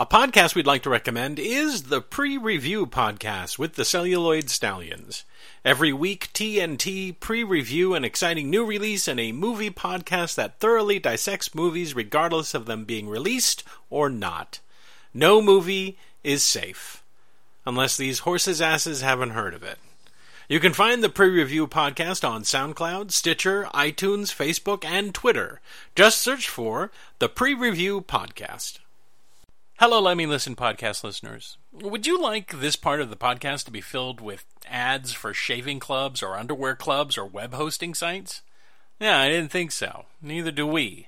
A 0.00 0.06
podcast 0.06 0.54
we'd 0.54 0.64
like 0.64 0.84
to 0.84 0.90
recommend 0.90 1.40
is 1.40 1.84
the 1.84 2.00
Pre 2.00 2.38
Review 2.38 2.86
Podcast 2.86 3.58
with 3.58 3.74
the 3.74 3.84
Celluloid 3.84 4.48
Stallions. 4.48 5.24
Every 5.64 5.92
week, 5.92 6.32
TNT 6.32 7.18
pre 7.18 7.42
review 7.42 7.94
an 7.94 8.04
exciting 8.04 8.48
new 8.48 8.64
release 8.64 9.08
and 9.08 9.18
a 9.18 9.32
movie 9.32 9.70
podcast 9.70 10.36
that 10.36 10.60
thoroughly 10.60 11.00
dissects 11.00 11.52
movies 11.52 11.96
regardless 11.96 12.54
of 12.54 12.66
them 12.66 12.84
being 12.84 13.08
released 13.08 13.64
or 13.90 14.08
not. 14.08 14.60
No 15.12 15.42
movie 15.42 15.98
is 16.22 16.44
safe. 16.44 17.02
Unless 17.66 17.96
these 17.96 18.20
horses' 18.20 18.62
asses 18.62 19.00
haven't 19.00 19.30
heard 19.30 19.52
of 19.52 19.64
it. 19.64 19.80
You 20.48 20.60
can 20.60 20.74
find 20.74 21.02
the 21.02 21.08
pre 21.08 21.28
review 21.28 21.66
podcast 21.66 22.22
on 22.22 22.44
SoundCloud, 22.44 23.10
Stitcher, 23.10 23.64
iTunes, 23.74 24.32
Facebook, 24.32 24.84
and 24.84 25.12
Twitter. 25.12 25.60
Just 25.96 26.20
search 26.20 26.48
for 26.48 26.92
the 27.18 27.28
Pre 27.28 27.52
Review 27.52 28.00
Podcast. 28.00 28.78
Hello, 29.80 30.00
Let 30.00 30.16
Me 30.16 30.26
Listen 30.26 30.56
podcast 30.56 31.04
listeners. 31.04 31.56
Would 31.70 32.04
you 32.04 32.20
like 32.20 32.58
this 32.58 32.74
part 32.74 33.00
of 33.00 33.10
the 33.10 33.16
podcast 33.16 33.64
to 33.66 33.70
be 33.70 33.80
filled 33.80 34.20
with 34.20 34.44
ads 34.66 35.12
for 35.12 35.32
shaving 35.32 35.78
clubs 35.78 36.20
or 36.20 36.36
underwear 36.36 36.74
clubs 36.74 37.16
or 37.16 37.24
web 37.24 37.54
hosting 37.54 37.94
sites? 37.94 38.42
Yeah, 38.98 39.20
I 39.20 39.28
didn't 39.28 39.52
think 39.52 39.70
so. 39.70 40.06
Neither 40.20 40.50
do 40.50 40.66
we. 40.66 41.06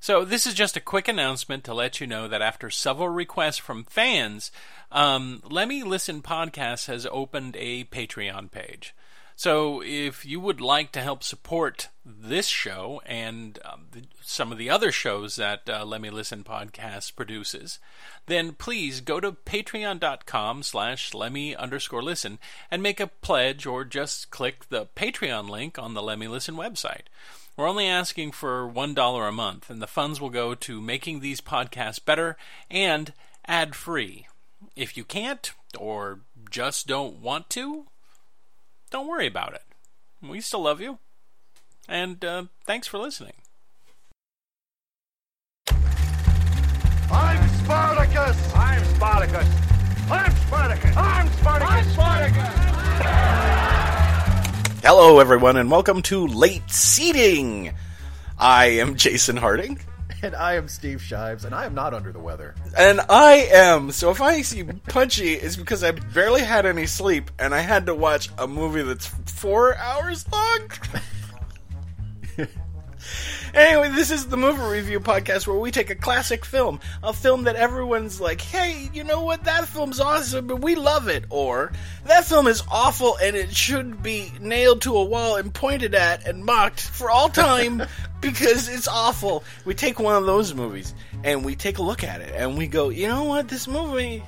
So, 0.00 0.24
this 0.24 0.48
is 0.48 0.54
just 0.54 0.76
a 0.76 0.80
quick 0.80 1.06
announcement 1.06 1.62
to 1.62 1.74
let 1.74 2.00
you 2.00 2.08
know 2.08 2.26
that 2.26 2.42
after 2.42 2.70
several 2.70 3.08
requests 3.08 3.58
from 3.58 3.84
fans, 3.84 4.50
um, 4.90 5.40
Let 5.48 5.68
Me 5.68 5.84
Listen 5.84 6.20
Podcast 6.20 6.88
has 6.88 7.06
opened 7.12 7.54
a 7.56 7.84
Patreon 7.84 8.50
page. 8.50 8.96
So, 9.38 9.80
if 9.84 10.26
you 10.26 10.40
would 10.40 10.60
like 10.60 10.90
to 10.90 11.00
help 11.00 11.22
support 11.22 11.90
this 12.04 12.48
show 12.48 13.00
and 13.06 13.56
um, 13.64 13.86
the, 13.92 14.02
some 14.20 14.50
of 14.50 14.58
the 14.58 14.68
other 14.68 14.90
shows 14.90 15.36
that 15.36 15.60
uh, 15.70 15.84
Let 15.84 16.00
Me 16.00 16.10
Listen 16.10 16.42
podcast 16.42 17.14
produces, 17.14 17.78
then 18.26 18.54
please 18.54 19.00
go 19.00 19.20
to 19.20 19.30
patreon.com 19.30 20.64
slash 20.64 21.14
lemmy 21.14 21.54
underscore 21.54 22.02
listen 22.02 22.40
and 22.68 22.82
make 22.82 22.98
a 22.98 23.06
pledge 23.06 23.64
or 23.64 23.84
just 23.84 24.32
click 24.32 24.68
the 24.70 24.86
Patreon 24.96 25.48
link 25.48 25.78
on 25.78 25.94
the 25.94 26.02
Let 26.02 26.18
Me 26.18 26.26
Listen 26.26 26.56
website. 26.56 27.02
We're 27.56 27.68
only 27.68 27.86
asking 27.86 28.32
for 28.32 28.68
$1 28.68 29.28
a 29.28 29.30
month, 29.30 29.70
and 29.70 29.80
the 29.80 29.86
funds 29.86 30.20
will 30.20 30.30
go 30.30 30.56
to 30.56 30.80
making 30.80 31.20
these 31.20 31.40
podcasts 31.40 32.04
better 32.04 32.36
and 32.68 33.12
ad 33.46 33.76
free. 33.76 34.26
If 34.74 34.96
you 34.96 35.04
can't, 35.04 35.52
or 35.78 36.22
just 36.50 36.88
don't 36.88 37.20
want 37.20 37.48
to, 37.50 37.86
don't 38.90 39.06
worry 39.06 39.26
about 39.26 39.54
it. 39.54 39.62
We 40.22 40.40
still 40.40 40.62
love 40.62 40.80
you. 40.80 40.98
And 41.88 42.24
uh, 42.24 42.44
thanks 42.66 42.86
for 42.86 42.98
listening. 42.98 43.34
I'm 47.10 47.48
Spartacus! 47.64 48.54
I'm 48.54 48.84
Spartacus! 48.96 49.48
I'm 50.10 50.36
Spartacus! 50.36 50.96
I'm 50.96 51.28
Spartacus! 51.32 51.68
I'm 51.68 51.90
Spartacus! 51.90 52.68
Hello, 54.82 55.18
everyone, 55.18 55.56
and 55.56 55.70
welcome 55.70 56.02
to 56.02 56.26
Late 56.26 56.70
Seating. 56.70 57.72
I 58.38 58.66
am 58.66 58.96
Jason 58.96 59.36
Harding. 59.36 59.80
And 60.20 60.34
I 60.34 60.54
am 60.54 60.66
Steve 60.66 61.00
Shives, 61.00 61.44
and 61.44 61.54
I 61.54 61.64
am 61.64 61.74
not 61.74 61.94
under 61.94 62.10
the 62.10 62.18
weather. 62.18 62.56
And 62.76 63.00
I 63.08 63.48
am. 63.52 63.92
So 63.92 64.10
if 64.10 64.20
I 64.20 64.42
see 64.42 64.64
punchy, 64.64 65.34
it's 65.34 65.54
because 65.54 65.84
I 65.84 65.92
barely 65.92 66.40
had 66.40 66.66
any 66.66 66.86
sleep 66.86 67.30
and 67.38 67.54
I 67.54 67.60
had 67.60 67.86
to 67.86 67.94
watch 67.94 68.28
a 68.36 68.48
movie 68.48 68.82
that's 68.82 69.06
four 69.06 69.76
hours 69.76 70.26
long. 70.32 70.70
anyway, 73.54 73.90
this 73.90 74.10
is 74.10 74.26
the 74.26 74.36
movie 74.36 74.62
review 74.62 75.00
podcast 75.00 75.46
where 75.46 75.58
we 75.58 75.70
take 75.70 75.90
a 75.90 75.94
classic 75.94 76.44
film, 76.44 76.80
a 77.02 77.12
film 77.12 77.44
that 77.44 77.56
everyone's 77.56 78.20
like, 78.20 78.40
hey, 78.40 78.88
you 78.92 79.04
know 79.04 79.22
what? 79.22 79.44
That 79.44 79.66
film's 79.66 80.00
awesome 80.00 80.50
and 80.50 80.62
we 80.62 80.74
love 80.74 81.08
it. 81.08 81.24
Or, 81.30 81.72
that 82.06 82.24
film 82.24 82.46
is 82.46 82.62
awful 82.70 83.16
and 83.16 83.36
it 83.36 83.54
should 83.54 84.02
be 84.02 84.32
nailed 84.40 84.82
to 84.82 84.96
a 84.96 85.04
wall 85.04 85.36
and 85.36 85.52
pointed 85.52 85.94
at 85.94 86.26
and 86.26 86.44
mocked 86.44 86.80
for 86.80 87.10
all 87.10 87.28
time 87.28 87.82
because 88.20 88.68
it's 88.68 88.88
awful. 88.88 89.44
We 89.64 89.74
take 89.74 89.98
one 89.98 90.16
of 90.16 90.26
those 90.26 90.54
movies 90.54 90.94
and 91.24 91.44
we 91.44 91.56
take 91.56 91.78
a 91.78 91.82
look 91.82 92.04
at 92.04 92.20
it 92.20 92.34
and 92.34 92.56
we 92.58 92.66
go, 92.66 92.88
you 92.88 93.08
know 93.08 93.24
what? 93.24 93.48
This 93.48 93.68
movie 93.68 94.22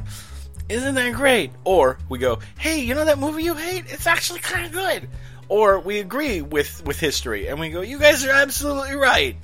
isn't 0.68 0.94
that 0.94 1.14
great. 1.14 1.50
Or 1.64 1.98
we 2.08 2.18
go, 2.18 2.38
hey, 2.58 2.80
you 2.80 2.94
know 2.94 3.04
that 3.04 3.18
movie 3.18 3.42
you 3.42 3.54
hate? 3.54 3.84
It's 3.88 4.06
actually 4.06 4.40
kind 4.40 4.66
of 4.66 4.72
good. 4.72 5.08
Or 5.50 5.80
we 5.80 5.98
agree 5.98 6.42
with, 6.42 6.86
with 6.86 7.00
history 7.00 7.48
and 7.48 7.58
we 7.58 7.70
go, 7.70 7.80
you 7.80 7.98
guys 7.98 8.24
are 8.24 8.30
absolutely 8.30 8.94
right. 8.94 9.36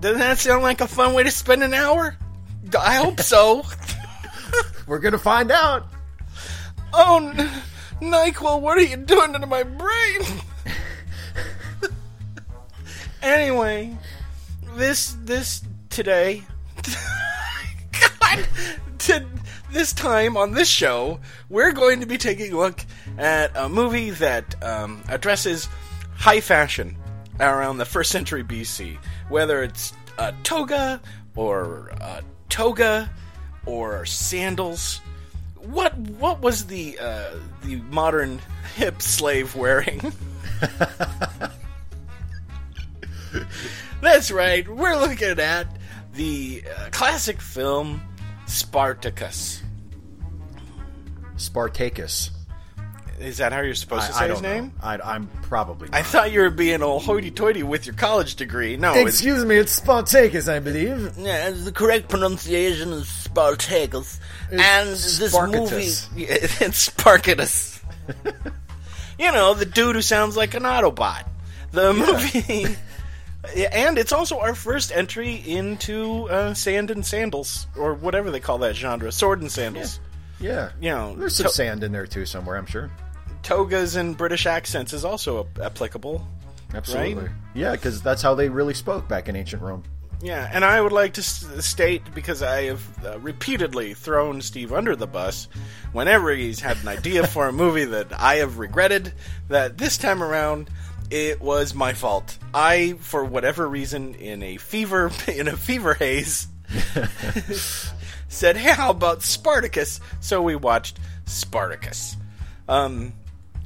Doesn't 0.00 0.18
that 0.18 0.38
sound 0.38 0.64
like 0.64 0.80
a 0.80 0.88
fun 0.88 1.14
way 1.14 1.22
to 1.22 1.30
spend 1.30 1.62
an 1.62 1.72
hour? 1.72 2.16
I 2.76 2.96
hope 2.96 3.20
so. 3.20 3.62
We're 4.88 4.98
gonna 4.98 5.18
find 5.18 5.52
out. 5.52 5.86
oh, 6.92 7.32
N- 7.32 7.62
NyQuil, 8.00 8.60
what 8.60 8.76
are 8.76 8.82
you 8.82 8.96
doing 8.96 9.32
to 9.34 9.46
my 9.46 9.62
brain? 9.62 10.20
anyway, 13.22 13.96
this, 14.74 15.16
this, 15.22 15.62
today, 15.90 16.42
God, 18.20 18.48
to, 19.06 19.26
this 19.72 19.92
time 19.92 20.36
on 20.36 20.52
this 20.52 20.68
show, 20.68 21.20
we're 21.48 21.72
going 21.72 22.00
to 22.00 22.06
be 22.06 22.18
taking 22.18 22.52
a 22.52 22.56
look 22.56 22.84
at 23.18 23.50
a 23.56 23.68
movie 23.68 24.10
that 24.10 24.62
um, 24.62 25.02
addresses 25.08 25.68
high 26.16 26.40
fashion 26.40 26.96
around 27.40 27.78
the 27.78 27.84
first 27.84 28.10
century 28.10 28.44
BC. 28.44 28.96
Whether 29.28 29.62
it's 29.62 29.92
a 30.18 30.32
toga 30.42 31.00
or 31.36 31.88
a 32.00 32.22
toga 32.48 33.10
or 33.66 34.06
sandals. 34.06 35.00
What 35.56 35.96
what 35.96 36.40
was 36.40 36.66
the 36.66 36.98
uh, 36.98 37.30
the 37.62 37.76
modern 37.90 38.40
hip 38.76 39.00
slave 39.00 39.56
wearing? 39.56 40.12
That's 44.00 44.30
right. 44.30 44.68
We're 44.68 44.96
looking 44.96 45.40
at 45.40 45.66
the 46.14 46.62
uh, 46.76 46.88
classic 46.90 47.40
film 47.40 48.02
Spartacus. 48.46 49.62
Spartacus. 51.36 52.30
Is 53.20 53.38
that 53.38 53.52
how 53.52 53.60
you're 53.60 53.74
supposed 53.76 54.08
to 54.08 54.12
say 54.12 54.24
I, 54.24 54.24
I 54.24 54.28
his 54.30 54.42
name? 54.42 54.64
know. 54.66 54.72
I, 54.82 54.98
I'm 55.14 55.28
probably. 55.42 55.88
I 55.92 56.02
thought 56.02 56.32
you 56.32 56.40
were 56.40 56.50
being 56.50 56.82
all 56.82 56.98
hoity-toity 56.98 57.62
with 57.62 57.86
your 57.86 57.94
college 57.94 58.34
degree. 58.34 58.76
No, 58.76 58.92
it's, 58.94 59.08
Excuse 59.20 59.44
me, 59.44 59.56
it's 59.56 59.70
Spartacus, 59.72 60.48
I 60.48 60.58
believe. 60.58 61.12
yeah, 61.16 61.50
the 61.50 61.70
correct 61.72 62.08
pronunciation 62.08 62.92
is 62.92 63.06
Spartacus, 63.08 64.18
It's 64.50 64.62
and 64.62 64.88
this 64.90 65.30
Spartacus. 65.32 66.10
movie 66.10 66.22
yeah, 66.26 66.36
it's 66.60 66.76
Spartacus. 66.78 67.80
you 69.18 69.30
know, 69.32 69.54
the 69.54 69.64
dude 69.66 69.94
who 69.94 70.02
sounds 70.02 70.36
like 70.36 70.54
an 70.54 70.64
Autobot. 70.64 71.24
The 71.70 71.92
movie, 71.94 72.52
Yeah, 72.52 72.68
and 73.72 73.98
it's 73.98 74.12
also 74.12 74.38
our 74.38 74.54
first 74.54 74.92
entry 74.92 75.34
into 75.46 76.28
uh, 76.28 76.54
sand 76.54 76.90
and 76.90 77.04
sandals, 77.04 77.66
or 77.76 77.94
whatever 77.94 78.30
they 78.30 78.40
call 78.40 78.58
that 78.58 78.74
genre, 78.76 79.10
sword 79.12 79.40
and 79.40 79.50
sandals. 79.50 80.00
Yeah. 80.40 80.70
You 80.80 80.90
know, 80.90 81.14
There's 81.16 81.36
some 81.36 81.46
to- 81.46 81.52
sand 81.52 81.84
in 81.84 81.92
there 81.92 82.06
too 82.06 82.26
somewhere, 82.26 82.56
I'm 82.56 82.66
sure. 82.66 82.90
togas 83.42 83.96
and 83.96 84.16
British 84.16 84.46
accents 84.46 84.92
is 84.92 85.04
also 85.04 85.46
a- 85.58 85.64
applicable. 85.64 86.26
Absolutely. 86.72 87.14
Right? 87.14 87.30
Yeah, 87.54 87.72
because 87.72 88.02
that's 88.02 88.20
how 88.22 88.34
they 88.34 88.48
really 88.48 88.74
spoke 88.74 89.06
back 89.06 89.28
in 89.28 89.36
ancient 89.36 89.62
Rome. 89.62 89.84
Yeah, 90.20 90.48
and 90.52 90.64
I 90.64 90.80
would 90.80 90.92
like 90.92 91.12
to 91.14 91.20
s- 91.20 91.44
state 91.60 92.02
because 92.14 92.42
I 92.42 92.62
have 92.62 93.04
uh, 93.04 93.18
repeatedly 93.20 93.94
thrown 93.94 94.40
Steve 94.40 94.72
under 94.72 94.96
the 94.96 95.06
bus 95.06 95.48
whenever 95.92 96.32
he's 96.32 96.60
had 96.60 96.78
an 96.78 96.88
idea 96.88 97.26
for 97.26 97.46
a 97.46 97.52
movie 97.52 97.84
that 97.84 98.18
I 98.18 98.36
have 98.36 98.58
regretted. 98.58 99.12
That 99.48 99.76
this 99.78 99.98
time 99.98 100.22
around, 100.22 100.68
it 101.14 101.40
was 101.40 101.74
my 101.76 101.92
fault. 101.92 102.36
I, 102.52 102.94
for 102.98 103.24
whatever 103.24 103.68
reason, 103.68 104.16
in 104.16 104.42
a 104.42 104.56
fever 104.56 105.12
in 105.28 105.46
a 105.46 105.56
fever 105.56 105.94
haze, 105.94 106.48
said, 108.28 108.56
"Hey, 108.56 108.72
how 108.72 108.90
about 108.90 109.22
Spartacus?" 109.22 110.00
So 110.18 110.42
we 110.42 110.56
watched 110.56 110.98
Spartacus. 111.26 112.16
Um, 112.68 113.12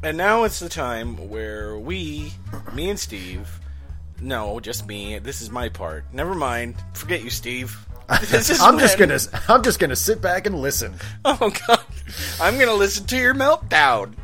and 0.02 0.18
now 0.18 0.44
it's 0.44 0.60
the 0.60 0.68
time 0.68 1.30
where 1.30 1.78
we, 1.78 2.34
me 2.74 2.90
and 2.90 3.00
Steve, 3.00 3.60
no, 4.20 4.60
just 4.60 4.86
me. 4.86 5.18
This 5.18 5.40
is 5.40 5.50
my 5.50 5.70
part. 5.70 6.04
Never 6.12 6.34
mind. 6.34 6.74
Forget 6.92 7.24
you, 7.24 7.30
Steve. 7.30 7.86
I'm 8.10 8.78
just 8.78 8.98
gonna 8.98 9.18
I'm 9.48 9.62
just 9.62 9.78
gonna 9.78 9.96
sit 9.96 10.20
back 10.20 10.46
and 10.46 10.60
listen. 10.60 10.94
Oh 11.24 11.50
God, 11.66 11.80
I'm 12.42 12.58
gonna 12.58 12.74
listen 12.74 13.06
to 13.06 13.16
your 13.16 13.34
meltdown. 13.34 14.14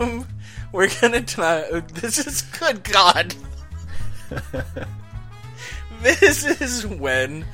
um, 0.00 0.26
we're 0.76 0.90
gonna 1.00 1.22
try. 1.22 1.62
This 1.94 2.24
is 2.24 2.42
good 2.42 2.84
God. 2.84 3.34
this 6.02 6.44
is 6.44 6.86
when 6.86 7.46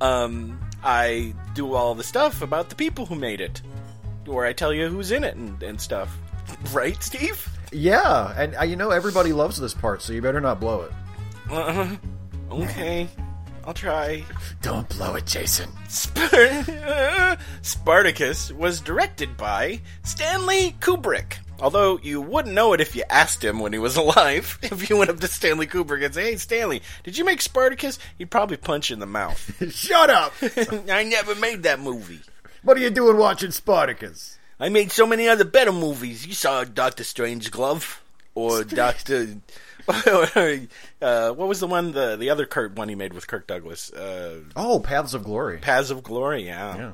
um, 0.00 0.58
I 0.82 1.34
do 1.54 1.74
all 1.74 1.94
the 1.94 2.02
stuff 2.02 2.40
about 2.40 2.70
the 2.70 2.74
people 2.74 3.04
who 3.04 3.14
made 3.16 3.42
it, 3.42 3.60
where 4.24 4.46
I 4.46 4.54
tell 4.54 4.72
you 4.72 4.88
who's 4.88 5.12
in 5.12 5.24
it 5.24 5.36
and, 5.36 5.62
and 5.62 5.78
stuff. 5.78 6.16
Right, 6.72 7.00
Steve? 7.02 7.46
Yeah, 7.70 8.34
and 8.36 8.56
uh, 8.56 8.62
you 8.62 8.76
know 8.76 8.90
everybody 8.90 9.34
loves 9.34 9.60
this 9.60 9.74
part, 9.74 10.00
so 10.00 10.14
you 10.14 10.22
better 10.22 10.40
not 10.40 10.58
blow 10.58 10.82
it. 10.82 10.92
Uh, 11.50 11.96
okay. 12.50 13.08
I'll 13.66 13.74
try. 13.74 14.24
Don't 14.62 14.88
blow 14.88 15.16
it, 15.16 15.26
Jason. 15.26 15.68
Spar- 15.88 17.36
Spartacus 17.62 18.50
was 18.52 18.80
directed 18.80 19.36
by 19.36 19.80
Stanley 20.02 20.76
Kubrick. 20.80 21.34
Although 21.60 21.98
you 22.02 22.20
wouldn't 22.20 22.54
know 22.54 22.72
it 22.72 22.80
if 22.80 22.94
you 22.96 23.04
asked 23.10 23.44
him 23.44 23.58
when 23.60 23.72
he 23.72 23.78
was 23.78 23.96
alive. 24.04 24.58
If 24.62 24.88
you 24.90 24.96
went 24.96 25.10
up 25.10 25.20
to 25.20 25.28
Stanley 25.28 25.66
Kubrick 25.66 26.04
and 26.04 26.14
say, 26.14 26.30
"Hey, 26.30 26.36
Stanley, 26.36 26.82
did 27.04 27.16
you 27.18 27.24
make 27.24 27.40
Spartacus?" 27.40 27.98
He'd 28.18 28.30
probably 28.30 28.56
punch 28.56 28.90
you 28.90 28.94
in 28.94 29.00
the 29.00 29.06
mouth. 29.06 29.40
Shut 29.74 30.10
up! 30.10 30.32
I 30.90 31.04
never 31.04 31.34
made 31.34 31.62
that 31.64 31.80
movie. 31.80 32.20
what 32.62 32.76
are 32.76 32.80
you 32.80 32.90
doing 32.90 33.16
watching 33.16 33.50
Spartacus? 33.50 34.38
I 34.58 34.68
made 34.68 34.92
so 34.92 35.06
many 35.06 35.28
other 35.28 35.44
better 35.44 35.72
movies. 35.72 36.26
You 36.26 36.34
saw 36.34 36.64
Doctor 36.64 37.04
Strange 37.04 37.50
Glove 37.50 38.02
or 38.34 38.62
Doctor. 38.64 39.36
uh, 39.88 41.30
what 41.32 41.48
was 41.48 41.60
the 41.60 41.66
one 41.66 41.92
the 41.92 42.16
the 42.16 42.30
other 42.30 42.46
Kurt 42.46 42.74
one 42.76 42.88
he 42.88 42.94
made 42.94 43.12
with 43.12 43.26
Kirk 43.26 43.46
Douglas? 43.46 43.92
Uh, 43.92 44.40
Oh, 44.56 44.80
Paths 44.80 45.14
of 45.14 45.24
Glory. 45.24 45.58
Paths 45.58 45.90
of 45.90 46.02
Glory. 46.02 46.46
Yeah. 46.46 46.76
Yeah. 46.76 46.92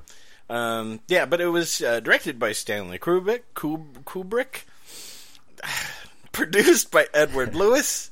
Um, 0.48 1.00
yeah, 1.08 1.26
but 1.26 1.40
it 1.40 1.48
was 1.48 1.82
uh, 1.82 2.00
directed 2.00 2.38
by 2.38 2.52
Stanley 2.52 2.98
Kubrick. 2.98 3.42
Kub- 3.54 4.04
Kubrick. 4.04 4.64
Produced 6.32 6.90
by 6.90 7.06
Edward 7.12 7.54
Lewis. 7.56 8.10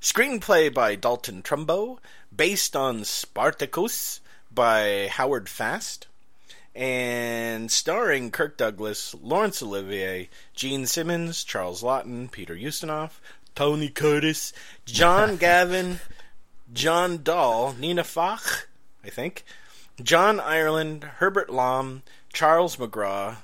Screenplay 0.00 0.72
by 0.72 0.94
Dalton 0.96 1.42
Trumbo. 1.42 1.98
Based 2.34 2.74
on 2.74 3.04
Spartacus 3.04 4.20
by 4.52 5.08
Howard 5.12 5.48
Fast. 5.48 6.06
And 6.74 7.70
starring 7.70 8.30
Kirk 8.30 8.58
Douglas, 8.58 9.14
Laurence 9.22 9.62
Olivier, 9.62 10.28
Jean 10.54 10.84
Simmons, 10.84 11.42
Charles 11.42 11.82
Laughton, 11.82 12.30
Peter 12.30 12.54
Ustinov, 12.54 13.12
Tony 13.54 13.88
Curtis, 13.88 14.52
John 14.84 15.36
Gavin, 15.38 16.00
John 16.74 17.22
Dall, 17.22 17.74
Nina 17.78 18.04
Foch, 18.04 18.68
I 19.02 19.08
think, 19.08 19.44
John 20.02 20.40
Ireland, 20.40 21.04
Herbert 21.04 21.50
Lom, 21.50 22.02
Charles 22.32 22.76
McGraw, 22.76 23.36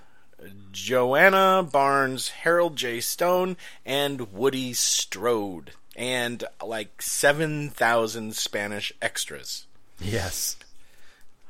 Joanna 0.71 1.67
Barnes, 1.71 2.29
Harold 2.29 2.77
J. 2.77 3.01
Stone, 3.01 3.57
and 3.87 4.33
Woody 4.33 4.73
Strode, 4.73 5.73
and 5.97 6.45
like 6.63 7.01
7,000 7.01 8.35
Spanish 8.35 8.93
extras. 9.01 9.67
Yes. 9.99 10.57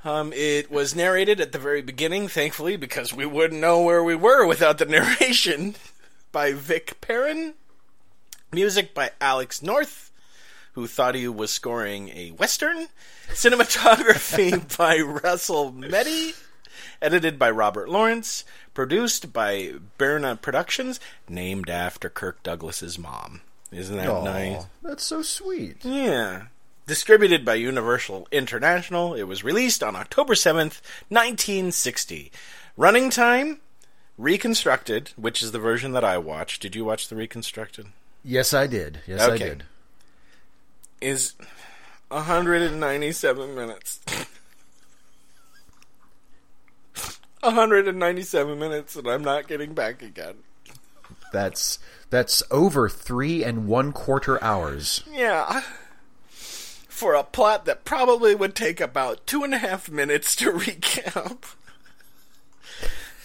Um, 0.04 0.32
it 0.32 0.70
was 0.70 0.94
narrated 0.94 1.40
at 1.40 1.52
the 1.52 1.58
very 1.58 1.82
beginning, 1.82 2.28
thankfully, 2.28 2.76
because 2.76 3.12
we 3.14 3.26
wouldn't 3.26 3.60
know 3.60 3.81
where 3.82 4.02
we 4.02 4.14
were 4.16 4.46
without 4.46 4.78
the 4.78 4.84
narration, 4.87 5.75
by 6.32 6.52
Vic 6.52 7.00
Perrin. 7.00 7.55
Music 8.52 8.93
by 8.93 9.10
Alex 9.20 9.62
North, 9.62 10.11
who 10.72 10.86
thought 10.86 11.14
he 11.14 11.28
was 11.28 11.52
scoring 11.52 12.08
a 12.10 12.30
western. 12.30 12.88
Cinematography 13.28 14.76
by 14.78 14.98
Russell 14.98 15.72
Metty. 15.72 16.34
Edited 17.00 17.38
by 17.38 17.50
Robert 17.50 17.88
Lawrence. 17.88 18.44
Produced 18.74 19.32
by 19.32 19.74
Bryna 19.98 20.40
Productions, 20.40 20.98
named 21.28 21.69
after 21.69 22.08
Kirk 22.08 22.42
Douglas's 22.42 22.98
mom. 22.98 23.42
Isn't 23.70 23.96
that 23.96 24.08
Aw, 24.08 24.24
nice? 24.24 24.64
That's 24.82 25.04
so 25.04 25.22
sweet. 25.22 25.84
Yeah. 25.84 26.44
Distributed 26.86 27.44
by 27.44 27.54
Universal 27.54 28.28
International, 28.32 29.14
it 29.14 29.24
was 29.24 29.44
released 29.44 29.82
on 29.82 29.94
October 29.94 30.34
7th, 30.34 30.80
1960. 31.08 32.32
Running 32.76 33.10
time, 33.10 33.60
reconstructed, 34.19 35.12
which 35.16 35.42
is 35.42 35.52
the 35.52 35.58
version 35.58 35.92
that 35.92 36.04
I 36.04 36.19
watched. 36.19 36.62
Did 36.62 36.74
you 36.74 36.84
watch 36.84 37.08
the 37.08 37.16
reconstructed? 37.16 37.86
Yes, 38.24 38.52
I 38.54 38.66
did. 38.66 39.00
Yes, 39.06 39.20
I 39.20 39.36
did. 39.36 39.64
Is 41.02 41.34
197 42.08 43.54
minutes. 43.54 44.00
197 47.40 48.58
minutes, 48.58 48.94
and 48.96 49.08
I'm 49.08 49.25
not 49.25 49.49
getting 49.49 49.75
back 49.75 50.00
again. 50.00 50.37
That's 51.32 51.78
that's 52.10 52.43
over 52.50 52.88
three 52.88 53.43
and 53.43 53.66
one 53.66 53.93
quarter 53.93 54.43
hours. 54.44 55.02
Yeah. 55.10 55.62
For 56.31 57.14
a 57.14 57.25
plot 57.25 57.64
that 57.64 57.84
probably 57.84 58.34
would 58.34 58.55
take 58.55 58.81
about 58.81 59.26
two 59.26 59.43
and 59.43 59.55
a 59.55 59.58
half 59.58 59.90
minutes 59.90 60.37
to 60.37 60.52
recap. 60.52 61.55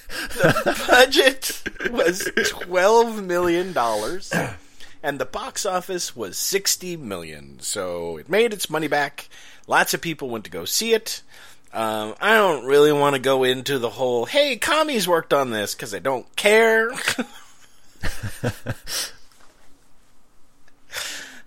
The 0.07 0.83
budget 0.88 1.62
was 1.91 2.21
$12 2.21 3.23
million, 3.25 3.68
and 5.07 5.19
the 5.19 5.25
box 5.25 5.65
office 5.65 6.18
was 6.18 6.38
60 6.38 6.98
million. 6.98 7.62
So 7.62 8.18
it 8.18 8.27
made 8.27 8.51
its 8.51 8.69
money 8.69 8.89
back. 8.89 9.30
Lots 9.65 9.94
of 9.94 10.01
people 10.01 10.27
went 10.27 10.44
to 10.44 10.51
go 10.51 10.65
see 10.65 10.94
it. 10.94 11.21
Um, 11.71 12.13
I 12.19 12.33
don't 12.36 12.65
really 12.65 12.92
want 12.92 13.15
to 13.15 13.21
go 13.21 13.45
into 13.45 13.80
the 13.80 13.92
whole, 13.92 14.25
hey, 14.25 14.57
commies 14.57 15.07
worked 15.07 15.31
on 15.31 15.51
this, 15.51 15.75
because 15.75 15.95
I 15.95 16.00
don't 16.00 16.36
care. 16.36 16.92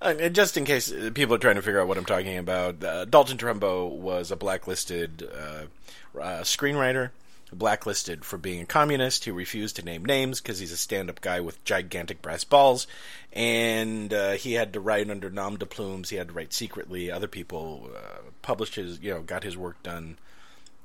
And 0.02 0.34
just 0.34 0.56
in 0.56 0.64
case 0.64 0.90
people 1.12 1.34
are 1.34 1.38
trying 1.38 1.56
to 1.56 1.62
figure 1.62 1.78
out 1.78 1.86
what 1.86 1.98
I'm 1.98 2.06
talking 2.06 2.38
about, 2.38 2.82
uh, 2.82 3.04
Dalton 3.04 3.36
Trumbo 3.36 3.90
was 3.90 4.30
a 4.30 4.36
blacklisted 4.36 5.28
uh, 5.30 6.18
uh, 6.18 6.40
screenwriter, 6.40 7.10
blacklisted 7.52 8.24
for 8.24 8.38
being 8.38 8.60
a 8.60 8.66
communist. 8.66 9.24
He 9.24 9.30
refused 9.30 9.76
to 9.76 9.84
name 9.84 10.04
names 10.04 10.40
because 10.40 10.58
he's 10.58 10.72
a 10.72 10.76
stand-up 10.76 11.20
guy 11.20 11.40
with 11.40 11.62
gigantic 11.64 12.22
brass 12.22 12.44
balls, 12.44 12.86
and 13.32 14.12
uh, 14.12 14.32
he 14.32 14.54
had 14.54 14.72
to 14.72 14.80
write 14.80 15.10
under 15.10 15.30
nom 15.30 15.56
de 15.56 15.66
plumes. 15.66 16.10
He 16.10 16.16
had 16.16 16.28
to 16.28 16.34
write 16.34 16.52
secretly. 16.52 17.10
Other 17.10 17.28
people 17.28 17.90
uh, 17.94 18.20
published 18.42 18.76
his, 18.76 19.00
you 19.00 19.12
know, 19.12 19.22
got 19.22 19.44
his 19.44 19.56
work 19.56 19.82
done, 19.82 20.18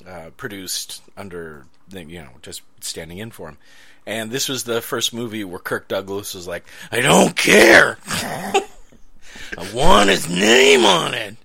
uh, 0.08 0.32
produced 0.38 1.02
under, 1.16 1.66
you 1.92 2.22
know, 2.22 2.32
just 2.42 2.62
standing 2.82 3.18
in 3.18 3.32
for 3.32 3.50
him. 3.50 3.58
And 4.08 4.30
this 4.30 4.50
was 4.50 4.64
the 4.64 4.82
first 4.82 5.14
movie 5.14 5.44
where 5.44 5.60
Kirk 5.60 5.88
Douglas 5.88 6.36
was 6.36 6.48
like, 6.48 6.66
"I 6.92 7.02
don't 7.02 7.36
care." 7.36 7.98
I 9.58 9.72
want 9.74 10.10
his 10.10 10.30
name 10.30 10.86
on 10.86 11.14
it. 11.14 11.38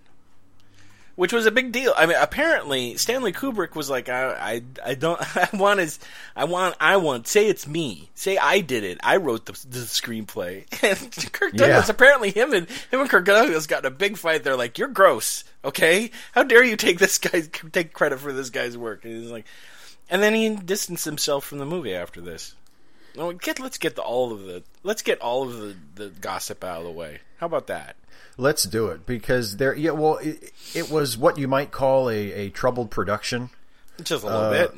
Which 1.20 1.34
was 1.34 1.44
a 1.44 1.50
big 1.50 1.70
deal. 1.70 1.92
I 1.98 2.06
mean, 2.06 2.16
apparently 2.18 2.96
Stanley 2.96 3.30
Kubrick 3.34 3.74
was 3.74 3.90
like, 3.90 4.08
I, 4.08 4.30
I, 4.32 4.62
I 4.82 4.94
don't, 4.94 5.20
I 5.36 5.50
want 5.52 5.78
his, 5.80 5.98
I 6.34 6.44
want, 6.44 6.76
I 6.80 6.96
want, 6.96 7.28
say 7.28 7.46
it's 7.46 7.66
me, 7.68 8.08
say 8.14 8.38
I 8.38 8.60
did 8.60 8.84
it, 8.84 8.96
I 9.02 9.16
wrote 9.18 9.44
the, 9.44 9.52
the 9.68 9.80
screenplay. 9.80 10.64
And 10.82 11.32
Kirk 11.32 11.52
Douglas, 11.52 11.88
Yeah. 11.88 11.92
apparently 11.92 12.30
him 12.30 12.54
and 12.54 12.66
him 12.90 13.00
and 13.00 13.10
Kirk 13.10 13.26
Douglas 13.26 13.66
got 13.66 13.84
in 13.84 13.92
a 13.92 13.94
big 13.94 14.16
fight. 14.16 14.44
They're 14.44 14.56
like, 14.56 14.78
you're 14.78 14.88
gross, 14.88 15.44
okay? 15.62 16.10
How 16.32 16.42
dare 16.42 16.64
you 16.64 16.76
take 16.76 16.98
this 16.98 17.18
guy's 17.18 17.48
take 17.70 17.92
credit 17.92 18.18
for 18.18 18.32
this 18.32 18.48
guy's 18.48 18.78
work? 18.78 19.04
And 19.04 19.20
he's 19.20 19.30
like, 19.30 19.44
and 20.08 20.22
then 20.22 20.32
he 20.34 20.48
distanced 20.56 21.04
himself 21.04 21.44
from 21.44 21.58
the 21.58 21.66
movie 21.66 21.94
after 21.94 22.22
this. 22.22 22.54
No, 23.14 23.30
get 23.34 23.60
let's 23.60 23.76
get 23.76 23.94
the, 23.94 24.00
all 24.02 24.32
of 24.32 24.44
the 24.44 24.62
let's 24.84 25.02
get 25.02 25.20
all 25.20 25.42
of 25.42 25.58
the, 25.58 25.76
the 25.96 26.08
gossip 26.08 26.64
out 26.64 26.78
of 26.78 26.84
the 26.84 26.90
way. 26.90 27.20
How 27.36 27.44
about 27.46 27.66
that? 27.66 27.96
Let's 28.40 28.62
do 28.64 28.88
it 28.88 29.04
because 29.06 29.58
there. 29.58 29.74
Yeah, 29.74 29.90
well, 29.90 30.16
it, 30.16 30.52
it 30.74 30.90
was 30.90 31.16
what 31.18 31.36
you 31.38 31.46
might 31.46 31.70
call 31.70 32.08
a, 32.08 32.32
a 32.32 32.48
troubled 32.50 32.90
production, 32.90 33.50
Just 34.02 34.24
a 34.24 34.26
little 34.26 34.40
Uh, 34.42 34.50
bit. 34.50 34.74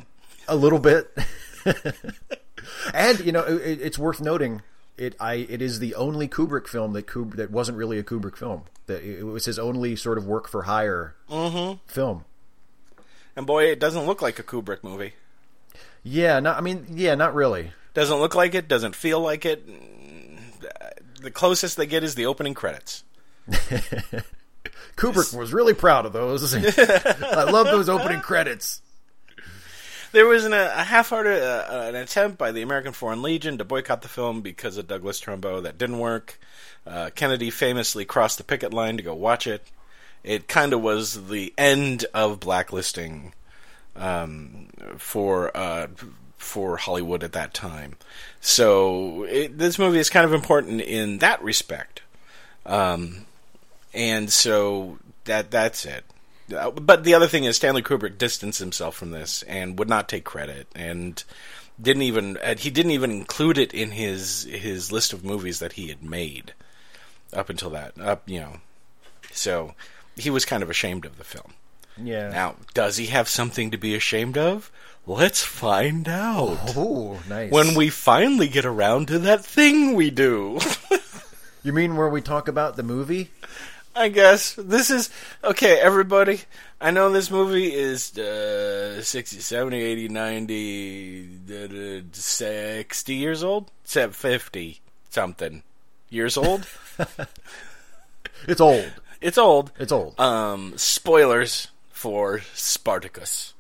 a 0.49 0.57
little 0.57 0.79
bit. 0.81 1.17
and 2.95 3.21
you 3.21 3.33
know, 3.33 3.45
it, 3.45 3.81
it's 3.81 3.99
worth 3.99 4.21
noting 4.21 4.63
it. 4.97 5.15
I 5.21 5.35
it 5.35 5.63
is 5.63 5.79
the 5.79 5.95
only 5.95 6.29
Kubrick 6.29 6.67
film 6.67 6.93
that 6.95 7.07
Kub, 7.07 7.37
that 7.37 7.51
wasn't 7.51 7.79
really 7.79 7.99
a 7.99 8.03
Kubrick 8.03 8.37
film. 8.37 8.65
That 8.87 9.03
it 9.05 9.23
was 9.25 9.45
his 9.45 9.59
only 9.59 9.95
sort 9.97 10.19
of 10.19 10.27
work 10.27 10.49
for 10.49 10.63
hire 10.63 11.15
film. 11.87 12.25
And 13.37 13.47
boy, 13.47 13.65
it 13.65 13.79
doesn't 13.81 14.07
look 14.07 14.21
like 14.21 14.39
a 14.39 14.43
Kubrick 14.43 14.83
movie. 14.83 15.15
Yeah, 16.03 16.41
not. 16.41 16.59
I 16.59 16.61
mean, 16.61 16.87
yeah, 16.91 17.15
not 17.15 17.35
really. 17.35 17.73
Doesn't 17.95 18.19
look 18.19 18.35
like 18.35 18.55
it. 18.55 18.67
Doesn't 18.69 18.97
feel 18.97 19.21
like 19.21 19.45
it. 19.47 19.65
The 21.23 21.31
closest 21.31 21.77
they 21.77 21.87
get 21.87 22.03
is 22.03 22.17
the 22.17 22.27
opening 22.27 22.55
credits. 22.55 23.05
Kubrick 24.97 25.37
was 25.37 25.53
really 25.53 25.75
proud 25.75 26.07
of 26.07 26.13
those. 26.13 26.55
I 26.55 27.51
love 27.51 27.67
those 27.67 27.89
opening 27.89 28.21
credits. 28.21 28.83
There 30.13 30.27
was 30.27 30.45
an, 30.45 30.53
a 30.53 30.85
half-hearted 30.85 31.43
uh, 31.43 31.87
an 31.89 31.95
attempt 31.95 32.37
by 32.37 32.53
the 32.53 32.61
American 32.61 32.93
Foreign 32.93 33.23
Legion 33.23 33.59
to 33.59 33.65
boycott 33.65 34.03
the 34.03 34.09
film 34.09 34.43
because 34.43 34.77
of 34.77 34.87
Douglas 34.87 35.21
Trumbo. 35.21 35.63
That 35.63 35.79
didn't 35.79 35.99
work. 35.99 36.39
Uh, 36.87 37.11
Kennedy 37.15 37.51
famously 37.51 38.05
crossed 38.05 38.39
the 38.39 38.45
picket 38.45 38.75
line 38.75 38.99
to 38.99 39.03
go 39.03 39.15
watch 39.15 39.47
it. 39.47 39.63
It 40.23 40.49
kind 40.49 40.73
of 40.73 40.83
was 40.83 41.29
the 41.29 41.55
end 41.57 42.05
of 42.13 42.41
blacklisting 42.41 43.33
um, 43.97 44.69
for 44.99 45.57
uh, 45.57 45.89
for 46.37 46.77
Hollywood 46.77 47.23
at 47.23 47.33
that 47.33 47.55
time. 47.55 47.97
So 48.41 49.25
it, 49.25 49.59
this 49.59 49.79
movie 49.79 49.99
is 49.99 50.11
kind 50.11 50.27
of 50.27 50.35
important 50.35 50.81
in 50.81 51.19
that 51.19 51.43
respect. 51.43 52.03
Um, 52.67 53.27
and 53.95 54.33
so 54.33 54.99
that 55.25 55.51
that's 55.51 55.85
it. 55.85 56.05
Uh, 56.55 56.71
But 56.71 57.05
the 57.05 57.15
other 57.15 57.29
thing 57.29 57.45
is 57.45 57.57
Stanley 57.57 57.83
Kubrick 57.83 58.19
distanced 58.19 58.59
himself 58.59 58.95
from 58.97 59.11
this 59.11 59.43
and 59.45 59.79
would 59.79 59.89
not 59.89 60.09
take 60.09 60.25
credit 60.25 60.67
and 60.75 61.23
didn't 61.81 62.03
even 62.03 62.37
uh, 62.39 62.55
he 62.57 62.71
didn't 62.71 62.93
even 62.93 63.11
include 63.11 63.59
it 63.59 63.73
in 63.73 63.93
his 63.93 64.45
his 64.45 64.93
list 64.93 65.13
of 65.13 65.25
movies 65.25 65.59
that 65.61 65.73
he 65.73 65.89
had 65.89 66.03
made 66.03 66.53
up 67.33 67.49
until 67.49 67.71
that 67.71 67.99
up 67.99 68.29
you 68.29 68.39
know 68.39 68.57
so 69.33 69.75
he 70.17 70.31
was 70.31 70.45
kind 70.45 70.63
of 70.63 70.71
ashamed 70.71 71.05
of 71.05 71.19
the 71.19 71.25
film. 71.25 71.55
Yeah. 71.97 72.31
Now, 72.31 72.57
does 72.75 72.97
he 72.97 73.07
have 73.07 73.29
something 73.29 73.71
to 73.71 73.79
be 73.79 73.95
ashamed 73.95 74.39
of? 74.39 74.71
Let's 75.07 75.43
find 75.43 76.09
out. 76.09 76.59
Oh, 76.77 77.21
nice. 77.29 77.51
When 77.51 77.75
we 77.75 77.91
finally 77.91 78.49
get 78.49 78.65
around 78.65 79.09
to 79.09 79.19
that 79.21 79.45
thing 79.45 79.95
we 79.95 80.11
do. 80.11 80.59
you 81.63 81.73
mean 81.73 81.97
where 81.97 82.09
we 82.09 82.21
talk 82.21 82.49
about 82.49 82.77
the 82.77 82.83
movie? 82.83 83.31
I 83.95 84.09
guess 84.09 84.55
this 84.55 84.91
is 84.91 85.11
okay, 85.45 85.79
everybody. 85.79 86.41
I 86.81 86.91
know 86.91 87.11
this 87.11 87.31
movie 87.31 87.73
is 87.73 88.17
uh, 88.19 89.03
60, 89.03 89.39
70, 89.39 89.77
80, 89.81 90.09
90, 90.09 91.39
uh, 91.51 92.03
60 92.13 93.15
years 93.15 93.45
old? 93.45 93.71
50 93.85 94.81
something 95.11 95.63
years 96.09 96.37
old. 96.37 96.67
It's 98.49 98.61
old. 98.61 98.93
it's 99.21 99.39
old. 99.39 99.71
It's 99.79 99.93
old. 99.93 100.19
Um, 100.19 100.75
spoilers 100.77 101.69
for 101.91 102.41
Spartacus. 102.55 103.55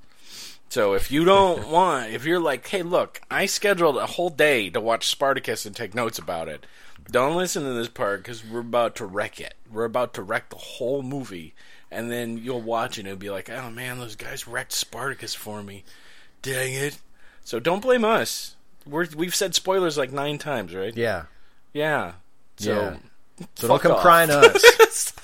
So 0.69 0.95
if 0.95 1.13
you 1.13 1.25
don't 1.25 1.69
want, 1.71 2.13
if 2.13 2.25
you're 2.25 2.41
like, 2.41 2.67
hey, 2.67 2.83
look, 2.83 3.21
I 3.31 3.47
scheduled 3.47 3.97
a 3.97 4.07
whole 4.07 4.31
day 4.31 4.71
to 4.71 4.81
watch 4.81 5.07
Spartacus 5.09 5.67
and 5.67 5.77
take 5.77 5.95
notes 5.95 6.19
about 6.19 6.49
it, 6.49 6.67
don't 7.11 7.37
listen 7.37 7.65
to 7.65 7.73
this 7.73 7.89
part 7.89 8.21
because 8.23 8.45
we're 8.45 8.61
about 8.61 8.97
to 8.97 9.07
wreck 9.07 9.41
it. 9.41 9.55
We're 9.71 9.85
about 9.85 10.15
to 10.15 10.23
wreck 10.23 10.51
the 10.51 10.57
whole 10.57 11.03
movie, 11.03 11.55
and 11.91 12.11
then 12.11 12.39
you'll 12.39 12.61
watch 12.61 12.99
it 12.99 13.07
and 13.07 13.19
be 13.19 13.31
like, 13.31 13.51
oh 13.51 13.71
man, 13.71 13.99
those 13.99 14.17
guys 14.17 14.47
wrecked 14.47 14.73
Spartacus 14.73 15.35
for 15.35 15.63
me. 15.63 15.85
Dang 16.43 16.75
it! 16.75 16.99
So 17.45 17.61
don't 17.61 17.81
blame 17.81 18.05
us. 18.05 18.57
We're, 18.87 19.07
we've 19.17 19.35
said 19.35 19.55
spoilers 19.55 19.97
like 19.97 20.13
nine 20.13 20.39
times, 20.39 20.75
right? 20.75 20.97
yeah. 20.97 21.25
Yeah. 21.73 22.13
So, 22.57 22.75
Yeah. 22.75 22.97
So 23.55 23.69
don't 23.69 23.81
come 23.83 23.93
off. 23.93 24.03
crying 24.03 24.29
to 24.29 24.39
us. 24.39 25.13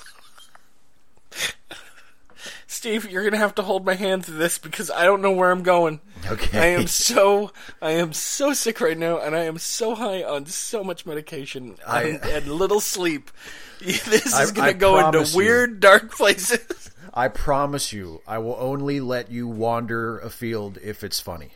Steve, 2.67 3.09
you're 3.11 3.23
gonna 3.23 3.37
have 3.37 3.55
to 3.55 3.61
hold 3.61 3.85
my 3.85 3.95
hand 3.95 4.25
through 4.25 4.37
this 4.37 4.57
because 4.57 4.89
I 4.89 5.03
don't 5.03 5.21
know 5.21 5.31
where 5.31 5.51
I'm 5.51 5.63
going. 5.63 5.99
Okay. 6.31 6.59
I 6.59 6.65
am 6.67 6.85
so 6.87 7.51
I 7.81 7.91
am 7.91 8.13
so 8.13 8.53
sick 8.53 8.81
right 8.81 8.97
now, 8.97 9.19
and 9.19 9.35
I 9.35 9.45
am 9.45 9.57
so 9.57 9.95
high 9.95 10.23
on 10.23 10.45
so 10.45 10.83
much 10.83 11.05
medication 11.05 11.77
I- 11.87 12.03
and, 12.03 12.25
and 12.25 12.47
little 12.47 12.79
sleep. 12.79 13.31
This 13.79 14.33
I- 14.33 14.43
is 14.43 14.51
gonna 14.51 14.73
go 14.73 14.97
into 14.99 15.11
promise 15.11 15.31
you. 15.33 15.37
weird, 15.37 15.79
dark 15.79 16.11
places. 16.15 16.91
I 17.13 17.29
promise 17.29 17.91
you, 17.93 18.21
I 18.27 18.37
will 18.39 18.57
only 18.59 18.99
let 18.99 19.31
you 19.31 19.47
wander 19.47 20.19
afield 20.19 20.77
if 20.83 21.03
it's 21.03 21.19
funny. 21.19 21.53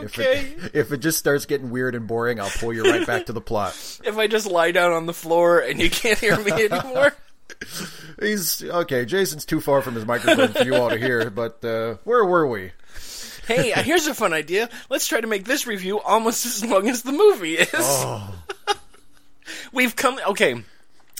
If 0.00 0.18
Okay, 0.18 0.54
it, 0.56 0.70
if 0.74 0.90
it 0.92 0.98
just 0.98 1.18
starts 1.18 1.44
getting 1.44 1.70
weird 1.70 1.94
and 1.94 2.06
boring, 2.06 2.40
I'll 2.40 2.48
pull 2.50 2.72
you 2.72 2.82
right 2.82 3.06
back 3.06 3.26
to 3.26 3.32
the 3.34 3.42
plot. 3.42 3.74
if 4.04 4.16
I 4.16 4.26
just 4.26 4.46
lie 4.46 4.72
down 4.72 4.92
on 4.92 5.04
the 5.06 5.12
floor 5.12 5.60
and 5.60 5.78
you 5.80 5.90
can't 5.90 6.18
hear 6.18 6.38
me 6.42 6.50
anymore. 6.52 7.12
He's 8.20 8.62
okay. 8.62 9.04
Jason's 9.04 9.44
too 9.44 9.60
far 9.60 9.82
from 9.82 9.94
his 9.94 10.06
microphone 10.06 10.48
for 10.48 10.64
you 10.64 10.74
all 10.74 10.90
to 10.90 10.98
hear. 10.98 11.30
But 11.34 11.64
uh, 11.64 11.96
where 12.04 12.24
were 12.24 12.46
we? 12.46 12.72
hey, 13.46 13.72
uh, 13.72 13.82
here's 13.82 14.06
a 14.06 14.14
fun 14.14 14.32
idea. 14.32 14.68
Let's 14.88 15.06
try 15.06 15.20
to 15.20 15.26
make 15.26 15.44
this 15.44 15.66
review 15.66 16.00
almost 16.00 16.46
as 16.62 16.64
long 16.64 16.88
as 16.88 17.02
the 17.02 17.12
movie 17.12 17.54
is. 17.54 17.68
Oh, 17.74 18.34
We've 19.72 19.94
come 19.96 20.18
okay. 20.28 20.62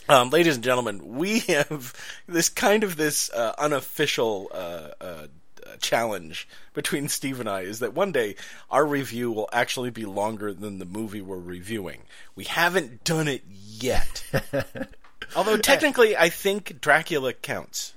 Um, 0.08 0.30
ladies 0.30 0.56
and 0.56 0.64
gentlemen, 0.64 1.16
we 1.16 1.40
have 1.40 1.94
this 2.26 2.48
kind 2.48 2.84
of 2.84 2.96
this 2.96 3.30
uh, 3.30 3.54
unofficial 3.58 4.50
uh, 4.52 4.56
uh, 5.00 5.26
uh, 5.66 5.76
challenge 5.80 6.48
between 6.74 7.08
Steve 7.08 7.40
and 7.40 7.48
I 7.48 7.60
is 7.62 7.78
that 7.80 7.94
one 7.94 8.12
day 8.12 8.34
our 8.70 8.84
review 8.84 9.30
will 9.30 9.48
actually 9.52 9.90
be 9.90 10.04
longer 10.04 10.52
than 10.52 10.78
the 10.78 10.84
movie 10.84 11.20
we're 11.20 11.38
reviewing. 11.38 12.02
We 12.34 12.44
haven't 12.44 13.04
done 13.04 13.28
it 13.28 13.42
yet. 13.48 14.24
Although 15.36 15.56
technically, 15.58 16.16
I 16.16 16.28
think 16.28 16.80
Dracula 16.80 17.32
counts. 17.32 17.94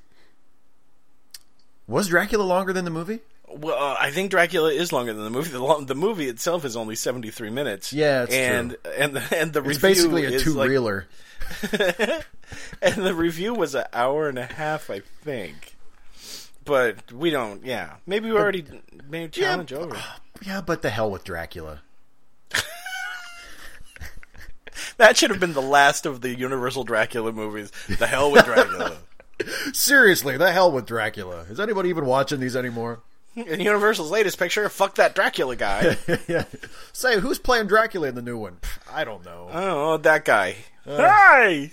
was 1.88 2.08
Dracula 2.10 2.44
longer 2.44 2.74
than 2.74 2.86
the 2.86 2.92
movie? 2.92 3.20
Well, 3.48 3.76
uh, 3.76 3.96
I 4.00 4.12
think 4.12 4.32
Dracula 4.32 4.72
is 4.72 4.92
longer 4.92 5.14
than 5.14 5.24
the 5.24 5.30
movie. 5.30 5.52
The, 5.52 5.60
lo- 5.64 5.82
the 5.82 5.96
movie 5.96 6.28
itself 6.28 6.66
is 6.66 6.76
only 6.76 6.96
seventy 6.96 7.30
three 7.30 7.50
minutes. 7.52 7.94
Yeah, 7.94 8.24
it's 8.24 8.34
and 8.34 8.76
and 8.98 9.16
the, 9.16 9.38
and 9.38 9.54
the 9.54 9.60
It's 9.60 9.68
review 9.82 9.82
basically 9.82 10.26
a 10.26 10.40
two 10.40 10.54
like- 10.54 10.70
reeler. 10.70 11.06
and 12.82 12.94
the 12.96 13.14
review 13.14 13.54
was 13.54 13.76
an 13.76 13.86
hour 13.94 14.28
and 14.30 14.40
a 14.40 14.46
half, 14.46 14.90
I 14.90 15.02
think. 15.24 15.76
But 16.66 17.12
we 17.12 17.30
don't. 17.30 17.64
Yeah, 17.64 17.96
maybe 18.08 18.32
we 18.32 18.38
already 18.38 18.66
made 19.08 19.32
challenge 19.32 19.72
over. 19.74 19.96
Yeah, 20.46 20.60
but 20.60 20.82
the 20.82 20.90
hell 20.90 21.10
with 21.10 21.24
Dracula. 21.24 21.82
That 24.98 25.18
should 25.18 25.30
have 25.32 25.40
been 25.40 25.54
the 25.54 25.62
last 25.62 26.06
of 26.06 26.22
the 26.22 26.36
Universal 26.36 26.84
Dracula 26.86 27.32
movies. 27.32 27.72
The 27.88 28.08
hell 28.08 28.32
with 28.32 28.46
Dracula. 28.46 28.98
Seriously, 29.74 30.38
the 30.38 30.52
hell 30.52 30.72
with 30.72 30.86
Dracula. 30.86 31.46
Is 31.50 31.60
anybody 31.60 31.90
even 31.90 32.06
watching 32.06 32.40
these 32.40 32.56
anymore? 32.56 33.00
In 33.36 33.60
Universal's 33.60 34.12
latest 34.12 34.40
picture, 34.40 34.68
fuck 34.70 34.96
that 34.96 35.14
Dracula 35.14 35.56
guy. 35.58 35.98
yeah. 36.28 36.46
Say, 36.94 37.20
who's 37.20 37.38
playing 37.38 37.68
Dracula 37.68 38.08
in 38.08 38.16
the 38.16 38.22
new 38.22 38.38
one? 38.38 38.60
I 38.92 39.04
don't 39.04 39.26
know. 39.26 39.50
oh, 39.52 39.94
oh 39.94 39.98
that 39.98 40.24
guy. 40.24 40.56
Uh. 40.86 40.98
Hi. 41.02 41.72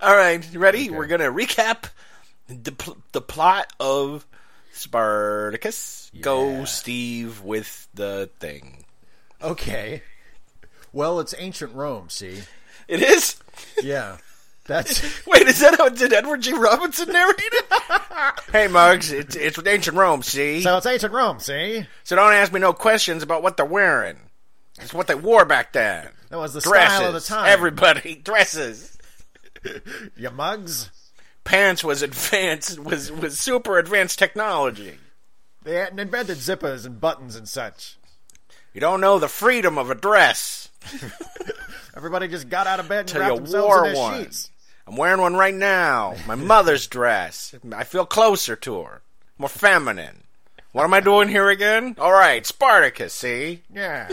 All 0.00 0.16
right, 0.16 0.46
ready? 0.54 0.90
We're 0.90 1.06
gonna 1.06 1.30
recap 1.30 1.90
the 2.48 2.72
pl- 2.72 2.98
the 3.12 3.20
plot 3.20 3.72
of 3.78 4.26
Spartacus. 4.72 6.10
Go, 6.20 6.64
Steve, 6.64 7.42
with 7.42 7.86
the 7.94 8.30
thing. 8.40 8.79
Okay. 9.42 10.02
Well, 10.92 11.20
it's 11.20 11.34
ancient 11.38 11.74
Rome, 11.74 12.10
see? 12.10 12.42
It 12.88 13.02
is. 13.02 13.36
Yeah. 13.82 14.18
That's 14.66 15.26
Wait, 15.26 15.42
is 15.48 15.60
that 15.60 15.76
how 15.78 15.88
did 15.88 16.12
Edward 16.12 16.42
G. 16.42 16.52
Robinson 16.52 17.10
narrate 17.10 17.36
it? 17.38 17.64
hey, 18.52 18.68
Muggs, 18.68 19.10
it's 19.10 19.34
it's 19.34 19.58
ancient 19.66 19.96
Rome, 19.96 20.22
see? 20.22 20.60
so 20.60 20.76
it's 20.76 20.86
ancient 20.86 21.12
Rome, 21.12 21.40
see? 21.40 21.86
So 22.04 22.14
don't 22.14 22.32
ask 22.32 22.52
me 22.52 22.60
no 22.60 22.72
questions 22.72 23.22
about 23.22 23.42
what 23.42 23.56
they're 23.56 23.66
wearing. 23.66 24.18
It's 24.80 24.94
what 24.94 25.06
they 25.08 25.14
wore 25.14 25.44
back 25.44 25.72
then. 25.72 26.08
That 26.28 26.38
was 26.38 26.54
the 26.54 26.60
Dresses. 26.60 26.96
style 26.96 27.08
of 27.08 27.14
the 27.14 27.20
time. 27.20 27.46
Everybody 27.48 28.14
dresses. 28.24 28.96
you 30.16 30.30
mugs. 30.30 30.90
Pants 31.42 31.82
was 31.82 32.02
advanced 32.02 32.78
was 32.78 33.10
was 33.10 33.38
super 33.38 33.78
advanced 33.78 34.18
technology. 34.18 34.98
They 35.62 35.74
hadn't 35.74 35.98
invented 35.98 36.38
zippers 36.38 36.86
and 36.86 37.00
buttons 37.00 37.34
and 37.34 37.48
such. 37.48 37.96
You 38.72 38.80
don't 38.80 39.00
know 39.00 39.18
the 39.18 39.28
freedom 39.28 39.78
of 39.78 39.90
a 39.90 39.94
dress. 39.94 40.68
Everybody 41.96 42.28
just 42.28 42.48
got 42.48 42.66
out 42.66 42.80
of 42.80 42.88
bed 42.88 43.00
and 43.00 43.08
Till 43.08 43.20
wrapped 43.20 43.32
you 43.32 43.38
themselves 43.40 43.66
wore 43.66 43.86
in 43.86 43.92
their 43.92 44.02
one. 44.02 44.24
sheets. 44.24 44.50
I'm 44.86 44.96
wearing 44.96 45.20
one 45.20 45.34
right 45.34 45.54
now. 45.54 46.14
My 46.26 46.34
mother's 46.34 46.86
dress. 46.86 47.54
I 47.74 47.84
feel 47.84 48.06
closer 48.06 48.56
to 48.56 48.82
her. 48.82 49.02
More 49.38 49.48
feminine. 49.48 50.22
What 50.72 50.84
am 50.84 50.94
I 50.94 51.00
doing 51.00 51.28
here 51.28 51.48
again? 51.48 51.96
All 51.98 52.12
right, 52.12 52.46
Spartacus, 52.46 53.12
see? 53.12 53.62
Yeah. 53.72 54.08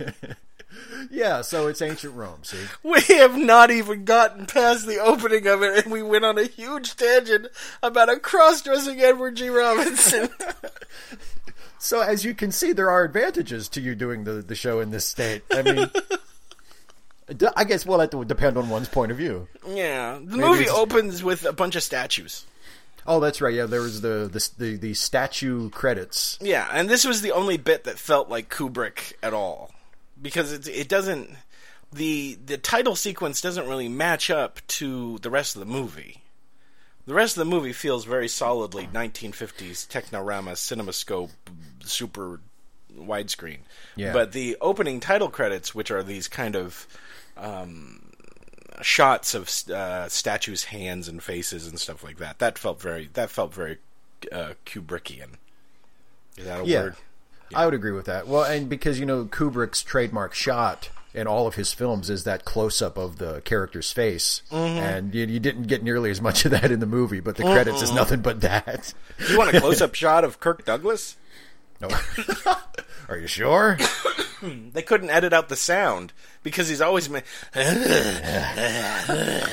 yeah, 1.10 1.42
so 1.42 1.68
it's 1.68 1.80
ancient 1.82 2.14
Rome, 2.14 2.42
see? 2.42 2.58
We 2.82 3.00
have 3.16 3.36
not 3.36 3.70
even 3.70 4.04
gotten 4.04 4.46
past 4.46 4.86
the 4.86 4.98
opening 4.98 5.46
of 5.46 5.62
it, 5.62 5.84
and 5.84 5.92
we 5.92 6.02
went 6.02 6.24
on 6.24 6.38
a 6.38 6.44
huge 6.44 6.96
tangent 6.96 7.46
about 7.82 8.08
a 8.08 8.18
cross-dressing 8.18 9.00
Edward 9.00 9.36
G. 9.36 9.48
Robinson. 9.48 10.28
So 11.78 12.00
as 12.00 12.24
you 12.24 12.34
can 12.34 12.50
see, 12.52 12.72
there 12.72 12.90
are 12.90 13.04
advantages 13.04 13.68
to 13.70 13.80
you 13.80 13.94
doing 13.94 14.24
the, 14.24 14.32
the 14.42 14.54
show 14.54 14.80
in 14.80 14.90
this 14.90 15.04
state. 15.04 15.42
I 15.52 15.62
mean, 15.62 15.90
I 17.56 17.64
guess 17.64 17.84
we'll 17.84 18.00
have 18.00 18.10
to 18.10 18.24
depend 18.24 18.56
on 18.56 18.68
one's 18.68 18.88
point 18.88 19.12
of 19.12 19.18
view. 19.18 19.48
yeah, 19.66 20.18
the 20.22 20.36
movie 20.38 20.62
it's- 20.62 20.74
opens 20.76 21.22
with 21.22 21.44
a 21.44 21.52
bunch 21.52 21.76
of 21.76 21.82
statues. 21.82 22.44
Oh, 23.06 23.20
that's 23.20 23.40
right. 23.40 23.54
Yeah, 23.54 23.64
there 23.64 23.80
was 23.80 24.02
the 24.02 24.28
the 24.30 24.50
the, 24.58 24.76
the 24.76 24.94
statue 24.94 25.70
credits. 25.70 26.38
Yeah, 26.42 26.68
and 26.70 26.90
this 26.90 27.06
was 27.06 27.22
the 27.22 27.32
only 27.32 27.56
bit 27.56 27.84
that 27.84 27.98
felt 27.98 28.28
like 28.28 28.50
Kubrick 28.50 29.14
at 29.22 29.32
all, 29.32 29.72
because 30.20 30.52
it 30.52 30.68
it 30.68 30.88
doesn't 30.90 31.30
the 31.90 32.36
the 32.44 32.58
title 32.58 32.94
sequence 32.96 33.40
doesn't 33.40 33.66
really 33.66 33.88
match 33.88 34.28
up 34.28 34.60
to 34.68 35.16
the 35.18 35.30
rest 35.30 35.56
of 35.56 35.60
the 35.60 35.66
movie. 35.66 36.22
The 37.08 37.14
rest 37.14 37.38
of 37.38 37.40
the 37.40 37.50
movie 37.50 37.72
feels 37.72 38.04
very 38.04 38.28
solidly 38.28 38.86
1950s 38.86 39.88
Technirama 39.88 40.52
CinemaScope 40.52 41.30
super 41.82 42.38
widescreen. 42.94 43.60
Yeah. 43.96 44.12
But 44.12 44.32
the 44.32 44.58
opening 44.60 45.00
title 45.00 45.30
credits, 45.30 45.74
which 45.74 45.90
are 45.90 46.02
these 46.02 46.28
kind 46.28 46.54
of 46.54 46.86
um, 47.38 48.10
shots 48.82 49.32
of 49.34 49.50
uh, 49.70 50.10
statues' 50.10 50.64
hands 50.64 51.08
and 51.08 51.22
faces 51.22 51.66
and 51.66 51.80
stuff 51.80 52.04
like 52.04 52.18
that, 52.18 52.40
that 52.40 52.58
felt 52.58 52.78
very 52.78 53.08
that 53.14 53.30
felt 53.30 53.54
very 53.54 53.78
uh, 54.30 54.52
Kubrickian. 54.66 55.36
Is 56.36 56.44
that 56.44 56.60
a 56.60 56.66
Yeah. 56.66 56.82
word? 56.82 56.96
I 57.54 57.64
would 57.64 57.72
agree 57.72 57.92
with 57.92 58.04
that. 58.04 58.28
Well, 58.28 58.44
and 58.44 58.68
because 58.68 59.00
you 59.00 59.06
know 59.06 59.24
Kubrick's 59.24 59.82
trademark 59.82 60.34
shot 60.34 60.90
in 61.18 61.26
all 61.26 61.46
of 61.46 61.56
his 61.56 61.72
films 61.72 62.08
is 62.08 62.24
that 62.24 62.44
close 62.44 62.80
up 62.80 62.96
of 62.96 63.18
the 63.18 63.40
character's 63.42 63.92
face, 63.92 64.42
Mm-hmm. 64.50 64.78
and 64.78 65.14
you, 65.14 65.26
you 65.26 65.40
didn't 65.40 65.64
get 65.64 65.82
nearly 65.82 66.10
as 66.10 66.20
much 66.22 66.44
of 66.44 66.52
that 66.52 66.70
in 66.70 66.80
the 66.80 66.86
movie. 66.86 67.20
But 67.20 67.36
the 67.36 67.42
credits 67.42 67.82
is 67.82 67.92
nothing 67.92 68.20
but 68.22 68.40
that. 68.42 68.94
You 69.28 69.36
want 69.38 69.54
a 69.54 69.60
close-up 69.60 69.94
shot 69.94 70.24
of 70.24 70.40
Kirk 70.40 70.64
Douglas? 70.64 71.16
No. 71.80 71.88
Are 73.08 73.18
you 73.18 73.26
sure? 73.26 73.76
They 74.40 74.82
couldn't 74.82 75.10
edit 75.10 75.32
out 75.32 75.48
the 75.48 75.56
sound 75.56 76.12
because 76.44 76.68
he's 76.68 76.80
always. 76.80 77.10
Ma- 77.10 77.18
uh, 77.56 79.46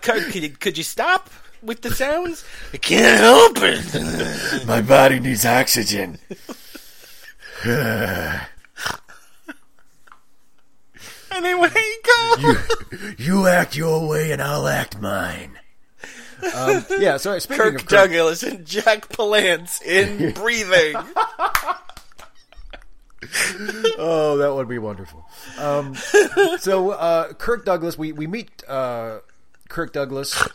could, 0.00 0.22
could, 0.32 0.42
you, 0.44 0.50
could 0.50 0.78
you 0.78 0.84
stop 0.84 1.28
with 1.60 1.82
the 1.82 1.90
sounds? 1.90 2.44
I 2.72 2.76
can't 2.76 3.18
help 3.20 3.56
it. 3.62 4.64
My 4.66 4.80
body 4.80 5.18
needs 5.18 5.44
oxygen. 5.44 6.18
anyway, 11.34 11.68
go. 12.04 12.54
You 13.18 13.46
act 13.46 13.76
your 13.76 14.08
way 14.08 14.30
and 14.32 14.40
I'll 14.42 14.66
act 14.68 15.00
mine. 15.00 15.58
Um, 16.54 16.84
yeah, 16.98 17.16
so 17.16 17.38
speaking 17.38 17.62
Kirk 17.62 17.74
of 17.76 17.80
Kirk, 17.82 17.88
Douglas 17.88 18.42
and 18.42 18.66
Jack 18.66 19.08
Palance 19.08 19.80
in 19.82 20.32
breathing. 20.34 20.94
oh, 23.98 24.36
that 24.38 24.54
would 24.54 24.68
be 24.68 24.78
wonderful. 24.78 25.24
Um, 25.58 25.94
so 26.58 26.90
uh, 26.90 27.32
Kirk 27.34 27.64
Douglas, 27.64 27.96
we 27.96 28.12
we 28.12 28.26
meet 28.26 28.50
uh, 28.68 29.20
Kirk 29.68 29.92
Douglas 29.92 30.46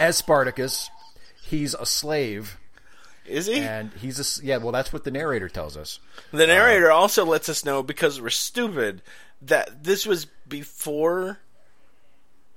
as 0.00 0.16
Spartacus. 0.16 0.90
He's 1.44 1.74
a 1.74 1.86
slave, 1.86 2.58
Is 3.26 3.46
he? 3.46 3.60
and 3.60 3.92
he's 4.00 4.40
a 4.40 4.44
yeah. 4.44 4.56
Well, 4.56 4.72
that's 4.72 4.92
what 4.92 5.04
the 5.04 5.12
narrator 5.12 5.48
tells 5.48 5.76
us. 5.76 6.00
The 6.32 6.46
narrator 6.48 6.90
also 6.90 7.24
lets 7.24 7.48
us 7.48 7.64
know 7.64 7.82
because 7.84 8.20
we're 8.20 8.30
stupid 8.30 9.02
that 9.42 9.84
this 9.84 10.06
was 10.06 10.26
before. 10.48 11.38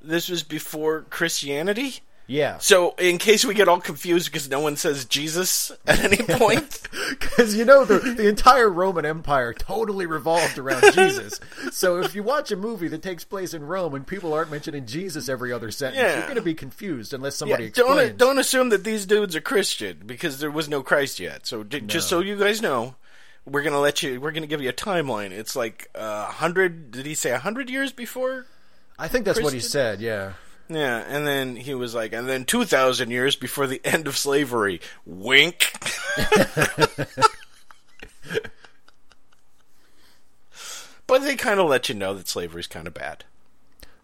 This 0.02 0.30
was 0.30 0.44
before 0.44 1.02
Christianity. 1.10 2.00
Yeah, 2.32 2.60
So, 2.60 2.94
in 3.00 3.18
case 3.18 3.44
we 3.44 3.56
get 3.56 3.68
all 3.68 3.80
confused 3.82 4.28
because 4.32 4.48
no 4.48 4.60
one 4.60 4.76
says 4.76 5.04
Jesus 5.06 5.72
at 5.88 6.00
any 6.04 6.18
point, 6.38 6.80
because 7.10 7.56
you 7.56 7.66
know 7.66 7.86
the 7.86 7.98
the 7.98 8.28
entire 8.28 8.70
Roman 8.70 9.04
Empire 9.04 9.52
totally 9.52 10.06
revolved 10.06 10.60
around 10.60 10.84
Jesus. 10.94 11.40
So 11.72 12.00
if 12.00 12.14
you 12.14 12.22
watch 12.22 12.52
a 12.52 12.56
movie 12.56 12.88
that 12.90 13.02
takes 13.02 13.24
place 13.24 13.56
in 13.56 13.64
Rome 13.66 13.96
and 13.96 14.06
people 14.06 14.32
aren't 14.32 14.52
mentioning 14.52 14.86
Jesus 14.86 15.28
every 15.28 15.52
other 15.52 15.72
sentence, 15.72 16.00
Yeah. 16.04 16.14
you're 16.18 16.24
going 16.28 16.36
to 16.36 16.44
be 16.44 16.54
confused 16.54 17.16
unless 17.16 17.36
somebody 17.36 17.64
explains. 17.66 18.10
don't 18.10 18.18
don't 18.20 18.38
assume 18.38 18.70
that 18.70 18.84
these 18.84 19.08
dudes 19.08 19.36
are 19.36 19.42
Christian 19.42 20.04
because 20.06 20.40
there 20.40 20.52
was 20.52 20.70
no 20.70 20.84
Christ 20.84 21.20
yet. 21.20 21.48
So, 21.48 21.64
j- 21.64 21.80
just 21.82 22.10
so 22.10 22.20
you 22.20 22.38
guys 22.38 22.62
know, 22.62 22.94
we're 23.46 23.64
gonna 23.64 23.80
let 23.80 24.04
you. 24.04 24.20
We're 24.22 24.32
gonna 24.32 24.48
give 24.48 24.62
you 24.62 24.70
a 24.70 24.74
timeline. 24.74 25.32
It's 25.32 25.56
like 25.56 25.90
uh, 25.96 26.28
a 26.30 26.32
hundred. 26.32 26.92
Did 26.92 27.06
he 27.06 27.16
say 27.16 27.32
a 27.32 27.40
hundred 27.40 27.70
years 27.70 27.92
before? 27.92 28.46
I 28.98 29.08
think 29.08 29.26
that's 29.26 29.42
what 29.42 29.54
he 29.54 29.60
said. 29.60 30.02
Yeah. 30.02 30.34
Yeah, 30.72 31.04
and 31.08 31.26
then 31.26 31.56
he 31.56 31.74
was 31.74 31.96
like, 31.96 32.14
and 32.14 32.30
then 32.30 32.46
two 32.46 32.64
thousand 32.64 33.10
years 33.10 33.36
before 33.36 33.66
the 33.66 33.82
end 33.84 34.08
of 34.08 34.16
slavery. 34.16 34.82
Wink. 35.04 35.74
but 41.08 41.24
they 41.24 41.36
kind 41.36 41.60
of 41.60 41.68
let 41.68 41.90
you 41.90 41.96
know 41.96 42.14
that 42.14 42.28
slavery's 42.28 42.68
kind 42.68 42.86
of 42.86 42.94
bad. 42.94 43.24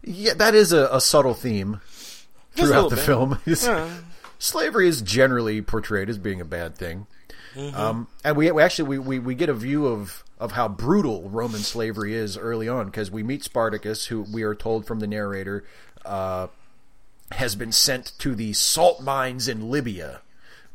Yeah, 0.02 0.34
that 0.34 0.56
is 0.56 0.72
a, 0.72 0.88
a 0.90 1.00
subtle 1.00 1.34
theme 1.34 1.80
throughout 2.56 2.90
the 2.90 2.96
bit. 2.96 3.04
film. 3.04 3.38
Yeah. 3.46 3.88
Slavery 4.38 4.86
is 4.86 5.00
generally 5.00 5.62
portrayed 5.62 6.10
as 6.10 6.18
being 6.18 6.42
a 6.42 6.44
bad 6.44 6.76
thing, 6.76 7.06
Mm-hmm. 7.56 7.76
um, 7.76 8.08
and 8.22 8.36
we, 8.36 8.50
we 8.50 8.62
actually 8.62 8.88
we, 8.88 8.98
we, 8.98 9.18
we 9.18 9.34
get 9.34 9.48
a 9.48 9.54
view 9.54 9.86
of, 9.86 10.22
of 10.38 10.52
how 10.52 10.68
brutal 10.68 11.30
Roman 11.30 11.60
slavery 11.60 12.14
is 12.14 12.36
early 12.36 12.68
on 12.68 12.86
because 12.86 13.10
we 13.10 13.22
meet 13.22 13.42
Spartacus, 13.42 14.06
who 14.06 14.22
we 14.22 14.42
are 14.42 14.54
told 14.54 14.86
from 14.86 15.00
the 15.00 15.06
narrator 15.06 15.64
uh, 16.04 16.48
has 17.32 17.56
been 17.56 17.72
sent 17.72 18.12
to 18.18 18.34
the 18.34 18.52
salt 18.52 19.02
mines 19.02 19.48
in 19.48 19.70
Libya. 19.70 20.20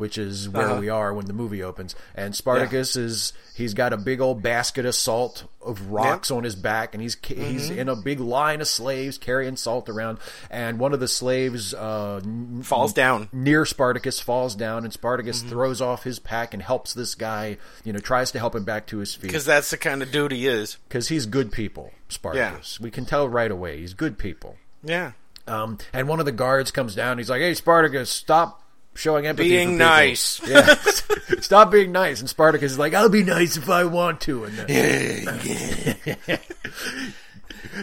Which 0.01 0.17
is 0.17 0.49
where 0.49 0.65
Uh-huh. 0.71 0.79
we 0.79 0.89
are 0.89 1.13
when 1.13 1.25
the 1.27 1.33
movie 1.33 1.61
opens, 1.61 1.93
and 2.15 2.35
Spartacus 2.35 2.95
is 2.95 3.33
he's 3.53 3.75
got 3.75 3.93
a 3.93 3.97
big 3.97 4.19
old 4.19 4.41
basket 4.41 4.83
of 4.83 4.95
salt 4.95 5.43
of 5.63 5.91
rocks 5.91 6.31
on 6.31 6.43
his 6.43 6.55
back, 6.55 6.95
and 6.95 7.03
he's—he's 7.03 7.69
Mm-hmm. 7.69 7.77
in 7.79 7.87
a 7.87 7.95
big 7.95 8.19
line 8.19 8.61
of 8.61 8.67
slaves 8.67 9.19
carrying 9.19 9.55
salt 9.57 9.89
around, 9.89 10.17
and 10.49 10.79
one 10.79 10.93
of 10.93 10.99
the 10.99 11.07
slaves 11.07 11.75
uh, 11.75 12.19
n- 12.23 12.61
Falls 12.63 12.93
down. 12.93 13.29
near 13.31 13.63
Spartacus 13.63 14.19
falls 14.19 14.55
down, 14.55 14.85
and 14.85 14.91
Spartacus 14.91 15.41
Mm-hmm. 15.41 15.49
throws 15.49 15.81
off 15.81 16.03
his 16.03 16.17
pack 16.17 16.55
and 16.55 16.63
helps 16.63 16.95
this 16.95 17.13
guy. 17.13 17.57
You 17.83 17.93
know, 17.93 17.99
tries 17.99 18.31
to 18.31 18.39
help 18.39 18.55
him 18.55 18.63
back 18.63 18.87
to 18.87 18.97
his 18.97 19.13
feet 19.13 19.27
Because 19.27 19.45
that's 19.45 19.69
the 19.69 19.77
kind 19.77 20.01
of 20.01 20.11
dude 20.11 20.31
he 20.31 20.47
is. 20.47 20.77
because 20.87 21.09
he's 21.09 21.27
good 21.27 21.51
people. 21.51 21.91
Spartacus, 22.09 22.79
we 22.79 22.89
can 22.89 23.05
tell 23.05 23.29
right 23.29 23.51
away 23.51 23.77
he's 23.77 23.93
good 23.93 24.17
people. 24.17 24.55
Yeah. 24.83 25.11
Um, 25.47 25.77
and 25.93 26.07
one 26.07 26.19
of 26.19 26.25
the 26.25 26.31
guards 26.31 26.71
comes 26.71 26.95
down. 26.95 27.19
He's 27.19 27.29
like, 27.29 27.41
"Hey, 27.41 27.53
Spartacus, 27.53 28.09
stop." 28.09 28.60
Showing 28.93 29.25
empathy, 29.25 29.49
Being 29.49 29.77
nice. 29.77 30.41
Yeah, 30.45 30.75
stop 31.39 31.71
being 31.71 31.91
nice. 31.93 32.19
And 32.19 32.29
Spartacus 32.29 32.73
is 32.73 32.77
like, 32.79 32.93
"I'll 32.93 33.09
be 33.09 33.23
nice 33.23 33.55
if 33.57 33.69
I 33.69 33.85
want 33.85 34.21
to." 34.21 34.43
And 34.43 34.57
then, 34.57 35.39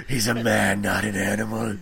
he's 0.09 0.29
a 0.29 0.35
man, 0.35 0.83
not 0.83 1.05
an 1.05 1.16
animal. 1.16 1.77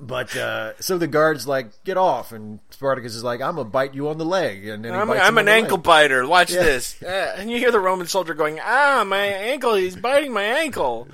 But 0.00 0.36
uh, 0.36 0.72
so 0.80 0.98
the 0.98 1.06
guard's 1.06 1.46
like, 1.46 1.84
"Get 1.84 1.96
off!" 1.96 2.32
And 2.32 2.58
Spartacus 2.70 3.14
is 3.14 3.22
like, 3.22 3.40
"I'm 3.40 3.54
gonna 3.54 3.68
bite 3.68 3.94
you 3.94 4.08
on 4.08 4.18
the 4.18 4.24
leg." 4.24 4.66
And 4.66 4.84
then 4.84 4.92
he 4.92 4.98
I'm, 4.98 5.08
I'm 5.12 5.38
an 5.38 5.46
ankle 5.48 5.76
leg. 5.76 5.84
biter. 5.84 6.26
Watch 6.26 6.50
Yeah. 6.52 6.64
this. 6.64 7.00
Uh, 7.00 7.36
and 7.38 7.48
you 7.48 7.58
hear 7.58 7.70
the 7.70 7.78
Roman 7.78 8.08
soldier 8.08 8.34
going, 8.34 8.58
ah, 8.60 9.04
my 9.06 9.22
ankle, 9.24 9.74
he's 9.76 9.94
biting 9.94 10.32
my 10.32 10.42
ankle. 10.42 11.06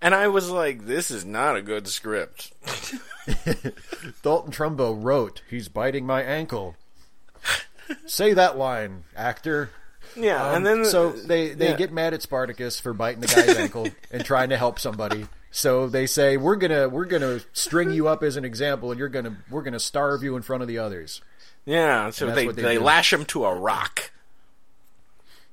And 0.00 0.14
I 0.14 0.28
was 0.28 0.48
like, 0.48 0.86
this 0.86 1.10
is 1.10 1.26
not 1.26 1.56
a 1.56 1.62
good 1.62 1.86
script. 1.88 2.52
Dalton 4.22 4.52
Trumbo 4.52 4.96
wrote, 5.00 5.42
"He's 5.48 5.68
biting 5.68 6.06
my 6.06 6.22
ankle." 6.22 6.76
Say 8.06 8.32
that 8.34 8.56
line, 8.56 9.04
actor. 9.16 9.70
Yeah, 10.16 10.42
Um, 10.44 10.56
and 10.56 10.66
then 10.66 10.84
so 10.84 11.10
they 11.10 11.50
they 11.54 11.70
yeah. 11.70 11.76
get 11.76 11.92
mad 11.92 12.14
at 12.14 12.22
Spartacus 12.22 12.78
for 12.80 12.92
biting 12.92 13.20
the 13.20 13.26
guy's 13.28 13.56
ankle 13.56 13.88
and 14.10 14.24
trying 14.24 14.50
to 14.50 14.56
help 14.56 14.78
somebody. 14.78 15.26
So 15.50 15.88
they 15.88 16.06
say 16.06 16.36
we're 16.36 16.56
gonna 16.56 16.88
we're 16.88 17.04
gonna 17.04 17.40
string 17.52 17.90
you 17.92 18.08
up 18.08 18.22
as 18.22 18.36
an 18.36 18.44
example, 18.44 18.90
and 18.90 18.98
you're 18.98 19.08
gonna 19.08 19.36
we're 19.50 19.62
gonna 19.62 19.80
starve 19.80 20.22
you 20.22 20.36
in 20.36 20.42
front 20.42 20.62
of 20.62 20.68
the 20.68 20.78
others. 20.78 21.20
yeah, 21.64 22.10
so 22.10 22.30
they 22.30 22.46
they 22.48 22.62
they 22.62 22.78
lash 22.78 23.12
him 23.12 23.24
to 23.26 23.44
a 23.44 23.54
rock, 23.54 24.10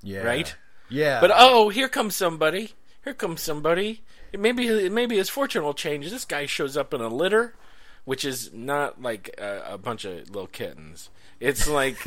Yeah, 0.01 0.23
right? 0.23 0.55
Yeah, 0.89 1.21
But 1.21 1.31
oh, 1.35 1.69
here 1.69 1.87
comes 1.89 2.15
somebody. 2.15 2.73
Here 3.03 3.13
comes 3.13 3.41
somebody. 3.41 4.01
Maybe 4.37 4.89
maybe 4.89 5.17
his 5.17 5.29
fortune 5.29 5.63
will 5.63 5.73
change. 5.73 6.09
This 6.09 6.25
guy 6.25 6.45
shows 6.45 6.77
up 6.77 6.93
in 6.93 7.01
a 7.01 7.07
litter, 7.07 7.53
which 8.05 8.23
is 8.25 8.51
not 8.53 9.01
like 9.01 9.33
a, 9.37 9.73
a 9.73 9.77
bunch 9.77 10.05
of 10.05 10.29
little 10.29 10.47
kittens. 10.47 11.09
It's 11.39 11.67
like, 11.67 11.97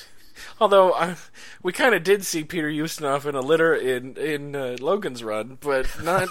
although 0.60 0.92
I, 0.92 1.16
we 1.62 1.72
kind 1.72 1.94
of 1.94 2.02
did 2.02 2.24
see 2.24 2.44
Peter 2.44 2.68
Ustinov 2.68 3.26
in 3.26 3.34
a 3.34 3.40
litter 3.40 3.74
in 3.74 4.16
in 4.16 4.54
uh, 4.54 4.76
Logan's 4.80 5.24
Run, 5.24 5.58
but 5.60 5.86
not. 6.02 6.28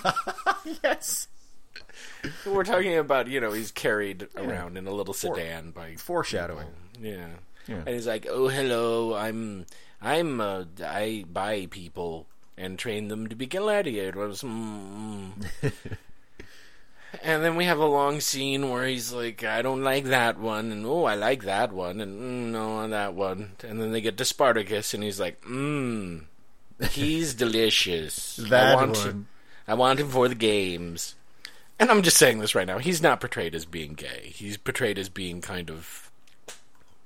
yes, 0.84 1.28
we're 2.46 2.64
talking 2.64 2.98
about 2.98 3.28
you 3.28 3.40
know 3.40 3.52
he's 3.52 3.72
carried 3.72 4.28
around 4.36 4.78
in 4.78 4.88
a 4.88 4.92
little 4.92 5.14
sedan 5.14 5.72
by 5.72 5.96
foreshadowing. 5.96 6.68
yeah. 7.02 7.28
Yeah. 7.68 7.78
And 7.78 7.90
he's 7.90 8.06
like, 8.06 8.28
"Oh, 8.30 8.48
hello. 8.48 9.16
I'm 9.16 9.66
I'm 10.00 10.40
uh, 10.40 10.66
I 10.84 11.26
buy 11.32 11.66
people 11.66 12.28
and 12.58 12.78
train 12.80 13.08
them 13.08 13.28
to 13.28 13.36
be 13.36 13.46
gladiators." 13.46 14.42
Mm, 14.42 15.34
mm. 15.62 15.72
and 17.24 17.44
then 17.44 17.56
we 17.56 17.66
have 17.66 17.80
a 17.80 17.86
long 17.86 18.20
scene 18.20 18.70
where 18.70 18.86
he's 18.86 19.12
like, 19.14 19.44
"I 19.44 19.62
don't 19.62 19.84
like 19.84 20.06
that 20.06 20.40
one," 20.40 20.72
and 20.72 20.86
"Oh, 20.86 21.06
I 21.06 21.16
like 21.16 21.44
that 21.44 21.72
one," 21.72 22.02
and 22.02 22.20
mm, 22.20 22.52
"No, 22.52 22.88
that 22.88 23.14
one." 23.14 23.54
And 23.64 23.82
then 23.82 23.92
they 23.92 24.02
get 24.02 24.18
to 24.18 24.26
Spartacus, 24.26 24.94
and 24.94 25.04
he's 25.04 25.20
like, 25.20 25.42
"Mmm, 25.42 26.26
he's 26.92 27.34
delicious. 27.46 28.40
I 28.46 28.50
That 28.50 28.76
want 28.76 28.98
one. 28.98 29.28
I 29.68 29.74
want 29.74 30.00
him 30.00 30.10
for 30.10 30.28
the 30.28 30.36
games." 30.36 31.16
And 31.78 31.92
I'm 31.92 32.04
just 32.04 32.16
saying 32.18 32.40
this 32.40 32.56
right 32.56 32.68
now. 32.68 32.78
He's 32.78 33.02
not 33.02 33.20
portrayed 33.20 33.54
as 33.54 33.66
being 33.66 33.96
gay. 33.96 34.32
He's 34.34 34.56
portrayed 34.56 34.98
as 34.98 35.10
being 35.10 35.42
kind 35.42 35.70
of 35.70 36.10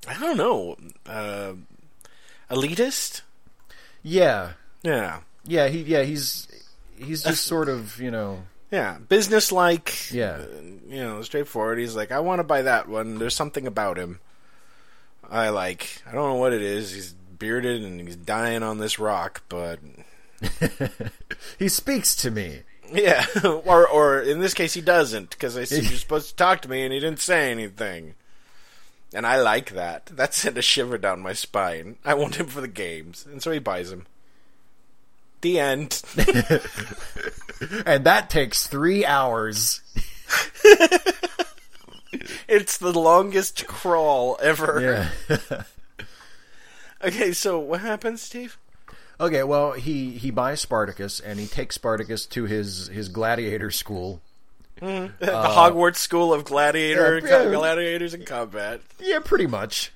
I 0.07 0.17
don't 0.19 0.37
know, 0.37 0.75
uh, 1.05 1.53
elitist. 2.49 3.21
Yeah, 4.03 4.53
Yeah, 4.83 5.21
yeah, 5.45 5.67
he 5.67 5.81
yeah 5.81 6.03
he's 6.03 6.47
he's 6.97 7.23
just 7.23 7.45
sort 7.45 7.69
of 7.69 7.99
you 7.99 8.11
know 8.11 8.43
yeah, 8.71 8.97
business-like. 8.99 10.11
Yeah. 10.11 10.41
uh, 10.41 10.61
you 10.87 11.03
know, 11.03 11.23
straightforward. 11.23 11.79
He's 11.79 11.95
like, 11.95 12.11
I 12.11 12.19
want 12.19 12.39
to 12.39 12.43
buy 12.43 12.61
that 12.61 12.87
one. 12.87 13.17
There's 13.17 13.33
something 13.33 13.65
about 13.65 13.97
him 13.97 14.19
I 15.29 15.49
like. 15.49 16.01
I 16.07 16.11
don't 16.11 16.29
know 16.29 16.35
what 16.35 16.53
it 16.53 16.61
is. 16.61 16.91
He's 16.91 17.13
bearded 17.13 17.83
and 17.83 18.01
he's 18.01 18.15
dying 18.15 18.63
on 18.63 18.79
this 18.79 18.99
rock, 18.99 19.43
but 19.49 19.79
he 21.59 21.69
speaks 21.69 22.15
to 22.17 22.31
me. 22.31 22.61
yeah, 22.91 23.25
or 23.43 23.87
or 23.87 24.19
in 24.19 24.39
this 24.39 24.53
case, 24.53 24.73
he 24.73 24.81
doesn't 24.81 25.29
because 25.31 25.55
I 25.55 25.63
said 25.63 25.83
you're 25.89 25.99
supposed 25.99 26.29
to 26.29 26.35
talk 26.35 26.61
to 26.61 26.69
me, 26.69 26.83
and 26.83 26.93
he 26.93 26.99
didn't 26.99 27.19
say 27.19 27.51
anything. 27.51 28.15
And 29.13 29.25
I 29.25 29.41
like 29.41 29.71
that. 29.71 30.07
That 30.07 30.35
sent 30.35 30.57
a 30.57 30.61
shiver 30.61 30.97
down 30.99 31.21
my 31.21 31.33
spine. 31.33 31.97
I 32.05 32.13
want 32.13 32.35
him 32.35 32.45
for 32.47 32.61
the 32.61 32.67
games, 32.67 33.25
and 33.25 33.41
so 33.41 33.51
he 33.51 33.59
buys 33.59 33.91
him. 33.91 34.05
The 35.41 35.59
end. 35.59 36.01
And 37.85 38.05
that 38.05 38.29
takes 38.29 38.67
three 38.67 39.05
hours. 39.05 39.81
It's 42.47 42.79
the 42.79 42.97
longest 42.97 43.67
crawl 43.67 44.37
ever. 44.41 45.11
Yeah. 45.29 45.63
Okay, 47.01 47.31
so 47.31 47.57
what 47.59 47.79
happens, 47.79 48.21
Steve? 48.21 48.57
Okay, 49.21 49.43
well, 49.43 49.71
he 49.71 50.11
he 50.11 50.31
buys 50.31 50.59
Spartacus 50.59 51.21
and 51.21 51.39
he 51.39 51.47
takes 51.47 51.75
Spartacus 51.75 52.25
to 52.25 52.43
his 52.43 52.87
his 52.87 53.07
gladiator 53.07 53.71
school. 53.71 54.21
The 54.79 55.11
Hogwarts 55.21 55.97
School 55.97 56.33
of 56.33 56.45
Gladiator, 56.45 57.17
Uh, 57.17 57.27
yeah, 57.27 57.43
yeah. 57.43 57.51
Gladiators 57.51 58.13
in 58.13 58.25
Combat. 58.25 58.81
Yeah, 58.99 59.19
pretty 59.19 59.47
much. 59.47 59.91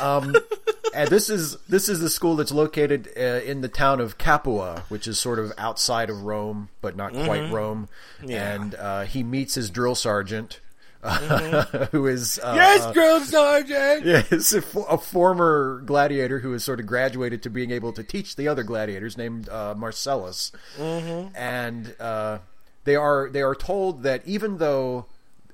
Um, 0.00 0.34
and 0.94 1.08
this 1.08 1.30
is 1.30 1.56
this 1.68 1.88
is 1.88 2.00
the 2.00 2.10
school 2.10 2.36
that's 2.36 2.52
located 2.52 3.08
uh, 3.16 3.20
in 3.20 3.60
the 3.60 3.68
town 3.68 4.00
of 4.00 4.18
Capua, 4.18 4.84
which 4.88 5.06
is 5.06 5.18
sort 5.18 5.38
of 5.38 5.52
outside 5.58 6.10
of 6.10 6.22
Rome, 6.22 6.68
but 6.80 6.96
not 6.96 7.12
quite 7.12 7.50
Rome. 7.50 7.88
Yeah. 8.24 8.54
And 8.54 8.74
uh, 8.74 9.02
he 9.04 9.22
meets 9.22 9.54
his 9.54 9.70
drill 9.70 9.94
sergeant, 9.94 10.60
who 11.90 12.06
is 12.06 12.38
uh, 12.38 12.52
Yes, 12.54 12.92
Drill 12.92 13.20
Sergeant. 13.20 14.06
Yes, 14.30 14.52
a, 14.52 14.62
a 14.88 14.98
former 14.98 15.82
gladiator 15.84 16.38
who 16.38 16.52
has 16.52 16.62
sort 16.62 16.78
of 16.78 16.86
graduated 16.86 17.42
to 17.42 17.50
being 17.50 17.72
able 17.72 17.92
to 17.94 18.04
teach 18.04 18.36
the 18.36 18.46
other 18.46 18.62
gladiators, 18.62 19.18
named 19.18 19.48
uh, 19.48 19.74
Marcellus, 19.76 20.52
mm-hmm. 20.78 21.34
and 21.34 21.96
uh, 21.98 22.38
they 22.84 22.96
are 22.96 23.28
they 23.30 23.42
are 23.42 23.54
told 23.54 24.02
that 24.02 24.22
even 24.26 24.58
though 24.58 25.06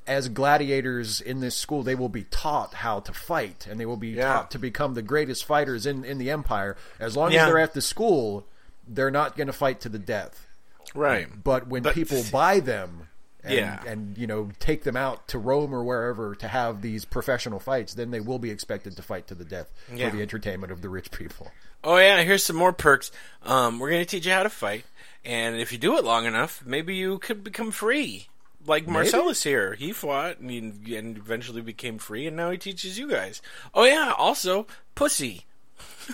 as 0.06 0.28
gladiators 0.30 1.20
in 1.20 1.40
this 1.40 1.54
school 1.54 1.82
they 1.82 1.94
will 1.94 2.08
be 2.08 2.24
taught 2.24 2.72
how 2.74 3.00
to 3.00 3.12
fight 3.12 3.66
and 3.70 3.78
they 3.78 3.84
will 3.86 3.96
be 3.98 4.08
Yeah. 4.08 4.24
taught 4.32 4.50
to 4.52 4.58
become 4.58 4.94
the 4.94 5.02
greatest 5.02 5.44
fighters 5.44 5.84
in, 5.86 6.04
in 6.04 6.18
the 6.18 6.30
empire 6.30 6.76
as 6.98 7.16
long 7.16 7.30
Yeah. 7.32 7.42
as 7.42 7.46
they're 7.48 7.58
at 7.58 7.74
the 7.74 7.82
school 7.82 8.46
they're 8.86 9.10
not 9.10 9.36
going 9.36 9.48
to 9.48 9.52
fight 9.52 9.80
to 9.82 9.88
the 9.90 9.98
death 9.98 10.46
Right. 10.94 11.28
but 11.44 11.66
when 11.66 11.82
But- 11.82 11.94
people 11.94 12.24
buy 12.32 12.60
them 12.60 13.08
and, 13.44 13.52
Yeah. 13.54 13.82
and 13.86 14.16
you 14.16 14.26
know 14.26 14.50
take 14.58 14.84
them 14.84 14.96
out 14.96 15.28
to 15.28 15.38
Rome 15.38 15.74
or 15.74 15.84
wherever 15.84 16.34
to 16.36 16.48
have 16.48 16.82
these 16.82 17.04
professional 17.04 17.60
fights, 17.60 17.94
then 17.94 18.10
they 18.10 18.18
will 18.20 18.38
be 18.40 18.50
expected 18.50 18.96
to 18.96 19.02
fight 19.02 19.26
to 19.28 19.34
the 19.34 19.44
death 19.44 19.70
Yeah. 19.94 20.08
for 20.10 20.16
the 20.16 20.22
entertainment 20.22 20.72
of 20.72 20.80
the 20.82 20.88
rich 20.88 21.10
people. 21.12 21.52
Oh 21.84 21.98
yeah, 21.98 22.22
here's 22.22 22.42
some 22.42 22.56
more 22.56 22.72
perks. 22.72 23.12
Um, 23.44 23.78
we're 23.78 23.90
gonna 23.90 24.04
teach 24.06 24.26
you 24.26 24.32
how 24.32 24.42
to 24.42 24.50
fight, 24.50 24.84
and 25.28 25.60
if 25.60 25.72
you 25.72 25.78
do 25.78 25.98
it 25.98 26.04
long 26.04 26.24
enough, 26.24 26.64
maybe 26.64 26.96
you 26.96 27.18
could 27.18 27.44
become 27.44 27.70
free. 27.70 28.28
Like 28.66 28.88
Marcellus 28.88 29.44
here, 29.44 29.74
he 29.74 29.92
fought 29.92 30.38
and, 30.38 30.50
he, 30.50 30.96
and 30.96 31.16
eventually 31.16 31.60
became 31.60 31.98
free, 31.98 32.26
and 32.26 32.36
now 32.36 32.50
he 32.50 32.58
teaches 32.58 32.98
you 32.98 33.08
guys. 33.08 33.40
Oh 33.74 33.84
yeah, 33.84 34.12
also 34.16 34.66
pussy. 34.94 35.44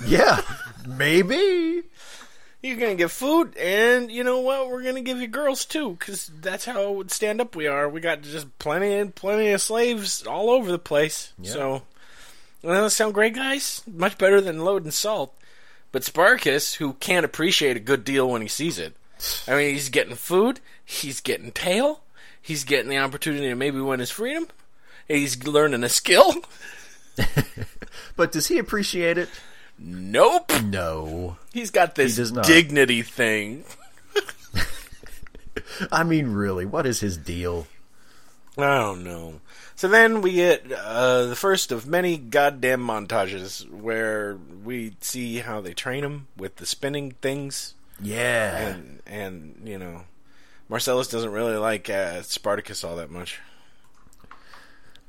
Yeah, 0.04 0.40
maybe. 0.88 1.84
You're 2.60 2.76
gonna 2.76 2.96
get 2.96 3.12
food, 3.12 3.56
and 3.56 4.10
you 4.10 4.24
know 4.24 4.40
what? 4.40 4.68
We're 4.68 4.82
gonna 4.82 5.02
give 5.02 5.20
you 5.20 5.28
girls 5.28 5.64
too, 5.64 5.92
because 5.92 6.32
that's 6.40 6.64
how 6.64 7.04
stand 7.06 7.40
up 7.40 7.54
we 7.54 7.68
are. 7.68 7.88
We 7.88 8.00
got 8.00 8.22
just 8.22 8.58
plenty 8.58 8.92
and 8.94 9.14
plenty 9.14 9.50
of 9.52 9.60
slaves 9.60 10.26
all 10.26 10.50
over 10.50 10.72
the 10.72 10.78
place. 10.80 11.32
So, 11.42 11.82
well, 12.62 12.82
that 12.82 12.90
sound 12.90 13.14
great, 13.14 13.34
guys. 13.34 13.82
Much 13.86 14.18
better 14.18 14.40
than 14.40 14.64
load 14.64 14.82
and 14.82 14.92
salt. 14.92 15.32
But 15.92 16.02
Sparkus, 16.02 16.74
who 16.76 16.94
can't 16.94 17.24
appreciate 17.24 17.76
a 17.76 17.80
good 17.80 18.02
deal 18.04 18.28
when 18.28 18.42
he 18.42 18.48
sees 18.48 18.80
it, 18.80 18.96
I 19.48 19.54
mean, 19.56 19.74
he's 19.74 19.88
getting 19.88 20.14
food, 20.16 20.60
he's 20.84 21.20
getting 21.20 21.52
tail, 21.52 22.02
he's 22.40 22.64
getting 22.64 22.90
the 22.90 22.98
opportunity 22.98 23.48
to 23.48 23.54
maybe 23.54 23.80
win 23.80 24.00
his 24.00 24.10
freedom, 24.10 24.48
he's 25.08 25.44
learning 25.46 25.84
a 25.84 25.88
skill. 25.88 26.34
But 28.16 28.32
does 28.32 28.46
he 28.48 28.58
appreciate 28.58 29.18
it? 29.18 29.28
Nope, 29.78 30.52
No. 30.62 31.36
he's 31.52 31.70
got 31.70 31.94
this 31.96 32.16
He 32.16 32.24
dignity 32.42 33.02
thing. 33.02 33.64
I 35.92 36.04
mean, 36.04 36.28
really, 36.32 36.64
what 36.64 36.86
is 36.86 37.00
his 37.00 37.16
deal? 37.16 37.66
I 38.56 38.78
don't 38.78 39.02
know. 39.02 39.40
So 39.74 39.88
then 39.88 40.20
we 40.22 40.32
get 40.34 40.70
uh, 40.70 41.24
the 41.26 41.34
first 41.36 41.72
of 41.72 41.86
many 41.86 42.16
goddamn 42.16 42.86
montages 42.86 43.68
where 43.68 44.36
we 44.64 44.94
see 45.00 45.38
how 45.38 45.60
they 45.60 45.74
train 45.74 46.04
him 46.04 46.28
with 46.36 46.56
the 46.56 46.66
spinning 46.66 47.12
things, 47.20 47.74
Yeah. 48.00 48.58
and 48.68 49.00
and 49.06 49.62
you 49.64 49.78
know, 49.78 50.02
Marcellus 50.68 51.08
doesn't 51.08 51.30
really 51.32 51.56
like 51.56 51.88
uh, 51.90 52.22
Spartacus 52.22 52.84
all 52.84 52.96
that 52.96 53.10
much. 53.10 53.40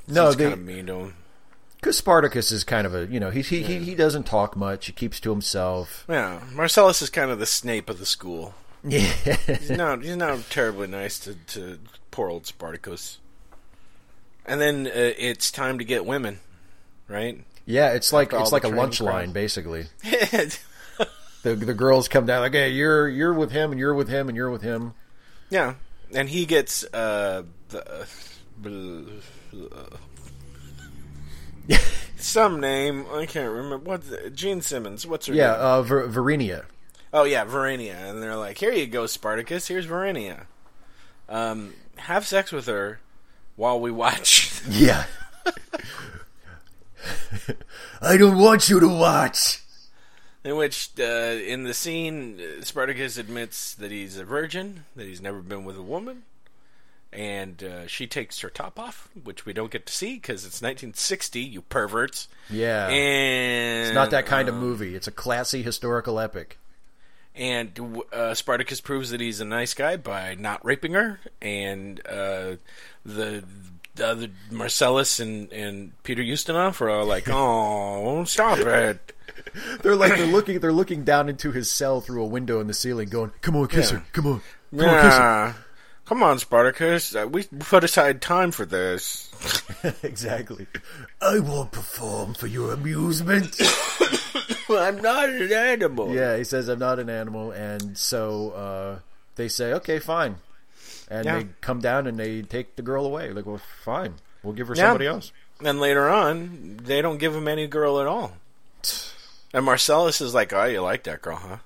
no, 0.07 0.27
He's 0.27 0.35
they, 0.37 0.43
kind 0.45 0.53
of 0.53 0.59
mean 0.65 0.85
to 0.87 0.93
him. 0.95 1.13
because 1.77 1.97
Spartacus 1.97 2.51
is 2.51 2.63
kind 2.63 2.85
of 2.85 2.93
a 2.93 3.07
you 3.07 3.19
know 3.19 3.29
he 3.31 3.41
he, 3.41 3.63
he 3.63 3.79
he 3.79 3.95
doesn't 3.95 4.25
talk 4.25 4.55
much. 4.55 4.85
He 4.87 4.91
keeps 4.91 5.19
to 5.21 5.31
himself. 5.31 6.05
Yeah, 6.09 6.41
Marcellus 6.53 7.01
is 7.01 7.09
kind 7.09 7.31
of 7.31 7.39
the 7.39 7.45
Snape 7.45 7.89
of 7.89 7.99
the 7.99 8.05
school. 8.05 8.53
Yeah. 8.87 8.99
He's 9.47 9.71
not 9.71 10.03
he's 10.03 10.15
not 10.15 10.47
terribly 10.51 10.87
nice 10.87 11.17
to, 11.21 11.33
to 11.33 11.79
poor 12.11 12.29
old 12.29 12.45
Spartacus. 12.45 13.17
And 14.45 14.61
then 14.61 14.85
uh, 14.85 14.91
it's 14.93 15.49
time 15.49 15.79
to 15.79 15.83
get 15.83 16.05
women, 16.05 16.39
right? 17.07 17.43
Yeah, 17.65 17.93
it's 17.93 18.13
like 18.13 18.27
After 18.27 18.35
all 18.37 18.43
it's 18.43 18.51
like 18.51 18.63
a 18.63 18.67
lunch 18.67 18.99
crowd. 18.99 19.11
line 19.11 19.31
basically. 19.31 19.87
The 21.45 21.55
the 21.55 21.73
girls 21.75 22.07
come 22.07 22.25
down 22.25 22.41
like, 22.41 22.53
"Hey, 22.53 22.71
you're 22.71 23.07
you're 23.07 23.33
with 23.33 23.51
him 23.51 23.69
and 23.71 23.79
you're 23.79 23.93
with 23.93 24.09
him 24.09 24.29
and 24.29 24.35
you're 24.35 24.49
with 24.49 24.63
him." 24.63 24.95
Yeah, 25.51 25.75
and 26.11 26.27
he 26.27 26.47
gets 26.47 26.83
uh, 26.91 27.43
the, 27.69 28.07
some 32.17 32.59
name 32.59 33.05
I 33.13 33.27
can't 33.27 33.51
remember. 33.51 33.77
What 33.77 34.33
Jean 34.33 34.61
Simmons? 34.61 35.05
What's 35.05 35.27
her 35.27 35.33
name? 35.33 35.41
Yeah, 35.41 35.51
name? 35.51 35.61
uh, 35.61 35.81
Ver- 35.83 36.07
Varinia. 36.07 36.65
oh 37.13 37.25
yeah, 37.25 37.45
Varinia. 37.45 38.09
And 38.09 38.23
they're 38.23 38.35
like, 38.35 38.57
"Here 38.57 38.71
you 38.71 38.87
go, 38.87 39.05
Spartacus. 39.05 39.67
Here's 39.67 39.85
Varinia. 39.85 40.45
Um, 41.29 41.75
have 41.97 42.25
sex 42.25 42.51
with 42.51 42.65
her 42.65 42.99
while 43.55 43.79
we 43.79 43.91
watch." 43.91 44.51
Yeah. 44.71 45.05
I 48.01 48.17
don't 48.17 48.39
want 48.39 48.67
you 48.67 48.79
to 48.79 48.87
watch. 48.87 49.61
In 50.45 50.57
which, 50.57 50.91
uh, 50.99 51.03
in 51.03 51.63
the 51.63 51.73
scene, 51.73 52.39
Spartacus 52.61 53.17
admits 53.17 53.73
that 53.73 53.89
he's 53.89 54.15
a 54.15 54.23
virgin, 54.23 54.85
that 54.95 55.07
he's 55.07 55.19
never 55.19 55.39
been 55.39 55.65
with 55.65 55.75
a 55.75 55.81
woman, 55.81 56.21
and 57.11 57.63
uh, 57.63 57.87
she 57.87 58.05
takes 58.05 58.41
her 58.41 58.49
top 58.49 58.79
off, 58.79 59.09
which 59.23 59.47
we 59.47 59.53
don't 59.53 59.71
get 59.71 59.87
to 59.87 59.93
see 59.93 60.13
because 60.13 60.45
it's 60.45 60.61
1960. 60.61 61.39
You 61.39 61.61
perverts! 61.63 62.27
Yeah. 62.51 62.87
And 62.89 63.87
it's 63.87 63.95
not 63.95 64.11
that 64.11 64.27
kind 64.27 64.47
of 64.47 64.53
uh, 64.53 64.59
movie. 64.59 64.93
It's 64.93 65.07
a 65.07 65.11
classy 65.11 65.63
historical 65.63 66.19
epic. 66.19 66.59
And 67.33 68.03
uh, 68.13 68.35
Spartacus 68.35 68.81
proves 68.81 69.09
that 69.09 69.21
he's 69.21 69.41
a 69.41 69.45
nice 69.45 69.73
guy 69.73 69.97
by 69.97 70.35
not 70.35 70.63
raping 70.63 70.93
her, 70.93 71.19
and 71.41 71.99
uh, 72.07 72.57
the. 73.03 73.43
The 73.95 74.07
other 74.09 74.27
Marcellus 74.51 75.21
and, 75.21 75.49
and 75.53 75.93
Peter 76.03 76.21
Ustinov 76.21 76.81
are 76.81 76.89
all 76.89 77.05
like, 77.05 77.29
"Oh, 77.31 78.25
stop 78.25 78.57
it!" 78.57 79.14
They're 79.81 79.95
like 79.95 80.15
they're 80.17 80.25
looking 80.27 80.59
they're 80.59 80.73
looking 80.73 81.03
down 81.03 81.29
into 81.29 81.51
his 81.51 81.69
cell 81.71 82.01
through 82.01 82.23
a 82.23 82.27
window 82.27 82.59
in 82.59 82.67
the 82.67 82.73
ceiling, 82.73 83.09
going, 83.09 83.31
"Come 83.41 83.55
on, 83.55 83.67
kiss 83.67 83.91
Yeah. 83.91 83.99
her. 83.99 84.05
Come 84.13 84.27
on, 84.27 84.41
come 84.71 84.89
on, 84.89 85.01
kiss 85.03 85.13
her." 85.17 85.55
Come 86.05 86.21
on, 86.23 86.37
Spartacus. 86.39 87.15
Uh, 87.15 87.27
we 87.27 87.43
put 87.43 87.83
aside 87.83 88.21
time 88.21 88.51
for 88.51 88.63
this. 88.65 89.31
exactly. 90.03 90.67
I 91.19 91.39
won't 91.39 91.71
perform 91.71 92.35
for 92.35 92.45
your 92.47 92.73
amusement. 92.73 93.59
I'm 94.69 95.01
not 95.01 95.29
an 95.29 95.51
animal. 95.51 96.13
yeah, 96.13 96.37
he 96.37 96.43
says 96.43 96.67
I'm 96.67 96.77
not 96.79 96.99
an 96.99 97.09
animal, 97.09 97.51
and 97.51 97.97
so 97.97 98.51
uh, 98.51 98.99
they 99.35 99.47
say, 99.47 99.73
"Okay, 99.73 99.97
fine," 99.99 100.35
and 101.09 101.25
Yeah. 101.25 101.39
they 101.39 101.47
come 101.61 101.79
down 101.79 102.05
and 102.07 102.19
they 102.19 102.41
take 102.43 102.75
the 102.75 102.81
girl 102.83 103.05
away. 103.05 103.31
Like, 103.31 103.45
well, 103.47 103.61
fine, 103.83 104.15
we'll 104.43 104.53
give 104.53 104.67
her 104.67 104.75
Yeah. 104.75 104.89
somebody 104.89 105.07
else. 105.07 105.31
And 105.63 105.79
later 105.79 106.07
on, 106.09 106.79
they 106.83 107.01
don't 107.01 107.17
give 107.17 107.33
him 107.35 107.47
any 107.47 107.65
girl 107.67 107.99
at 107.99 108.05
all. 108.07 108.33
And 109.55 109.63
Marcellus 109.63 110.19
is 110.19 110.33
like, 110.33 110.51
"Oh, 110.51 110.65
you 110.65 110.81
like 110.81 111.03
that 111.03 111.21
girl, 111.21 111.37
huh?" 111.37 111.57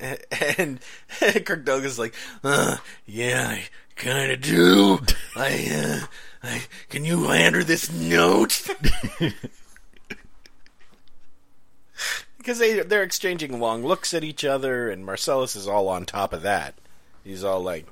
and 0.58 0.80
Kirk 1.44 1.64
Douglas 1.64 1.92
is 1.92 1.98
like, 2.00 2.14
uh, 2.42 2.78
"Yeah, 3.06 3.46
I 3.48 3.66
kind 3.94 4.32
of 4.32 4.40
do. 4.40 4.98
I, 5.36 5.68
uh, 5.72 6.06
I, 6.42 6.62
can 6.88 7.04
you 7.04 7.28
hand 7.28 7.54
her 7.54 7.62
this 7.62 7.92
note?" 7.92 8.66
Because 12.38 12.58
they 12.60 12.78
they're 12.80 13.02
exchanging 13.02 13.58
long 13.58 13.84
looks 13.84 14.14
at 14.14 14.22
each 14.22 14.44
other, 14.44 14.88
and 14.88 15.04
Marcellus 15.04 15.56
is 15.56 15.66
all 15.66 15.88
on 15.88 16.06
top 16.06 16.32
of 16.32 16.42
that. 16.42 16.74
He's 17.24 17.42
all 17.42 17.60
like, 17.60 17.88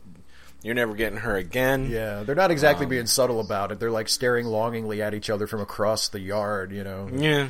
"You're 0.62 0.74
never 0.74 0.94
getting 0.94 1.18
her 1.18 1.36
again." 1.36 1.90
Yeah, 1.90 2.22
they're 2.22 2.36
not 2.36 2.52
exactly 2.52 2.86
being 2.86 3.06
subtle 3.06 3.40
about 3.40 3.72
it. 3.72 3.80
They're 3.80 3.90
like 3.90 4.08
staring 4.08 4.46
longingly 4.46 5.02
at 5.02 5.12
each 5.12 5.28
other 5.28 5.48
from 5.48 5.60
across 5.60 6.06
the 6.08 6.20
yard. 6.20 6.70
You 6.70 6.84
know. 6.84 7.10
Yeah. 7.12 7.48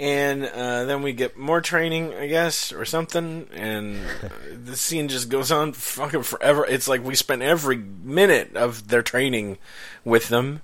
And 0.00 0.46
uh, 0.46 0.86
then 0.86 1.02
we 1.02 1.12
get 1.12 1.36
more 1.36 1.60
training, 1.60 2.14
I 2.14 2.26
guess, 2.26 2.72
or 2.72 2.86
something, 2.86 3.46
and 3.52 4.00
the 4.64 4.74
scene 4.74 5.08
just 5.08 5.28
goes 5.28 5.52
on 5.52 5.74
fucking 5.74 6.22
forever. 6.22 6.64
It's 6.64 6.88
like 6.88 7.04
we 7.04 7.14
spent 7.14 7.42
every 7.42 7.76
minute 7.76 8.56
of 8.56 8.88
their 8.88 9.02
training 9.02 9.58
with 10.02 10.28
them. 10.28 10.62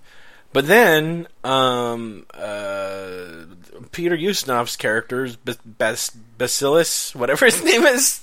But 0.55 0.67
then, 0.69 1.29
um, 1.45 2.25
uh, 2.33 3.45
Peter 3.93 4.17
Ustinov's 4.17 4.77
character, 4.77 5.29
Bas- 5.45 5.59
Bas- 5.67 6.17
Basilis, 6.39 7.15
whatever 7.15 7.45
his 7.45 7.63
name 7.63 7.83
is, 7.83 8.23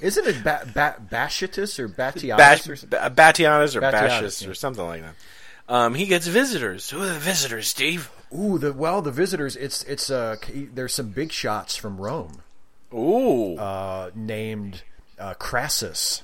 Isn't 0.00 0.26
it 0.26 0.42
ba- 0.42 0.66
ba- 0.72 0.96
Bashitus 1.12 1.78
or 1.78 1.90
Batiatus 1.90 2.38
Bash, 2.38 2.68
or 2.68 2.76
something? 2.76 2.98
Batianus 2.98 3.76
or 3.76 3.82
Batianus, 3.82 4.42
yeah. 4.42 4.48
or 4.48 4.54
something 4.54 4.84
like 4.84 5.02
that. 5.02 5.14
Um, 5.68 5.94
he 5.94 6.06
gets 6.06 6.26
visitors. 6.26 6.90
Who 6.90 7.02
are 7.02 7.06
the 7.06 7.18
visitors, 7.18 7.68
Steve? 7.68 8.10
Ooh, 8.32 8.58
the 8.58 8.72
well, 8.72 9.02
the 9.02 9.10
visitors. 9.10 9.56
It's 9.56 9.82
it's 9.84 10.10
uh, 10.10 10.36
there's 10.52 10.94
some 10.94 11.08
big 11.08 11.32
shots 11.32 11.76
from 11.76 12.00
Rome. 12.00 12.42
Ooh, 12.92 13.56
uh, 13.56 14.10
named 14.14 14.82
uh, 15.18 15.34
Crassus, 15.34 16.22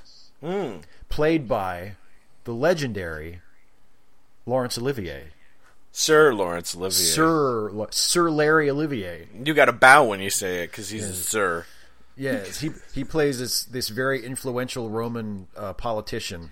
played 1.08 1.48
by 1.48 1.96
the 2.44 2.52
legendary 2.52 3.40
Laurence 4.46 4.78
Olivier, 4.78 5.28
Sir 5.90 6.32
Laurence 6.32 6.76
Olivier. 6.76 6.92
Sir 6.92 7.86
Sir 7.90 8.30
Larry 8.30 8.70
Olivier. 8.70 9.28
You 9.44 9.54
got 9.54 9.66
to 9.66 9.72
bow 9.72 10.04
when 10.04 10.20
you 10.20 10.30
say 10.30 10.62
it 10.62 10.70
because 10.70 10.88
he's 10.88 11.08
a 11.08 11.14
sir. 11.14 11.66
Yes, 12.16 12.60
he 12.60 12.70
he 12.94 13.04
plays 13.04 13.38
this 13.38 13.64
this 13.64 13.88
very 13.88 14.24
influential 14.24 14.88
Roman 14.88 15.48
uh, 15.56 15.72
politician. 15.72 16.50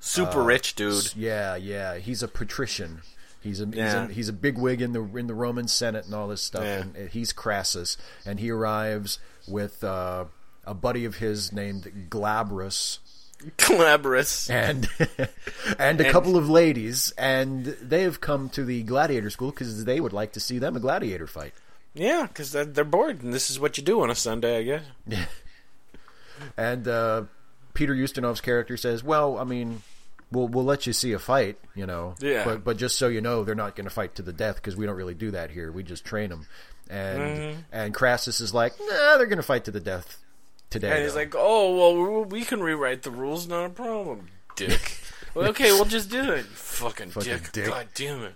Super 0.00 0.42
rich 0.42 0.74
dude. 0.74 1.14
Yeah, 1.14 1.56
yeah, 1.56 1.96
he's 1.98 2.22
a 2.22 2.28
patrician. 2.28 3.02
He's 3.42 3.60
a 3.60 3.66
he's, 3.66 3.78
a 3.78 4.06
he's 4.08 4.28
a 4.28 4.32
big 4.34 4.58
wig 4.58 4.82
in 4.82 4.92
the 4.92 5.02
in 5.16 5.26
the 5.26 5.34
Roman 5.34 5.68
Senate 5.68 6.04
and 6.06 6.14
all 6.14 6.28
this 6.28 6.42
stuff. 6.42 6.64
Yeah. 6.64 6.82
And 6.94 7.10
he's 7.10 7.32
Crassus, 7.32 7.96
and 8.26 8.38
he 8.40 8.50
arrives 8.50 9.18
with 9.48 9.82
uh, 9.84 10.24
a 10.66 10.74
buddy 10.74 11.04
of 11.04 11.16
his 11.16 11.52
named 11.52 12.08
Glabrus. 12.10 12.98
Glabrous. 13.56 14.50
and 14.50 14.86
and 15.78 16.00
a 16.00 16.04
And- 16.04 16.12
couple 16.12 16.36
of 16.36 16.50
ladies, 16.50 17.12
and 17.16 17.64
they 17.64 18.02
have 18.02 18.20
come 18.20 18.50
to 18.50 18.64
the 18.64 18.82
gladiator 18.82 19.30
school 19.30 19.50
because 19.50 19.84
they 19.86 20.00
would 20.00 20.12
like 20.12 20.32
to 20.32 20.40
see 20.40 20.58
them 20.58 20.76
a 20.76 20.80
gladiator 20.80 21.26
fight. 21.26 21.54
Yeah, 21.94 22.26
because 22.28 22.52
they're, 22.52 22.66
they're 22.66 22.84
bored, 22.84 23.22
and 23.22 23.32
this 23.32 23.50
is 23.50 23.58
what 23.58 23.76
you 23.78 23.82
do 23.82 24.02
on 24.02 24.10
a 24.10 24.14
Sunday, 24.14 24.58
I 24.58 24.62
guess. 24.64 24.82
Yeah. 25.06 25.24
And 26.56 26.88
uh, 26.88 27.24
Peter 27.80 27.94
Ustinov's 27.94 28.42
character 28.42 28.76
says, 28.76 29.02
"Well, 29.02 29.38
I 29.38 29.44
mean, 29.44 29.80
we'll 30.30 30.48
we'll 30.48 30.66
let 30.66 30.86
you 30.86 30.92
see 30.92 31.12
a 31.12 31.18
fight, 31.18 31.56
you 31.74 31.86
know, 31.86 32.14
Yeah. 32.20 32.44
but 32.44 32.62
but 32.62 32.76
just 32.76 32.98
so 32.98 33.08
you 33.08 33.22
know, 33.22 33.42
they're 33.42 33.54
not 33.54 33.74
going 33.74 33.84
to 33.86 33.90
fight 33.90 34.16
to 34.16 34.22
the 34.22 34.34
death 34.34 34.56
because 34.56 34.76
we 34.76 34.84
don't 34.84 34.96
really 34.96 35.14
do 35.14 35.30
that 35.30 35.50
here. 35.50 35.72
We 35.72 35.82
just 35.82 36.04
train 36.04 36.28
them." 36.28 36.46
And 36.90 37.18
Mm-hmm. 37.22 37.60
and 37.72 37.94
Crassus 37.94 38.40
is 38.42 38.52
like, 38.52 38.74
"Nah, 38.78 39.16
they're 39.16 39.24
going 39.26 39.38
to 39.38 39.42
fight 39.42 39.64
to 39.64 39.70
the 39.70 39.80
death 39.80 40.18
today." 40.68 40.90
And 40.90 41.02
he's 41.04 41.14
though." 41.14 41.20
like, 41.20 41.34
"Oh 41.34 41.74
well, 42.04 42.24
we 42.26 42.44
can 42.44 42.60
rewrite 42.62 43.00
the 43.02 43.10
rules, 43.10 43.46
not 43.48 43.64
a 43.64 43.70
problem, 43.70 44.28
Dick." 44.56 44.98
well, 45.34 45.48
okay, 45.48 45.72
we'll 45.72 45.86
just 45.86 46.10
do 46.10 46.32
it. 46.32 46.44
Fucking, 46.44 47.10
Fucking 47.10 47.32
dick. 47.32 47.52
dick. 47.52 47.66
God 47.68 47.88
damn 47.94 48.22
it. 48.24 48.34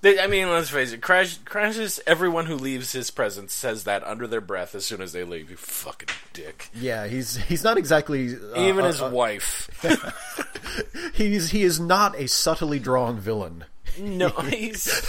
They, 0.00 0.20
I 0.20 0.28
mean, 0.28 0.48
let's 0.48 0.70
face 0.70 0.92
it. 0.92 1.00
Crash, 1.00 1.38
crashes. 1.38 1.98
Everyone 2.06 2.46
who 2.46 2.54
leaves 2.54 2.92
his 2.92 3.10
presence 3.10 3.52
says 3.52 3.82
that 3.84 4.06
under 4.06 4.28
their 4.28 4.40
breath 4.40 4.74
as 4.76 4.86
soon 4.86 5.00
as 5.02 5.12
they 5.12 5.24
leave. 5.24 5.50
You 5.50 5.56
fucking 5.56 6.08
dick. 6.32 6.70
"Yeah, 6.72 7.08
he's 7.08 7.36
he's 7.36 7.64
not 7.64 7.78
exactly 7.78 8.34
uh, 8.34 8.60
Even 8.62 8.84
uh, 8.84 8.88
his 8.88 9.02
uh, 9.02 9.10
wife. 9.12 9.68
he's 11.14 11.50
he 11.50 11.62
is 11.64 11.80
not 11.80 12.16
a 12.16 12.28
subtly 12.28 12.78
drawn 12.78 13.18
villain. 13.18 13.64
no, 13.98 14.28
he's 14.48 15.04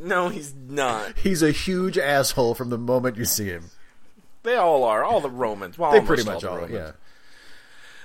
no, 0.00 0.28
he's 0.28 0.54
not. 0.54 1.18
He's 1.18 1.42
a 1.42 1.50
huge 1.50 1.98
asshole 1.98 2.54
from 2.54 2.70
the 2.70 2.78
moment 2.78 3.16
you 3.16 3.24
see 3.24 3.46
him. 3.46 3.70
They 4.44 4.54
all 4.54 4.84
are. 4.84 5.02
All 5.02 5.20
the 5.20 5.28
Romans. 5.28 5.76
Well, 5.76 5.90
They 5.90 6.00
pretty 6.00 6.22
much 6.22 6.44
all, 6.44 6.50
all, 6.50 6.56
the 6.56 6.62
Romans. 6.72 6.94
yeah. 6.96 7.07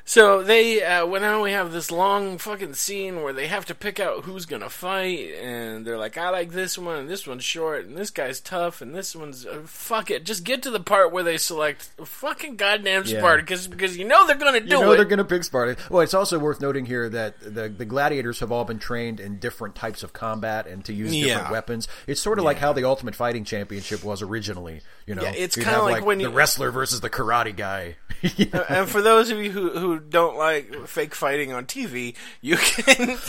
So 0.05 0.43
they, 0.43 0.83
uh, 0.83 1.05
well, 1.05 1.21
now 1.21 1.41
we 1.41 1.51
have 1.53 1.71
this 1.71 1.89
long 1.89 2.37
fucking 2.37 2.73
scene 2.73 3.23
where 3.23 3.31
they 3.31 3.47
have 3.47 3.65
to 3.67 3.73
pick 3.75 4.01
out 4.01 4.25
who's 4.25 4.45
gonna 4.45 4.69
fight, 4.69 5.33
and 5.41 5.85
they're 5.85 5.97
like, 5.97 6.17
I 6.17 6.29
like 6.29 6.51
this 6.51 6.77
one, 6.77 6.97
and 6.99 7.09
this 7.09 7.25
one's 7.25 7.45
short, 7.45 7.85
and 7.85 7.95
this 7.97 8.09
guy's 8.11 8.41
tough, 8.41 8.81
and 8.81 8.93
this 8.93 9.15
one's 9.15 9.45
uh, 9.45 9.61
fuck 9.65 10.11
it. 10.11 10.25
Just 10.25 10.43
get 10.43 10.61
to 10.63 10.71
the 10.71 10.81
part 10.81 11.13
where 11.13 11.23
they 11.23 11.37
select 11.37 11.83
fucking 12.03 12.57
goddamn 12.57 13.03
Yeah. 13.05 13.19
Spartacus 13.19 13.67
because 13.67 13.97
you 13.97 14.03
know 14.05 14.27
they're 14.27 14.35
gonna 14.35 14.59
do 14.59 14.65
it. 14.65 14.69
You 14.71 14.81
know 14.81 14.91
it. 14.91 14.97
they're 14.97 15.05
going 15.05 15.19
to 15.19 15.23
pick 15.25 15.45
Spartacus. 15.45 15.89
Well, 15.89 16.01
it's 16.01 16.13
also 16.13 16.37
worth 16.37 16.59
noting 16.59 16.85
here 16.85 17.07
that 17.07 17.39
the 17.39 17.69
the 17.69 17.85
gladiators 17.85 18.41
have 18.41 18.51
all 18.51 18.65
been 18.65 18.79
trained 18.79 19.21
in 19.21 19.39
different 19.39 19.73
types 19.73 20.03
of 20.03 20.11
combat 20.11 20.67
and 20.67 20.83
to 20.83 20.93
use 20.93 21.11
different 21.13 21.47
Yeah. 21.47 21.51
weapons. 21.51 21.87
It's 22.07 22.19
sort 22.21 22.39
of 22.39 22.43
like 22.45 22.57
how 22.57 22.73
the 22.73 22.83
Ultimate 22.83 23.15
Fighting 23.15 23.45
Championship 23.45 24.03
was 24.03 24.21
originally. 24.21 24.81
You 25.07 25.15
know, 25.15 25.23
Yeah, 25.23 25.31
it's 25.35 25.55
kinda 25.55 25.71
have, 25.71 25.83
like 25.83 26.05
when 26.05 26.17
the 26.17 26.25
you- 26.25 26.29
wrestler 26.29 26.71
versus 26.71 26.99
the 26.99 27.09
karate 27.09 27.55
guy. 27.55 27.95
and 28.69 28.89
for 28.89 29.01
those 29.01 29.29
of 29.29 29.37
you 29.39 29.51
who 29.51 29.69
who 29.71 29.99
don't 29.99 30.37
like 30.37 30.87
fake 30.87 31.15
fighting 31.15 31.51
on 31.51 31.65
TV, 31.65 32.15
you 32.41 32.57
can. 32.57 33.17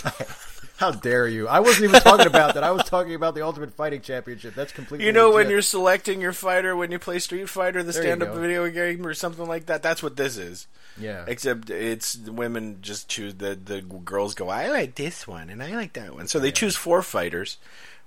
How 0.76 0.90
dare 0.90 1.28
you? 1.28 1.46
I 1.46 1.60
wasn't 1.60 1.84
even 1.84 2.00
talking 2.00 2.26
about 2.26 2.54
that. 2.54 2.64
I 2.64 2.72
was 2.72 2.82
talking 2.84 3.14
about 3.14 3.36
the 3.36 3.42
Ultimate 3.42 3.74
Fighting 3.74 4.00
Championship. 4.00 4.56
That's 4.56 4.72
completely. 4.72 5.06
You 5.06 5.12
know 5.12 5.30
when 5.30 5.48
you're 5.48 5.62
selecting 5.62 6.20
your 6.20 6.32
fighter 6.32 6.74
when 6.74 6.90
you 6.90 6.98
play 6.98 7.20
Street 7.20 7.48
Fighter, 7.48 7.84
the 7.84 7.92
stand-up 7.92 8.34
video 8.34 8.68
game 8.68 9.06
or 9.06 9.14
something 9.14 9.46
like 9.46 9.66
that. 9.66 9.84
That's 9.84 10.02
what 10.02 10.16
this 10.16 10.36
is. 10.36 10.66
yeah. 10.98 11.24
Except 11.28 11.70
it's 11.70 12.16
women 12.18 12.78
just 12.82 13.08
choose 13.08 13.36
the 13.36 13.54
the 13.54 13.82
girls 13.82 14.34
go. 14.34 14.48
I 14.48 14.68
like 14.68 14.96
this 14.96 15.28
one 15.28 15.48
and 15.48 15.62
I 15.62 15.76
like 15.76 15.92
that 15.92 16.12
one. 16.12 16.26
So 16.26 16.40
they 16.40 16.50
choose 16.50 16.74
four 16.76 17.02
fighters. 17.02 17.56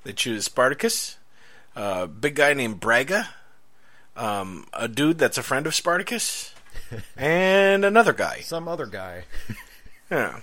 They 0.04 0.12
choose 0.12 0.44
Spartacus, 0.46 1.18
a 1.74 2.06
big 2.08 2.36
guy 2.36 2.54
named 2.54 2.82
Braga, 2.82 3.30
um, 4.18 4.68
a 4.74 4.88
dude 4.90 5.18
that's 5.20 5.38
a 5.38 5.44
friend 5.44 5.66
of 5.68 5.74
Spartacus, 5.76 6.54
and 7.18 7.86
another 7.86 8.14
guy. 8.14 8.40
Some 8.42 8.68
other 8.68 8.86
guy. 8.86 9.24
Yeah. 10.10 10.40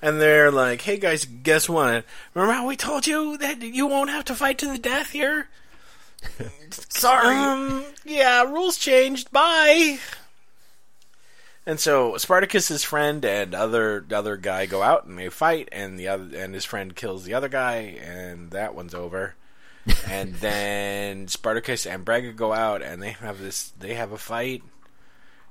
And 0.00 0.18
they're 0.18 0.50
like, 0.50 0.80
"Hey 0.80 0.96
guys, 0.96 1.26
guess 1.26 1.68
what? 1.68 2.06
Remember 2.32 2.54
how 2.54 2.66
we 2.66 2.74
told 2.74 3.06
you 3.06 3.36
that 3.36 3.60
you 3.60 3.86
won't 3.86 4.08
have 4.08 4.24
to 4.24 4.34
fight 4.34 4.56
to 4.60 4.66
the 4.66 4.78
death 4.78 5.10
here? 5.10 5.48
Sorry. 6.70 7.36
Um, 7.36 7.84
yeah, 8.06 8.44
rules 8.44 8.78
changed. 8.78 9.30
Bye." 9.30 9.98
And 11.66 11.80
so 11.80 12.16
Spartacus's 12.16 12.84
friend 12.84 13.24
and 13.24 13.54
other 13.54 14.06
other 14.12 14.36
guy 14.36 14.66
go 14.66 14.82
out 14.82 15.04
and 15.04 15.18
they 15.18 15.28
fight, 15.28 15.68
and 15.72 15.98
the 15.98 16.08
other 16.08 16.36
and 16.36 16.54
his 16.54 16.64
friend 16.64 16.94
kills 16.94 17.24
the 17.24 17.34
other 17.34 17.48
guy, 17.48 17.98
and 18.02 18.52
that 18.52 18.74
one's 18.74 18.94
over. 18.94 19.34
and 20.08 20.34
then 20.36 21.28
Spartacus 21.28 21.86
and 21.86 22.04
Braga 22.04 22.32
go 22.32 22.52
out 22.52 22.82
and 22.82 23.02
they 23.02 23.10
have 23.12 23.40
this 23.40 23.72
they 23.78 23.94
have 23.94 24.12
a 24.12 24.18
fight, 24.18 24.62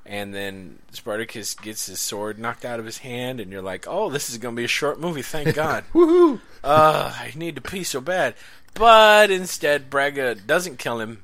and 0.06 0.34
then 0.34 0.80
Spartacus 0.92 1.56
gets 1.56 1.88
his 1.88 2.00
sword 2.00 2.38
knocked 2.40 2.64
out 2.66 2.80
of 2.80 2.86
his 2.86 3.00
hand, 3.00 3.40
and 3.40 3.52
you're 3.52 3.62
like, 3.62 3.86
oh, 3.88 4.10
this 4.10 4.30
is 4.30 4.38
gonna 4.38 4.56
be 4.56 4.64
a 4.66 4.68
short 4.68 5.00
movie, 5.00 5.22
thank 5.22 5.56
God. 5.56 5.84
Woohoo! 5.94 6.40
uh, 6.64 7.14
I 7.18 7.32
need 7.36 7.56
to 7.56 7.62
pee 7.62 7.84
so 7.84 8.02
bad. 8.02 8.36
But 8.74 9.32
instead, 9.32 9.90
Braga 9.90 10.36
doesn't 10.36 10.80
kill 10.80 11.00
him, 11.00 11.24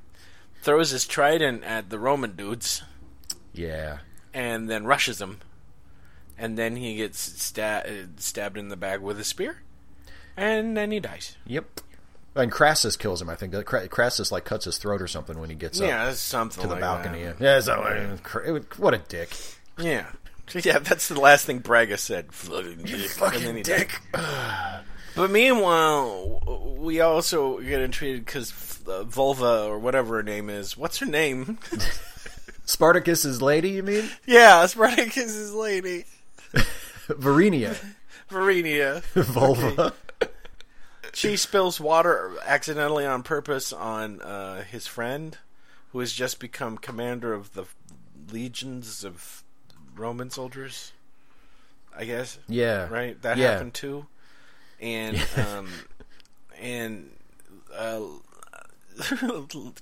throws 0.62 0.92
his 0.92 1.06
trident 1.06 1.64
at 1.64 1.90
the 1.90 2.00
Roman 2.00 2.36
dudes, 2.36 2.82
Yeah. 3.54 4.00
and 4.34 4.70
then 4.70 4.86
rushes 4.86 5.18
them. 5.18 5.40
And 6.38 6.58
then 6.58 6.76
he 6.78 6.96
gets 6.96 7.20
sta- 7.20 7.84
stabbed 8.18 8.58
in 8.58 8.70
the 8.70 8.76
back 8.78 9.02
with 9.02 9.20
a 9.20 9.24
spear, 9.24 9.62
and 10.38 10.76
then 10.76 10.92
he 10.92 11.00
dies. 11.00 11.36
Yep. 11.46 11.82
And 12.36 12.52
Crassus 12.52 12.96
kills 12.98 13.22
him. 13.22 13.30
I 13.30 13.36
think 13.36 13.54
Crassus 13.66 14.32
like 14.32 14.46
cuts 14.46 14.66
his 14.66 14.78
throat 14.78 15.02
or 15.02 15.08
something 15.08 15.38
when 15.40 15.50
he 15.50 15.56
gets 15.56 15.80
up 15.82 15.88
Yeah, 15.88 16.06
that's 16.06 16.20
something 16.20 16.62
to 16.62 16.68
the 16.68 16.74
like 16.76 16.82
balcony. 16.82 17.24
That. 17.24 17.42
Yeah, 17.42 17.60
so, 17.60 18.18
cra- 18.24 18.48
it 18.48 18.52
would- 18.52 18.78
what 18.80 18.94
a 18.94 19.00
dick. 19.00 19.36
Yeah, 19.78 20.06
yeah, 20.54 20.80
that's 20.80 21.08
the 21.10 21.20
last 21.20 21.46
thing 21.46 21.60
Braga 21.60 21.98
said. 21.98 22.32
Fucking 22.32 22.84
dick. 22.84 23.12
then 23.18 23.56
he. 23.58 23.64
But 25.14 25.30
meanwhile, 25.30 26.76
we 26.78 27.02
also 27.02 27.60
get 27.60 27.82
entreated 27.82 28.26
because 28.26 28.80
uh, 28.88 29.04
Vulva 29.04 29.64
or 29.66 29.78
whatever 29.78 30.16
her 30.18 30.24
name 30.24 30.50
is. 30.50 30.78
What's 30.78 31.00
her 31.00 31.06
name? 31.06 31.60
Spartacus's 32.66 33.42
lady, 33.42 33.72
you 33.72 33.84
mean? 33.84 34.10
yeah, 34.26 34.66
Spartacus's 34.68 35.54
lady, 35.54 36.06
Varinia. 37.10 37.76
Verinia. 38.30 39.02
Vulva. 39.16 39.94
She 41.14 41.36
spills 41.36 41.80
water 41.80 42.32
accidentally 42.46 43.06
on 43.06 43.24
purpose 43.24 43.74
on 43.74 44.22
uh, 44.22 44.64
his 44.64 44.88
friend, 44.88 45.38
who 45.92 46.00
has 46.00 46.14
just 46.14 46.40
become 46.40 46.78
commander 46.78 47.34
of 47.34 47.54
the 47.54 47.66
legions 48.32 49.04
of 49.04 49.44
Roman 49.96 50.30
soldiers. 50.30 50.94
I 51.96 52.06
guess. 52.06 52.40
Yeah. 52.48 52.88
right? 52.90 53.22
That 53.22 53.38
Yeah. 53.38 53.52
happened 53.52 53.74
too, 53.74 54.06
and 54.80 55.18
um, 55.38 55.70
and 56.60 57.10
uh, 57.76 58.00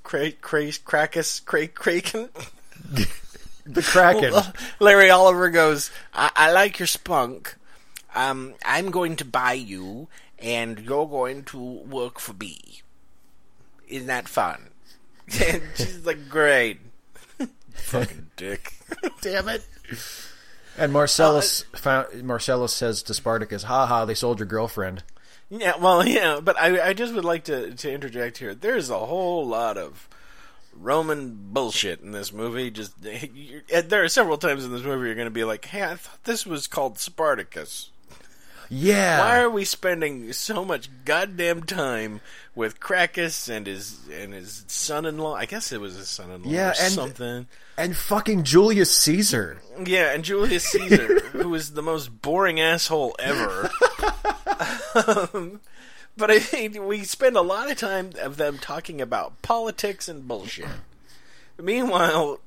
Cra- 0.04 0.32
Cra- 0.32 0.72
Crackus, 0.72 1.44
Cra- 1.46 1.68
Kraken. 1.68 2.30
The 3.66 3.84
Kraken. 3.84 4.34
Larry 4.80 5.12
Oliver 5.12 5.52
goes, 5.52 5.92
I-, 6.12 6.32
"I 6.36 6.52
like 6.54 6.80
your 6.80 6.88
spunk. 6.88 7.56
Um, 8.16 8.56
I'm 8.66 8.90
going 8.90 9.16
to 9.18 9.26
buy 9.26 9.54
you, 9.54 10.08
and 10.42 10.80
you're 10.80 11.08
going 11.08 11.44
to 11.46 11.60
work 11.60 12.20
for 12.20 12.34
me. 12.34 12.82
Isn't 13.88 14.08
that 14.08 14.28
fun?" 14.28 14.70
And 15.48 15.62
she's 15.76 16.06
like, 16.06 16.28
"Great." 16.30 16.80
Fucking 17.74 18.32
dick. 18.36 18.74
Damn 19.22 19.50
it. 19.50 19.64
And 20.78 20.94
Marcellus 20.94 21.66
uh, 21.74 21.78
found, 21.78 22.24
Marcellus 22.24 22.74
says 22.74 23.04
to 23.04 23.14
Spartacus, 23.14 23.64
"Ha 23.64 23.86
ha! 23.86 24.06
They 24.06 24.16
sold 24.16 24.40
your 24.40 24.48
girlfriend." 24.48 25.04
Yeah, 25.50 25.78
well, 25.78 26.06
yeah, 26.08 26.40
but 26.42 26.60
I, 26.60 26.90
I 26.90 26.94
just 26.94 27.14
would 27.14 27.26
like 27.26 27.46
to, 27.46 27.74
to 27.74 27.92
interject 27.92 28.38
here. 28.38 28.54
There's 28.54 28.92
a 28.92 29.00
whole 29.00 29.48
lot 29.48 29.78
of 29.78 30.08
Roman 30.74 31.38
bullshit 31.52 32.02
in 32.02 32.12
this 32.12 32.32
movie. 32.32 32.70
Just 32.70 32.94
you 33.04 33.62
there 33.84 34.04
are 34.04 34.10
several 34.10 34.38
times 34.38 34.64
in 34.64 34.72
this 34.72 34.84
movie 34.84 35.08
you're 35.08 35.16
going 35.16 35.26
to 35.26 35.32
be 35.32 35.44
like, 35.44 35.66
"Hey, 35.66 35.84
I 35.84 35.96
thought 35.96 36.24
this 36.24 36.46
was 36.46 36.68
called 36.68 37.00
Spartacus." 37.00 37.92
Yeah. 38.70 39.20
Why 39.20 39.40
are 39.42 39.50
we 39.50 39.66
spending 39.66 40.32
so 40.34 40.64
much 40.64 40.90
goddamn 41.06 41.64
time 41.64 42.22
with 42.56 42.80
Crackus 42.80 43.50
and 43.50 43.66
his 43.66 44.00
and 44.12 44.34
his 44.34 44.64
son-in-law? 44.68 45.34
I 45.36 45.46
guess 45.46 45.72
it 45.72 45.82
was 45.82 45.96
his 45.96 46.08
son-in-law 46.08 46.52
Yeah, 46.52 46.70
or 46.70 46.74
and- 46.80 46.94
something. 46.94 47.48
and 47.78 47.98
fucking 47.98 48.44
Julius 48.44 48.96
Caesar. 48.96 49.60
Yeah, 49.84 50.12
and 50.14 50.24
Julius 50.24 50.66
Caesar, 50.66 51.20
who 51.32 51.54
is 51.56 51.72
the 51.72 51.82
most 51.82 52.22
boring 52.22 52.60
asshole 52.60 53.16
ever. 53.20 53.70
um, 55.34 55.62
but 56.18 56.30
I 56.30 56.40
think 56.40 56.78
we 56.80 57.04
spend 57.06 57.36
a 57.38 57.42
lot 57.42 57.72
of 57.72 57.78
time 57.78 58.12
of 58.22 58.38
them 58.38 58.58
talking 58.58 59.02
about 59.02 59.42
politics 59.42 60.08
and 60.08 60.28
bullshit. 60.28 60.68
Meanwhile, 61.58 62.40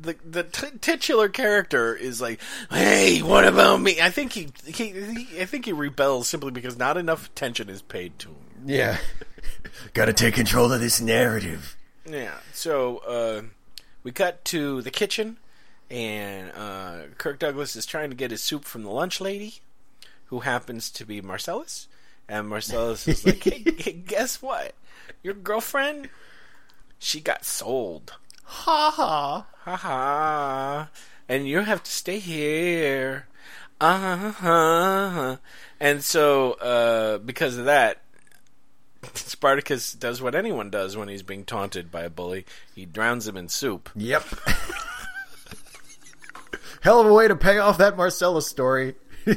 the 0.00 0.16
the 0.24 0.44
t- 0.44 0.78
titular 0.80 1.28
character 1.28 1.94
is 1.94 2.20
like, 2.20 2.40
"Hey, 2.70 3.20
what 3.22 3.46
about 3.46 3.80
me?" 3.80 4.00
I 4.00 4.10
think 4.10 4.32
he, 4.32 4.48
he, 4.64 4.90
he 4.90 5.40
I 5.40 5.44
think 5.44 5.64
he 5.64 5.72
rebels 5.72 6.28
simply 6.28 6.50
because 6.50 6.76
not 6.76 6.96
enough 6.96 7.26
attention 7.26 7.68
is 7.68 7.82
paid 7.82 8.18
to 8.20 8.28
him. 8.28 8.36
Yeah. 8.66 8.98
Gotta 9.94 10.12
take 10.12 10.34
control 10.34 10.72
of 10.72 10.80
this 10.80 11.00
narrative. 11.00 11.76
Yeah. 12.08 12.34
So 12.52 12.98
uh, 12.98 13.42
we 14.02 14.12
cut 14.12 14.44
to 14.46 14.82
the 14.82 14.90
kitchen, 14.90 15.38
and 15.90 16.52
uh, 16.56 16.98
Kirk 17.16 17.38
Douglas 17.38 17.76
is 17.76 17.86
trying 17.86 18.10
to 18.10 18.16
get 18.16 18.30
his 18.30 18.42
soup 18.42 18.64
from 18.64 18.82
the 18.82 18.90
lunch 18.90 19.20
lady, 19.20 19.56
who 20.26 20.40
happens 20.40 20.90
to 20.90 21.04
be 21.04 21.20
Marcellus. 21.20 21.88
And 22.28 22.48
Marcellus 22.48 23.08
is 23.08 23.24
like, 23.24 23.42
hey, 23.44 23.64
hey, 23.78 23.92
guess 23.92 24.42
what? 24.42 24.74
Your 25.22 25.34
girlfriend, 25.34 26.10
she 26.98 27.20
got 27.20 27.44
sold. 27.44 28.14
Ha 28.50 28.90
ha. 28.90 29.46
Ha 29.64 29.76
ha. 29.76 30.88
And 31.28 31.46
you 31.46 31.60
have 31.60 31.82
to 31.82 31.90
stay 31.90 32.18
here. 32.18 33.26
Uh 33.80 34.32
huh. 34.32 35.36
And 35.78 36.02
so, 36.02 36.52
uh, 36.54 37.18
because 37.18 37.58
of 37.58 37.66
that, 37.66 38.00
Spartacus 39.14 39.92
does 39.92 40.22
what 40.22 40.34
anyone 40.34 40.70
does 40.70 40.96
when 40.96 41.08
he's 41.08 41.22
being 41.22 41.44
taunted 41.44 41.92
by 41.92 42.02
a 42.02 42.10
bully. 42.10 42.46
He 42.74 42.86
drowns 42.86 43.28
him 43.28 43.36
in 43.36 43.48
soup. 43.48 43.90
Yep. 43.94 44.24
Hell 46.80 47.00
of 47.00 47.06
a 47.06 47.12
way 47.12 47.28
to 47.28 47.36
pay 47.36 47.58
off 47.58 47.78
that 47.78 47.96
Marcellus 47.96 48.46
story. 48.46 48.94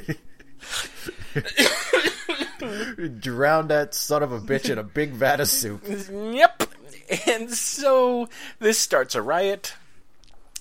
Drowned 3.19 3.69
that 3.71 3.93
son 3.93 4.23
of 4.23 4.31
a 4.31 4.39
bitch 4.39 4.69
in 4.69 4.77
a 4.77 4.83
big 4.83 5.11
vat 5.11 5.39
of 5.41 5.49
soup. 5.49 5.83
Yep. 5.87 6.63
And 7.27 7.51
so 7.51 8.29
this 8.59 8.79
starts 8.79 9.15
a 9.15 9.21
riot, 9.21 9.73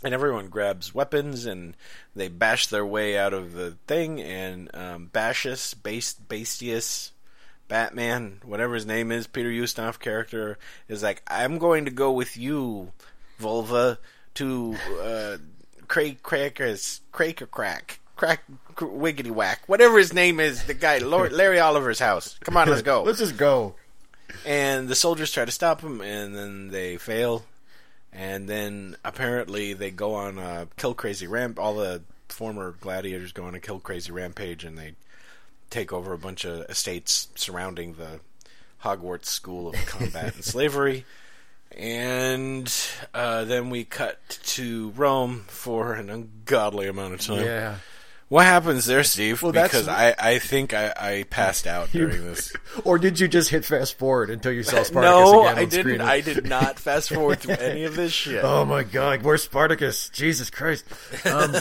and 0.02 0.14
everyone 0.14 0.48
grabs 0.48 0.94
weapons 0.94 1.46
and 1.46 1.76
they 2.14 2.28
bash 2.28 2.66
their 2.66 2.84
way 2.84 3.16
out 3.16 3.32
of 3.32 3.52
the 3.52 3.72
thing. 3.86 4.20
And 4.20 4.70
um, 4.74 5.10
Bashus, 5.12 5.74
Bas- 5.80 6.20
Bastius, 6.28 7.10
Batman, 7.68 8.40
whatever 8.44 8.74
his 8.74 8.86
name 8.86 9.12
is, 9.12 9.26
Peter 9.26 9.50
Ustinov 9.50 10.00
character, 10.00 10.58
is 10.88 11.02
like, 11.02 11.22
I'm 11.28 11.58
going 11.58 11.84
to 11.84 11.90
go 11.90 12.12
with 12.12 12.36
you, 12.36 12.92
Vulva, 13.38 13.98
to 14.34 14.76
uh, 15.02 15.36
Craig 15.86 16.22
Crackers, 16.22 17.00
Crack 17.12 17.48
Crack. 17.50 18.00
Crack, 18.16 18.42
wiggity 18.76 19.30
whack, 19.30 19.62
whatever 19.66 19.96
his 19.96 20.12
name 20.12 20.40
is, 20.40 20.64
the 20.64 20.74
guy, 20.74 20.98
Larry 20.98 21.58
Oliver's 21.58 21.98
house. 21.98 22.38
Come 22.44 22.54
on, 22.54 22.68
let's 22.68 22.82
go. 22.82 23.02
Let's 23.02 23.18
just 23.18 23.38
go. 23.38 23.76
And 24.46 24.88
the 24.88 24.94
soldiers 24.94 25.32
try 25.32 25.44
to 25.44 25.50
stop 25.50 25.80
him, 25.80 26.00
and 26.00 26.34
then 26.34 26.68
they 26.68 26.96
fail. 26.96 27.44
And 28.12 28.48
then 28.48 28.96
apparently 29.04 29.72
they 29.72 29.90
go 29.90 30.14
on 30.14 30.38
a 30.38 30.66
kill 30.76 30.94
crazy 30.94 31.26
ramp. 31.26 31.58
All 31.58 31.74
the 31.74 32.02
former 32.28 32.72
gladiators 32.80 33.32
go 33.32 33.44
on 33.44 33.54
a 33.54 33.60
kill 33.60 33.78
crazy 33.78 34.10
rampage, 34.12 34.64
and 34.64 34.76
they 34.76 34.94
take 35.70 35.92
over 35.92 36.12
a 36.12 36.18
bunch 36.18 36.44
of 36.44 36.68
estates 36.68 37.28
surrounding 37.36 37.94
the 37.94 38.20
Hogwarts 38.82 39.26
School 39.26 39.68
of 39.68 39.86
Combat 39.86 40.34
and 40.34 40.44
Slavery. 40.44 41.04
And 41.76 42.72
uh, 43.14 43.44
then 43.44 43.70
we 43.70 43.84
cut 43.84 44.18
to 44.44 44.90
Rome 44.96 45.44
for 45.46 45.94
an 45.94 46.10
ungodly 46.10 46.88
amount 46.88 47.14
of 47.14 47.20
time. 47.20 47.44
Yeah. 47.44 47.76
What 48.30 48.46
happens 48.46 48.86
there, 48.86 49.02
Steve? 49.02 49.42
Well, 49.42 49.50
because 49.50 49.88
I, 49.88 50.14
I 50.16 50.38
think 50.38 50.72
I, 50.72 50.94
I 50.96 51.24
passed 51.30 51.66
out 51.66 51.90
during 51.90 52.24
this. 52.24 52.52
Or 52.84 52.96
did 52.96 53.18
you 53.18 53.26
just 53.26 53.50
hit 53.50 53.64
fast 53.64 53.98
forward 53.98 54.30
until 54.30 54.52
you 54.52 54.62
saw 54.62 54.82
Spartacus 54.84 55.32
no, 55.32 55.40
again 55.40 55.52
on 55.52 55.58
I 55.58 55.64
didn't. 55.64 55.80
screen? 55.80 56.00
I 56.00 56.20
did 56.20 56.48
not 56.48 56.78
fast 56.78 57.08
forward 57.08 57.40
through 57.40 57.56
any 57.56 57.82
of 57.82 57.96
this 57.96 58.12
shit. 58.12 58.44
Oh 58.44 58.64
my 58.64 58.84
god, 58.84 59.22
where's 59.22 59.42
Spartacus? 59.42 60.10
Jesus 60.10 60.48
Christ. 60.48 60.84
Um, 61.26 61.56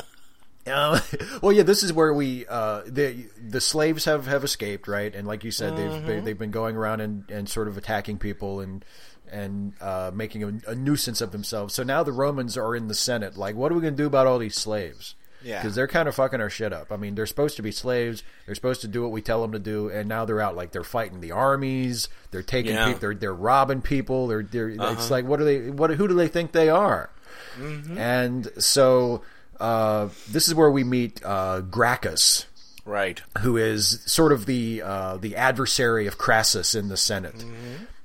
uh, 0.66 1.00
well, 1.40 1.52
yeah, 1.52 1.62
this 1.62 1.82
is 1.82 1.94
where 1.94 2.12
we 2.12 2.46
uh, 2.46 2.82
the 2.84 3.26
the 3.42 3.62
slaves 3.62 4.04
have, 4.04 4.26
have 4.26 4.44
escaped, 4.44 4.88
right? 4.88 5.14
And 5.14 5.26
like 5.26 5.44
you 5.44 5.50
said, 5.50 5.78
they've 5.78 6.06
they, 6.06 6.20
they've 6.20 6.38
been 6.38 6.50
going 6.50 6.76
around 6.76 7.00
and, 7.00 7.30
and 7.30 7.48
sort 7.48 7.68
of 7.68 7.78
attacking 7.78 8.18
people 8.18 8.60
and 8.60 8.84
and 9.30 9.72
uh, 9.80 10.10
making 10.12 10.44
a, 10.44 10.72
a 10.72 10.74
nuisance 10.74 11.22
of 11.22 11.32
themselves. 11.32 11.72
So 11.72 11.82
now 11.82 12.02
the 12.02 12.12
Romans 12.12 12.58
are 12.58 12.76
in 12.76 12.88
the 12.88 12.94
Senate. 12.94 13.38
Like, 13.38 13.56
what 13.56 13.72
are 13.72 13.74
we 13.74 13.80
going 13.80 13.94
to 13.94 14.02
do 14.02 14.06
about 14.06 14.26
all 14.26 14.38
these 14.38 14.56
slaves? 14.56 15.14
Yeah. 15.44 15.60
because 15.62 15.74
they're 15.74 15.86
kind 15.88 16.08
of 16.08 16.14
fucking 16.14 16.40
our 16.40 16.50
shit 16.50 16.72
up. 16.72 16.90
I 16.92 16.96
mean, 16.96 17.14
they're 17.14 17.26
supposed 17.26 17.56
to 17.56 17.62
be 17.62 17.72
slaves. 17.72 18.22
They're 18.46 18.54
supposed 18.54 18.80
to 18.82 18.88
do 18.88 19.02
what 19.02 19.10
we 19.10 19.22
tell 19.22 19.42
them 19.42 19.52
to 19.52 19.58
do, 19.58 19.88
and 19.88 20.08
now 20.08 20.24
they're 20.24 20.40
out 20.40 20.56
like 20.56 20.72
they're 20.72 20.84
fighting 20.84 21.20
the 21.20 21.32
armies. 21.32 22.08
They're 22.30 22.42
taking, 22.42 22.74
Yeah. 22.74 22.86
people, 22.86 23.00
they're 23.00 23.14
they're 23.14 23.34
robbing 23.34 23.82
people. 23.82 24.26
They're 24.28 24.42
they're 24.42 24.68
it's 24.70 25.10
like 25.10 25.24
what 25.24 25.40
are 25.40 25.44
they? 25.44 25.70
What 25.70 25.90
who 25.90 26.08
do 26.08 26.14
they 26.14 26.28
think 26.28 26.52
they 26.52 26.68
are? 26.68 27.10
And 27.58 28.48
so 28.58 29.22
uh, 29.60 30.08
this 30.30 30.48
is 30.48 30.54
where 30.54 30.70
we 30.70 30.84
meet 30.84 31.20
uh, 31.24 31.60
Gracchus, 31.60 32.46
Right. 32.84 33.20
who 33.40 33.56
is 33.56 34.00
sort 34.06 34.32
of 34.32 34.46
the 34.46 34.82
uh, 34.82 35.16
the 35.18 35.36
adversary 35.36 36.06
of 36.06 36.18
Crassus 36.18 36.74
in 36.74 36.88
the 36.88 36.96
Senate, 36.96 37.44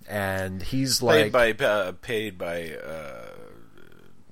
and 0.07 0.61
he's 0.61 1.01
like 1.01 1.31
Paid 1.33 1.57
by 1.57 1.65
uh, 1.65 1.91
paid 1.93 2.37
by. 2.37 2.71
Uh, 2.73 3.23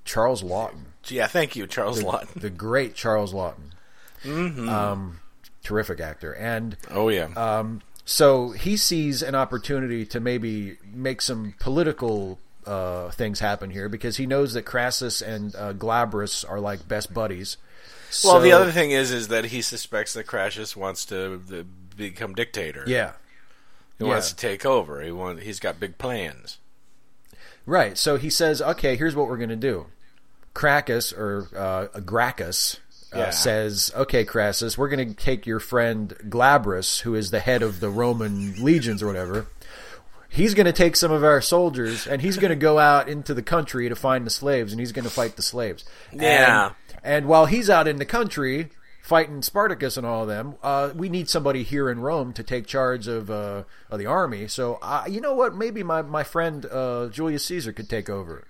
Charles 0.04 0.44
Laughton, 0.44 0.85
yeah, 1.08 1.28
thank 1.28 1.56
you, 1.56 1.68
Charles 1.68 2.04
Laughton. 2.04 2.41
the 2.41 2.50
great 2.50 2.96
Charles 2.96 3.34
Laughton, 3.34 3.72
um, 4.26 5.20
terrific 5.63 6.00
actor, 6.00 6.34
and 6.34 6.78
Oh 6.91 7.10
yeah. 7.10 7.30
Um, 7.36 7.82
so 8.06 8.52
he 8.52 8.78
sees 8.78 9.24
an 9.24 9.34
opportunity 9.34 10.06
to 10.06 10.20
maybe 10.20 10.78
make 10.94 11.22
some 11.22 11.56
political 11.60 12.38
uh, 12.65 13.10
things 13.12 13.39
happen 13.39 13.72
here 13.72 13.89
because 13.89 14.18
he 14.18 14.28
knows 14.28 14.54
that 14.54 14.63
Crassus 14.63 15.22
and 15.22 15.56
uh, 15.56 15.74
Glabrus 15.74 16.48
are 16.48 16.60
like 16.60 16.88
best 16.88 17.13
buddies. 17.13 17.58
well, 18.24 18.39
the 18.39 18.52
other 18.52 18.72
thing 18.72 18.91
is, 18.91 19.12
is 19.12 19.28
that 19.30 19.46
he 19.46 19.62
suspects 19.62 20.13
that 20.13 20.28
Crassus 20.28 20.76
wants 20.76 21.06
to 21.08 21.41
uh, 21.52 21.63
become 21.98 22.36
dictator. 22.36 22.84
yeah, 22.88 23.13
he 23.98 24.06
yeah. 24.06 24.12
wants 24.12 24.30
to 24.30 24.36
take 24.36 24.65
over. 24.65 25.02
He 25.02 25.12
want. 25.12 25.41
He's 25.41 25.60
got 25.60 25.80
big 25.80 25.98
plans. 25.98 26.60
right. 27.65 27.98
So 27.98 28.18
he 28.18 28.30
says, 28.30 28.62
"Okay, 28.62 28.96
here's 28.96 29.15
what 29.15 29.28
we're 29.28 29.38
going 29.38 29.50
to 29.50 29.56
do." 29.56 29.88
Crackus 30.56 31.15
or 31.15 31.48
uh, 31.56 32.00
Gracchus 32.02 32.80
uh, 33.13 33.20
Yeah. 33.20 33.30
says, 33.30 33.91
"Okay, 33.96 34.26
Crassus, 34.26 34.78
we're 34.78 34.89
going 34.89 35.10
to 35.10 35.13
take 35.13 35.46
your 35.46 35.60
friend 35.60 36.15
Glabrus, 36.28 37.02
who 37.02 37.13
is 37.13 37.30
the 37.30 37.39
head 37.41 37.62
of 37.62 37.80
the 37.80 37.89
Roman 37.89 38.56
legions 38.63 39.04
or 39.04 39.08
whatever." 39.08 39.46
He's 40.30 40.54
going 40.54 40.65
to 40.65 40.74
take 40.74 40.98
some 40.98 41.12
of 41.13 41.24
our 41.24 41.39
soldiers 41.39 42.08
and 42.08 42.22
he's 42.22 42.38
going 42.38 42.50
to 42.50 42.58
go 42.58 42.78
out 42.78 43.08
into 43.08 43.34
the 43.34 43.41
country 43.41 43.88
to 43.88 43.96
find 43.96 44.26
the 44.26 44.30
slaves 44.30 44.74
and 44.74 44.82
he's 44.82 44.91
going 44.91 45.06
to 45.06 45.12
fight 45.12 45.38
the 45.38 45.41
slaves. 45.41 45.86
Yeah. 46.12 46.72
And, 46.89 47.00
and 47.04 47.26
while 47.28 47.46
he's 47.46 47.70
out 47.70 47.88
in 47.88 47.98
the 48.00 48.06
country 48.06 48.70
fighting 49.02 49.41
Spartacus 49.41 49.96
and 49.96 50.06
all 50.06 50.24
of 50.24 50.28
them, 50.28 50.56
uh, 50.62 50.89
we 50.94 51.08
need 51.08 51.30
somebody 51.30 51.63
here 51.63 51.89
in 51.89 52.02
Rome 52.02 52.34
to 52.34 52.44
take 52.44 52.65
charge 52.68 53.08
of, 53.08 53.32
uh, 53.32 53.63
of 53.89 53.98
the 53.98 54.08
army. 54.08 54.50
So, 54.50 54.78
uh, 54.82 55.06
you 55.10 55.22
know 55.22 55.34
what? 55.34 55.56
Maybe 55.56 55.84
my, 55.84 56.02
my 56.02 56.24
friend 56.24 56.65
uh, 56.65 57.08
Julius 57.08 57.46
Caesar 57.46 57.72
could 57.72 57.88
take 57.88 58.10
over. 58.10 58.44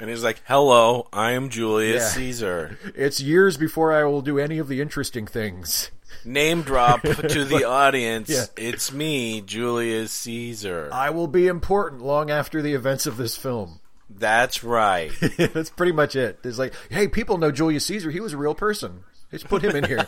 And 0.00 0.08
he's 0.10 0.24
like, 0.24 0.40
"Hello, 0.46 1.06
I 1.12 1.32
am 1.32 1.50
Julius 1.50 2.02
Yeah. 2.02 2.08
Caesar." 2.08 2.78
It's 2.94 3.20
years 3.20 3.56
before 3.56 3.92
I 3.92 4.04
will 4.04 4.22
do 4.22 4.38
any 4.38 4.58
of 4.58 4.68
the 4.68 4.80
interesting 4.80 5.26
things. 5.26 5.90
Name 6.24 6.62
drop 6.62 7.02
to 7.02 7.44
the 7.44 7.64
audience. 7.64 8.28
Yeah. 8.28 8.44
It's 8.56 8.92
me, 8.92 9.40
Julius 9.42 10.12
Caesar. 10.12 10.88
I 10.92 11.10
will 11.10 11.26
be 11.28 11.46
important 11.46 12.02
long 12.02 12.30
after 12.30 12.60
the 12.62 12.74
events 12.74 13.06
of 13.06 13.16
this 13.16 13.36
film. 13.36 13.80
That's 14.08 14.64
right. 14.64 15.12
That's 15.38 15.70
pretty 15.70 15.92
much 15.92 16.16
it. 16.16 16.40
It's 16.44 16.58
like, 16.58 16.74
hey, 16.90 17.06
people 17.08 17.38
know 17.38 17.50
Julius 17.52 17.86
Caesar. 17.86 18.10
He 18.10 18.20
was 18.20 18.32
a 18.32 18.36
real 18.36 18.54
person. 18.56 19.04
Let's 19.30 19.44
put 19.44 19.62
him 19.62 19.76
in 19.76 19.84
here. 19.84 20.06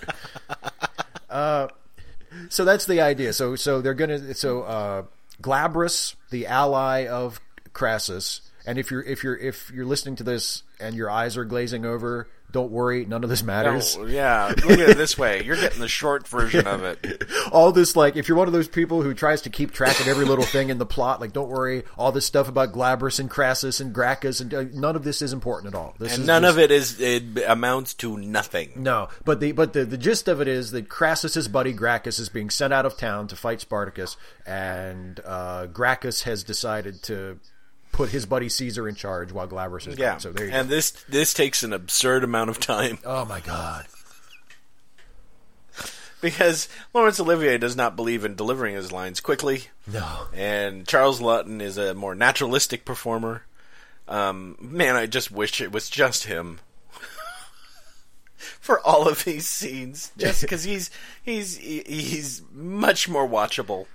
uh, 1.31 1.69
so 2.49 2.65
that's 2.65 2.87
the 2.87 3.01
idea. 3.01 3.33
So 3.33 3.57
so 3.57 3.81
they're 3.81 3.95
gonna 3.95 4.35
so 4.35 4.63
uh, 4.63 5.03
Glabrus, 5.41 6.15
the 6.31 6.47
ally 6.47 7.07
of 7.07 7.41
Crassus, 7.73 8.41
and 8.67 8.79
if 8.79 8.91
you're 8.91 9.03
if 9.03 9.23
you're 9.25 9.37
if 9.37 9.71
you're 9.71 9.87
listening 9.87 10.17
to 10.17 10.25
this 10.25 10.63
and 10.81 10.95
your 10.97 11.11
eyes 11.11 11.37
are 11.37 11.45
glazing 11.45 11.85
over, 11.85 12.29
Don't 12.51 12.71
worry, 12.73 13.07
none 13.07 13.23
of 13.25 13.31
this 13.31 13.43
matters. 13.43 13.97
Oh, 13.99 14.05
yeah, 14.05 14.49
look 14.49 14.79
at 14.79 14.91
it 14.91 14.97
this 14.97 15.17
way. 15.17 15.43
You're 15.43 15.57
getting 15.57 15.79
the 15.81 15.89
short 15.89 16.27
version 16.29 16.67
of 16.67 16.83
it. 16.83 17.25
all 17.53 17.73
this 17.73 17.95
like 17.97 18.17
if 18.17 18.29
you're 18.29 18.37
one 18.37 18.47
of 18.49 18.53
those 18.53 18.69
people 18.69 19.01
who 19.03 19.15
tries 19.15 19.43
to 19.43 19.51
keep 19.51 19.71
track 19.73 20.01
of 20.01 20.09
every 20.09 20.25
little 20.25 20.45
thing 20.45 20.69
in 20.69 20.79
the 20.79 20.85
plot 20.87 21.21
like 21.21 21.33
don't 21.33 21.49
worry 21.49 21.85
all 21.97 22.13
this 22.13 22.27
stuff 22.27 22.49
about 22.49 22.73
Glabrus 22.73 23.19
and 23.21 23.31
Crassus 23.31 23.81
and 23.81 23.95
Gracchus 23.95 24.41
and 24.41 24.53
uh, 24.53 24.65
none 24.73 24.97
of 24.97 25.05
this 25.05 25.23
is 25.23 25.33
important 25.33 25.75
at 25.75 25.79
all 25.79 25.95
this 25.99 26.17
And 26.17 26.27
none 26.27 26.43
just- 26.43 26.53
of 26.53 26.59
it 26.59 26.71
is 26.71 27.01
it 27.01 27.23
amounts 27.47 27.95
to 27.95 28.17
nothing. 28.19 28.73
no 28.77 29.09
but 29.25 29.41
the 29.41 29.53
but 29.53 29.73
the, 29.73 29.85
the 29.85 29.99
gist 29.99 30.29
of 30.29 30.41
it 30.41 30.49
is 30.49 30.73
that 30.73 30.89
Crassus's 30.89 31.49
buddy 31.49 31.73
Gracchus 31.73 32.19
is 32.19 32.29
being 32.29 32.51
sent 32.51 32.73
out 32.73 32.85
of 32.87 32.97
town 32.97 33.29
to 33.29 33.37
fight 33.37 33.61
Spartacus 33.61 34.17
and 34.47 35.21
uh, 35.25 35.67
Gracchus 35.67 36.23
has 36.25 36.43
decided 36.45 37.03
to 37.05 37.39
put 37.93 38.09
his 38.11 38.27
buddy 38.27 38.49
Caesar 38.49 38.89
in 38.89 38.95
charge 38.95 39.31
while 39.33 39.47
Glabrus 39.47 39.87
is 39.87 39.97
Yeah. 39.99 40.13
gone 40.13 40.21
so 40.21 40.33
there 40.33 40.47
you 40.47 40.53
and 40.53 40.69
go. 40.69 40.75
this 40.75 40.91
this 41.09 41.33
takes 41.35 41.63
an 41.63 41.73
absurd 41.73 42.25
amount 42.25 42.51
of 42.51 42.59
time. 42.59 42.99
Oh 43.05 43.25
my 43.25 43.41
god. 43.41 43.87
Because 46.21 46.69
Laurence 46.95 47.19
Olivier 47.19 47.59
does 47.59 47.75
not 47.75 47.97
believe 47.97 48.25
in 48.25 48.37
delivering 48.37 48.77
his 48.77 48.93
lines 48.93 49.21
quickly. 49.21 49.65
no. 49.89 50.29
And 50.33 50.87
Charles 50.87 51.21
Laughton 51.21 51.61
is 51.61 51.77
a 51.77 51.95
more 51.95 52.15
naturalistic 52.15 52.85
performer. 52.85 53.43
Um, 54.07 54.57
man, 54.61 54.95
I 54.95 55.07
just 55.07 55.33
wish 55.33 55.61
it 55.61 55.73
was 55.73 55.91
just 55.91 56.25
him. 56.25 56.61
For 58.37 58.79
all 58.87 59.09
of 59.09 59.25
these 59.25 59.47
scenes, 59.49 60.13
just 60.17 60.41
because 60.43 60.63
he's 60.65 60.91
he's 61.25 61.57
he's 61.57 62.43
much 62.53 63.09
more 63.09 63.29
watchable 63.29 63.87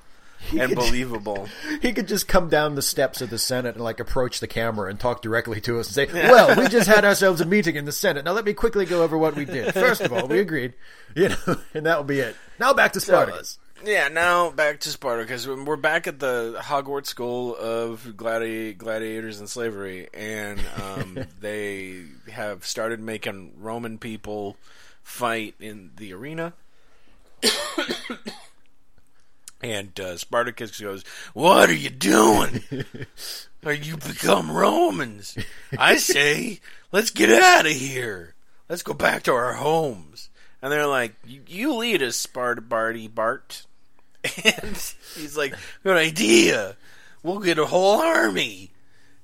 and 0.51 0.69
could- 0.69 0.75
believable. 0.75 1.47
He 1.81 1.93
could 1.93 2.07
just 2.07 2.27
come 2.27 2.49
down 2.49 2.75
the 2.75 2.81
steps 2.81 3.21
of 3.21 3.29
the 3.29 3.37
Senate 3.37 3.75
and 3.75 3.83
like 3.83 3.99
approach 3.99 4.39
the 4.39 4.47
camera 4.47 4.89
and 4.89 4.99
talk 4.99 5.21
directly 5.21 5.61
to 5.61 5.79
us 5.79 5.87
and 5.95 6.09
say, 6.09 6.13
"Well, 6.29 6.55
we 6.59 6.67
just 6.67 6.87
had 6.87 7.05
ourselves 7.05 7.39
a 7.41 7.45
meeting 7.45 7.75
in 7.75 7.85
the 7.85 7.91
Senate. 7.91 8.25
Now 8.25 8.31
let 8.33 8.45
me 8.45 8.53
quickly 8.53 8.85
go 8.85 9.03
over 9.03 9.17
what 9.17 9.35
we 9.35 9.45
did. 9.45 9.73
First 9.73 10.01
of 10.01 10.11
all, 10.11 10.27
we 10.27 10.39
agreed, 10.39 10.73
you 11.15 11.29
know, 11.29 11.57
and 11.73 11.85
that 11.85 11.97
will 11.97 12.03
be 12.03 12.19
it. 12.19 12.35
Now 12.59 12.73
back 12.73 12.93
to 12.93 12.99
Spartacus. 12.99 13.59
Yeah, 13.85 14.07
now 14.07 14.49
back 14.49 14.79
to 14.81 14.89
Spartacus. 14.89 15.45
We're 15.45 15.75
back 15.75 16.07
at 16.07 16.19
the 16.19 16.57
Hogwarts 16.59 17.05
School 17.07 17.55
of 17.55 18.13
gladi- 18.17 18.75
Gladiators 18.75 19.39
and 19.39 19.47
Slavery, 19.47 20.09
and 20.15 20.59
um, 20.81 21.25
they 21.39 22.05
have 22.31 22.65
started 22.65 22.99
making 22.99 23.53
Roman 23.59 23.99
people 23.99 24.57
fight 25.03 25.53
in 25.59 25.91
the 25.97 26.13
arena. 26.13 26.53
and 29.61 29.99
uh, 29.99 30.17
Spartacus 30.17 30.79
goes, 30.79 31.03
"What 31.33 31.69
are 31.69 31.73
you 31.73 31.89
doing? 31.89 32.63
Are 33.65 33.73
you 33.73 33.97
become 33.97 34.51
Romans? 34.51 35.37
I 35.77 35.97
say, 35.97 36.61
let's 36.91 37.09
get 37.09 37.29
out 37.29 37.65
of 37.65 37.71
here. 37.71 38.35
Let's 38.69 38.83
go 38.83 38.93
back 38.93 39.23
to 39.23 39.33
our 39.33 39.53
homes." 39.53 40.29
And 40.61 40.71
they're 40.71 40.87
like, 40.87 41.15
"You, 41.25 41.73
lead 41.73 42.01
us, 42.01 42.15
Sparta 42.15 42.61
Barty 42.61 43.07
Bart." 43.07 43.65
And 44.43 44.95
he's 45.15 45.37
like, 45.37 45.55
"Good 45.83 45.97
idea. 45.97 46.75
We'll 47.23 47.39
get 47.39 47.59
a 47.59 47.65
whole 47.65 48.01
army." 48.01 48.71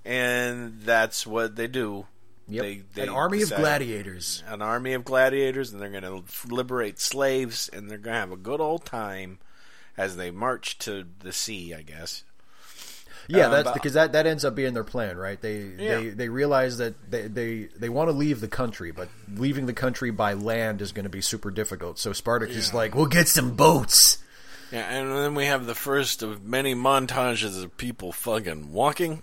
And 0.06 0.82
that's 0.82 1.26
what 1.26 1.56
they 1.56 1.68
do. 1.68 2.06
Yep. 2.48 2.62
They, 2.62 2.82
they 2.94 3.04
An 3.04 3.10
army 3.10 3.42
of 3.42 3.50
gladiators. 3.50 4.44
An 4.48 4.62
army 4.62 4.94
of 4.94 5.06
gladiators, 5.06 5.72
and 5.72 5.82
they're 5.82 5.90
going 5.90 6.04
to 6.04 6.24
liberate 6.54 7.00
slaves, 7.00 7.70
and 7.72 7.90
they're 7.90 7.98
going 7.98 8.14
to 8.14 8.20
have 8.20 8.32
a 8.32 8.38
good 8.38 8.60
old 8.60 8.84
time 8.86 9.40
as 9.98 10.16
they 10.18 10.32
march 10.32 10.78
to 10.80 11.06
the 11.20 11.32
sea, 11.34 11.74
I 11.74 11.82
guess. 11.82 12.24
Yeah, 13.30 13.46
Um, 13.46 13.52
that's 13.52 13.64
but- 13.66 13.74
because 13.76 13.94
that, 13.94 14.12
that 14.12 14.26
ends 14.28 14.44
up 14.44 14.54
being 14.56 14.74
their 14.74 14.84
plan, 14.84 15.16
right? 15.18 15.40
They 15.42 15.62
Yeah. 15.78 15.96
they 16.00 16.10
they 16.10 16.30
realize 16.30 16.78
that 16.80 16.96
they 17.10 17.28
they, 17.28 17.70
they 17.78 17.88
want 17.90 18.10
to 18.10 18.12
leave 18.12 18.42
the 18.42 18.50
country, 18.50 18.92
but 18.92 19.08
leaving 19.34 19.66
the 19.66 19.74
country 19.74 20.12
by 20.12 20.34
land 20.34 20.82
is 20.82 20.92
going 20.92 21.04
to 21.06 21.10
be 21.10 21.22
super 21.22 21.50
difficult. 21.50 22.00
So 22.00 22.12
Spartacus 22.12 22.58
is 22.58 22.74
like, 22.74 22.94
"We'll 22.96 23.06
get 23.06 23.28
some 23.30 23.56
boats." 23.56 24.18
Yeah, 24.72 24.90
and 24.90 25.10
then 25.16 25.36
we 25.36 25.46
have 25.46 25.68
the 25.68 25.76
first 25.76 26.22
of 26.24 26.44
many 26.44 26.74
montages 26.76 27.64
of 27.64 27.78
people 27.78 28.12
fucking 28.12 28.74
walking. 28.74 29.22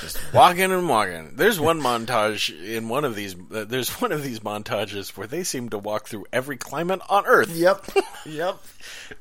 Just 0.00 0.18
walking 0.32 0.72
and 0.72 0.88
walking. 0.88 1.32
There's 1.36 1.60
one 1.60 1.80
montage 1.80 2.50
in 2.50 2.88
one 2.88 3.04
of 3.04 3.14
these. 3.14 3.34
Uh, 3.34 3.64
there's 3.64 3.90
one 4.00 4.12
of 4.12 4.22
these 4.22 4.40
montages 4.40 5.16
where 5.16 5.26
they 5.26 5.44
seem 5.44 5.68
to 5.70 5.78
walk 5.78 6.08
through 6.08 6.26
every 6.32 6.56
climate 6.56 7.00
on 7.08 7.26
Earth. 7.26 7.54
Yep, 7.54 7.86
yep. 8.26 8.56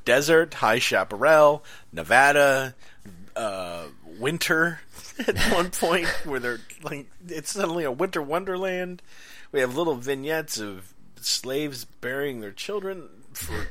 Desert, 0.06 0.56
high 0.56 0.80
chaparral, 0.80 1.64
Nevada, 1.92 2.76
uh, 3.36 3.86
winter. 4.20 4.80
At 5.28 5.38
one 5.54 5.70
point, 5.70 6.08
where 6.26 6.40
they're 6.40 6.60
like, 6.82 7.08
it's 7.28 7.52
suddenly 7.52 7.84
a 7.84 7.92
winter 7.92 8.22
wonderland. 8.22 9.02
We 9.52 9.60
have 9.60 9.78
little 9.78 9.96
vignettes 9.96 10.60
of 10.60 10.94
slaves 11.22 11.86
burying 11.86 12.42
their 12.42 12.52
children 12.52 13.10
for 13.34 13.68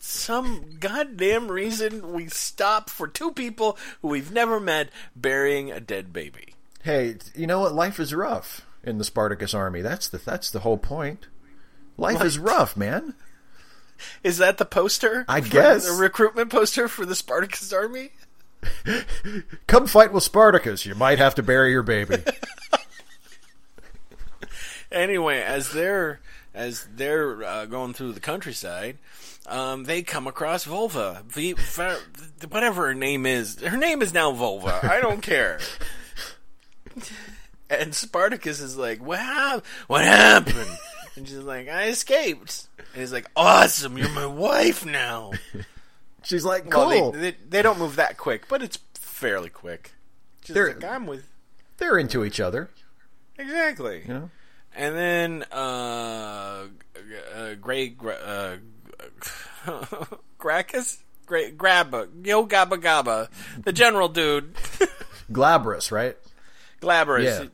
some 0.00 0.76
goddamn 0.80 1.50
reason. 1.50 2.12
We 2.12 2.28
stop 2.28 2.90
for 2.90 3.08
two 3.08 3.32
people 3.32 3.78
who 4.02 4.08
we've 4.08 4.32
never 4.32 4.60
met 4.60 4.90
burying 5.14 5.70
a 5.70 5.80
dead 5.80 6.12
baby. 6.12 6.54
Hey, 6.82 7.16
you 7.34 7.46
know 7.46 7.60
what? 7.60 7.74
Life 7.74 7.98
is 8.00 8.14
rough 8.14 8.66
in 8.82 8.98
the 8.98 9.04
Spartacus 9.04 9.54
army. 9.54 9.82
That's 9.82 10.08
the 10.08 10.18
that's 10.18 10.50
the 10.50 10.60
whole 10.60 10.78
point. 10.78 11.26
Life 11.96 12.22
is 12.22 12.38
rough, 12.38 12.76
man. 12.76 13.14
Is 14.22 14.38
that 14.38 14.58
the 14.58 14.64
poster? 14.64 15.24
I 15.28 15.40
guess. 15.40 15.86
the 15.86 15.92
recruitment 15.92 16.50
poster 16.50 16.86
for 16.86 17.04
the 17.04 17.16
Spartacus 17.16 17.72
army. 17.72 18.12
Come 19.66 19.86
fight 19.86 20.12
with 20.12 20.22
Spartacus. 20.22 20.86
You 20.86 20.94
might 20.94 21.18
have 21.18 21.34
to 21.36 21.42
bury 21.42 21.72
your 21.72 21.82
baby. 21.82 22.22
anyway, 24.92 25.40
as 25.40 25.72
they're 25.72 26.20
as 26.54 26.86
they're 26.94 27.44
uh, 27.44 27.66
going 27.66 27.94
through 27.94 28.12
the 28.12 28.20
countryside, 28.20 28.98
um, 29.48 29.84
they 29.84 30.02
come 30.02 30.26
across 30.26 30.64
Volva. 30.66 31.24
V, 31.24 31.52
whatever 32.48 32.86
her 32.88 32.94
name 32.94 33.26
is, 33.26 33.60
her 33.60 33.76
name 33.76 34.02
is 34.02 34.12
now 34.14 34.32
Volva. 34.32 34.82
I 34.84 35.00
don't 35.00 35.20
care. 35.22 35.58
and 37.70 37.94
Spartacus 37.94 38.60
is 38.60 38.76
like, 38.76 39.02
"What? 39.04 39.18
hap- 39.20 39.64
What 39.86 40.04
happened?" 40.04 40.78
And 41.16 41.26
she's 41.28 41.38
like, 41.38 41.68
"I 41.68 41.88
escaped." 41.88 42.68
And 42.92 43.00
he's 43.02 43.12
like, 43.12 43.26
"Awesome, 43.36 43.98
you're 43.98 44.08
my 44.10 44.26
wife 44.26 44.84
now." 44.86 45.32
She's 46.22 46.44
like, 46.44 46.68
cool. 46.70 46.86
Well, 46.88 47.12
they, 47.12 47.30
they 47.32 47.36
they 47.48 47.62
don't 47.62 47.78
move 47.78 47.96
that 47.96 48.16
quick, 48.18 48.48
but 48.48 48.62
it's 48.62 48.78
fairly 48.94 49.48
quick. 49.50 49.92
She's 50.44 50.54
They're- 50.54 50.74
like, 50.74 50.84
"I'm 50.84 51.06
with." 51.06 51.24
They're 51.78 51.98
into 51.98 52.24
each 52.24 52.40
other. 52.40 52.70
Exactly. 53.38 54.02
You 54.06 54.12
know? 54.14 54.30
And 54.74 54.96
then 54.96 55.44
uh, 55.52 56.66
uh 57.34 57.54
Gray 57.60 57.94
uh, 58.24 58.56
Gracchus, 60.38 61.02
Gra- 61.26 61.50
Grabba, 61.50 62.08
Yo 62.24 62.46
Gabba 62.46 62.80
Gabba, 62.80 63.28
the 63.62 63.72
general 63.72 64.08
dude, 64.08 64.54
Glabrus, 65.32 65.90
right? 65.90 66.16
Glabrus. 66.80 67.50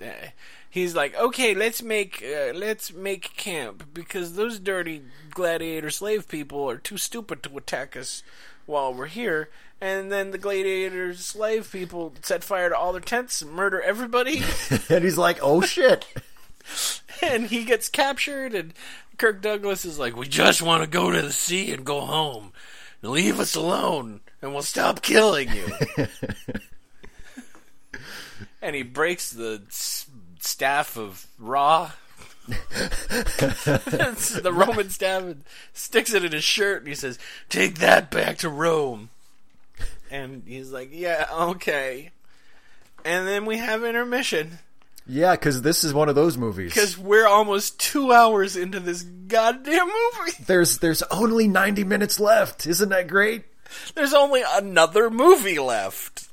He's 0.69 0.97
like, 0.97 1.17
okay, 1.17 1.55
let's 1.55 1.83
make 1.83 2.21
uh, 2.23 2.53
let's 2.53 2.93
make 2.93 3.37
camp 3.37 3.95
because 3.95 4.35
those 4.35 4.59
dirty 4.59 5.03
gladiator 5.31 5.89
slave 5.89 6.27
people 6.27 6.69
are 6.69 6.79
too 6.79 6.97
stupid 6.97 7.45
to 7.45 7.57
attack 7.57 7.97
us 7.97 8.25
while 8.67 8.93
we're 8.93 9.07
here. 9.07 9.51
And 9.81 10.11
then 10.11 10.31
the 10.31 10.39
gladiator 10.39 11.15
slave 11.15 11.71
people 11.71 12.15
set 12.23 12.43
fire 12.43 12.71
to 12.71 12.77
all 12.77 12.93
their 12.93 13.01
tents 13.01 13.41
and 13.43 13.53
murder 13.53 13.81
everybody. 13.81 14.43
and 14.89 15.05
he's 15.05 15.19
like, 15.19 15.39
oh 15.43 15.61
shit. 15.61 16.07
and 17.23 17.47
he 17.47 17.65
gets 17.65 17.89
captured 17.89 18.55
and 18.55 18.73
Kirk 19.19 19.43
Douglas 19.43 19.85
is 19.85 19.99
like, 19.99 20.17
"We 20.17 20.27
just 20.27 20.63
want 20.63 20.83
to 20.83 20.89
go 20.89 21.11
to 21.11 21.23
the 21.23 21.33
sea 21.33 21.73
and 21.73 21.85
go 21.85 22.01
home. 22.01 22.53
Leave 23.03 23.39
us 23.39 23.55
alone, 23.55 24.21
and 24.41 24.53
we'll 24.53 24.63
stop 24.63 25.03
killing 25.03 25.51
you." 25.53 25.69
and 28.63 28.75
he 28.75 28.83
breaks 28.83 29.31
the 29.31 29.63
s- 29.69 30.07
staff 30.41 30.97
of 30.97 31.27
Ra, 31.39 31.93
the 32.49 34.51
Roman 34.53 34.91
staff, 34.91 35.23
and 35.23 35.45
sticks 35.73 36.13
it 36.13 36.25
in 36.25 36.33
his 36.33 36.45
shirt, 36.45 36.81
and 36.81 36.89
he 36.89 36.95
says, 36.95 37.19
"Take 37.49 37.77
that 37.77 38.11
back 38.11 38.39
to 38.39 38.49
Rome." 38.49 39.11
And 40.11 40.43
he's 40.47 40.71
like, 40.71 40.91
"Yeah, 40.93 41.27
okay." 41.33 42.11
And 43.05 43.29
then 43.29 43.45
we 43.45 43.59
have 43.59 43.85
intermission. 43.85 44.59
Yeah, 45.07 45.33
because 45.33 45.61
this 45.63 45.85
is 45.85 45.93
one 45.93 46.09
of 46.09 46.15
those 46.15 46.39
movies. 46.39 46.73
Because 46.73 46.97
we're 46.97 47.27
almost 47.27 47.79
two 47.79 48.13
hours 48.13 48.57
into 48.57 48.81
this 48.81 49.03
goddamn 49.03 49.87
movie. 49.87 50.33
there's 50.47 50.79
there's 50.79 51.03
only 51.05 51.47
90 51.49 51.85
minutes 51.85 52.19
left. 52.19 52.67
Isn't 52.67 52.89
that 52.89 53.07
great? 53.09 53.45
There's 53.95 54.15
only 54.15 54.43
another 54.55 55.11
movie 55.11 55.59
left. 55.59 56.29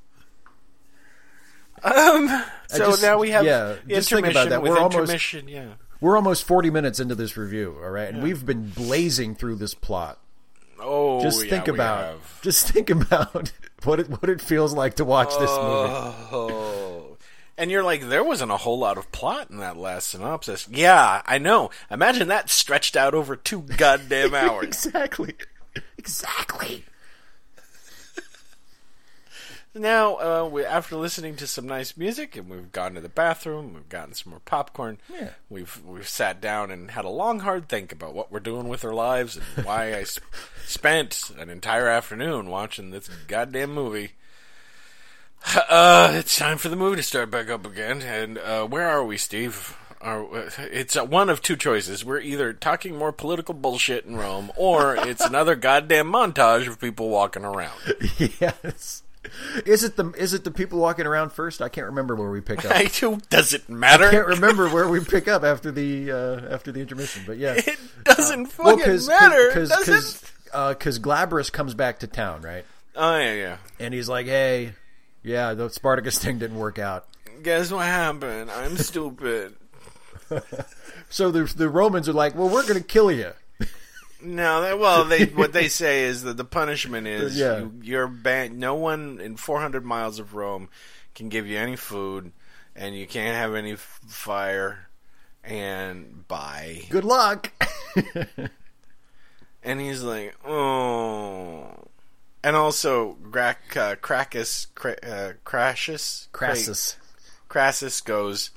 Um. 1.83 2.27
So 2.67 2.77
just- 2.91 3.01
now 3.01 3.17
we 3.19 3.31
have 3.31 3.43
yeah, 3.45 3.75
just 3.87 4.09
think 4.09 4.27
about 4.27 4.49
that. 4.49 4.61
We're 4.63 4.77
almost- 4.77 5.33
Yeah. 5.33 5.73
We're 5.99 6.15
almost 6.15 6.45
40 6.45 6.71
minutes 6.71 6.99
into 6.99 7.13
this 7.13 7.37
review, 7.37 7.77
all 7.83 7.89
right? 7.89 8.11
And 8.11 8.23
we've 8.23 8.43
been 8.43 8.69
blazing 8.69 9.35
through 9.35 9.55
this 9.55 9.73
plot. 9.75 10.17
Oh, 10.79 11.21
Just 11.21 11.43
yeah, 11.43 11.49
think 11.51 11.67
about 11.67 12.05
have. 12.05 12.41
just 12.41 12.67
think 12.69 12.89
about 12.89 13.51
what 13.83 13.99
it 13.99 14.09
what 14.09 14.27
it 14.29 14.41
feels 14.41 14.73
like 14.73 14.95
to 14.95 15.05
watch 15.05 15.29
this 15.37 15.49
movie. 15.51 16.90
And 17.57 17.69
you're 17.69 17.83
like, 17.83 18.07
there 18.07 18.23
wasn't 18.23 18.51
a 18.51 18.57
whole 18.57 18.79
lot 18.79 18.97
of 18.97 19.11
plot 19.11 19.49
in 19.51 19.57
that 19.57 19.77
last 19.77 20.07
synopsis. 20.09 20.67
Yeah, 20.69 21.21
I 21.25 21.37
know. 21.37 21.69
Imagine 21.91 22.27
that 22.29 22.49
stretched 22.49 22.95
out 22.95 23.13
over 23.13 23.35
two 23.35 23.61
goddamn 23.61 24.33
hours. 24.35 24.65
exactly. 24.85 25.35
Exactly. 25.97 26.85
now, 29.73 30.15
uh, 30.15 30.49
we, 30.51 30.65
after 30.65 30.95
listening 30.95 31.35
to 31.37 31.47
some 31.47 31.65
nice 31.67 31.95
music, 31.95 32.35
and 32.35 32.49
we've 32.49 32.71
gone 32.71 32.93
to 32.95 33.01
the 33.01 33.07
bathroom, 33.09 33.73
we've 33.73 33.87
gotten 33.89 34.13
some 34.13 34.31
more 34.31 34.41
popcorn. 34.43 34.97
Yeah. 35.13 35.29
We've 35.49 35.81
we've 35.85 36.07
sat 36.09 36.41
down 36.41 36.71
and 36.71 36.91
had 36.91 37.05
a 37.05 37.09
long, 37.09 37.39
hard 37.41 37.69
think 37.69 37.91
about 37.91 38.13
what 38.13 38.31
we're 38.31 38.39
doing 38.39 38.67
with 38.67 38.83
our 38.83 38.93
lives 38.93 39.37
and 39.37 39.65
why 39.65 39.95
I 39.95 40.03
sp- 40.03 40.25
spent 40.65 41.31
an 41.37 41.49
entire 41.49 41.87
afternoon 41.87 42.49
watching 42.49 42.89
this 42.91 43.07
goddamn 43.27 43.73
movie. 43.73 44.13
Uh, 45.43 46.11
it's 46.15 46.37
time 46.37 46.57
for 46.57 46.69
the 46.69 46.75
movie 46.75 46.97
to 46.97 47.03
start 47.03 47.31
back 47.31 47.49
up 47.49 47.65
again. 47.65 48.01
And 48.01 48.37
uh, 48.37 48.65
where 48.67 48.87
are 48.87 49.03
we, 49.03 49.17
Steve? 49.17 49.77
Are, 49.99 50.25
it's 50.59 50.95
uh, 50.95 51.05
one 51.05 51.29
of 51.29 51.41
two 51.41 51.55
choices. 51.55 52.03
We're 52.03 52.19
either 52.21 52.53
talking 52.53 52.95
more 52.97 53.11
political 53.11 53.53
bullshit 53.53 54.05
in 54.05 54.15
Rome, 54.15 54.51
or 54.55 54.95
it's 55.07 55.21
another 55.21 55.55
goddamn 55.55 56.11
montage 56.11 56.67
of 56.67 56.79
people 56.79 57.09
walking 57.09 57.45
around. 57.45 57.77
yes. 58.39 59.03
Is 59.67 59.83
it 59.83 59.97
the 59.97 60.09
is 60.13 60.33
it 60.33 60.43
the 60.43 60.49
people 60.49 60.79
walking 60.79 61.05
around 61.05 61.31
first? 61.31 61.61
I 61.61 61.69
can't 61.69 61.85
remember 61.85 62.15
where 62.15 62.31
we 62.31 62.41
pick 62.41 62.65
up. 62.65 62.71
I 62.75 62.85
do. 62.85 63.19
Does 63.29 63.53
it 63.53 63.69
matter? 63.69 64.05
I 64.05 64.11
can't 64.11 64.27
remember 64.27 64.67
where 64.69 64.89
we 64.89 64.99
pick 65.03 65.27
up 65.27 65.43
after 65.43 65.71
the 65.71 66.11
uh, 66.11 66.53
after 66.53 66.71
the 66.71 66.79
intermission, 66.81 67.21
but 67.27 67.37
yeah, 67.37 67.53
It 67.57 67.77
doesn't 68.03 68.57
well, 68.57 68.77
fucking 68.79 69.05
matter. 69.05 69.47
because 69.49 69.69
does 69.69 69.79
because 69.85 70.23
it? 70.23 70.31
because 70.79 70.97
Glabrus 70.99 71.51
comes 71.51 71.75
back 71.75 71.99
to 71.99 72.07
town, 72.07 72.41
right? 72.41 72.65
Oh 72.95 73.17
yeah, 73.19 73.33
yeah. 73.35 73.57
And 73.79 73.93
he's 73.93 74.09
like, 74.09 74.25
"Hey, 74.25 74.73
yeah, 75.23 75.53
the 75.53 75.69
Spartacus 75.69 76.17
thing 76.19 76.39
didn't 76.39 76.57
work 76.59 76.79
out." 76.79 77.07
Guess 77.43 77.71
what 77.71 77.85
happened? 77.85 78.51
I'm 78.51 78.77
stupid. 78.77 79.55
So 81.09 81.29
the 81.29 81.43
the 81.43 81.67
Romans 81.67 82.07
are 82.07 82.13
like, 82.13 82.35
"Well, 82.35 82.47
we're 82.47 82.63
going 82.65 82.75
to 82.79 82.83
kill 82.83 83.11
you." 83.11 83.31
No, 84.23 84.61
that, 84.61 84.77
well, 84.77 85.03
they 85.03 85.25
what 85.25 85.51
they 85.51 85.67
say 85.67 86.03
is 86.03 86.21
that 86.23 86.37
the 86.37 86.45
punishment 86.45 87.07
is 87.07 87.37
Yeah. 87.39 87.57
you, 87.57 87.73
you're 87.81 88.07
banned. 88.07 88.59
No 88.59 88.75
one 88.75 89.19
in 89.19 89.35
400 89.35 89.83
miles 89.83 90.19
of 90.19 90.35
Rome 90.35 90.69
can 91.15 91.27
give 91.27 91.47
you 91.47 91.57
any 91.57 91.75
food, 91.75 92.31
and 92.75 92.95
you 92.95 93.07
can't 93.07 93.35
have 93.35 93.55
any 93.55 93.73
f- 93.73 93.99
fire. 94.05 94.87
And 95.43 96.27
bye. 96.27 96.83
Good 96.91 97.03
luck. 97.03 97.51
And 99.63 99.79
he's 99.79 100.01
like, 100.03 100.35
oh. 100.45 101.87
And 102.43 102.55
also, 102.55 103.17
Grac, 103.21 103.55
uh, 103.77 103.95
Crackus, 103.97 104.67
Cra- 104.73 104.97
uh, 105.03 105.33
Crassus, 105.45 106.27
Crassus. 106.31 106.95
Crassus 107.49 108.01
goes, 108.01 108.49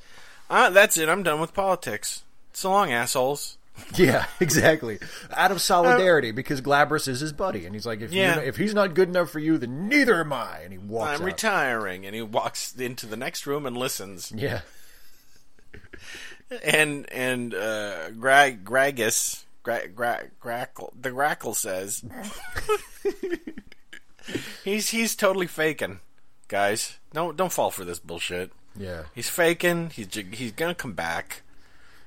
ah, 0.49 0.70
that's 0.70 0.97
it. 0.97 1.09
I'm 1.09 1.22
done 1.22 1.41
with 1.41 1.53
politics. 1.53 2.22
So 2.53 2.70
long, 2.70 2.93
assholes. 2.93 3.59
Yeah, 3.97 4.26
exactly. 4.39 5.01
Out 5.37 5.51
of 5.51 5.61
solidarity, 5.61 6.30
because 6.30 6.61
Glabrus 6.61 7.09
is 7.09 7.18
his 7.18 7.32
buddy, 7.32 7.66
and 7.66 7.74
he's 7.74 7.85
like, 7.85 8.01
"If 8.03 8.12
Yeah. 8.12 8.39
if 8.39 8.57
he's 8.57 8.72
not 8.72 8.95
good 8.95 9.09
enough 9.09 9.30
for 9.30 9.41
you, 9.41 9.59
then 9.59 9.89
neither 9.89 10.20
am 10.20 10.32
I." 10.32 10.61
And 10.61 10.70
he 10.72 10.78
walks 10.78 11.16
I'm 11.16 11.22
out. 11.22 11.26
retiring. 11.26 12.07
And 12.07 12.14
he 12.14 12.22
walks 12.22 12.72
into 12.76 13.07
the 13.07 13.16
next 13.16 13.49
room 13.49 13.66
and 13.66 13.76
listens. 13.76 14.30
Yeah, 14.32 14.61
And 16.62 17.11
and 17.11 17.53
uh, 17.53 18.11
Greg 18.12 18.64
Gragus 18.64 19.43
Gra, 19.64 19.89
Gra, 19.89 20.28
Grackle 20.41 20.93
the 21.01 21.11
Grackle 21.11 21.57
says 21.57 22.05
he's 24.64 24.91
he's 24.91 25.14
totally 25.16 25.47
faking, 25.47 26.01
guys. 26.49 26.99
Don't 27.12 27.37
don't 27.37 27.53
fall 27.53 27.70
for 27.70 27.85
this 27.85 27.99
bullshit. 27.99 28.51
yeah. 28.77 29.05
He's 29.14 29.29
faking. 29.29 29.91
He's 29.91 30.09
he's 30.33 30.53
gonna 30.53 30.75
come 30.75 30.93
back, 30.93 31.43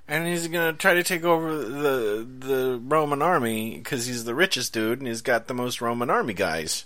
and 0.07 0.27
he's 0.27 0.47
gonna 0.47 0.73
try 0.73 0.93
to 0.93 1.03
take 1.03 1.23
over 1.23 1.55
the 1.57 2.27
the 2.39 2.81
Roman 2.83 3.21
army 3.21 3.77
because 3.77 4.05
he's 4.07 4.25
the 4.25 4.35
richest 4.35 4.73
dude 4.73 4.99
and 4.99 5.07
he's 5.07 5.21
got 5.21 5.47
the 5.47 5.53
most 5.53 5.81
Roman 5.81 6.09
army 6.09 6.33
guys. 6.33 6.85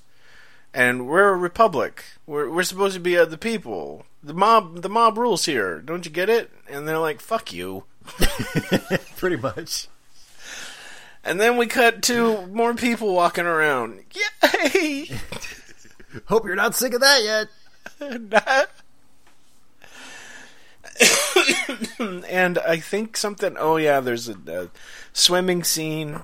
And 0.74 1.06
we're 1.08 1.30
a 1.34 1.36
republic. 1.36 2.04
We're 2.26 2.50
we're 2.50 2.64
supposed 2.64 2.94
to 2.94 3.02
be 3.02 3.18
uh, 3.18 3.26
the 3.26 3.38
people. 3.38 4.06
The 4.24 4.34
mob 4.34 4.82
the 4.82 4.90
mob 4.90 5.18
rules 5.18 5.46
here. 5.46 5.80
Don't 5.82 6.06
you 6.06 6.12
get 6.12 6.30
it? 6.30 6.50
And 6.70 6.88
they're 6.88 6.98
like, 6.98 7.20
"Fuck 7.20 7.52
you." 7.52 7.84
Pretty 9.18 9.36
much. 9.36 9.88
And 11.24 11.40
then 11.40 11.56
we 11.58 11.68
cut 11.68 12.02
to 12.04 12.48
more 12.48 12.74
people 12.74 13.14
walking 13.14 13.46
around. 13.46 14.04
Yay! 14.74 15.10
Hope 16.26 16.46
you're 16.46 16.56
not 16.56 16.76
sick 16.76 16.94
of 16.94 17.02
that 17.02 17.24
yet. 17.24 17.48
and 22.30 22.58
I 22.60 22.78
think 22.78 23.18
something. 23.18 23.56
Oh 23.58 23.78
yeah, 23.78 24.00
there's 24.00 24.28
a, 24.30 24.36
a 24.48 24.70
swimming 25.14 25.64
scene 25.64 26.22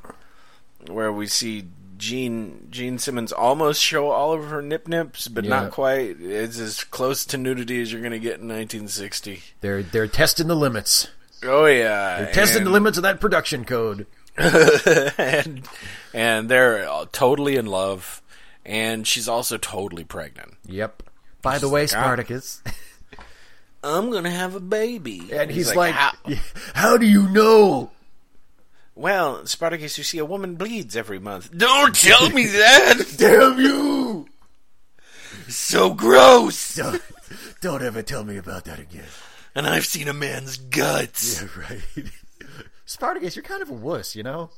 where 0.89 1.11
we 1.11 1.27
see 1.27 1.67
Jean 1.97 2.67
Jean 2.69 2.97
Simmons 2.97 3.31
almost 3.31 3.81
show 3.81 4.09
all 4.09 4.33
of 4.33 4.45
her 4.49 4.61
nip 4.61 4.87
nips, 4.87 5.27
but 5.27 5.43
Yeah. 5.45 5.49
not 5.61 5.71
quite. 5.71 6.17
It's 6.19 6.59
as 6.59 6.83
close 6.83 7.25
to 7.25 7.37
nudity 7.37 7.81
as 7.81 7.91
you're 7.91 8.01
going 8.01 8.11
to 8.11 8.19
get 8.19 8.39
in 8.39 8.47
1960. 8.47 9.43
They're 9.61 9.83
they're 9.83 10.07
testing 10.07 10.47
the 10.47 10.55
limits. 10.55 11.07
Oh 11.43 11.65
yeah, 11.67 12.23
They're 12.23 12.33
testing 12.33 12.63
the 12.63 12.71
limits 12.71 12.97
of 12.97 13.03
that 13.03 13.19
production 13.21 13.63
code. 13.63 14.07
and 15.17 15.67
and 16.13 16.49
they're 16.49 17.05
totally 17.11 17.55
in 17.55 17.65
love, 17.65 18.21
and 18.65 19.07
she's 19.07 19.27
also 19.27 19.57
totally 19.57 20.03
pregnant. 20.03 20.53
Yep. 20.65 21.03
By 21.41 21.57
the 21.57 21.69
way, 21.69 21.81
like, 21.81 21.95
ah. 21.95 22.01
Spartacus. 22.01 22.61
I'm 23.83 24.11
gonna 24.11 24.31
have 24.31 24.55
a 24.55 24.59
baby, 24.59 25.29
And 25.31 25.49
he's, 25.51 25.73
like, 25.75 25.93
"How-" 25.93 26.13
how, 26.73 26.97
do 26.97 27.05
you 27.05 27.29
know? 27.29 27.91
Well, 28.95 29.45
Spartacus, 29.45 29.97
you 29.97 30.03
see, 30.03 30.17
a 30.17 30.25
woman 30.25 30.55
bleeds 30.55 30.95
every 30.95 31.19
month. 31.19 31.55
Don't 31.55 31.95
tell 31.95 32.29
me 32.29 32.45
that. 32.47 33.15
Damn 33.17 33.59
you! 33.59 34.27
so 35.47 35.93
gross. 35.93 36.75
Don't, 36.75 37.01
don't 37.61 37.83
ever 37.83 38.01
tell 38.01 38.23
me 38.23 38.37
about 38.37 38.65
that 38.65 38.79
again. 38.79 39.05
And 39.55 39.65
I've 39.65 39.85
seen 39.85 40.07
a 40.07 40.13
man's 40.13 40.57
guts. 40.57 41.41
Yeah, 41.41 41.47
right. 41.57 42.05
Spartacus, 42.87 43.35
you're 43.35 43.43
kind 43.43 43.61
of 43.61 43.69
a 43.69 43.73
wuss, 43.73 44.15
you 44.15 44.23
know? 44.23 44.49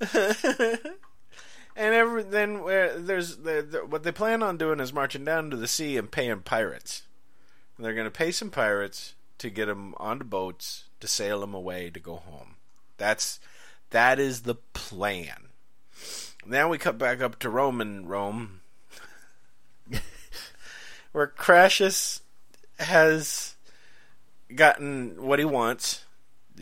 And 1.74 1.94
every, 1.94 2.22
then 2.22 2.62
where 2.62 2.98
there's 2.98 3.38
the, 3.38 3.66
the, 3.68 3.78
what 3.86 4.02
they 4.02 4.12
plan 4.12 4.42
on 4.42 4.58
doing 4.58 4.80
is 4.80 4.92
marching 4.92 5.24
down 5.24 5.50
to 5.50 5.56
the 5.56 5.66
sea 5.66 5.96
and 5.96 6.10
paying 6.10 6.40
pirates. 6.40 7.02
And 7.76 7.84
they're 7.84 7.94
going 7.94 8.04
to 8.06 8.10
pay 8.10 8.30
some 8.30 8.50
pirates 8.50 9.14
to 9.38 9.48
get 9.48 9.66
them 9.66 9.94
onto 9.96 10.24
boats 10.24 10.84
to 11.00 11.08
sail 11.08 11.40
them 11.40 11.54
away 11.54 11.90
to 11.90 11.98
go 11.98 12.16
home. 12.16 12.56
That's 12.98 13.40
that 13.90 14.20
is 14.20 14.42
the 14.42 14.54
plan. 14.54 15.48
Now 16.44 16.68
we 16.68 16.78
cut 16.78 16.98
back 16.98 17.22
up 17.22 17.38
to 17.38 17.48
Roman 17.48 18.06
Rome, 18.06 18.60
where 21.12 21.26
Crassus 21.26 22.20
has 22.78 23.54
gotten 24.54 25.22
what 25.22 25.38
he 25.38 25.44
wants. 25.44 26.04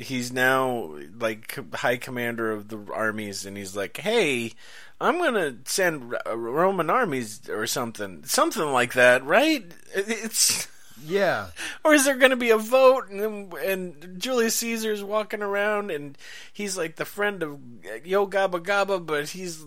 He's 0.00 0.32
now 0.32 0.96
like 1.18 1.58
high 1.74 1.96
commander 1.96 2.50
of 2.50 2.68
the 2.68 2.78
armies, 2.92 3.44
and 3.44 3.56
he's 3.56 3.76
like, 3.76 3.96
"Hey, 3.98 4.52
I'm 5.00 5.18
gonna 5.18 5.56
send 5.64 6.14
Roman 6.26 6.90
armies 6.90 7.48
or 7.48 7.66
something, 7.66 8.24
something 8.24 8.72
like 8.72 8.94
that, 8.94 9.24
right? 9.24 9.64
It's." 9.94 10.68
Yeah. 11.02 11.46
Or 11.82 11.94
is 11.94 12.04
there 12.04 12.16
going 12.16 12.30
to 12.30 12.36
be 12.36 12.50
a 12.50 12.58
vote 12.58 13.08
and 13.08 13.52
and 13.54 14.20
Julius 14.20 14.56
Caesar's 14.56 15.02
walking 15.02 15.40
around 15.42 15.90
and 15.90 16.18
he's 16.52 16.76
like 16.76 16.96
the 16.96 17.06
friend 17.06 17.42
of 17.42 17.58
Yo 18.04 18.26
Gabba 18.26 18.62
Gabba, 18.62 19.06
but 19.06 19.30
he's 19.30 19.64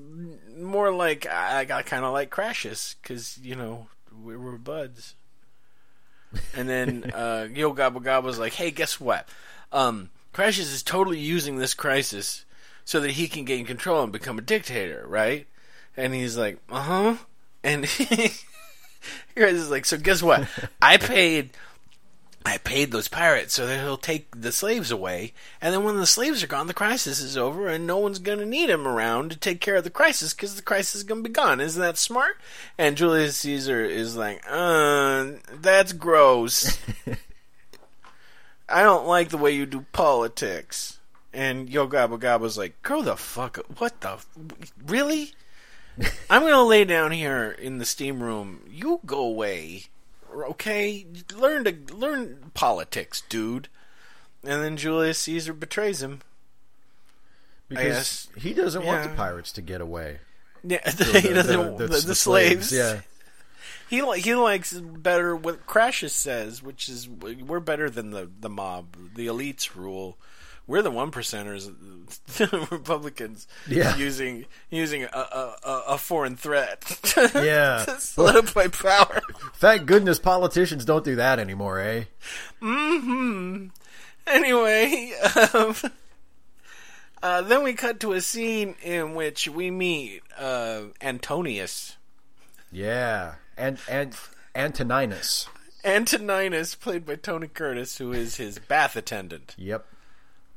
more 0.56 0.94
like 0.94 1.26
I 1.26 1.66
got 1.66 1.88
kind 1.88 2.06
of 2.06 2.14
like 2.14 2.30
Crassus 2.30 2.96
because 3.02 3.40
you 3.42 3.56
know 3.56 3.88
we 4.24 4.38
were 4.38 4.58
buds. 4.58 5.16
And 6.56 6.70
then 6.70 7.12
uh, 7.16 7.48
Yo 7.52 7.74
Gabba 7.74 8.04
Gabba's 8.04 8.40
like, 8.40 8.54
hey, 8.54 8.72
guess 8.72 9.00
what? 9.00 9.28
Um, 9.72 10.10
Crassus 10.34 10.72
is 10.72 10.84
totally 10.84 11.20
using 11.20 11.58
this 11.58 11.74
crisis 11.74 12.46
so 12.86 13.00
that 13.00 13.12
he 13.12 13.28
can 13.28 13.46
gain 13.46 13.66
control 13.66 14.04
and 14.04 14.12
become 14.12 14.38
a 14.38 14.42
dictator, 14.42 15.06
right? 15.08 15.48
And 15.96 16.14
he's 16.14 16.38
like, 16.38 16.58
uh 16.70 16.82
huh. 16.82 17.16
And 17.64 17.86
Here's 19.36 19.54
is 19.54 19.72
like, 19.72 19.86
so 19.86 19.98
guess 19.98 20.22
what? 20.22 20.48
I 20.82 20.98
paid 20.98 21.52
I 22.46 22.58
paid 22.58 22.92
those 22.92 23.08
pirates 23.08 23.54
so 23.54 23.66
that 23.66 23.80
he'll 23.80 23.96
take 23.96 24.28
the 24.40 24.52
slaves 24.52 24.92
away, 24.92 25.34
and 25.62 25.74
then 25.74 25.84
when 25.86 25.96
the 25.96 26.06
slaves 26.06 26.44
are 26.44 26.48
gone, 26.48 26.68
the 26.68 26.74
crisis 26.74 27.22
is 27.22 27.38
over, 27.38 27.68
and 27.68 27.88
no 27.88 27.98
one's 27.98 28.20
going 28.20 28.40
to 28.40 28.46
need 28.46 28.70
him 28.70 28.86
around 28.86 29.32
to 29.32 29.38
take 29.38 29.62
care 29.62 29.78
of 29.78 29.86
the 29.86 29.90
crisis 29.90 30.34
because 30.34 30.56
the 30.56 30.62
crisis 30.62 30.96
is 30.96 31.04
going 31.04 31.24
to 31.24 31.30
be 31.30 31.34
gone. 31.34 31.62
Isn't 31.62 31.82
that 31.82 31.98
smart? 31.98 32.36
And 32.78 32.98
Julius 32.98 33.38
Caesar 33.38 33.86
is 33.86 34.18
like, 34.18 34.44
uh, 34.50 35.28
that's 35.54 35.94
gross. 35.94 36.78
I 38.74 38.84
don't 38.84 39.08
like 39.08 39.30
the 39.30 39.38
way 39.38 39.52
you 39.52 39.66
do 39.66 39.86
politics. 39.92 41.00
And 41.34 41.70
Yo 41.70 41.88
Gabba 41.88 42.20
Gabba's 42.20 42.58
like, 42.58 42.82
grow 42.84 43.02
the 43.02 43.16
fuck 43.16 43.58
up. 43.58 43.80
What 43.80 44.02
the? 44.02 44.10
f- 44.12 44.28
Really? 44.86 45.32
I'm 46.30 46.42
going 46.42 46.54
to 46.54 46.64
lay 46.64 46.86
down 46.86 47.12
here 47.12 47.52
in 47.52 47.78
the 47.78 47.86
steam 47.86 48.22
room. 48.22 48.62
You 48.70 49.00
go 49.06 49.20
away. 49.20 49.84
okay? 50.34 51.06
Learn 51.36 51.64
to 51.66 51.76
learn 51.96 52.52
politics, 52.54 53.22
dude." 53.30 53.68
And 54.44 54.62
then 54.62 54.76
Julius 54.78 55.20
Caesar 55.20 55.54
betrays 55.54 56.02
him. 56.02 56.22
because 57.70 58.28
he 58.38 58.54
doesn't 58.54 58.86
want 58.86 59.04
the 59.04 59.16
pirates 59.16 59.52
to 59.54 59.62
get 59.62 59.82
away. 59.82 60.20
Yeah, 60.64 60.80
The- 60.90 61.20
he 61.22 61.30
doesn't. 61.30 61.78
The, 61.78 61.88
the 61.88 62.16
slaves. 62.16 62.72
yeah. 62.72 63.02
He 63.94 64.02
li- 64.02 64.22
he 64.22 64.34
likes 64.34 64.74
better 64.74 65.36
what 65.36 65.68
Crassus 65.68 66.14
says, 66.14 66.64
which 66.64 66.89
is 66.89 67.08
we're 67.08 67.60
better 67.60 67.91
than 67.91 68.10
the 68.10 68.28
the 68.39 68.50
mob. 68.50 68.96
The 69.16 69.28
elites 69.28 69.76
rule. 69.76 70.18
We're 70.66 70.82
the 70.82 70.89
one 70.89 71.12
percenters, 71.12 71.70
Republicans. 72.72 73.48
Yeah. 73.68 73.96
using 73.98 74.46
using 74.72 75.04
a, 75.04 75.08
a, 75.14 75.56
a- 75.64 75.84
a 75.89 75.98
foreign 76.00 76.36
threat. 76.38 76.84
Yeah. 77.36 77.84
to 77.86 78.00
solidify 78.00 78.68
power. 78.70 79.22
Thank 79.58 79.86
goodness 79.86 80.18
politicians 80.18 80.86
don't 80.86 81.06
do 81.06 81.16
that 81.18 81.38
anymore, 81.38 81.80
eh? 81.80 82.06
Hmm. 82.62 83.68
Anyway, 84.26 85.12
um, 85.54 85.76
uh, 87.22 87.41
then 87.44 87.62
we 87.64 87.74
cut 87.74 88.00
to 88.00 88.14
a 88.14 88.22
scene 88.22 88.74
in 88.82 89.14
which 89.16 89.48
we 89.48 89.70
meet 89.70 90.24
uh, 90.38 90.84
Antonius. 91.02 91.98
Yeah, 92.72 93.36
and 93.58 93.78
and 93.89 94.16
Antoninus. 94.56 95.47
Antoninus, 95.86 96.76
played 96.76 97.06
by 97.06 97.16
Tony 97.16 97.47
Curtis, 97.47 97.97
who 97.97 98.14
is 98.14 98.38
his 98.38 98.60
bath 98.60 98.95
attendant. 98.95 99.54
Yep. 99.58 99.86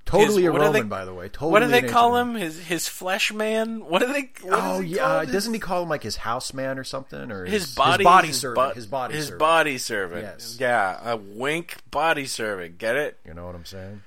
Totally 0.04 0.44
His- 0.44 0.50
a 0.50 0.52
Roman, 0.52 0.72
they- 0.72 0.82
by 0.82 1.04
the 1.04 1.12
way. 1.12 1.28
Totally 1.28 1.50
what 1.50 1.60
do 1.60 1.66
they 1.66 1.82
call 1.82 2.16
him? 2.16 2.34
His 2.36 2.60
his 2.66 2.86
flesh 2.86 3.32
man? 3.32 3.84
What 3.86 3.98
do 4.02 4.12
they? 4.12 4.30
What 4.42 4.60
Oh 4.62 4.78
yeah, 4.78 5.04
uh, 5.04 5.24
doesn't 5.24 5.52
he 5.52 5.58
call 5.58 5.82
him 5.82 5.88
like 5.88 6.04
his 6.04 6.14
houseman 6.16 6.78
or 6.78 6.84
something, 6.84 7.32
or 7.32 7.44
his 7.44 7.74
body 7.74 8.04
his 8.04 8.04
body 8.04 8.28
his 8.28 8.38
servant? 8.40 8.68
bu- 8.68 8.74
his 8.76 8.86
body 8.86 9.14
his 9.14 9.24
servant. 9.24 9.38
body 9.40 9.78
servant? 9.78 10.22
Yes. 10.22 10.56
Yeah, 10.60 11.00
a 11.12 11.16
wink 11.16 11.78
body 11.90 12.24
servant. 12.24 12.78
Get 12.78 12.94
it? 12.94 13.18
You 13.26 13.34
know 13.34 13.46
what 13.46 13.56
I'm 13.56 13.64
saying? 13.64 14.02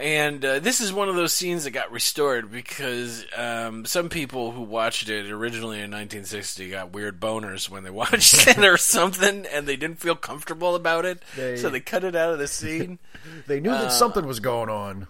And 0.00 0.42
uh, 0.42 0.60
this 0.60 0.80
is 0.80 0.94
one 0.94 1.10
of 1.10 1.14
those 1.14 1.34
scenes 1.34 1.64
that 1.64 1.72
got 1.72 1.92
restored 1.92 2.50
because 2.50 3.26
um, 3.36 3.84
some 3.84 4.08
people 4.08 4.50
who 4.50 4.62
watched 4.62 5.10
it 5.10 5.30
originally 5.30 5.76
in 5.76 5.90
1960 5.90 6.70
got 6.70 6.90
weird 6.92 7.20
boners 7.20 7.68
when 7.68 7.84
they 7.84 7.90
watched 8.02 8.46
it 8.48 8.58
or 8.64 8.76
something, 8.78 9.44
and 9.52 9.66
they 9.66 9.76
didn't 9.76 10.00
feel 10.00 10.16
comfortable 10.16 10.74
about 10.74 11.04
it, 11.04 11.22
They- 11.36 11.58
so 11.58 11.68
they 11.68 11.80
cut 11.80 12.02
it 12.04 12.16
out 12.16 12.32
of 12.32 12.38
the 12.38 12.48
scene. 12.48 12.98
They 13.46 13.60
knew 13.60 13.70
Uh, 13.72 13.82
that 13.82 13.92
something 13.92 14.24
was 14.26 14.40
going 14.40 14.70
on. 14.70 15.06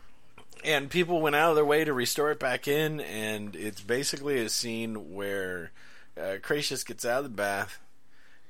and 0.64 0.90
people 0.90 1.20
went 1.20 1.36
out 1.36 1.50
of 1.50 1.54
their 1.56 1.64
way 1.64 1.84
to 1.84 1.92
restore 1.92 2.32
it 2.32 2.40
back 2.40 2.66
in, 2.66 2.98
and 3.00 3.54
it's 3.54 3.80
basically 3.82 4.40
a 4.40 4.48
scene 4.48 5.14
where 5.14 5.70
uh, 6.18 6.38
Cratius 6.42 6.84
gets 6.84 7.04
out 7.04 7.18
of 7.18 7.24
the 7.24 7.28
bath, 7.30 7.78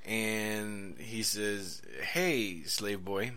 and 0.07 0.97
he 0.99 1.23
says, 1.23 1.83
"Hey, 2.03 2.63
slave 2.65 3.05
boy," 3.05 3.33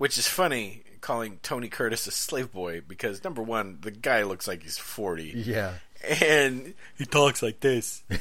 which 0.00 0.16
is 0.16 0.26
funny, 0.26 0.82
calling 1.02 1.38
Tony 1.42 1.68
Curtis 1.68 2.06
a 2.06 2.10
slave 2.10 2.50
boy 2.50 2.80
because 2.80 3.22
number 3.22 3.42
one, 3.42 3.76
the 3.82 3.90
guy 3.90 4.22
looks 4.22 4.48
like 4.48 4.62
he's 4.62 4.78
forty, 4.78 5.30
Yeah. 5.36 5.74
and 6.02 6.72
he 6.96 7.04
talks 7.04 7.42
like 7.42 7.60
this. 7.60 8.02
yes, 8.08 8.20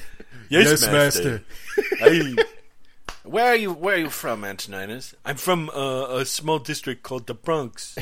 Yes, 0.50 0.82
master. 0.82 1.42
Hey. 2.00 2.36
Where 3.24 3.46
are 3.46 3.56
you? 3.56 3.72
Where 3.72 3.96
are 3.96 4.00
you 4.00 4.10
from, 4.10 4.44
Antoninus? 4.44 5.16
I'm 5.24 5.38
from 5.38 5.70
uh, 5.70 6.18
a 6.20 6.26
small 6.26 6.60
district 6.60 7.02
called 7.04 7.28
the 7.28 7.34
Bronx. 7.34 7.96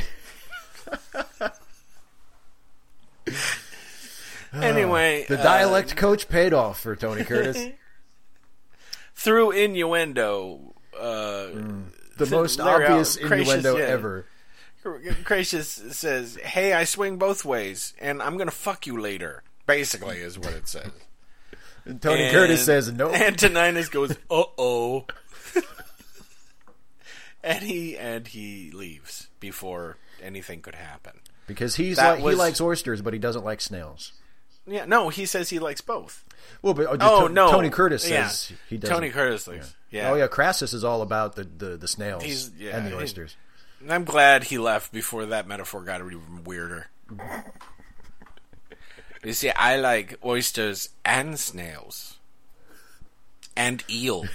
anyway, 4.54 5.26
The 5.28 5.40
uh, 5.40 5.44
dialect 5.44 5.96
coach 5.96 6.28
paid 6.30 6.54
off 6.54 6.80
for 6.82 6.96
Tony 6.96 7.24
Curtis. 7.24 7.58
through 9.16 9.52
innuendo, 9.52 10.74
uh, 11.00 11.48
the 12.18 12.26
most 12.28 12.60
Larry 12.60 12.86
obvious 12.86 13.18
Allen, 13.18 13.34
innuendo 13.34 13.78
yeah. 13.78 13.86
ever. 13.86 14.26
Cratius 14.84 15.94
says, 15.94 16.36
"Hey, 16.38 16.74
I 16.74 16.84
swing 16.86 17.18
both 17.18 17.44
ways, 17.44 17.94
and 18.00 18.22
I'm 18.22 18.38
gonna 18.38 18.52
fuck 18.52 18.88
you 18.88 19.00
later." 19.00 19.44
Basically, 19.66 20.18
is 20.20 20.40
what 20.40 20.54
it 20.54 20.68
says. 20.68 20.90
And 21.84 22.02
Tony 22.02 22.24
And 22.24 22.34
Curtis 22.34 22.66
says 22.66 22.92
no. 22.92 23.10
Antoninus 23.12 23.90
goes, 23.90 24.12
"Uh 24.30 24.44
oh," 24.58 25.06
and 27.44 27.64
he 27.64 27.98
and 27.98 28.28
he 28.28 28.72
leaves 28.72 29.28
before 29.40 29.98
anything 30.22 30.62
could 30.62 30.76
happen. 30.76 31.14
because 31.48 31.76
he's 31.76 31.98
that 31.98 32.16
like 32.16 32.24
was- 32.24 32.34
he 32.36 32.40
likes 32.40 32.62
oysters, 32.62 33.02
but 33.02 33.14
he 33.14 33.20
doesn't 33.20 33.46
like 33.46 33.62
snails. 33.62 34.14
Yeah, 34.66 34.86
no, 34.86 35.10
he 35.10 35.26
says 35.26 35.50
he 35.50 35.60
likes 35.60 35.80
both. 35.82 36.26
Well, 36.62 36.74
but 36.74 36.88
uh, 36.88 36.98
oh, 37.02 37.24
Oh 37.24 37.28
To- 37.28 37.34
no, 37.34 37.52
Tony 37.52 37.70
Curtis 37.70 38.04
says 38.04 38.50
yeah. 38.52 38.58
he 38.70 38.78
doesn't. 38.78 38.96
Tony 38.96 39.10
Curtis 39.10 39.48
likes. 39.48 39.76
Yeah. 39.92 40.12
Oh 40.12 40.16
yeah, 40.16 40.28
Crassus 40.28 40.74
is 40.74 40.84
all 40.84 41.02
about 41.02 41.36
the 41.36 41.44
the, 41.44 41.78
the 41.78 41.88
snails 41.88 42.52
yeah, 42.58 42.76
and 42.78 42.86
the 42.86 42.92
he- 42.92 42.96
oysters. 42.96 43.36
I'm 43.90 44.06
glad 44.06 44.46
he 44.46 44.58
left 44.58 44.92
before 44.92 45.26
that 45.28 45.48
metaphor 45.48 45.84
got 45.84 46.02
even 46.02 46.44
weirder. 46.44 46.88
you 49.24 49.34
see, 49.34 49.50
I 49.52 49.78
like 49.78 50.16
oysters 50.24 50.90
and 51.06 51.40
snails. 51.40 52.18
And 53.56 53.84
eel. 53.90 54.26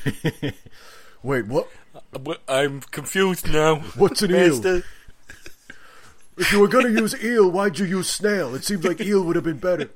Wait, 1.23 1.47
what? 1.47 1.69
Uh, 2.15 2.35
I'm 2.49 2.81
confused 2.81 3.53
now. 3.53 3.77
What's 3.97 4.23
an 4.23 4.31
eel? 4.35 4.83
If 6.37 6.51
you 6.51 6.59
were 6.61 6.69
going 6.69 6.87
to 6.87 7.01
use 7.01 7.15
eel, 7.23 7.49
why'd 7.51 7.79
you 7.79 7.85
use 7.85 8.09
snail? 8.11 8.55
It 8.55 8.65
seems 8.65 8.85
like 8.85 9.01
eel 9.01 9.23
would 9.23 9.37
have 9.37 9.45
been 9.45 9.59
better. 9.59 9.91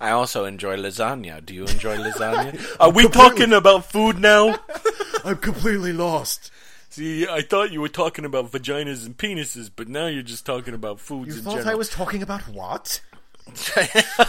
I 0.00 0.10
also 0.10 0.44
enjoy 0.44 0.76
lasagna. 0.76 1.44
Do 1.44 1.54
you 1.54 1.64
enjoy 1.64 1.96
lasagna? 2.06 2.76
Are 2.80 2.90
we 2.90 3.08
talking 3.08 3.52
about 3.52 3.84
food 3.90 4.18
now? 4.18 4.58
I'm 5.24 5.36
completely 5.36 5.92
lost. 5.92 6.50
See, 6.90 7.26
I 7.26 7.40
thought 7.42 7.72
you 7.72 7.80
were 7.80 7.88
talking 7.88 8.24
about 8.24 8.52
vaginas 8.52 9.04
and 9.04 9.16
penises, 9.16 9.70
but 9.74 9.88
now 9.88 10.06
you're 10.06 10.22
just 10.22 10.46
talking 10.46 10.74
about 10.74 11.00
foods 11.00 11.28
You 11.34 11.38
in 11.38 11.44
thought 11.44 11.50
general. 11.56 11.70
I 11.70 11.74
was 11.74 11.88
talking 11.88 12.22
about 12.22 12.42
what? 12.48 13.00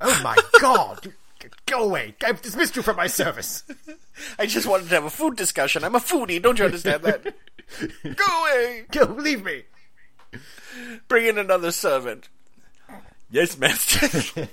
Oh 0.00 0.20
my 0.24 0.36
god! 0.60 1.12
Go 1.66 1.84
away! 1.84 2.14
I've 2.24 2.42
dismissed 2.42 2.74
you 2.76 2.82
from 2.82 2.96
my 2.96 3.06
service. 3.06 3.62
I 4.38 4.46
just 4.46 4.66
wanted 4.66 4.88
to 4.88 4.94
have 4.96 5.04
a 5.04 5.10
food 5.10 5.36
discussion. 5.36 5.84
I'm 5.84 5.94
a 5.94 6.00
foodie. 6.00 6.42
Don't 6.42 6.58
you 6.58 6.64
understand 6.64 7.04
that? 7.04 7.22
Go 8.02 8.24
away. 8.42 8.84
Go, 8.90 9.04
leave 9.04 9.44
me. 9.44 9.62
Bring 11.08 11.26
in 11.26 11.38
another 11.38 11.70
servant. 11.70 12.28
Yes, 13.30 13.58
master. 13.58 14.48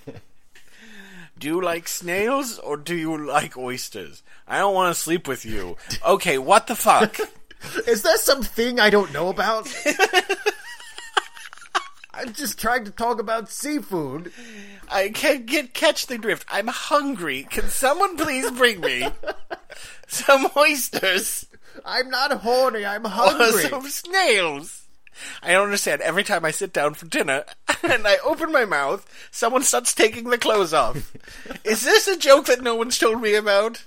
do 1.40 1.48
you 1.48 1.62
like 1.62 1.88
snails 1.88 2.60
or 2.60 2.78
do 2.78 2.96
you 2.96 3.18
like 3.18 3.58
oysters? 3.58 4.24
I 4.48 4.60
don't 4.60 4.74
want 4.74 4.94
to 4.96 5.02
sleep 5.02 5.28
with 5.28 5.46
you. 5.46 5.78
Okay, 6.06 6.38
what 6.38 6.68
the 6.68 6.76
fuck? 6.76 7.18
Is 7.88 8.02
there 8.02 8.18
something 8.18 8.80
I 8.80 8.90
don't 8.90 9.14
know 9.14 9.30
about? 9.30 9.74
I'm 12.14 12.34
just 12.34 12.60
trying 12.60 12.86
to 12.86 12.92
talk 12.92 13.20
about 13.20 13.50
seafood. 13.50 14.32
I 14.92 15.10
can't 15.10 15.46
get 15.46 15.74
catch 15.74 16.08
the 16.08 16.18
drift. 16.18 16.46
I'm 16.52 16.68
hungry. 16.68 17.48
Can 17.50 17.70
someone 17.70 18.18
please 18.18 18.52
bring 18.52 18.82
me 18.82 19.08
some 20.08 20.48
oysters 20.58 21.48
I'm 21.86 22.10
not 22.10 22.32
horny. 22.32 22.86
I'm 22.86 23.06
or 23.06 23.10
hungry. 23.10 23.64
some 23.64 23.88
snails? 23.90 24.83
I 25.41 25.51
don't 25.51 25.66
understand. 25.66 26.01
Every 26.01 26.24
time 26.24 26.45
I 26.45 26.51
sit 26.51 26.74
down 26.74 26.93
for 26.93 27.05
dinner 27.05 27.45
and 27.84 28.07
I 28.07 28.18
open 28.24 28.51
my 28.51 28.66
mouth, 28.66 29.07
someone 29.32 29.64
starts 29.64 29.93
taking 29.93 30.30
the 30.30 30.38
clothes 30.38 30.74
off. 30.74 31.14
Is 31.64 31.84
this 31.84 32.07
a 32.07 32.18
joke 32.18 32.45
that 32.47 32.61
no 32.61 32.76
one's 32.76 32.97
told 32.97 33.22
me 33.22 33.36
about? 33.36 33.84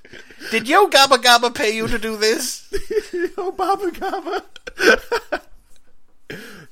Did 0.50 0.68
Yo 0.68 0.88
Gabba 0.88 1.16
Gabba 1.22 1.54
pay 1.54 1.74
you 1.74 1.88
to 1.88 1.98
do 1.98 2.16
this? 2.16 2.72
Yo 3.12 3.52
Baba 3.52 3.90
Gabba. 3.90 4.42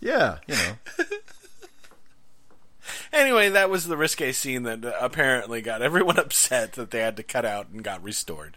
yeah, 0.00 0.38
you 0.46 0.54
know. 0.54 0.76
Anyway, 3.12 3.48
that 3.48 3.70
was 3.70 3.86
the 3.86 3.96
risque 3.96 4.32
scene 4.32 4.64
that 4.64 4.84
apparently 5.00 5.62
got 5.62 5.82
everyone 5.82 6.18
upset 6.18 6.72
that 6.72 6.90
they 6.90 6.98
had 6.98 7.16
to 7.16 7.22
cut 7.22 7.44
out 7.44 7.68
and 7.72 7.84
got 7.84 8.02
restored. 8.02 8.56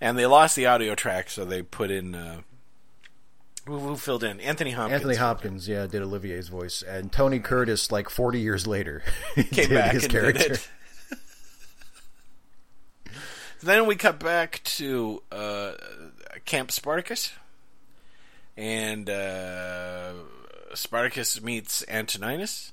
And 0.00 0.18
they 0.18 0.26
lost 0.26 0.56
the 0.56 0.66
audio 0.66 0.94
track, 0.94 1.30
so 1.30 1.44
they 1.44 1.62
put 1.62 1.90
in. 1.90 2.14
Uh, 2.14 2.42
who, 3.68 3.78
who 3.78 3.96
filled 3.96 4.24
in? 4.24 4.40
Anthony 4.40 4.70
Hopkins. 4.70 4.94
Anthony 4.94 5.16
Hopkins, 5.16 5.68
yeah, 5.68 5.86
did 5.86 6.00
Olivier's 6.00 6.48
voice, 6.48 6.82
and 6.82 7.12
Tony 7.12 7.38
Curtis, 7.38 7.92
like 7.92 8.08
40 8.08 8.40
years 8.40 8.66
later, 8.66 9.02
came 9.50 9.68
back 9.68 9.92
his 9.92 10.04
and 10.04 10.12
character. 10.12 10.42
did 10.42 10.52
it. 10.52 10.68
then 13.62 13.86
we 13.86 13.94
cut 13.94 14.18
back 14.18 14.62
to 14.64 15.22
uh, 15.30 15.72
Camp 16.46 16.72
Spartacus, 16.72 17.32
and 18.56 19.10
uh, 19.10 20.14
Spartacus 20.72 21.42
meets 21.42 21.84
Antoninus, 21.88 22.72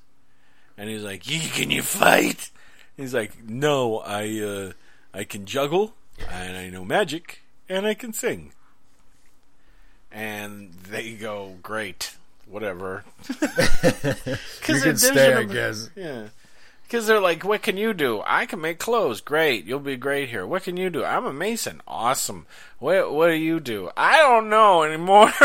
and 0.77 0.89
he's 0.89 1.03
like, 1.03 1.23
can 1.23 1.71
you 1.71 1.81
fight?" 1.81 2.51
He's 2.95 3.13
like, 3.13 3.43
"No, 3.43 3.99
I 3.99 4.39
uh, 4.39 4.71
I 5.13 5.25
can 5.25 5.45
juggle, 5.45 5.93
and 6.31 6.55
I 6.55 6.69
know 6.69 6.85
magic, 6.85 7.41
and 7.67 7.85
I 7.85 7.93
can 7.93 8.13
sing." 8.13 8.53
And 10.15 10.71
they 10.89 11.13
go, 11.13 11.57
"Great, 11.61 12.15
whatever." 12.47 13.03
You 14.67 14.81
can 14.81 14.97
stay, 14.97 15.33
I 15.33 15.43
guess. 15.43 15.89
Yeah. 15.95 16.29
Because 16.83 17.07
they're 17.07 17.19
like, 17.19 17.43
what 17.43 17.61
can 17.63 17.77
you 17.77 17.93
do? 17.93 18.21
I 18.25 18.45
can 18.45 18.61
make 18.61 18.77
clothes. 18.77 19.19
Great. 19.21 19.65
You'll 19.65 19.79
be 19.79 19.97
great 19.97 20.29
here. 20.29 20.45
What 20.45 20.63
can 20.63 20.77
you 20.77 20.89
do? 20.91 21.03
I'm 21.03 21.25
a 21.25 21.33
mason. 21.33 21.81
Awesome. 21.87 22.45
What, 22.77 23.11
what 23.11 23.27
do 23.27 23.33
you 23.33 23.59
do? 23.59 23.89
I 23.97 24.17
don't 24.19 24.49
know 24.49 24.83
anymore. 24.83 25.31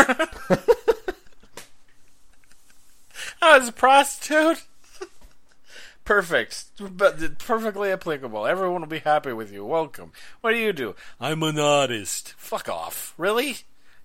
I 3.41 3.57
was 3.57 3.69
a 3.69 3.71
prostitute. 3.71 4.63
Perfect. 6.05 6.65
But 6.79 7.39
perfectly 7.39 7.91
applicable. 7.91 8.45
Everyone 8.45 8.81
will 8.81 8.87
be 8.87 8.99
happy 8.99 9.33
with 9.33 9.51
you. 9.51 9.65
Welcome. 9.65 10.11
What 10.41 10.51
do 10.51 10.57
you 10.57 10.73
do? 10.73 10.95
I'm 11.19 11.41
an 11.41 11.57
artist. 11.59 12.35
Fuck 12.37 12.69
off. 12.69 13.15
Really? 13.17 13.57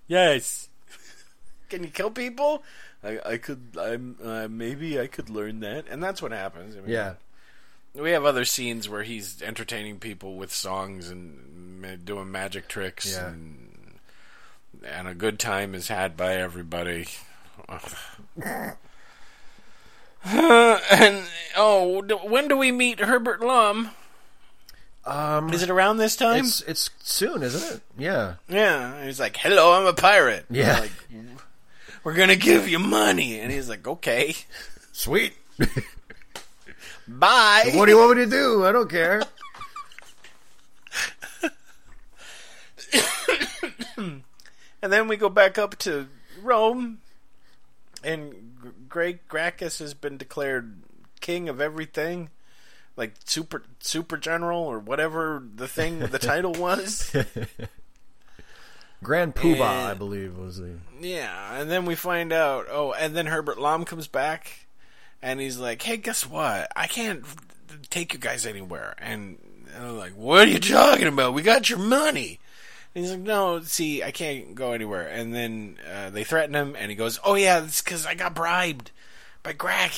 Yes. 0.07 0.69
Can 1.69 1.83
you 1.83 1.89
kill 1.89 2.11
people? 2.11 2.63
I, 3.03 3.19
I 3.25 3.37
could. 3.37 3.75
I'm. 3.79 4.15
Uh, 4.23 4.47
maybe 4.49 4.99
I 4.99 5.07
could 5.07 5.29
learn 5.29 5.59
that, 5.59 5.85
and 5.89 6.01
that's 6.01 6.21
what 6.21 6.31
happens. 6.31 6.75
I 6.75 6.79
mean, 6.79 6.89
Yeah. 6.89 7.13
we 7.93 8.11
have 8.11 8.25
other 8.25 8.45
scenes 8.45 8.89
where 8.89 9.03
he's 9.03 9.41
entertaining 9.41 9.99
people 9.99 10.35
with 10.35 10.51
songs 10.53 11.09
and 11.09 11.81
ma- 11.81 11.95
doing 12.03 12.31
magic 12.31 12.67
tricks, 12.67 13.11
Yeah. 13.11 13.27
and, 13.27 13.97
and 14.85 15.07
a 15.07 15.13
good 15.13 15.39
time 15.39 15.75
is 15.75 15.89
had 15.89 16.17
by 16.17 16.35
everybody. 16.35 17.07
and 20.23 21.25
oh, 21.55 22.01
d- 22.01 22.15
when 22.15 22.47
do 22.47 22.57
we 22.57 22.71
meet 22.71 22.99
Herbert 22.99 23.41
Lom? 23.41 23.91
Um, 25.07 25.53
Is 25.53 25.63
it 25.63 25.69
around 25.69 25.97
this 25.97 26.17
time? 26.17 26.43
it's 26.43 26.61
it's 26.63 26.89
soon, 26.99 27.41
isn't 27.41 27.75
it? 27.77 27.81
Yeah. 27.97 28.35
Yeah, 28.49 29.05
he's 29.05 29.19
like, 29.21 29.37
"Hello, 29.37 29.71
I'm 29.71 29.85
a 29.85 29.93
pirate." 29.93 30.45
Yeah. 30.49 30.75
We're 30.75 30.81
like, 30.81 30.91
we're 32.03 32.13
gonna 32.13 32.35
give 32.35 32.67
you 32.67 32.77
money, 32.77 33.39
and 33.39 33.49
he's 33.51 33.69
like, 33.69 33.87
"Okay, 33.87 34.35
Sweet. 34.91 35.33
bye." 37.07 37.71
what 37.73 37.85
do 37.85 37.91
you 37.91 37.97
want 37.97 38.17
me 38.17 38.25
to 38.25 38.29
do? 38.29 38.65
I 38.65 38.71
don't 38.73 38.89
care. 38.89 39.23
And 44.79 44.93
then 44.93 45.07
we 45.07 45.17
go 45.17 45.27
back 45.29 45.57
up 45.57 45.75
to 45.79 46.07
Rome, 46.43 46.99
and 48.03 48.85
Great 48.87 49.27
Gracchus 49.27 49.79
has 49.79 49.95
been 49.95 50.17
declared 50.17 50.81
king 51.19 51.49
of 51.49 51.59
everything, 51.59 52.29
like 52.97 53.13
super 53.23 53.63
super 53.79 54.17
general 54.17 54.59
or 54.63 54.79
whatever 54.79 55.41
the 55.55 55.67
thing 55.67 55.99
the 55.99 56.19
title 56.19 56.51
was. 56.57 57.15
Grand 59.03 59.35
Poobah, 59.35 59.53
And- 59.53 59.87
I 59.87 59.93
believe, 59.93 60.37
was 60.37 60.57
the. 60.57 60.77
Yeah, 60.99 61.59
and 61.61 61.69
then 61.69 61.85
we 61.85 61.93
find 61.95 62.33
out. 62.33 62.65
Oh, 62.69 62.93
and 62.93 63.15
then 63.15 63.27
Herbert 63.27 63.59
Lom 63.59 63.85
comes 63.85 64.07
back, 64.07 64.65
and 65.21 65.39
he's 65.39 65.57
like, 65.59 65.81
"Hey, 65.83 65.97
guess 65.97 66.25
what? 66.25 66.67
I 66.75 66.87
can't 66.87 67.23
take 67.91 68.13
you 68.13 68.19
guys 68.19 68.45
anywhere." 68.45 68.95
And 68.97 69.37
they're 69.79 69.91
like, 69.91 70.13
"What 70.13 70.47
are 70.47 70.51
you 70.51 70.59
talking 70.59 71.07
about? 71.07 71.35
We 71.35 71.43
got 71.43 71.69
your 71.69 71.77
money." 71.79 72.39
And 72.95 73.03
he's 73.03 73.11
like, 73.13 73.21
"No, 73.21 73.61
see, 73.61 74.01
I 74.03 74.09
can't 74.09 74.55
go 74.55 74.71
anywhere." 74.71 75.07
And 75.07 75.31
then 75.35 75.77
uh, 75.87 76.09
they 76.09 76.23
threaten 76.23 76.55
him, 76.55 76.75
and 76.75 76.89
he 76.89 76.95
goes, 76.95 77.19
"Oh 77.23 77.35
yeah, 77.35 77.63
it's 77.63 77.83
because 77.83 78.07
I 78.07 78.15
got 78.15 78.33
bribed 78.33 78.89
by 79.43 79.53
Greg, 79.53 79.91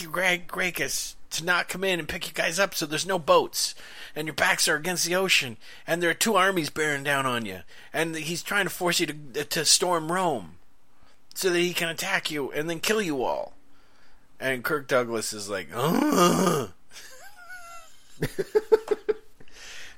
to 1.31 1.45
not 1.45 1.69
come 1.69 1.83
in 1.83 1.99
and 1.99 2.07
pick 2.07 2.27
you 2.27 2.33
guys 2.33 2.59
up, 2.59 2.75
so 2.75 2.85
there's 2.85 3.05
no 3.05 3.19
boats, 3.19 3.75
and 4.15 4.27
your 4.27 4.35
backs 4.35 4.67
are 4.67 4.75
against 4.75 5.05
the 5.05 5.15
ocean, 5.15 5.57
and 5.85 6.01
there 6.01 6.09
are 6.09 6.15
two 6.15 6.35
armies 6.35 6.69
bearing 6.69 7.03
down 7.03 7.25
on 7.25 7.45
you, 7.45 7.59
and 7.93 8.15
he's 8.15 8.43
trying 8.43 8.65
to 8.65 8.69
force 8.69 8.99
you 8.99 9.05
to 9.05 9.45
to 9.45 9.65
storm 9.65 10.11
Rome." 10.11 10.55
so 11.39 11.49
that 11.49 11.59
he 11.59 11.73
can 11.73 11.87
attack 11.87 12.29
you 12.29 12.51
and 12.51 12.69
then 12.69 12.81
kill 12.81 13.01
you 13.01 13.23
all. 13.23 13.53
And 14.41 14.61
Kirk 14.61 14.89
Douglas 14.89 15.31
is 15.31 15.49
like, 15.49 15.69
and 15.77 16.73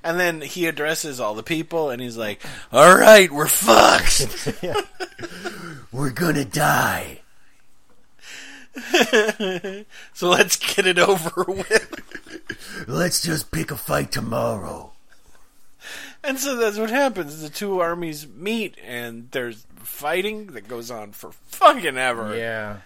then 0.03 0.41
he 0.41 0.67
addresses 0.67 1.19
all 1.19 1.33
the 1.33 1.41
people 1.41 1.89
and 1.89 1.99
he's 1.99 2.15
like, 2.15 2.43
"All 2.71 2.95
right, 2.95 3.31
we're 3.31 3.47
fucked." 3.47 4.53
We're 5.91 6.11
gonna 6.11 6.45
die. 6.45 7.20
so 10.13 10.29
let's 10.29 10.55
get 10.55 10.87
it 10.87 10.97
over 10.99 11.43
with. 11.47 12.85
Let's 12.87 13.21
just 13.21 13.51
pick 13.51 13.71
a 13.71 13.75
fight 13.77 14.11
tomorrow. 14.11 14.91
And 16.23 16.37
so 16.39 16.55
that's 16.55 16.77
what 16.77 16.89
happens. 16.89 17.41
The 17.41 17.49
two 17.49 17.79
armies 17.79 18.27
meet 18.27 18.75
and 18.85 19.29
there's 19.31 19.65
fighting 19.77 20.47
that 20.53 20.67
goes 20.67 20.91
on 20.91 21.11
for 21.11 21.31
fucking 21.47 21.97
ever. 21.97 22.35
Yeah. 22.37 22.77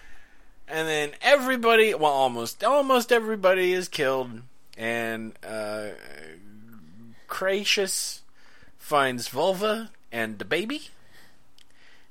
and 0.66 0.88
then 0.88 1.10
everybody 1.22 1.94
well 1.94 2.10
almost 2.12 2.64
almost 2.64 3.12
everybody 3.12 3.72
is 3.72 3.86
killed 3.88 4.40
and 4.76 5.32
uh 5.46 5.90
Cratius 7.28 8.20
finds 8.78 9.28
Vulva 9.28 9.90
and 10.10 10.38
the 10.38 10.44
baby 10.44 10.88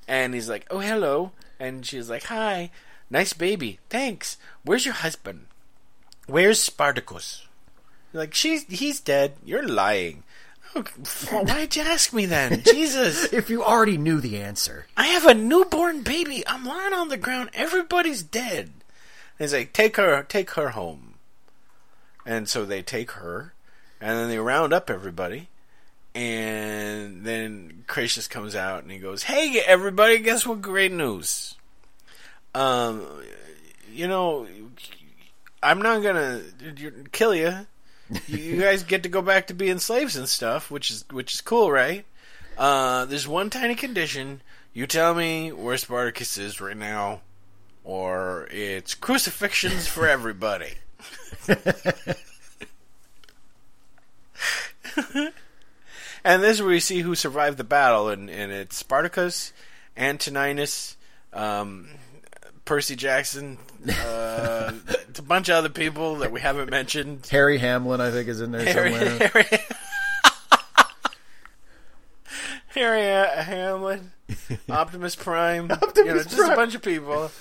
and 0.08 0.34
he's 0.34 0.48
like 0.50 0.66
oh 0.70 0.80
hello 0.80 1.32
and 1.60 1.86
she's 1.86 2.10
like 2.10 2.24
hi 2.26 2.70
nice 3.10 3.34
baby 3.34 3.80
thanks 3.89 4.38
where's 4.64 4.86
your 4.86 4.95
husband 4.95 5.45
where's 6.28 6.60
Spartacus 6.60 7.47
like 8.14 8.34
she's 8.34 8.64
he's 8.66 8.99
dead 8.99 9.34
you're 9.43 9.68
lying 9.68 10.24
why'd 11.32 11.76
you 11.76 11.82
ask 11.84 12.14
me 12.14 12.26
then 12.26 12.62
Jesus 12.66 13.32
If 13.32 13.49
you 13.49 13.64
already 13.64 13.97
knew 13.97 14.20
the 14.20 14.38
answer. 14.41 14.88
I 14.97 15.08
have 15.08 15.26
a 15.26 15.34
newborn 15.34 16.01
baby. 16.01 16.43
I'm 16.45 16.66
lying 16.66 16.93
on 16.93 17.08
the 17.08 17.18
ground. 17.18 17.49
Everybody's 17.53 18.24
dead. 18.24 18.66
And 18.66 19.45
he's 19.45 19.53
like, 19.53 19.72
take 19.72 19.95
her, 19.95 20.24
take 20.24 20.51
her 20.51 20.70
home. 20.70 21.14
And 22.26 22.49
so 22.49 22.66
they 22.66 22.82
take 22.82 23.12
her, 23.12 23.53
and 24.01 24.18
then 24.18 24.30
they 24.30 24.39
round 24.39 24.74
up 24.74 24.89
everybody. 24.89 25.47
And 26.14 27.24
then 27.24 27.84
Cratius 27.88 28.30
comes 28.30 28.56
out 28.56 28.84
and 28.84 28.91
he 28.91 28.97
goes, 28.99 29.24
"Hey, 29.24 29.62
everybody! 29.66 30.20
Guess 30.20 30.47
what? 30.47 30.62
Great 30.62 30.93
news! 30.93 31.56
Um, 32.56 33.06
you 33.91 34.08
know, 34.08 34.47
I'm 35.62 35.82
not 35.82 36.01
gonna 36.01 36.41
kill 37.12 37.36
you. 37.36 37.68
You 38.28 38.62
guys 38.62 38.84
get 38.84 39.03
to 39.03 39.10
go 39.10 39.22
back 39.22 39.47
to 39.47 39.53
being 39.53 39.80
slaves 39.80 40.16
and 40.16 40.30
stuff, 40.30 40.72
which 40.72 40.89
is 40.89 41.03
which 41.12 41.34
is 41.34 41.41
cool, 41.41 41.70
right? 41.70 42.06
Uh, 42.58 43.03
there's 43.06 43.28
one 43.28 43.49
tiny 43.49 43.76
condition. 43.76 44.41
You 44.74 44.88
tell 44.88 45.14
me 45.14 45.51
where 45.51 45.78
Spartacus 45.78 46.38
is 46.38 46.62
right 46.62 46.78
now, 46.78 47.20
or 47.84 48.47
it's 48.51 48.95
crucifixions 48.95 49.88
for 49.88 50.08
everybody. 50.08 50.76
and 56.24 56.41
this 56.41 56.58
is 56.58 56.62
where 56.62 56.74
you 56.74 56.80
see 56.80 57.01
who 57.01 57.16
survived 57.16 57.58
the 57.58 57.66
battle, 57.66 58.08
and, 58.08 58.30
and 58.30 58.53
it's 58.53 58.78
Spartacus, 58.78 59.51
Antoninus, 59.97 60.95
um, 61.34 61.89
Percy 62.66 62.95
Jackson, 62.95 63.59
uh, 63.88 64.74
a 65.18 65.22
bunch 65.22 65.49
of 65.49 65.55
other 65.55 65.70
people 65.70 66.16
that 66.18 66.32
we 66.32 66.41
haven't 66.41 66.72
mentioned. 66.72 67.26
Harry 67.32 67.59
Hamlin, 67.59 68.01
I 68.01 68.09
think, 68.09 68.28
is 68.28 68.41
in 68.41 68.51
there 68.51 68.66
Harry, 68.66 68.91
somewhere. 68.91 69.28
Harry, 69.30 69.45
Harry 72.70 73.11
uh, 73.11 73.43
Hamlin, 73.43 74.11
Optimus 74.70 75.16
Prime, 75.16 75.70
you 75.95 76.05
know, 76.05 76.24
just 76.24 76.36
Prime. 76.36 76.51
a 76.51 76.55
bunch 76.55 76.74
of 76.76 76.82
people. 76.82 77.32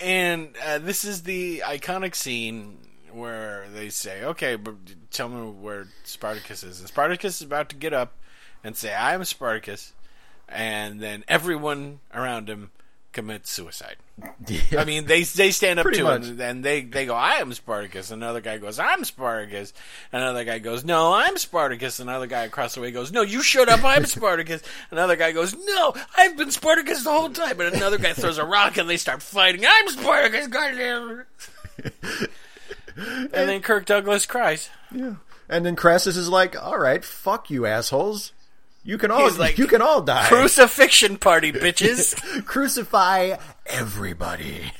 And 0.00 0.54
uh, 0.64 0.78
this 0.78 1.04
is 1.04 1.24
the 1.24 1.62
iconic 1.66 2.14
scene 2.14 2.78
where 3.12 3.66
they 3.74 3.90
say, 3.90 4.24
"Okay, 4.24 4.54
but 4.56 4.76
tell 5.10 5.28
me 5.28 5.50
where 5.50 5.88
Spartacus 6.04 6.62
is." 6.62 6.78
And 6.78 6.88
Spartacus 6.88 7.36
is 7.40 7.42
about 7.46 7.68
to 7.70 7.76
get 7.76 7.92
up 7.92 8.14
and 8.62 8.76
say, 8.76 8.94
"I 8.94 9.14
am 9.14 9.24
Spartacus," 9.24 9.92
and 10.48 11.00
then 11.00 11.24
everyone 11.28 11.98
around 12.14 12.48
him 12.48 12.70
commits 13.14 13.50
suicide. 13.50 13.96
Yeah. 14.46 14.80
I 14.80 14.84
mean, 14.84 15.06
they 15.06 15.22
they 15.22 15.50
stand 15.50 15.78
up 15.80 15.84
Pretty 15.84 15.98
to 15.98 16.04
much. 16.04 16.24
him 16.24 16.40
and 16.40 16.62
they 16.64 16.82
they 16.82 17.06
go, 17.06 17.14
"I 17.14 17.36
am 17.36 17.52
Spartacus." 17.54 18.10
Another 18.10 18.40
guy 18.42 18.58
goes, 18.58 18.78
"I'm 18.78 19.04
Spartacus." 19.04 19.72
Another 20.12 20.44
guy 20.44 20.58
goes, 20.58 20.84
"No, 20.84 21.14
I'm 21.14 21.38
Spartacus." 21.38 21.98
Another 21.98 22.26
guy 22.26 22.42
across 22.42 22.74
the 22.74 22.82
way 22.82 22.90
goes, 22.90 23.10
"No, 23.10 23.22
you 23.22 23.42
shut 23.42 23.68
up. 23.70 23.82
I'm 23.82 24.04
Spartacus." 24.16 24.62
Another 24.90 25.16
guy 25.16 25.32
goes, 25.32 25.56
"No, 25.56 25.94
I've 26.16 26.36
been 26.36 26.50
Spartacus 26.50 27.02
the 27.04 27.10
whole 27.10 27.30
time." 27.30 27.58
And 27.60 27.74
another 27.74 27.98
guy 27.98 28.12
throws 28.12 28.36
a 28.38 28.44
rock 28.44 28.76
and 28.76 28.88
they 28.90 28.98
start 28.98 29.22
fighting. 29.22 29.64
I'm 29.66 29.88
Spartacus, 29.88 30.46
goddamn. 30.48 31.24
and 32.96 33.30
then 33.32 33.60
Kirk 33.62 33.86
Douglas 33.86 34.26
cries. 34.26 34.70
Yeah. 34.92 35.14
And 35.48 35.66
then 35.66 35.76
Crassus 35.76 36.16
is 36.16 36.28
like, 36.28 36.60
"All 36.60 36.78
right, 36.78 37.04
fuck 37.04 37.50
you, 37.50 37.66
assholes. 37.66 38.32
You 38.84 38.98
can 38.98 39.10
all 39.10 39.24
He's 39.24 39.38
like, 39.38 39.56
you 39.58 39.66
can 39.66 39.80
all 39.82 40.02
die. 40.02 40.28
Crucifixion 40.28 41.16
party, 41.16 41.52
bitches. 41.52 42.44
Crucify 42.46 43.36
everybody." 43.66 44.72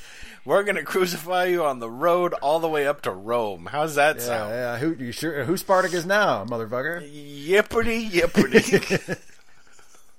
We're 0.46 0.62
gonna 0.62 0.82
crucify 0.82 1.46
you 1.46 1.64
on 1.64 1.78
the 1.78 1.88
road 1.90 2.34
all 2.34 2.60
the 2.60 2.68
way 2.68 2.86
up 2.86 3.00
to 3.02 3.10
Rome. 3.10 3.66
How's 3.72 3.94
that 3.94 4.16
Yeah, 4.16 4.22
sound? 4.22 4.50
yeah. 4.50 4.76
Who 4.76 4.92
you 5.02 5.10
sure? 5.10 5.42
who 5.44 5.56
Spartacus 5.56 6.04
now, 6.04 6.44
motherfucker? 6.44 7.00
Yippity 7.48 8.10
yippity. 8.10 9.18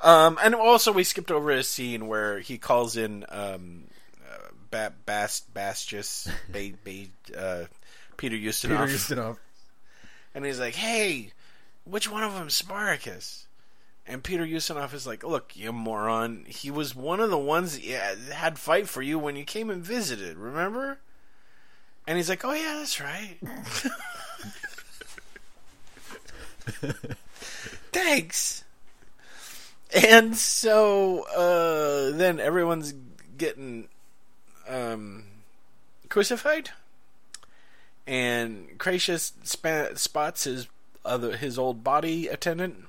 um, 0.00 0.38
and 0.42 0.54
also 0.54 0.92
we 0.92 1.02
skipped 1.02 1.32
over 1.32 1.50
a 1.50 1.64
scene 1.64 2.06
where 2.06 2.38
he 2.38 2.56
calls 2.58 2.96
in 2.96 3.24
um, 3.30 3.84
uh, 4.32 4.48
ba- 4.70 4.92
Bast 5.06 5.52
Bastius, 5.52 6.30
ba- 6.52 6.76
ba- 6.84 7.36
uh, 7.38 7.64
Peter 8.16 8.36
Peter 8.36 8.48
Ustinov, 8.50 8.88
Ustinov. 8.88 9.36
and 10.36 10.44
he's 10.44 10.60
like, 10.60 10.74
"Hey, 10.76 11.32
which 11.86 12.10
one 12.10 12.22
of 12.22 12.34
them, 12.34 12.50
Spartacus?" 12.50 13.46
And 14.06 14.22
Peter 14.22 14.44
Ustinov 14.44 14.94
is 14.94 15.06
like, 15.06 15.24
"Look, 15.24 15.56
you 15.56 15.72
moron! 15.72 16.44
He 16.46 16.70
was 16.70 16.94
one 16.94 17.20
of 17.20 17.30
the 17.30 17.38
ones 17.38 17.78
that 17.78 18.18
had 18.32 18.58
fight 18.58 18.88
for 18.88 19.02
you 19.02 19.18
when 19.18 19.36
you 19.36 19.44
came 19.44 19.70
and 19.70 19.82
visited. 19.82 20.36
Remember?" 20.36 20.98
And 22.06 22.16
he's 22.16 22.28
like, 22.28 22.44
"Oh 22.44 22.52
yeah, 22.52 22.76
that's 22.78 23.00
right." 23.00 23.38
Thanks. 27.92 28.64
And 29.94 30.36
so 30.36 31.22
uh, 31.34 32.16
then 32.16 32.40
everyone's 32.40 32.92
getting 33.38 33.88
um, 34.68 35.24
crucified, 36.08 36.70
and 38.06 38.78
Cratius 38.78 39.32
spots 39.96 40.44
his 40.44 40.68
other 41.06 41.36
his 41.36 41.58
old 41.58 41.82
body 41.84 42.28
attendant, 42.28 42.84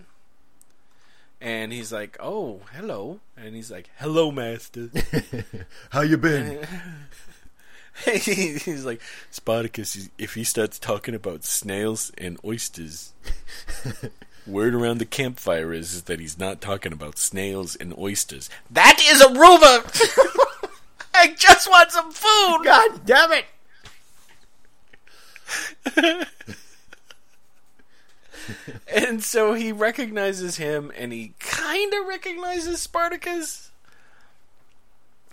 and 1.40 1.72
he's 1.72 1.92
like, 1.92 2.18
"Oh, 2.20 2.62
hello," 2.74 3.20
and 3.36 3.56
he's 3.56 3.72
like, 3.72 3.90
"Hello, 3.98 4.32
master." 4.32 4.90
How 5.92 6.02
you 6.02 6.18
been? 6.18 6.66
he's 8.06 8.86
like, 8.86 9.02
Spartacus. 9.32 10.10
If 10.18 10.36
he 10.36 10.44
starts 10.44 10.78
talking 10.80 11.16
about 11.16 11.44
snails 11.44 12.12
and 12.18 12.40
oysters. 12.46 13.14
Word 14.48 14.76
around 14.76 15.00
the 15.00 15.06
campfire 15.06 15.74
is, 15.74 15.94
is 15.94 16.04
that 16.04 16.20
he's 16.20 16.40
not 16.40 16.62
talking 16.62 16.94
about 16.94 17.18
snails 17.18 17.76
and 17.76 17.98
oysters. 17.98 18.50
That 18.72 19.02
is 19.04 19.22
a 19.22 19.30
rumor. 19.30 19.84
I 21.14 21.34
just 21.38 21.70
want 21.70 21.92
some 21.92 22.12
food. 22.12 22.62
God 22.64 23.06
damn 23.06 23.32
it! 23.34 23.46
And 28.94 29.24
so 29.24 29.54
he 29.54 29.72
recognizes 29.72 30.58
him, 30.58 30.92
and 30.96 31.12
he 31.14 31.34
kind 31.40 31.94
of 31.94 32.08
recognizes 32.08 32.82
Spartacus. 32.82 33.72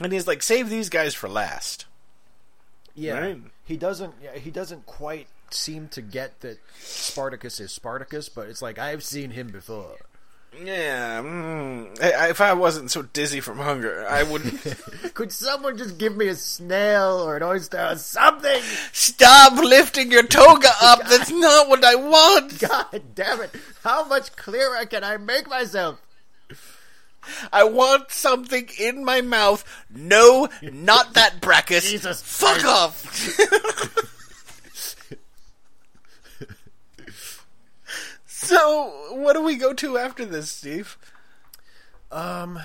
And 0.00 0.12
he's 0.12 0.26
like, 0.26 0.42
"Save 0.42 0.68
these 0.70 0.88
guys 0.88 1.14
for 1.14 1.28
last." 1.28 1.86
Yeah, 2.94 3.18
Right. 3.18 3.38
he 3.64 3.76
doesn't. 3.76 4.14
yeah, 4.22 4.36
He 4.36 4.50
doesn't 4.50 4.86
quite 4.86 5.26
seem 5.50 5.88
to 5.88 6.02
get 6.02 6.40
that 6.40 6.58
Spartacus 6.80 7.60
is 7.60 7.72
Spartacus, 7.72 8.28
but 8.28 8.48
it's 8.48 8.62
like 8.62 8.78
I've 8.78 9.04
seen 9.04 9.30
him 9.30 9.48
before. 9.48 9.96
Yeah. 10.62 11.20
Mm, 11.22 12.02
I- 12.02 12.28
if 12.30 12.40
I 12.40 12.52
wasn't 12.52 12.90
so 12.90 13.02
dizzy 13.02 13.40
from 13.40 13.58
hunger, 13.58 14.06
I 14.08 14.22
wouldn't. 14.22 14.60
Could 15.14 15.32
someone 15.32 15.76
just 15.78 15.98
give 15.98 16.16
me 16.16 16.28
a 16.28 16.34
snail 16.34 17.18
or 17.24 17.36
an 17.36 17.42
oyster 17.42 17.80
or 17.92 17.96
something? 17.96 18.60
stop 18.92 19.52
lifting 19.54 20.10
your 20.12 20.22
toga 20.22 20.68
up. 20.82 21.00
That's 21.08 21.30
not 21.30 21.68
what 21.68 21.84
I 21.84 21.94
want. 21.94 22.58
God 22.60 23.02
damn 23.14 23.40
it! 23.42 23.50
How 23.82 24.04
much 24.06 24.34
clearer 24.36 24.84
can 24.86 25.04
I 25.04 25.16
make 25.16 25.48
myself? 25.48 26.00
I 27.52 27.64
want 27.64 28.10
something 28.10 28.68
in 28.78 29.02
my 29.04 29.22
mouth. 29.22 29.64
No, 29.88 30.48
not 30.62 31.14
that 31.14 31.40
Brachus. 31.40 31.88
Jesus 31.90 32.20
Fuck 32.20 32.58
Christ. 32.58 32.66
off. 32.66 34.13
So, 38.44 39.14
what 39.16 39.32
do 39.34 39.42
we 39.42 39.56
go 39.56 39.72
to 39.74 39.98
after 39.98 40.24
this, 40.24 40.50
Steve? 40.50 40.96
Um, 42.12 42.60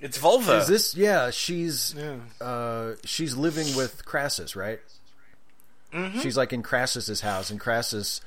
It's 0.00 0.18
vulva. 0.18 0.58
is 0.58 0.68
this? 0.68 0.94
Yeah, 0.94 1.30
she's 1.30 1.94
Yeah. 1.96 2.16
uh, 2.40 2.94
she's 3.04 3.36
living 3.36 3.74
with 3.76 4.04
Crassus, 4.04 4.54
right? 4.56 4.80
She's 6.20 6.36
like 6.36 6.52
in 6.52 6.62
Crassus's 6.62 7.22
house, 7.22 7.48
and 7.48 7.58
Crassus, 7.58 8.20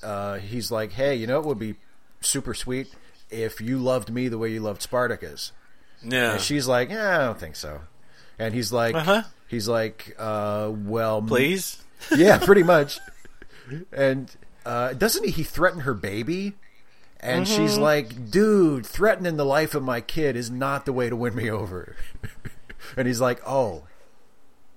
uh, 0.00 0.34
he's 0.36 0.70
like, 0.70 0.92
"Hey, 0.92 1.16
you 1.16 1.26
know, 1.26 1.40
it 1.40 1.44
would 1.46 1.58
be 1.58 1.74
super 2.20 2.54
sweet 2.54 2.86
if 3.30 3.60
you 3.60 3.78
loved 3.78 4.10
me 4.10 4.28
the 4.28 4.38
way 4.38 4.52
you 4.52 4.60
loved 4.60 4.80
Spartacus." 4.80 5.50
Yeah. 6.04 6.34
And 6.34 6.40
she's 6.40 6.68
like, 6.68 6.88
"Yeah, 6.90 7.18
I 7.18 7.24
don't 7.24 7.40
think 7.40 7.56
so." 7.56 7.80
And 8.38 8.54
he's 8.54 8.70
like, 8.70 8.94
Uh-huh. 8.94 9.22
he's 9.48 9.66
like, 9.66 10.14
uh, 10.20 10.70
"Well, 10.72 11.18
m- 11.18 11.26
Please? 11.26 11.82
yeah, 12.14 12.38
pretty 12.38 12.62
much." 12.62 13.00
And 13.92 14.30
uh, 14.66 14.92
doesn't 14.92 15.24
he, 15.24 15.30
he 15.30 15.42
threaten 15.42 15.80
her 15.80 15.94
baby? 15.94 16.54
And 17.20 17.46
Mm-hmm. 17.46 17.56
she's 17.66 17.78
like, 17.78 18.30
"Dude, 18.30 18.84
threatening 18.84 19.36
the 19.38 19.44
life 19.46 19.74
of 19.74 19.82
my 19.82 20.00
kid 20.02 20.36
is 20.36 20.50
not 20.50 20.84
the 20.84 20.92
way 20.92 21.08
to 21.08 21.16
win 21.16 21.34
me 21.34 21.50
over." 21.50 21.96
and 22.96 23.06
he's 23.08 23.20
like, 23.20 23.40
"Oh, 23.46 23.84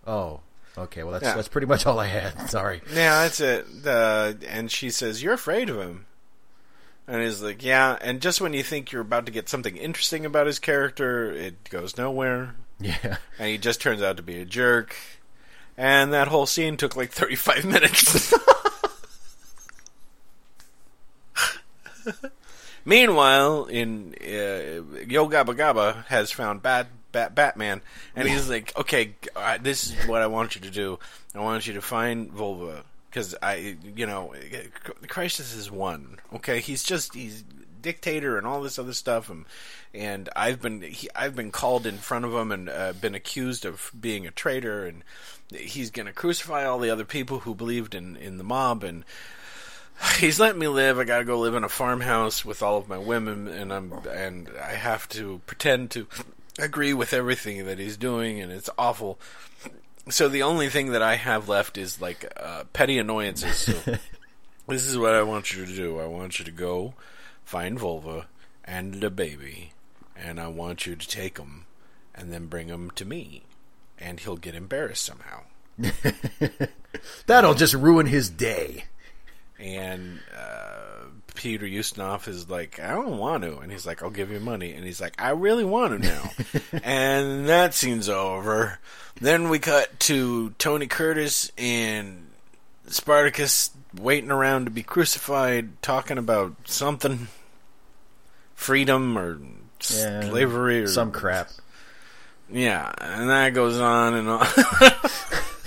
oh, 0.07 0.39
okay. 0.77 1.03
Well, 1.03 1.11
that's 1.13 1.25
Yeah. 1.25 1.35
that's 1.35 1.49
pretty 1.49 1.67
much 1.67 1.85
all 1.85 1.99
I 1.99 2.07
had. 2.07 2.49
Sorry." 2.49 2.81
Yeah, 2.93 3.23
that's 3.23 3.41
it. 3.41 3.65
Uh, 3.85 4.33
and 4.47 4.71
she 4.71 4.89
says, 4.89 5.21
You're 5.21 5.33
afraid 5.33 5.69
of 5.69 5.77
him. 5.77 6.05
And 7.07 7.21
he's 7.23 7.41
like, 7.41 7.61
Yeah. 7.63 7.97
And 8.01 8.21
just 8.21 8.39
when 8.39 8.53
you 8.53 8.63
think 8.63 8.91
you're 8.91 9.01
about 9.01 9.25
to 9.25 9.31
get 9.33 9.49
something 9.49 9.75
interesting 9.75 10.25
about 10.25 10.47
his 10.47 10.59
character, 10.59 11.31
it 11.31 11.69
goes 11.69 11.97
nowhere. 11.97 12.55
Yeah, 12.79 13.17
And 13.37 13.49
he 13.49 13.57
just 13.57 13.81
turns 13.81 14.01
out 14.01 14.15
to 14.17 14.23
be 14.23 14.39
a 14.39 14.45
jerk. 14.45 14.95
And 15.75 16.13
that 16.13 16.29
whole 16.29 16.45
scene 16.45 16.77
took 16.77 16.95
like 16.95 17.11
35 17.11 17.65
minutes. 17.65 18.33
Meanwhile, 22.85 23.65
in 23.65 24.15
uh, 24.21 25.05
Yo 25.07 25.27
Gabba 25.27 25.55
Gabba 25.55 26.05
has 26.05 26.31
found 26.31 26.61
Bat, 26.61 26.87
Bat 27.11 27.35
Batman, 27.35 27.81
and 28.15 28.27
he's 28.27 28.49
like, 28.49 28.77
"Okay, 28.77 29.15
uh, 29.35 29.57
this 29.61 29.87
is 29.87 30.07
what 30.07 30.21
I 30.21 30.27
want 30.27 30.55
you 30.55 30.61
to 30.61 30.71
do. 30.71 30.99
I 31.35 31.39
want 31.39 31.67
you 31.67 31.73
to 31.73 31.81
find 31.81 32.31
Volva 32.31 32.83
because 33.09 33.35
I, 33.41 33.77
you 33.95 34.05
know, 34.05 34.33
the 35.01 35.07
Crisis 35.07 35.53
is 35.53 35.69
one. 35.69 36.19
Okay, 36.33 36.59
he's 36.59 36.83
just 36.83 37.13
he's 37.13 37.43
dictator 37.81 38.37
and 38.37 38.45
all 38.45 38.61
this 38.61 38.79
other 38.79 38.93
stuff, 38.93 39.29
and 39.29 39.45
and 39.93 40.29
I've 40.35 40.61
been 40.61 40.81
he, 40.81 41.09
I've 41.15 41.35
been 41.35 41.51
called 41.51 41.85
in 41.85 41.97
front 41.97 42.25
of 42.25 42.33
him 42.33 42.51
and 42.51 42.69
uh, 42.69 42.93
been 42.93 43.15
accused 43.15 43.65
of 43.65 43.91
being 43.99 44.25
a 44.25 44.31
traitor, 44.31 44.85
and 44.85 45.03
he's 45.51 45.91
going 45.91 46.05
to 46.05 46.13
crucify 46.13 46.65
all 46.65 46.79
the 46.79 46.89
other 46.89 47.05
people 47.05 47.39
who 47.39 47.53
believed 47.55 47.93
in 47.93 48.15
in 48.15 48.37
the 48.37 48.43
mob 48.43 48.83
and." 48.83 49.03
he's 50.19 50.39
letting 50.39 50.59
me 50.59 50.67
live. 50.67 50.99
I 50.99 51.03
gotta 51.03 51.25
go 51.25 51.39
live 51.39 51.55
in 51.55 51.63
a 51.63 51.69
farmhouse 51.69 52.45
with 52.45 52.61
all 52.61 52.77
of 52.77 52.87
my 52.87 52.97
women, 52.97 53.47
and 53.47 53.73
I'm 53.73 53.93
and 54.09 54.49
I 54.61 54.73
have 54.73 55.07
to 55.09 55.41
pretend 55.45 55.91
to 55.91 56.07
agree 56.57 56.93
with 56.93 57.13
everything 57.13 57.65
that 57.65 57.79
he's 57.79 57.97
doing, 57.97 58.41
and 58.41 58.51
it's 58.51 58.69
awful. 58.77 59.19
So 60.09 60.27
the 60.27 60.43
only 60.43 60.69
thing 60.69 60.91
that 60.91 61.01
I 61.01 61.15
have 61.15 61.49
left 61.49 61.77
is 61.77 62.01
like 62.01 62.31
uh, 62.37 62.63
petty 62.73 62.97
annoyances. 62.97 63.57
So 63.57 63.73
this 64.67 64.85
is 64.85 64.97
what 64.97 65.13
I 65.13 65.23
want 65.23 65.53
you 65.53 65.65
to 65.65 65.75
do. 65.75 65.99
I 65.99 66.07
want 66.07 66.39
you 66.39 66.45
to 66.45 66.51
go 66.51 66.93
find 67.43 67.77
Volva 67.77 68.25
and 68.63 68.95
the 68.95 69.09
baby, 69.09 69.73
and 70.15 70.39
I 70.39 70.47
want 70.47 70.85
you 70.85 70.95
to 70.95 71.07
take 71.07 71.35
them 71.35 71.65
and 72.15 72.33
then 72.33 72.47
bring 72.47 72.67
them 72.67 72.91
to 72.91 73.05
me, 73.05 73.43
and 73.97 74.19
he'll 74.19 74.37
get 74.37 74.55
embarrassed 74.55 75.05
somehow. 75.05 75.43
that'll 77.25 77.53
just 77.53 77.73
ruin 77.73 78.07
his 78.07 78.29
day. 78.29 78.85
And 79.59 80.19
uh, 80.37 81.05
Peter 81.35 81.65
Ustinov 81.65 82.27
is 82.27 82.49
like, 82.49 82.79
I 82.79 82.89
don't 82.95 83.17
want 83.17 83.43
to, 83.43 83.59
and 83.59 83.71
he's 83.71 83.85
like, 83.85 84.01
I'll 84.03 84.09
give 84.09 84.31
you 84.31 84.39
money, 84.39 84.73
and 84.73 84.85
he's 84.85 84.99
like, 85.01 85.21
I 85.21 85.31
really 85.31 85.65
want 85.65 86.01
to 86.01 86.07
now, 86.07 86.31
and 86.83 87.47
that 87.47 87.73
scene's 87.73 88.09
over. 88.09 88.79
Then 89.21 89.49
we 89.49 89.59
cut 89.59 89.99
to 90.01 90.51
Tony 90.57 90.87
Curtis 90.87 91.51
and 91.57 92.27
Spartacus 92.87 93.71
waiting 93.97 94.31
around 94.31 94.65
to 94.65 94.71
be 94.71 94.83
crucified, 94.83 95.81
talking 95.81 96.17
about 96.17 96.55
something, 96.65 97.27
freedom 98.55 99.17
or 99.17 99.39
Yeah, 99.91 100.21
slavery 100.29 100.81
or 100.83 100.87
some 100.87 101.11
crap. 101.11 101.49
yeah, 102.51 102.91
and 102.99 103.29
that 103.29 103.53
goes 103.53 103.79
on 103.79 104.13
and 104.15 104.29
on. 104.29 104.47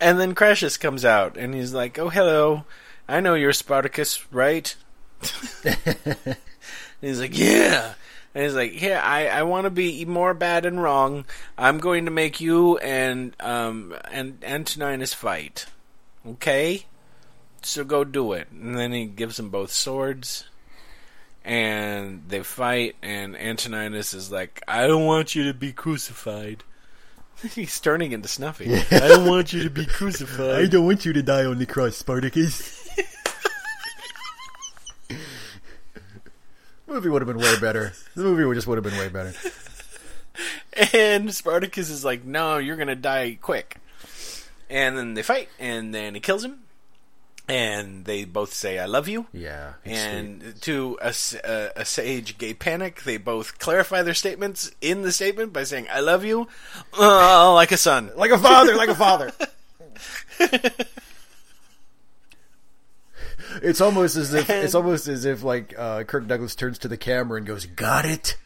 and 0.00 0.18
then 0.18 0.34
Crassus 0.34 0.76
comes 0.76 1.04
out 1.04 1.36
and 1.36 1.54
he's 1.54 1.72
like, 1.72 1.98
"Oh, 1.98 2.08
hello. 2.08 2.64
I 3.08 3.20
know 3.20 3.34
you're 3.34 3.52
Spartacus, 3.52 4.24
right?" 4.32 4.74
and 5.64 6.36
he's 7.00 7.20
like, 7.20 7.36
"Yeah." 7.36 7.94
And 8.34 8.44
he's 8.44 8.54
like, 8.54 8.80
"Yeah, 8.80 9.00
I, 9.04 9.26
I 9.26 9.42
want 9.42 9.64
to 9.64 9.70
be 9.70 10.04
more 10.04 10.34
bad 10.34 10.66
and 10.66 10.82
wrong. 10.82 11.24
I'm 11.56 11.78
going 11.78 12.04
to 12.04 12.10
make 12.10 12.40
you 12.40 12.78
and 12.78 13.34
um 13.40 13.94
and 14.10 14.42
Antoninus 14.44 15.14
fight. 15.14 15.66
Okay? 16.26 16.86
So 17.62 17.84
go 17.84 18.04
do 18.04 18.32
it." 18.32 18.48
And 18.50 18.76
then 18.76 18.92
he 18.92 19.06
gives 19.06 19.36
them 19.36 19.50
both 19.50 19.70
swords 19.70 20.44
and 21.44 22.22
they 22.26 22.42
fight 22.42 22.96
and 23.02 23.36
Antoninus 23.36 24.14
is 24.14 24.32
like, 24.32 24.62
I 24.66 24.86
don't 24.86 25.04
want 25.04 25.34
you 25.34 25.44
to 25.44 25.54
be 25.54 25.72
crucified. 25.72 26.64
He's 27.54 27.80
turning 27.80 28.12
into 28.12 28.28
Snuffy. 28.28 28.74
I 28.74 29.08
don't 29.08 29.26
want 29.26 29.52
you 29.52 29.62
to 29.64 29.70
be 29.70 29.86
crucified. 29.86 30.54
I 30.64 30.66
don't 30.66 30.86
want 30.86 31.04
you 31.04 31.12
to 31.12 31.22
die 31.22 31.44
on 31.44 31.58
the 31.58 31.66
cross, 31.66 31.96
Spartacus. 31.96 32.80
movie 36.86 37.08
would 37.08 37.22
have 37.22 37.28
been 37.28 37.38
way 37.38 37.58
better. 37.60 37.92
The 38.14 38.22
movie 38.22 38.44
would 38.44 38.54
just 38.54 38.66
would 38.66 38.76
have 38.76 38.84
been 38.84 38.98
way 38.98 39.08
better. 39.08 39.34
and 40.92 41.34
Spartacus 41.34 41.90
is 41.90 42.04
like, 42.04 42.24
"No, 42.24 42.58
you're 42.58 42.76
gonna 42.76 42.94
die 42.94 43.36
quick." 43.40 43.78
And 44.70 44.96
then 44.96 45.14
they 45.14 45.22
fight, 45.22 45.48
and 45.58 45.94
then 45.94 46.14
he 46.14 46.20
kills 46.20 46.44
him, 46.44 46.60
and 47.48 48.04
they 48.04 48.24
both 48.24 48.52
say, 48.54 48.78
"I 48.78 48.86
love 48.86 49.08
you." 49.08 49.26
Yeah. 49.32 49.74
And 49.84 50.54
to 50.62 50.98
a 51.00 51.12
uh, 51.44 51.68
assuage 51.76 52.38
gay 52.38 52.54
panic, 52.54 53.02
they 53.02 53.16
both 53.16 53.58
clarify 53.58 54.02
their 54.02 54.14
statements 54.14 54.70
in 54.80 55.02
the 55.02 55.12
statement 55.12 55.52
by 55.52 55.64
saying, 55.64 55.86
"I 55.92 56.00
love 56.00 56.24
you," 56.24 56.48
uh, 56.98 57.52
like 57.52 57.72
a 57.72 57.76
son. 57.76 58.10
like 58.16 58.30
a 58.30 58.38
father, 58.38 58.74
like 58.76 58.88
a 58.88 58.94
father. 58.94 59.32
It's 63.62 63.80
almost 63.80 64.16
as 64.16 64.34
if 64.34 64.50
it's 64.50 64.74
almost 64.74 65.06
as 65.06 65.24
if 65.24 65.42
like 65.42 65.74
uh, 65.78 66.04
Kirk 66.04 66.26
Douglas 66.26 66.54
turns 66.54 66.78
to 66.80 66.88
the 66.88 66.96
camera 66.96 67.38
and 67.38 67.46
goes, 67.46 67.66
"Got 67.66 68.04
it. 68.04 68.36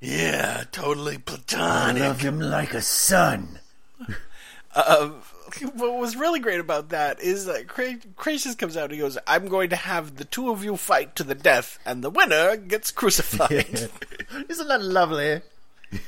Yeah, 0.00 0.64
totally 0.70 1.18
platonic. 1.18 2.02
I 2.02 2.08
love 2.08 2.20
him 2.20 2.40
like 2.40 2.74
a 2.74 2.82
son." 2.82 3.58
Uh, 4.74 5.10
what 5.74 5.98
was 5.98 6.16
really 6.16 6.40
great 6.40 6.60
about 6.60 6.90
that 6.90 7.20
is 7.20 7.46
that 7.46 7.68
Cra- 7.68 7.98
Cratius 8.16 8.56
comes 8.56 8.76
out 8.76 8.84
and 8.84 8.92
he 8.92 8.98
goes, 8.98 9.18
I'm 9.26 9.48
going 9.48 9.70
to 9.70 9.76
have 9.76 10.16
the 10.16 10.24
two 10.24 10.50
of 10.50 10.64
you 10.64 10.76
fight 10.76 11.16
to 11.16 11.24
the 11.24 11.34
death, 11.34 11.78
and 11.84 12.02
the 12.02 12.10
winner 12.10 12.56
gets 12.56 12.90
crucified. 12.90 13.90
Isn't 14.48 14.68
that 14.68 14.82
lovely? 14.82 15.42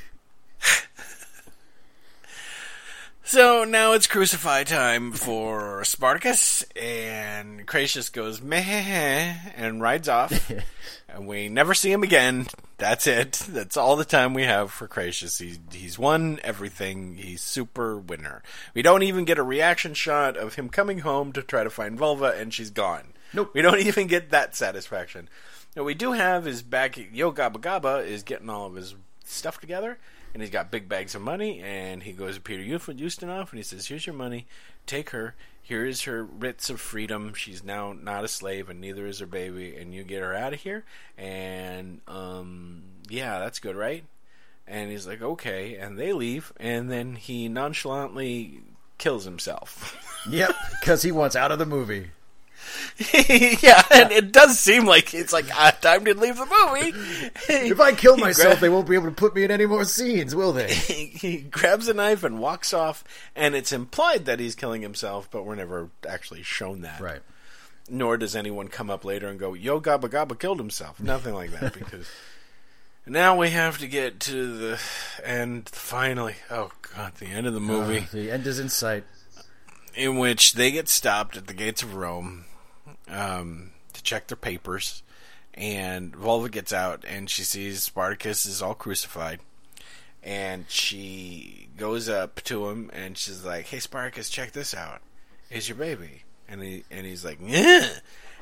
so 3.23 3.63
now 3.63 3.93
it's 3.93 4.07
crucify 4.07 4.63
time 4.63 5.11
for 5.11 5.83
Spartacus, 5.83 6.63
and 6.75 7.65
Cratius 7.67 8.11
goes, 8.11 8.41
meh, 8.41 9.35
and 9.55 9.81
rides 9.81 10.09
off. 10.09 10.51
And 11.17 11.27
we 11.27 11.49
never 11.49 11.73
see 11.73 11.91
him 11.91 12.03
again. 12.03 12.45
That's 12.77 13.07
it. 13.07 13.31
That's 13.49 13.75
all 13.75 13.95
the 13.95 14.05
time 14.05 14.35
we 14.35 14.43
have 14.43 14.71
for 14.71 14.87
Cratius. 14.87 15.39
He's, 15.39 15.59
he's 15.71 15.97
won 15.97 16.39
everything. 16.43 17.15
He's 17.15 17.41
super 17.41 17.97
winner. 17.97 18.43
We 18.75 18.83
don't 18.83 19.01
even 19.01 19.25
get 19.25 19.39
a 19.39 19.43
reaction 19.43 19.95
shot 19.95 20.37
of 20.37 20.55
him 20.55 20.69
coming 20.69 20.99
home 20.99 21.33
to 21.33 21.41
try 21.41 21.63
to 21.63 21.71
find 21.71 21.97
Vulva, 21.97 22.35
and 22.37 22.53
she's 22.53 22.69
gone. 22.69 23.13
Nope. 23.33 23.51
We 23.55 23.63
don't 23.63 23.79
even 23.87 24.05
get 24.05 24.29
that 24.29 24.55
satisfaction. 24.55 25.27
What 25.73 25.85
we 25.85 25.95
do 25.95 26.11
have 26.11 26.45
is 26.47 26.61
back. 26.61 26.97
Yo 26.97 27.31
Gabba 27.31 27.57
Gabba 27.57 28.05
is 28.05 28.21
getting 28.21 28.49
all 28.49 28.67
of 28.67 28.75
his 28.75 28.93
stuff 29.25 29.59
together, 29.59 29.97
and 30.33 30.43
he's 30.43 30.51
got 30.51 30.69
big 30.69 30.87
bags 30.87 31.15
of 31.15 31.21
money. 31.23 31.59
And 31.61 32.03
he 32.03 32.11
goes 32.11 32.35
to 32.35 32.41
Peter 32.41 32.63
Ustinov 32.63 33.49
and 33.49 33.57
he 33.57 33.63
says, 33.63 33.87
"Here's 33.87 34.05
your 34.05 34.15
money. 34.15 34.45
Take 34.85 35.09
her. 35.09 35.35
Here 35.67 35.85
is 35.85 36.03
her 36.03 36.23
writs 36.23 36.69
of 36.69 36.79
freedom. 36.79 37.33
She's 37.33 37.61
now 37.61 37.91
not 37.91 38.23
a 38.23 38.29
slave, 38.29 38.69
and 38.69 38.79
neither 38.79 39.05
is 39.05 39.19
her 39.19 39.25
baby. 39.25 39.75
And 39.75 39.93
you 39.93 40.05
get 40.05 40.21
her 40.21 40.33
out 40.33 40.53
of 40.53 40.61
here. 40.61 40.85
And 41.17 41.99
um, 42.07 42.83
yeah, 43.09 43.39
that's 43.39 43.59
good, 43.59 43.75
right?" 43.75 44.05
And 44.65 44.89
he's 44.89 45.05
like, 45.05 45.21
"Okay." 45.21 45.75
And 45.75 45.99
they 45.99 46.13
leave, 46.13 46.53
and 46.57 46.89
then 46.89 47.17
he 47.17 47.49
nonchalantly 47.49 48.61
kills 48.97 49.25
himself. 49.25 50.03
Yep, 50.29 50.51
because 50.81 51.03
he 51.03 51.11
wants 51.13 51.37
out 51.37 51.53
of 51.53 51.59
the 51.59 51.65
movie. 51.65 52.11
yeah, 53.61 53.83
and 53.93 54.11
it 54.11 54.31
does 54.31 54.59
seem 54.59 54.85
like 54.85 55.13
it's 55.13 55.31
like 55.33 55.45
ah, 55.53 55.75
time 55.81 56.05
to 56.05 56.13
leave 56.13 56.37
the 56.37 56.45
movie. 56.45 57.29
If 57.49 57.79
I 57.79 57.93
kill 57.93 58.17
myself, 58.17 58.59
they 58.59 58.69
won't 58.69 58.87
be 58.89 58.95
able 58.95 59.05
to 59.07 59.11
put 59.11 59.35
me 59.35 59.43
in 59.43 59.51
any 59.51 59.65
more 59.65 59.85
scenes, 59.85 60.35
will 60.35 60.51
they? 60.53 60.73
he, 60.73 61.05
he 61.05 61.37
grabs 61.37 61.87
a 61.87 61.93
knife 61.93 62.23
and 62.23 62.39
walks 62.39 62.73
off, 62.73 63.03
and 63.35 63.55
it's 63.55 63.71
implied 63.71 64.25
that 64.25 64.39
he's 64.39 64.55
killing 64.55 64.81
himself, 64.81 65.29
but 65.31 65.45
we're 65.45 65.55
never 65.55 65.89
actually 66.07 66.43
shown 66.43 66.81
that. 66.81 66.99
right. 66.99 67.21
Nor 67.89 68.17
does 68.17 68.35
anyone 68.35 68.67
come 68.67 68.89
up 68.89 69.05
later 69.05 69.27
and 69.27 69.39
go, 69.39 69.53
"Yo, 69.53 69.79
Gabba 69.79 70.09
Gabba 70.09 70.37
killed 70.37 70.59
himself." 70.59 70.99
Nothing 70.99 71.33
like 71.33 71.51
that 71.51 71.73
because 71.73 72.09
now 73.05 73.37
we 73.37 73.51
have 73.51 73.77
to 73.77 73.87
get 73.87 74.19
to 74.21 74.57
the 74.57 74.79
end. 75.23 75.69
Finally, 75.69 76.35
oh 76.51 76.71
god, 76.95 77.15
the 77.15 77.27
end 77.27 77.47
of 77.47 77.53
the 77.53 77.61
movie 77.61 77.99
Uh, 77.99 78.05
the 78.11 78.29
end 78.31 78.45
is 78.45 78.59
in 78.59 78.67
sight. 78.67 79.05
in 79.95 80.17
which 80.17 80.53
they 80.53 80.71
get 80.71 80.89
stopped 80.89 81.37
at 81.37 81.47
the 81.47 81.53
gates 81.53 81.81
of 81.81 81.95
Rome 81.95 82.43
um, 83.09 83.71
to 83.93 84.03
check 84.03 84.27
their 84.27 84.37
papers, 84.37 85.03
and 85.53 86.13
Volva 86.13 86.51
gets 86.51 86.71
out 86.71 87.03
and 87.07 87.29
she 87.29 87.43
sees 87.43 87.83
Spartacus 87.83 88.45
is 88.45 88.61
all 88.61 88.75
crucified, 88.75 89.39
and 90.23 90.65
she 90.69 91.67
goes 91.77 92.09
up 92.09 92.41
to 92.43 92.69
him 92.69 92.89
and 92.93 93.17
she's 93.17 93.43
like, 93.43 93.67
"Hey, 93.67 93.79
Spartacus, 93.79 94.29
check 94.29 94.51
this 94.51 94.73
out. 94.73 95.01
Is 95.49 95.69
your 95.69 95.77
baby?" 95.77 96.23
And 96.47 96.61
he 96.61 96.83
and 96.91 97.05
he's 97.05 97.25
like, 97.25 97.39
"Yeah," 97.41 97.87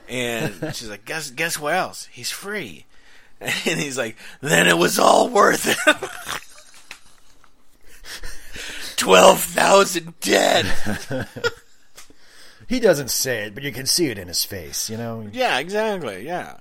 and 0.09 0.53
she's 0.75 0.89
like, 0.89 1.05
"Guess 1.05 1.31
guess 1.31 1.59
what 1.59 1.73
else? 1.73 2.07
He's 2.11 2.31
free." 2.31 2.85
And 3.41 3.79
he's 3.79 3.97
like, 3.97 4.15
"Then 4.39 4.65
it 4.65 4.77
was 4.77 4.97
all 4.97 5.27
worth 5.27 5.67
it." 5.67 5.77
Twelve 8.95 9.41
thousand 9.41 10.17
dead. 10.21 10.65
He 12.67 12.79
doesn't 12.79 13.11
say 13.11 13.43
it, 13.45 13.53
but 13.53 13.63
you 13.63 13.71
can 13.71 13.85
see 13.85 14.07
it 14.07 14.17
in 14.17 14.27
his 14.27 14.43
face, 14.43 14.89
you 14.89 14.97
know? 14.97 15.27
Yeah, 15.31 15.59
exactly. 15.59 16.25
Yeah. 16.25 16.57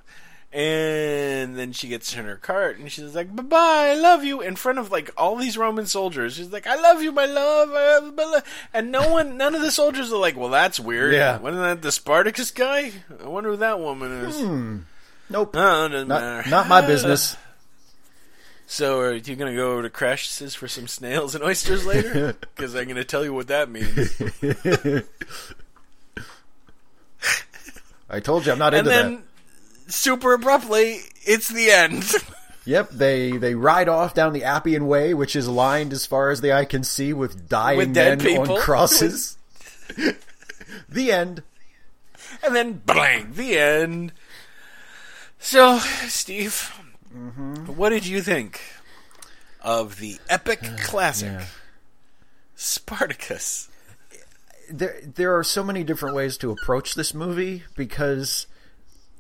And 0.52 1.56
then 1.58 1.72
she 1.72 1.88
gets 1.88 2.14
in 2.14 2.24
her 2.26 2.36
cart 2.36 2.78
and 2.78 2.90
she's 2.92 3.12
like, 3.12 3.34
"Bye 3.34 3.42
bye, 3.42 3.88
I 3.90 3.94
love 3.94 4.22
you," 4.22 4.40
in 4.40 4.54
front 4.54 4.78
of 4.78 4.92
like 4.92 5.10
all 5.16 5.34
these 5.34 5.58
Roman 5.58 5.86
soldiers. 5.86 6.34
She's 6.36 6.52
like, 6.52 6.64
"I 6.68 6.76
love 6.76 7.02
you, 7.02 7.10
my 7.10 7.26
love," 7.26 7.70
I 7.72 7.98
love 7.98 8.14
my 8.14 8.22
love." 8.24 8.68
and 8.72 8.92
no 8.92 9.10
one, 9.10 9.36
none 9.36 9.56
of 9.56 9.62
the 9.62 9.72
soldiers 9.72 10.12
are 10.12 10.16
like, 10.18 10.36
"Well, 10.36 10.50
that's 10.50 10.78
weird." 10.78 11.12
Yeah. 11.12 11.38
wasn't 11.38 11.62
that 11.64 11.82
the 11.82 11.90
Spartacus 11.90 12.52
guy? 12.52 12.92
I 13.20 13.26
wonder 13.26 13.50
who 13.50 13.56
that 13.56 13.80
woman 13.80 14.12
is. 14.12 14.38
Hmm. 14.40 14.78
Nope. 15.28 15.56
Oh, 15.56 15.88
doesn't 15.88 16.06
Not, 16.06 16.20
matter. 16.20 16.48
not 16.50 16.68
my 16.68 16.86
business. 16.86 17.36
So, 18.66 18.98
are 19.00 19.12
you 19.12 19.36
gonna 19.36 19.54
go 19.54 19.72
over 19.72 19.82
to 19.82 19.90
Crash's 19.90 20.54
for 20.54 20.68
some 20.68 20.88
snails 20.88 21.34
and 21.34 21.44
oysters 21.44 21.84
later? 21.84 22.34
Because 22.56 22.74
I'm 22.74 22.88
gonna 22.88 23.04
tell 23.04 23.22
you 23.22 23.34
what 23.34 23.48
that 23.48 23.68
means. 23.68 24.22
I 28.14 28.20
told 28.20 28.46
you 28.46 28.52
I'm 28.52 28.58
not 28.58 28.72
and 28.74 28.86
into 28.86 28.90
then, 28.90 29.22
super 29.88 30.32
abruptly, 30.34 31.00
it's 31.24 31.48
the 31.48 31.70
end. 31.70 32.04
Yep, 32.66 32.92
they 32.92 33.32
they 33.36 33.54
ride 33.54 33.90
off 33.90 34.14
down 34.14 34.32
the 34.32 34.44
Appian 34.44 34.86
Way, 34.86 35.12
which 35.12 35.36
is 35.36 35.46
lined 35.46 35.92
as 35.92 36.06
far 36.06 36.30
as 36.30 36.40
the 36.40 36.54
eye 36.54 36.64
can 36.64 36.82
see 36.82 37.12
with 37.12 37.46
dying 37.46 37.76
With 37.76 37.94
men 37.94 38.18
people. 38.18 38.52
on 38.54 38.58
crosses. 38.58 39.36
the 40.88 41.12
end. 41.12 41.42
and 42.42 42.56
then 42.56 42.80
bang, 42.86 43.32
the 43.34 43.58
end. 43.58 44.12
So, 45.38 45.76
Steve, 46.08 46.72
Mm-hmm. 47.14 47.76
what 47.76 47.90
did 47.90 48.06
you 48.06 48.22
think 48.22 48.62
of 49.60 49.98
the 49.98 50.16
epic 50.30 50.62
classic 50.78 51.32
yeah. 51.32 51.44
Spartacus? 52.56 53.68
There 54.78 54.96
there 55.02 55.36
are 55.36 55.44
so 55.44 55.62
many 55.64 55.84
different 55.84 56.14
ways 56.14 56.36
to 56.38 56.50
approach 56.50 56.94
this 56.94 57.14
movie 57.14 57.62
because 57.76 58.46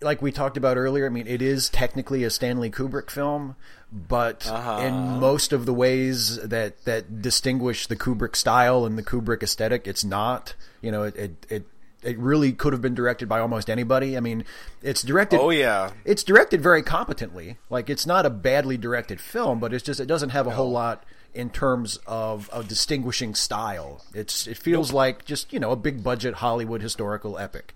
like 0.00 0.20
we 0.20 0.32
talked 0.32 0.56
about 0.56 0.76
earlier, 0.76 1.06
I 1.06 1.08
mean 1.08 1.26
it 1.26 1.40
is 1.40 1.68
technically 1.68 2.24
a 2.24 2.30
Stanley 2.30 2.70
Kubrick 2.70 3.10
film, 3.10 3.56
but 3.92 4.46
Uh-huh. 4.50 4.82
in 4.82 4.94
most 5.20 5.52
of 5.52 5.66
the 5.66 5.72
ways 5.74 6.38
that 6.42 6.84
that 6.84 7.22
distinguish 7.22 7.86
the 7.86 7.96
Kubrick 7.96 8.36
style 8.36 8.84
and 8.84 8.98
the 8.98 9.02
Kubrick 9.02 9.42
aesthetic, 9.42 9.86
it's 9.86 10.04
not. 10.04 10.54
You 10.82 10.90
know, 10.92 11.04
it 11.04 11.16
it 11.16 11.46
it, 11.48 11.64
it 12.02 12.18
really 12.18 12.52
could 12.52 12.74
have 12.74 12.82
been 12.82 12.94
directed 12.94 13.28
by 13.30 13.40
almost 13.40 13.70
anybody. 13.70 14.14
I 14.16 14.20
mean, 14.20 14.44
it's 14.82 15.02
directed 15.02 15.40
Oh 15.40 15.48
yeah, 15.50 15.92
it's 16.04 16.22
directed 16.22 16.60
very 16.60 16.82
competently. 16.82 17.56
Like 17.70 17.88
it's 17.88 18.04
not 18.04 18.26
a 18.26 18.30
badly 18.30 18.76
directed 18.76 19.20
film, 19.20 19.58
but 19.60 19.72
it's 19.72 19.84
just 19.84 20.00
it 20.00 20.06
doesn't 20.06 20.30
have 20.30 20.46
a 20.46 20.50
whole 20.50 20.70
lot 20.70 21.04
in 21.34 21.50
terms 21.50 21.98
of 22.06 22.48
a 22.52 22.62
distinguishing 22.62 23.34
style. 23.34 24.02
It's 24.14 24.46
it 24.46 24.56
feels 24.56 24.92
like 24.92 25.24
just 25.24 25.52
you 25.52 25.58
know 25.58 25.72
a 25.72 25.76
big 25.76 26.02
budget 26.02 26.34
Hollywood 26.34 26.82
historical 26.82 27.38
epic, 27.38 27.74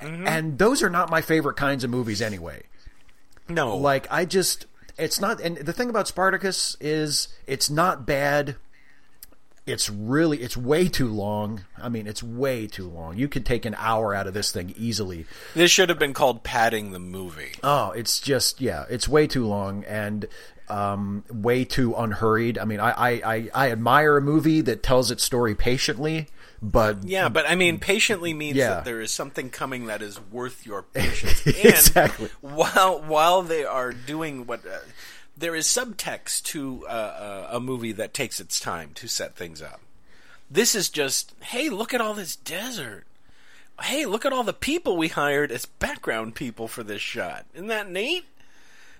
mm-hmm. 0.00 0.26
and 0.26 0.58
those 0.58 0.82
are 0.82 0.90
not 0.90 1.10
my 1.10 1.20
favorite 1.20 1.56
kinds 1.56 1.84
of 1.84 1.90
movies 1.90 2.20
anyway. 2.22 2.64
no, 3.48 3.76
Like 3.76 4.06
I 4.10 4.24
just 4.24 4.66
it's 4.98 5.20
not. 5.20 5.40
And 5.40 5.56
the 5.56 5.72
thing 5.72 5.90
about 5.90 6.08
Spartacus 6.08 6.76
is 6.80 7.28
it's 7.46 7.70
not 7.70 8.06
bad. 8.06 8.56
It's 9.64 9.88
really 9.88 10.38
it's 10.38 10.56
way 10.56 10.88
too 10.88 11.08
long. 11.08 11.64
I 11.80 11.88
mean, 11.88 12.06
it's 12.06 12.22
way 12.22 12.66
too 12.66 12.88
long. 12.88 13.16
You 13.16 13.28
could 13.28 13.46
take 13.46 13.64
an 13.64 13.76
hour 13.78 14.14
out 14.14 14.26
of 14.26 14.34
this 14.34 14.50
thing 14.50 14.74
easily. 14.76 15.26
this 15.54 15.70
should 15.70 15.88
have 15.88 15.98
been 15.98 16.14
called 16.14 16.42
padding 16.42 16.90
the 16.90 16.98
movie. 16.98 17.52
Oh, 17.62 17.92
it's 17.92 18.18
just 18.18 18.60
yeah, 18.60 18.84
it's 18.90 19.08
way 19.08 19.26
too 19.26 19.46
long 19.46 19.84
and 19.84 20.26
um, 20.72 21.24
way 21.30 21.64
too 21.64 21.94
unhurried. 21.94 22.58
I 22.58 22.64
mean, 22.64 22.80
I, 22.80 22.90
I, 22.90 23.10
I, 23.34 23.50
I 23.54 23.70
admire 23.72 24.16
a 24.16 24.20
movie 24.22 24.60
that 24.62 24.82
tells 24.82 25.10
its 25.10 25.22
story 25.22 25.54
patiently, 25.54 26.28
but 26.62 27.04
Yeah, 27.04 27.28
but 27.28 27.48
I 27.48 27.54
mean, 27.56 27.78
patiently 27.78 28.32
means 28.32 28.56
Yeah. 28.56 28.70
that 28.70 28.84
there 28.84 29.00
is 29.00 29.10
something 29.12 29.50
coming 29.50 29.86
that 29.86 30.00
is 30.02 30.18
worth 30.30 30.64
your 30.66 30.82
patience. 30.94 31.44
And 31.46 31.56
Exactly. 31.56 32.30
While 32.40 33.00
while 33.02 33.42
they 33.42 33.64
are 33.64 33.92
doing 33.92 34.46
what, 34.46 34.64
uh, 34.66 34.78
there 35.36 35.54
is 35.54 35.66
subtext 35.66 36.42
to 36.44 36.86
uh, 36.86 36.90
uh, 36.90 37.48
a 37.52 37.60
movie 37.60 37.92
that 37.92 38.14
takes 38.14 38.38
its 38.40 38.60
time 38.60 38.90
to 38.94 39.08
set 39.08 39.34
things 39.36 39.60
up. 39.60 39.80
This 40.50 40.74
is 40.74 40.88
just, 40.90 41.32
hey, 41.40 41.68
look 41.70 41.94
at 41.94 42.00
all 42.00 42.14
this 42.14 42.36
desert. 42.36 43.06
Hey, 43.80 44.04
look 44.06 44.24
at 44.26 44.32
all 44.32 44.44
the 44.44 44.52
people 44.52 44.96
we 44.96 45.08
hired 45.08 45.50
as 45.50 45.64
background 45.64 46.34
people 46.34 46.68
for 46.68 46.82
this 46.84 47.00
shot. 47.00 47.46
Isn't 47.54 47.68
that 47.68 47.90
neat? 47.90 48.26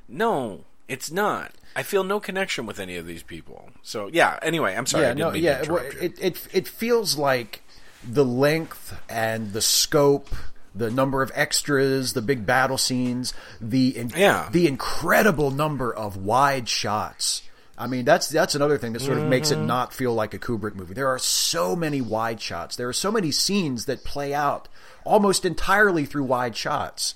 No, 0.08 0.64
It's 0.88 1.10
not. 1.10 1.52
I 1.74 1.82
feel 1.82 2.04
no 2.04 2.20
connection 2.20 2.66
with 2.66 2.78
any 2.78 2.96
of 2.96 3.06
these 3.06 3.22
people. 3.22 3.70
So 3.82 4.08
yeah. 4.12 4.38
Anyway, 4.42 4.74
I'm 4.74 4.86
sorry. 4.86 5.04
Yeah, 5.06 5.14
no, 5.14 5.32
yeah. 5.32 5.60
interrupt 5.62 5.94
well, 5.94 6.02
you. 6.02 6.08
It, 6.08 6.18
it 6.20 6.48
it 6.52 6.68
feels 6.68 7.16
like 7.16 7.62
the 8.06 8.24
length 8.24 8.94
and 9.08 9.52
the 9.52 9.62
scope, 9.62 10.28
the 10.74 10.90
number 10.90 11.22
of 11.22 11.30
extras, 11.34 12.12
the 12.12 12.20
big 12.22 12.44
battle 12.44 12.76
scenes, 12.78 13.32
the 13.60 13.96
in, 13.96 14.10
Yeah. 14.10 14.48
the 14.52 14.66
incredible 14.66 15.50
number 15.50 15.94
of 15.94 16.16
wide 16.16 16.68
shots. 16.68 17.42
I 17.78 17.86
mean, 17.86 18.04
that's 18.04 18.28
that's 18.28 18.54
another 18.54 18.76
thing 18.76 18.92
that 18.92 19.00
sort 19.00 19.16
of 19.18 19.24
makes 19.24 19.50
it 19.50 19.56
Mm-hmm. 19.56 19.66
not 19.66 19.94
feel 19.94 20.12
like 20.14 20.34
a 20.34 20.38
Kubrick 20.38 20.74
movie. 20.74 20.92
There 20.94 21.08
are 21.08 21.18
so 21.18 21.74
many 21.74 22.00
wide 22.02 22.40
shots. 22.40 22.76
There 22.76 22.88
are 22.88 22.92
so 22.92 23.10
many 23.10 23.30
scenes 23.30 23.86
that 23.86 24.04
play 24.04 24.34
out 24.34 24.68
almost 25.04 25.44
entirely 25.44 26.04
through 26.04 26.24
wide 26.24 26.54
shots. 26.54 27.14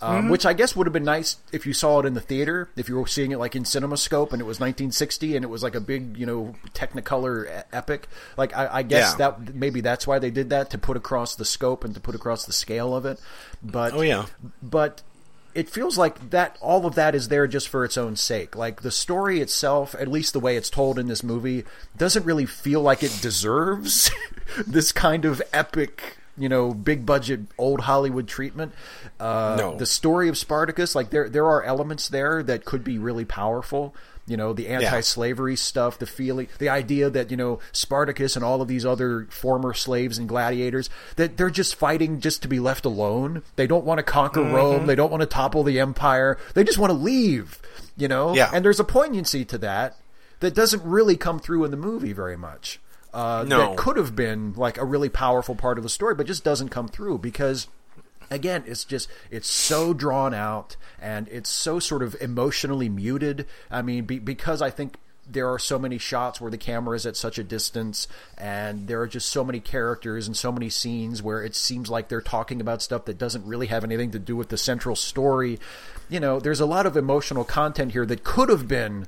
Um, 0.00 0.18
Mm-hmm. 0.18 0.28
Which 0.30 0.46
I 0.46 0.52
guess 0.52 0.76
would 0.76 0.86
have 0.86 0.92
been 0.92 1.02
nice 1.04 1.38
if 1.50 1.66
you 1.66 1.72
saw 1.72 1.98
it 2.00 2.06
in 2.06 2.14
the 2.14 2.20
theater, 2.20 2.68
if 2.76 2.88
you 2.88 2.96
were 2.96 3.06
seeing 3.08 3.32
it 3.32 3.38
like 3.38 3.56
in 3.56 3.64
CinemaScope 3.64 4.32
and 4.32 4.40
it 4.40 4.44
was 4.44 4.60
1960 4.60 5.34
and 5.34 5.44
it 5.44 5.48
was 5.48 5.62
like 5.62 5.74
a 5.74 5.80
big, 5.80 6.16
you 6.16 6.24
know, 6.24 6.54
Technicolor 6.72 7.64
epic. 7.72 8.08
Like 8.36 8.56
I, 8.56 8.68
I 8.78 8.82
guess 8.82 9.12
Yeah. 9.18 9.30
that 9.30 9.54
maybe 9.56 9.80
that's 9.80 10.06
why 10.06 10.18
they 10.20 10.30
did 10.30 10.50
that 10.50 10.70
to 10.70 10.78
put 10.78 10.96
across 10.96 11.34
the 11.34 11.44
scope 11.44 11.84
and 11.84 11.94
to 11.94 12.00
put 12.00 12.14
across 12.14 12.44
the 12.46 12.52
scale 12.52 12.94
of 12.94 13.04
it. 13.06 13.20
But 13.62 13.92
Oh, 13.92 14.02
yeah. 14.02 14.26
but 14.62 15.02
it 15.54 15.68
feels 15.68 15.98
like 15.98 16.30
that 16.30 16.56
all 16.60 16.86
of 16.86 16.94
that 16.94 17.16
is 17.16 17.26
there 17.28 17.48
just 17.48 17.68
for 17.68 17.84
its 17.84 17.98
own 17.98 18.14
sake. 18.14 18.54
Like 18.54 18.82
the 18.82 18.92
story 18.92 19.40
itself, 19.40 19.96
at 19.98 20.06
least 20.06 20.32
the 20.32 20.38
way 20.40 20.56
it's 20.56 20.70
told 20.70 20.98
in 20.98 21.08
this 21.08 21.24
movie, 21.24 21.64
doesn't 21.96 22.24
really 22.24 22.46
feel 22.46 22.80
like 22.82 23.02
it 23.02 23.18
deserves 23.20 24.10
this 24.66 24.92
kind 24.92 25.24
of 25.24 25.42
epic, 25.52 26.18
you 26.38 26.48
know, 26.48 26.72
big 26.72 27.04
budget 27.04 27.40
old 27.58 27.80
Hollywood 27.80 28.28
treatment. 28.28 28.72
Uh, 29.20 29.56
No. 29.58 29.76
The 29.76 29.86
story 29.86 30.28
of 30.28 30.38
Spartacus, 30.38 30.94
like 30.94 31.10
there 31.10 31.28
there 31.28 31.46
are 31.46 31.62
elements 31.62 32.08
there 32.08 32.42
that 32.44 32.64
could 32.64 32.84
be 32.84 32.98
really 32.98 33.24
powerful. 33.24 33.94
You 34.26 34.36
know, 34.36 34.52
the 34.52 34.68
anti-slavery 34.68 35.56
stuff, 35.56 35.98
the 35.98 36.04
feeling, 36.04 36.48
the 36.58 36.68
idea 36.68 37.08
that 37.08 37.30
you 37.30 37.36
know 37.38 37.60
Spartacus 37.72 38.36
and 38.36 38.44
all 38.44 38.60
of 38.60 38.68
these 38.68 38.84
other 38.84 39.26
former 39.30 39.72
slaves 39.72 40.18
and 40.18 40.28
gladiators 40.28 40.90
that 41.16 41.38
they're 41.38 41.48
just 41.48 41.74
fighting 41.76 42.20
just 42.20 42.42
to 42.42 42.48
be 42.48 42.60
left 42.60 42.84
alone. 42.84 43.42
They 43.56 43.66
don't 43.66 43.86
want 43.86 43.98
to 43.98 44.02
conquer 44.02 44.40
Mm-hmm. 44.40 44.54
Rome. 44.54 44.86
They 44.86 44.94
don't 44.96 45.10
want 45.10 45.22
to 45.22 45.26
topple 45.26 45.62
the 45.64 45.80
empire. 45.80 46.36
They 46.52 46.62
just 46.62 46.76
want 46.78 46.90
to 46.90 46.98
leave. 46.98 47.58
You 47.96 48.06
know, 48.08 48.34
Yeah. 48.34 48.50
And 48.52 48.62
there's 48.64 48.78
a 48.78 48.84
poignancy 48.84 49.46
to 49.46 49.56
that 49.58 49.96
that 50.40 50.54
doesn't 50.54 50.84
really 50.84 51.16
come 51.16 51.38
through 51.40 51.64
in 51.64 51.70
the 51.70 51.76
movie 51.78 52.12
very 52.12 52.36
much. 52.36 52.78
Uh, 53.12 53.44
No. 53.46 53.58
That 53.58 53.76
could 53.76 53.96
have 53.96 54.14
been 54.14 54.52
like 54.54 54.78
a 54.78 54.84
really 54.84 55.08
powerful 55.08 55.54
part 55.54 55.78
of 55.78 55.84
the 55.84 55.90
story, 55.90 56.14
but 56.14 56.26
just 56.26 56.44
doesn't 56.44 56.68
come 56.68 56.88
through 56.88 57.18
because 57.18 57.68
again 58.30 58.62
it's 58.66 58.84
just 58.84 59.08
it's 59.30 59.48
so 59.48 59.94
drawn 59.94 60.34
out 60.34 60.76
and 61.00 61.28
it's 61.28 61.48
so 61.48 61.78
sort 61.78 62.02
of 62.02 62.16
emotionally 62.20 62.88
muted. 62.88 63.46
I 63.70 63.82
mean 63.82 64.04
be, 64.04 64.18
because 64.18 64.60
i 64.60 64.70
think 64.70 64.96
there 65.30 65.48
are 65.50 65.58
so 65.58 65.78
many 65.78 65.98
shots 65.98 66.40
where 66.40 66.50
the 66.50 66.58
camera 66.58 66.96
is 66.96 67.04
at 67.04 67.16
such 67.16 67.38
a 67.38 67.44
distance 67.44 68.08
and 68.38 68.88
there 68.88 69.00
are 69.00 69.06
just 69.06 69.28
so 69.28 69.44
many 69.44 69.60
characters 69.60 70.26
and 70.26 70.34
so 70.34 70.50
many 70.50 70.70
scenes 70.70 71.22
where 71.22 71.42
it 71.42 71.54
seems 71.54 71.90
like 71.90 72.08
they're 72.08 72.22
talking 72.22 72.62
about 72.62 72.80
stuff 72.80 73.04
that 73.04 73.18
doesn't 73.18 73.44
really 73.44 73.66
have 73.66 73.84
anything 73.84 74.10
to 74.10 74.18
do 74.18 74.34
with 74.34 74.48
the 74.48 74.56
central 74.56 74.96
story. 74.96 75.58
You 76.08 76.20
know 76.20 76.40
there's 76.40 76.60
a 76.60 76.66
lot 76.66 76.86
of 76.86 76.96
emotional 76.96 77.44
content 77.44 77.92
here 77.92 78.06
that 78.06 78.24
could 78.24 78.48
have 78.48 78.66
been 78.66 79.06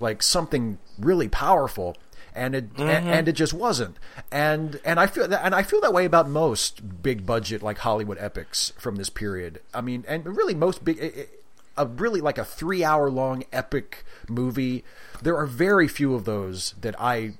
like 0.00 0.22
something 0.22 0.78
really 0.98 1.28
powerful 1.28 1.96
and 2.34 2.54
it 2.54 2.64
a- 2.76 2.80
mm-hmm. 2.80 3.08
and 3.08 3.28
it 3.28 3.32
just 3.32 3.54
wasn't. 3.54 3.96
And 4.30 4.80
and 4.84 4.98
I 4.98 5.06
feel 5.06 5.28
that 5.28 5.44
and 5.44 5.54
I 5.54 5.62
feel 5.62 5.80
that 5.80 5.92
way 5.92 6.04
about 6.04 6.28
most 6.28 7.02
big 7.02 7.26
budget 7.26 7.62
like 7.62 7.78
Hollywood 7.78 8.18
epics 8.18 8.72
from 8.78 8.96
this 8.96 9.10
period. 9.10 9.60
I 9.74 9.80
mean 9.80 10.04
and 10.08 10.24
really 10.26 10.54
most 10.54 10.84
big 10.84 11.28
a 11.76 11.86
really 11.86 12.20
like 12.20 12.38
a 12.38 12.44
3 12.44 12.84
hour 12.84 13.10
long 13.10 13.44
epic 13.50 14.04
movie 14.28 14.84
there 15.22 15.36
are 15.36 15.46
very 15.46 15.88
few 15.88 16.14
of 16.14 16.24
those 16.24 16.74
that 16.80 16.94
I 17.00 17.34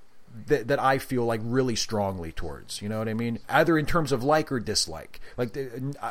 that, 0.46 0.68
that 0.68 0.80
I 0.80 0.98
feel 0.98 1.24
like 1.24 1.40
really 1.44 1.76
strongly 1.76 2.32
towards. 2.32 2.80
You 2.82 2.88
know 2.88 2.98
what 2.98 3.08
I 3.08 3.14
mean? 3.14 3.38
Either 3.48 3.76
in 3.78 3.86
terms 3.86 4.12
of 4.12 4.22
like 4.24 4.50
or 4.50 4.60
dislike. 4.60 5.20
Like 5.36 5.52
the, 5.52 5.64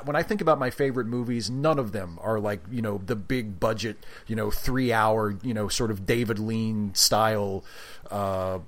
when 0.06 0.16
I 0.16 0.24
think 0.24 0.42
about 0.42 0.60
my 0.60 0.70
favorite 0.70 1.08
movies, 1.08 1.50
none 1.50 1.80
of 1.80 1.92
them 1.92 2.20
are 2.22 2.40
like 2.40 2.62
you 2.72 2.82
know 2.82 3.00
the 3.06 3.16
big 3.16 3.60
budget, 3.60 3.98
you 4.28 4.36
know, 4.36 4.52
three 4.52 4.94
hour, 4.94 5.36
you 5.44 5.54
know, 5.54 5.68
sort 5.68 5.92
of 5.92 6.06
David 6.06 6.40
Lean 6.40 6.94
style 6.96 7.64
uh, 8.10 8.60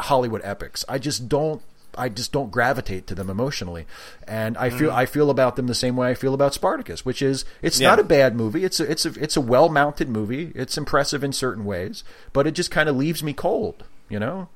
Hollywood 0.00 0.40
epics. 0.44 0.84
I 0.88 0.98
just 0.98 1.28
don't. 1.28 1.62
I 1.94 2.08
just 2.08 2.32
don't 2.32 2.50
gravitate 2.50 3.06
to 3.08 3.14
them 3.14 3.28
emotionally, 3.28 3.86
and 4.26 4.56
I 4.56 4.70
feel 4.70 4.90
I 4.90 5.04
feel 5.04 5.28
about 5.28 5.56
them 5.56 5.66
the 5.66 5.74
same 5.74 5.94
way 5.94 6.08
I 6.08 6.14
feel 6.14 6.32
about 6.32 6.54
Spartacus, 6.54 7.04
which 7.04 7.20
is 7.20 7.44
it's 7.60 7.78
Yeah. 7.78 7.88
not 7.90 7.98
a 7.98 8.04
bad 8.04 8.34
movie. 8.34 8.64
It's 8.64 8.80
a 8.80 8.90
it's 8.90 9.04
a 9.04 9.10
it's 9.22 9.36
a 9.36 9.42
well 9.42 9.68
mounted 9.68 10.08
movie. 10.08 10.52
It's 10.54 10.78
impressive 10.78 11.22
in 11.22 11.34
certain 11.34 11.66
ways, 11.66 12.02
but 12.32 12.46
it 12.46 12.52
just 12.52 12.70
kind 12.70 12.88
of 12.88 12.96
leaves 12.96 13.22
me 13.22 13.34
cold. 13.34 13.84
You 14.08 14.18
know? 14.20 14.48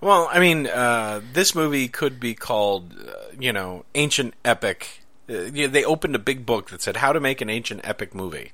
Well, 0.00 0.28
I 0.30 0.38
mean, 0.38 0.66
uh, 0.66 1.20
this 1.32 1.54
movie 1.54 1.88
could 1.88 2.20
be 2.20 2.34
called, 2.34 2.94
uh, 2.98 3.12
you 3.38 3.52
know, 3.52 3.84
ancient 3.94 4.34
epic. 4.44 5.02
Uh, 5.28 5.44
you 5.44 5.66
know, 5.66 5.72
they 5.72 5.84
opened 5.84 6.14
a 6.14 6.20
big 6.20 6.44
book 6.44 6.70
that 6.70 6.82
said 6.82 6.98
how 6.98 7.12
to 7.12 7.20
make 7.20 7.40
an 7.40 7.50
ancient 7.50 7.80
epic 7.84 8.14
movie, 8.14 8.52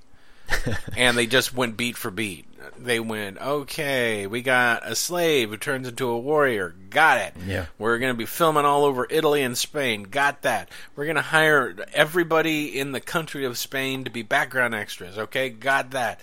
and 0.97 1.18
they 1.18 1.27
just 1.27 1.55
went 1.55 1.77
beat 1.77 1.97
for 1.97 2.11
beat. 2.11 2.47
They 2.79 3.01
went, 3.01 3.39
okay, 3.39 4.29
we 4.29 4.41
got 4.41 4.89
a 4.89 4.95
slave 4.95 5.51
who 5.51 5.57
turns 5.57 5.89
into 5.89 6.09
a 6.09 6.18
warrior. 6.18 6.75
Got 6.91 7.18
it. 7.18 7.35
Yeah. 7.45 7.66
We're 7.77 7.99
going 7.99 8.14
to 8.14 8.18
be 8.18 8.25
filming 8.25 8.64
all 8.64 8.85
over 8.85 9.07
Italy 9.11 9.43
and 9.43 9.59
Spain. 9.59 10.05
Got 10.05 10.43
that. 10.43 10.68
We're 10.95 11.07
going 11.07 11.16
to 11.16 11.23
hire 11.23 11.75
everybody 11.93 12.79
in 12.79 12.93
the 12.93 13.01
country 13.01 13.45
of 13.45 13.59
Spain 13.59 14.05
to 14.05 14.11
be 14.11 14.23
background 14.23 14.75
extras. 14.75 15.18
Okay, 15.18 15.51
got 15.51 15.91
that. 15.91 16.20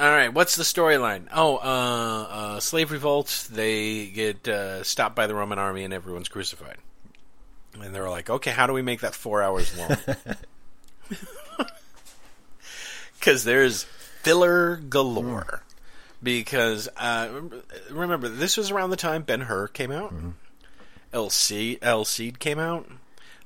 All 0.00 0.10
right, 0.10 0.32
what's 0.32 0.56
the 0.56 0.62
storyline? 0.62 1.26
Oh, 1.34 1.56
uh, 1.56 2.26
uh, 2.30 2.60
slave 2.60 2.90
revolt. 2.90 3.48
They 3.50 4.06
get 4.06 4.48
uh, 4.48 4.82
stopped 4.84 5.14
by 5.14 5.26
the 5.26 5.34
Roman 5.34 5.58
army 5.58 5.84
and 5.84 5.92
everyone's 5.92 6.28
crucified. 6.28 6.78
And 7.80 7.94
they're 7.94 8.08
like, 8.08 8.30
okay, 8.30 8.50
how 8.50 8.66
do 8.66 8.72
we 8.72 8.82
make 8.82 9.00
that 9.00 9.14
four 9.14 9.42
hours 9.42 9.76
long? 9.76 9.96
Because 13.18 13.44
there's 13.44 13.84
filler 13.84 14.76
galore. 14.76 15.62
Because 16.20 16.88
uh, 16.96 17.28
remember, 17.88 18.28
this 18.28 18.56
was 18.56 18.72
around 18.72 18.90
the 18.90 18.96
time 18.96 19.22
Ben 19.22 19.42
Hur 19.42 19.68
came 19.68 19.92
out. 19.92 20.12
El 21.12 21.30
Cid, 21.30 21.78
El 21.82 22.04
Cid 22.04 22.40
came 22.40 22.58
out. 22.58 22.88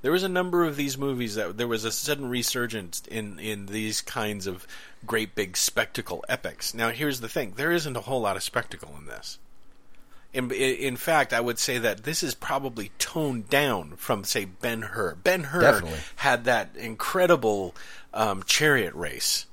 There 0.00 0.12
was 0.12 0.22
a 0.22 0.30
number 0.30 0.64
of 0.64 0.76
these 0.76 0.96
movies 0.96 1.34
that 1.34 1.58
there 1.58 1.68
was 1.68 1.84
a 1.84 1.92
sudden 1.92 2.30
resurgence 2.30 3.02
in 3.10 3.38
in 3.38 3.66
these 3.66 4.00
kinds 4.00 4.46
of 4.46 4.66
great 5.06 5.34
big 5.34 5.56
spectacle 5.56 6.24
epics. 6.28 6.74
Now, 6.74 6.90
here's 6.90 7.20
the 7.20 7.28
thing: 7.28 7.54
there 7.56 7.72
isn't 7.72 7.96
a 7.96 8.00
whole 8.02 8.20
lot 8.20 8.36
of 8.36 8.42
spectacle 8.42 8.94
in 8.98 9.06
this. 9.06 9.38
In, 10.32 10.50
in 10.50 10.96
fact, 10.96 11.32
I 11.32 11.40
would 11.40 11.58
say 11.58 11.78
that 11.78 12.02
this 12.04 12.22
is 12.22 12.34
probably 12.34 12.90
toned 12.98 13.48
down 13.48 13.92
from, 13.96 14.22
say, 14.24 14.44
Ben 14.44 14.82
Hur. 14.82 15.14
Ben 15.14 15.44
Hur 15.44 15.62
had 16.16 16.44
that 16.44 16.70
incredible 16.76 17.74
um, 18.12 18.42
chariot 18.44 18.92
race 18.94 19.46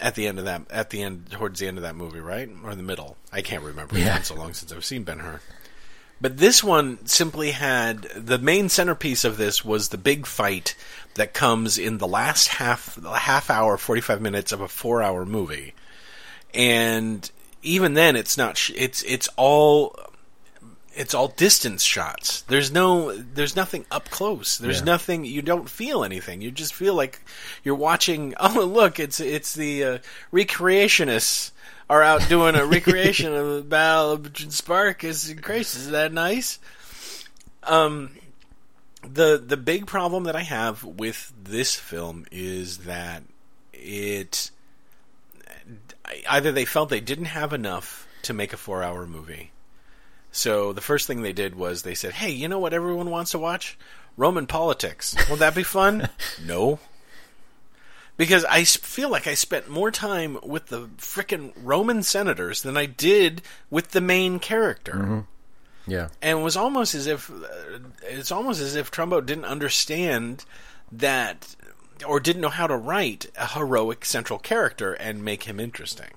at 0.00 0.14
the 0.14 0.26
end 0.26 0.38
of 0.38 0.44
that, 0.44 0.62
at 0.70 0.90
the 0.90 1.00
end, 1.02 1.30
towards 1.30 1.60
the 1.60 1.68
end 1.68 1.78
of 1.78 1.82
that 1.84 1.96
movie, 1.96 2.20
right, 2.20 2.50
or 2.62 2.70
in 2.72 2.76
the 2.76 2.82
middle. 2.84 3.16
I 3.32 3.40
can't 3.40 3.62
remember. 3.62 3.96
It's 3.96 4.04
Yeah. 4.04 4.14
been 4.16 4.24
so 4.24 4.34
long 4.34 4.52
since 4.52 4.70
I've 4.72 4.84
seen 4.84 5.04
Ben 5.04 5.20
Hur. 5.20 5.40
But 6.24 6.38
this 6.38 6.64
one 6.64 7.04
simply 7.04 7.50
had 7.50 8.04
the 8.16 8.38
main 8.38 8.70
centerpiece 8.70 9.26
of 9.26 9.36
this 9.36 9.62
was 9.62 9.90
the 9.90 9.98
big 9.98 10.24
fight 10.24 10.74
that 11.16 11.34
comes 11.34 11.76
in 11.76 11.98
the 11.98 12.06
last 12.08 12.48
half 12.48 12.98
half 13.04 13.50
hour, 13.50 13.76
forty 13.76 14.00
five 14.00 14.22
minutes 14.22 14.50
of 14.50 14.62
a 14.62 14.66
four 14.66 15.02
hour 15.02 15.26
movie, 15.26 15.74
and 16.54 17.30
even 17.62 17.92
then, 17.92 18.16
it's 18.16 18.38
not. 18.38 18.56
sh- 18.56 18.70
It's 18.74 19.02
it's 19.02 19.28
all 19.36 19.94
it's 20.94 21.12
all 21.12 21.28
distance 21.28 21.82
shots. 21.82 22.40
There's 22.40 22.72
no 22.72 23.14
there's 23.14 23.54
nothing 23.54 23.84
up 23.90 24.08
close. 24.08 24.56
There's 24.56 24.78
Yeah. 24.78 24.84
nothing 24.86 25.26
you 25.26 25.42
don't 25.42 25.68
feel 25.68 26.04
anything. 26.04 26.40
You 26.40 26.50
just 26.50 26.72
feel 26.72 26.94
like 26.94 27.20
you're 27.64 27.74
watching 27.74 28.32
oh 28.40 28.64
look, 28.64 28.98
it's 28.98 29.20
it's 29.20 29.52
the 29.52 29.84
uh, 29.84 29.98
recreationists 30.32 31.50
are 31.88 32.02
out 32.02 32.28
doing 32.28 32.54
a 32.54 32.64
recreation 32.66 33.34
of 33.34 33.54
the 33.54 33.62
Battle 33.62 34.12
of 34.12 34.36
Spartacus 34.52 35.28
and 35.28 35.42
Christ, 35.42 35.76
is 35.76 35.90
that 35.90 36.12
nice? 36.12 36.58
Um 37.62 38.10
the 39.02 39.42
the 39.44 39.56
big 39.56 39.86
problem 39.86 40.24
that 40.24 40.36
I 40.36 40.42
have 40.42 40.82
with 40.82 41.32
this 41.42 41.74
film 41.74 42.24
is 42.30 42.78
that 42.78 43.22
it 43.72 44.50
either 46.28 46.52
they 46.52 46.64
felt 46.64 46.88
they 46.88 47.00
didn't 47.00 47.26
have 47.26 47.52
enough 47.52 48.06
to 48.22 48.32
make 48.32 48.52
a 48.52 48.56
4-hour 48.56 49.06
movie 49.06 49.50
so 50.34 50.72
the 50.72 50.80
first 50.80 51.06
thing 51.06 51.22
they 51.22 51.32
did 51.32 51.54
was 51.54 51.82
they 51.82 51.94
said, 51.94 52.12
"Hey, 52.12 52.30
you 52.30 52.48
know 52.48 52.58
what 52.58 52.74
everyone 52.74 53.08
wants 53.08 53.30
to 53.30 53.38
watch? 53.38 53.78
Roman 54.16 54.48
politics. 54.48 55.14
Won't 55.28 55.38
that 55.38 55.54
be 55.54 55.62
fun?" 55.62 56.08
no. 56.44 56.80
Because 58.16 58.44
I 58.44 58.64
feel 58.64 59.08
like 59.10 59.26
I 59.26 59.34
spent 59.34 59.68
more 59.68 59.90
time 59.90 60.38
with 60.42 60.66
the 60.66 60.88
frickin' 60.98 61.52
Roman 61.56 62.02
senators 62.02 62.62
than 62.62 62.76
I 62.76 62.86
did 62.86 63.42
with 63.70 63.90
the 63.90 64.00
main 64.00 64.38
character. 64.38 65.26
Yeah. 65.86 66.08
And 66.22 66.38
it 66.38 66.42
was 66.42 66.56
almost 66.56 66.94
as 66.94 67.06
if 67.06 67.30
uh, 67.30 67.78
it's 68.02 68.32
almost 68.32 68.60
as 68.60 68.76
if 68.76 68.90
Trumbo 68.90 69.24
didn't 69.24 69.44
understand 69.44 70.44
that 70.92 71.56
or 72.06 72.20
didn't 72.20 72.42
know 72.42 72.48
how 72.48 72.66
to 72.66 72.76
write 72.76 73.30
a 73.36 73.48
heroic 73.48 74.04
central 74.04 74.38
character 74.38 74.94
and 74.94 75.24
make 75.24 75.44
him 75.44 75.60
interesting. 75.60 76.10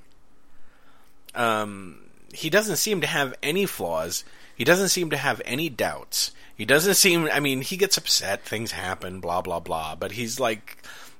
Um, 1.36 2.10
he 2.34 2.49
doesn't 2.49 2.78
seem 2.78 3.02
to 3.02 3.07
have 3.07 3.36
any 3.44 3.65
flaws. 3.65 4.24
He 4.56 4.64
doesn't 4.64 4.90
seem 4.90 5.10
to 5.11 5.18
have 5.18 5.41
any 5.45 5.69
doubts. 5.69 6.32
He 6.56 6.65
doesn't 6.65 6.95
seem. 6.95 7.30
I 7.32 7.40
mean, 7.40 7.61
he 7.61 7.78
gets 7.78 7.98
upset. 7.98 8.44
Things 8.44 8.72
happen. 8.72 9.19
Blah 9.19 9.41
blah 9.41 9.60
blah. 9.60 9.95
But 9.95 10.14
he's 10.14 10.40
like, 10.40 10.78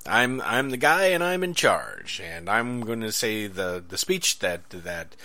I'm 0.08 0.42
I'm 0.42 0.70
the 0.70 0.78
guy 0.78 1.08
and 1.08 1.24
I'm 1.24 1.44
in 1.44 1.54
charge 1.54 2.22
and 2.24 2.50
I'm 2.50 2.82
going 2.82 3.02
to 3.02 3.12
say 3.12 3.48
the 3.48 3.84
the 3.88 3.98
speech 3.98 4.40
that 4.40 4.70
that 4.70 5.16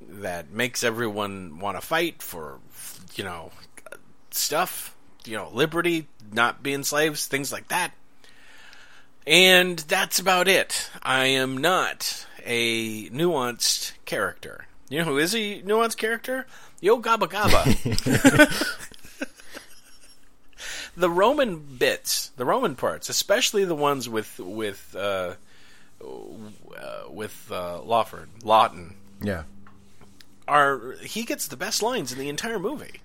that 0.00 0.50
makes 0.50 0.82
everyone 0.82 1.58
want 1.58 1.80
to 1.80 1.86
fight 1.86 2.22
for 2.22 2.58
you 3.14 3.24
know 3.24 3.52
stuff 4.30 4.94
you 5.24 5.36
know 5.36 5.50
liberty 5.52 6.08
not 6.32 6.62
being 6.62 6.84
slaves 6.84 7.26
things 7.26 7.52
like 7.52 7.68
that. 7.68 7.92
And 9.24 9.78
that's 9.78 10.18
about 10.18 10.48
it. 10.48 10.90
I 11.00 11.26
am 11.26 11.58
not 11.58 12.26
a 12.44 13.08
nuanced 13.10 13.92
character. 14.04 14.66
You 14.88 14.98
know 14.98 15.04
who 15.04 15.18
is 15.18 15.34
a 15.34 15.62
nuanced 15.62 15.96
character? 15.96 16.46
Yo 16.80 17.00
Gabba 17.00 17.28
Gabba 17.28 18.78
the 20.96 21.10
Roman 21.10 21.58
bits, 21.58 22.30
the 22.36 22.44
Roman 22.44 22.74
parts, 22.76 23.08
especially 23.08 23.64
the 23.64 23.74
ones 23.74 24.08
with 24.08 24.38
with 24.38 24.94
uh, 24.98 25.34
uh, 26.04 27.10
with 27.10 27.48
uh, 27.50 27.80
Lawford 27.82 28.28
Laughton, 28.42 28.94
Yeah. 29.22 29.44
are 30.48 30.96
he 31.02 31.24
gets 31.24 31.46
the 31.48 31.56
best 31.56 31.82
lines 31.82 32.12
in 32.12 32.18
the 32.18 32.28
entire 32.28 32.58
movie. 32.58 33.00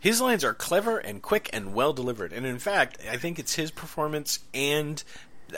His 0.00 0.20
lines 0.20 0.44
are 0.44 0.54
clever 0.54 0.98
and 0.98 1.20
quick 1.20 1.50
and 1.52 1.74
well 1.74 1.92
delivered, 1.92 2.32
and 2.32 2.46
in 2.46 2.58
fact, 2.58 2.98
I 3.10 3.16
think 3.16 3.38
it's 3.38 3.54
his 3.54 3.70
performance 3.70 4.38
and 4.54 5.02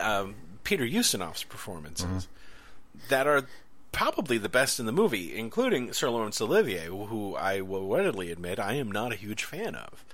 um, 0.00 0.34
Peter 0.64 0.84
Ustinov's 0.84 1.44
performances 1.44 2.28
that 3.10 3.26
are 3.26 3.42
probably 3.92 4.38
the 4.38 4.48
best 4.48 4.80
in 4.80 4.86
the 4.86 4.92
movie, 4.92 5.36
including 5.36 5.92
Sir 5.92 6.08
Laurence 6.08 6.40
Olivier, 6.40 6.86
who 6.86 7.34
I 7.36 7.60
will 7.60 7.88
readily 7.88 8.30
admit 8.30 8.58
I 8.58 8.74
am 8.74 8.90
not 8.90 9.12
a 9.12 9.16
huge 9.16 9.44
fan 9.44 9.74
of. 9.74 10.04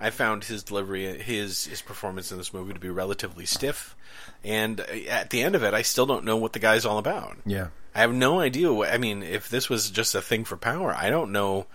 I 0.00 0.10
found 0.10 0.44
his 0.44 0.62
delivery, 0.62 1.18
his 1.18 1.66
his 1.66 1.80
performance 1.82 2.30
in 2.32 2.38
this 2.38 2.52
movie 2.52 2.72
to 2.74 2.80
be 2.80 2.90
relatively 2.90 3.46
stiff, 3.46 3.94
and 4.42 4.80
uh, 4.80 4.84
at 5.08 5.30
the 5.30 5.42
end 5.42 5.54
of 5.54 5.62
it, 5.62 5.72
I 5.74 5.82
still 5.82 6.06
don't 6.06 6.24
know 6.24 6.36
what 6.36 6.52
the 6.52 6.58
guy's 6.58 6.84
all 6.84 6.98
about. 6.98 7.36
Yeah. 7.46 7.68
I 7.94 8.00
have 8.00 8.12
no 8.12 8.40
idea. 8.40 8.72
What, 8.72 8.90
I 8.92 8.98
mean, 8.98 9.22
if 9.22 9.48
this 9.48 9.68
was 9.68 9.90
just 9.90 10.14
a 10.14 10.20
thing 10.20 10.44
for 10.44 10.56
power, 10.56 10.92
I 10.92 11.10
don't 11.10 11.30
know. 11.32 11.66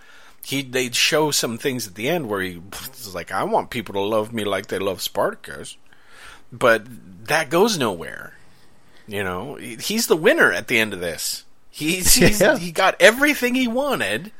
He 0.44 0.62
they'd 0.62 0.94
show 0.94 1.30
some 1.30 1.56
things 1.58 1.86
at 1.86 1.94
the 1.94 2.08
end 2.08 2.28
where 2.28 2.42
he 2.42 2.58
was 2.90 3.14
like, 3.14 3.32
"I 3.32 3.44
want 3.44 3.70
people 3.70 3.94
to 3.94 4.00
love 4.00 4.32
me 4.32 4.44
like 4.44 4.66
they 4.66 4.78
love 4.78 5.00
Spartacus," 5.02 5.76
but 6.52 6.82
that 7.26 7.48
goes 7.50 7.78
nowhere. 7.78 8.34
You 9.06 9.24
know, 9.24 9.56
he's 9.56 10.06
the 10.06 10.16
winner 10.16 10.52
at 10.52 10.68
the 10.68 10.78
end 10.78 10.92
of 10.94 11.00
this. 11.00 11.44
He's, 11.70 12.14
he's 12.14 12.40
Yeah. 12.40 12.58
he 12.58 12.70
got 12.70 13.00
everything 13.00 13.54
he 13.54 13.66
wanted 13.66 14.30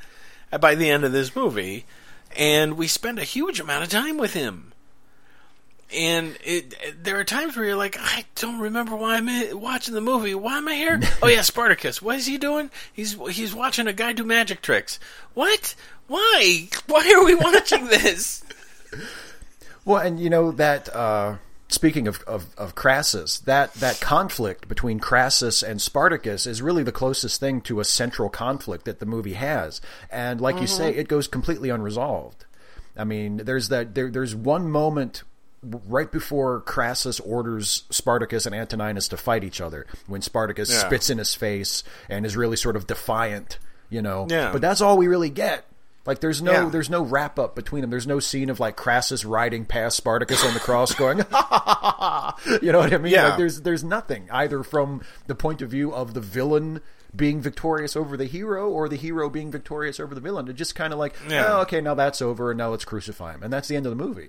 by 0.60 0.74
the 0.76 0.88
end 0.90 1.04
of 1.04 1.10
this 1.12 1.34
movie, 1.34 1.86
and 2.36 2.76
we 2.76 2.86
spend 2.86 3.18
a 3.18 3.24
huge 3.24 3.60
amount 3.60 3.84
of 3.84 3.90
time 3.90 4.16
with 4.18 4.34
him. 4.34 4.72
And 5.92 6.36
it, 6.44 6.74
it- 6.82 7.02
there 7.04 7.18
are 7.18 7.24
times 7.24 7.56
where 7.56 7.66
you're 7.66 7.76
like, 7.76 7.96
I 7.98 8.24
don't 8.36 8.60
remember 8.60 8.94
why 8.94 9.16
I'm 9.16 9.60
watching 9.60 9.94
the 9.94 10.00
movie. 10.00 10.34
Why 10.34 10.58
am 10.58 10.68
I 10.68 10.74
here? 10.74 11.00
oh 11.22 11.26
yeah, 11.28 11.42
Spartacus. 11.42 12.00
What 12.00 12.16
is 12.16 12.26
he 12.26 12.38
doing? 12.38 12.70
He's 12.92 13.16
he's 13.30 13.54
watching 13.54 13.86
a 13.88 13.92
guy 13.92 14.12
do 14.12 14.22
magic 14.24 14.62
tricks. 14.62 15.00
What? 15.34 15.74
Why? 16.06 16.68
Why 16.86 17.12
are 17.16 17.24
we 17.24 17.34
watching 17.34 17.86
this? 17.86 18.42
Well, 19.84 19.96
and 20.06 20.20
you 20.20 20.28
know 20.28 20.52
that 20.52 20.94
uh, 20.94 21.36
speaking 21.70 22.06
of, 22.08 22.22
of, 22.22 22.46
of 22.58 22.74
Crassus, 22.74 23.40
that, 23.40 23.72
that 23.74 24.00
conflict 24.00 24.68
between 24.68 25.00
Crassus 25.00 25.62
and 25.62 25.80
Spartacus 25.80 26.46
is 26.46 26.60
really 26.60 26.82
the 26.82 26.92
closest 26.92 27.40
thing 27.40 27.60
to 27.62 27.80
a 27.80 27.84
central 27.84 28.28
conflict 28.28 28.84
that 28.84 29.00
the 29.00 29.06
movie 29.06 29.34
has, 29.34 29.80
and 30.10 30.40
like 30.40 30.60
you 30.60 30.66
say, 30.66 30.90
mm-hmm. 30.90 31.00
it 31.00 31.08
goes 31.08 31.28
completely 31.28 31.70
unresolved. 31.70 32.44
I 32.96 33.04
mean, 33.04 33.38
there's 33.38 33.68
that 33.68 33.94
there, 33.94 34.10
there's 34.10 34.34
one 34.34 34.70
moment 34.70 35.22
right 35.62 36.10
before 36.10 36.60
Crassus 36.62 37.20
orders 37.20 37.84
Spartacus 37.90 38.46
and 38.46 38.54
Antoninus 38.54 39.08
to 39.08 39.16
fight 39.16 39.44
each 39.44 39.60
other 39.60 39.86
when 40.06 40.22
Spartacus 40.22 40.70
Yeah. 40.70 40.78
spits 40.78 41.10
in 41.10 41.18
his 41.18 41.34
face 41.34 41.84
and 42.08 42.24
is 42.24 42.36
really 42.36 42.56
sort 42.56 42.76
of 42.76 42.86
defiant, 42.86 43.58
you 43.90 44.02
know. 44.02 44.26
Yeah. 44.28 44.52
But 44.52 44.62
that's 44.62 44.80
all 44.80 44.96
we 44.96 45.06
really 45.06 45.30
get. 45.30 45.64
Like 46.06 46.20
there's 46.20 46.40
no 46.40 46.52
Yeah. 46.52 46.68
there's 46.70 46.88
no 46.90 47.02
wrap 47.02 47.38
up 47.38 47.54
between 47.54 47.82
them. 47.82 47.90
There's 47.90 48.06
no 48.06 48.20
scene 48.20 48.48
of 48.50 48.58
like 48.58 48.76
Crassus 48.76 49.24
riding 49.24 49.64
past 49.66 49.96
Spartacus 49.96 50.44
on 50.44 50.54
the 50.54 50.60
cross 50.60 50.94
going, 50.94 51.18
you 52.62 52.72
know 52.72 52.78
what 52.78 52.92
I 52.92 52.98
mean? 52.98 53.12
Yeah. 53.12 53.28
Like 53.28 53.38
there's 53.38 53.60
there's 53.62 53.84
nothing 53.84 54.28
either 54.30 54.62
from 54.62 55.02
the 55.26 55.34
point 55.34 55.62
of 55.62 55.70
view 55.70 55.92
of 55.92 56.14
the 56.14 56.20
villain 56.20 56.80
being 57.14 57.40
victorious 57.40 57.96
over 57.96 58.16
the 58.16 58.24
hero 58.26 58.68
or 58.70 58.88
the 58.88 58.96
hero 58.96 59.28
being 59.28 59.50
victorious 59.50 59.98
over 60.00 60.14
the 60.14 60.20
villain. 60.20 60.48
It's 60.48 60.56
just 60.58 60.74
kind 60.76 60.92
of 60.92 60.98
like, 60.98 61.14
Yeah. 61.28 61.44
oh, 61.48 61.60
okay, 61.62 61.80
now 61.80 61.94
that's 61.94 62.22
over 62.22 62.50
and 62.52 62.58
now 62.58 62.70
let's 62.70 62.84
crucify 62.84 63.34
him. 63.34 63.42
And 63.42 63.52
that's 63.52 63.66
the 63.68 63.74
end 63.76 63.84
of 63.84 63.90
the 63.90 64.02
movie. 64.02 64.28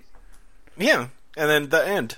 Yeah, 0.78 1.08
and 1.38 1.50
then 1.50 1.70
the 1.70 1.88
end. 1.88 2.18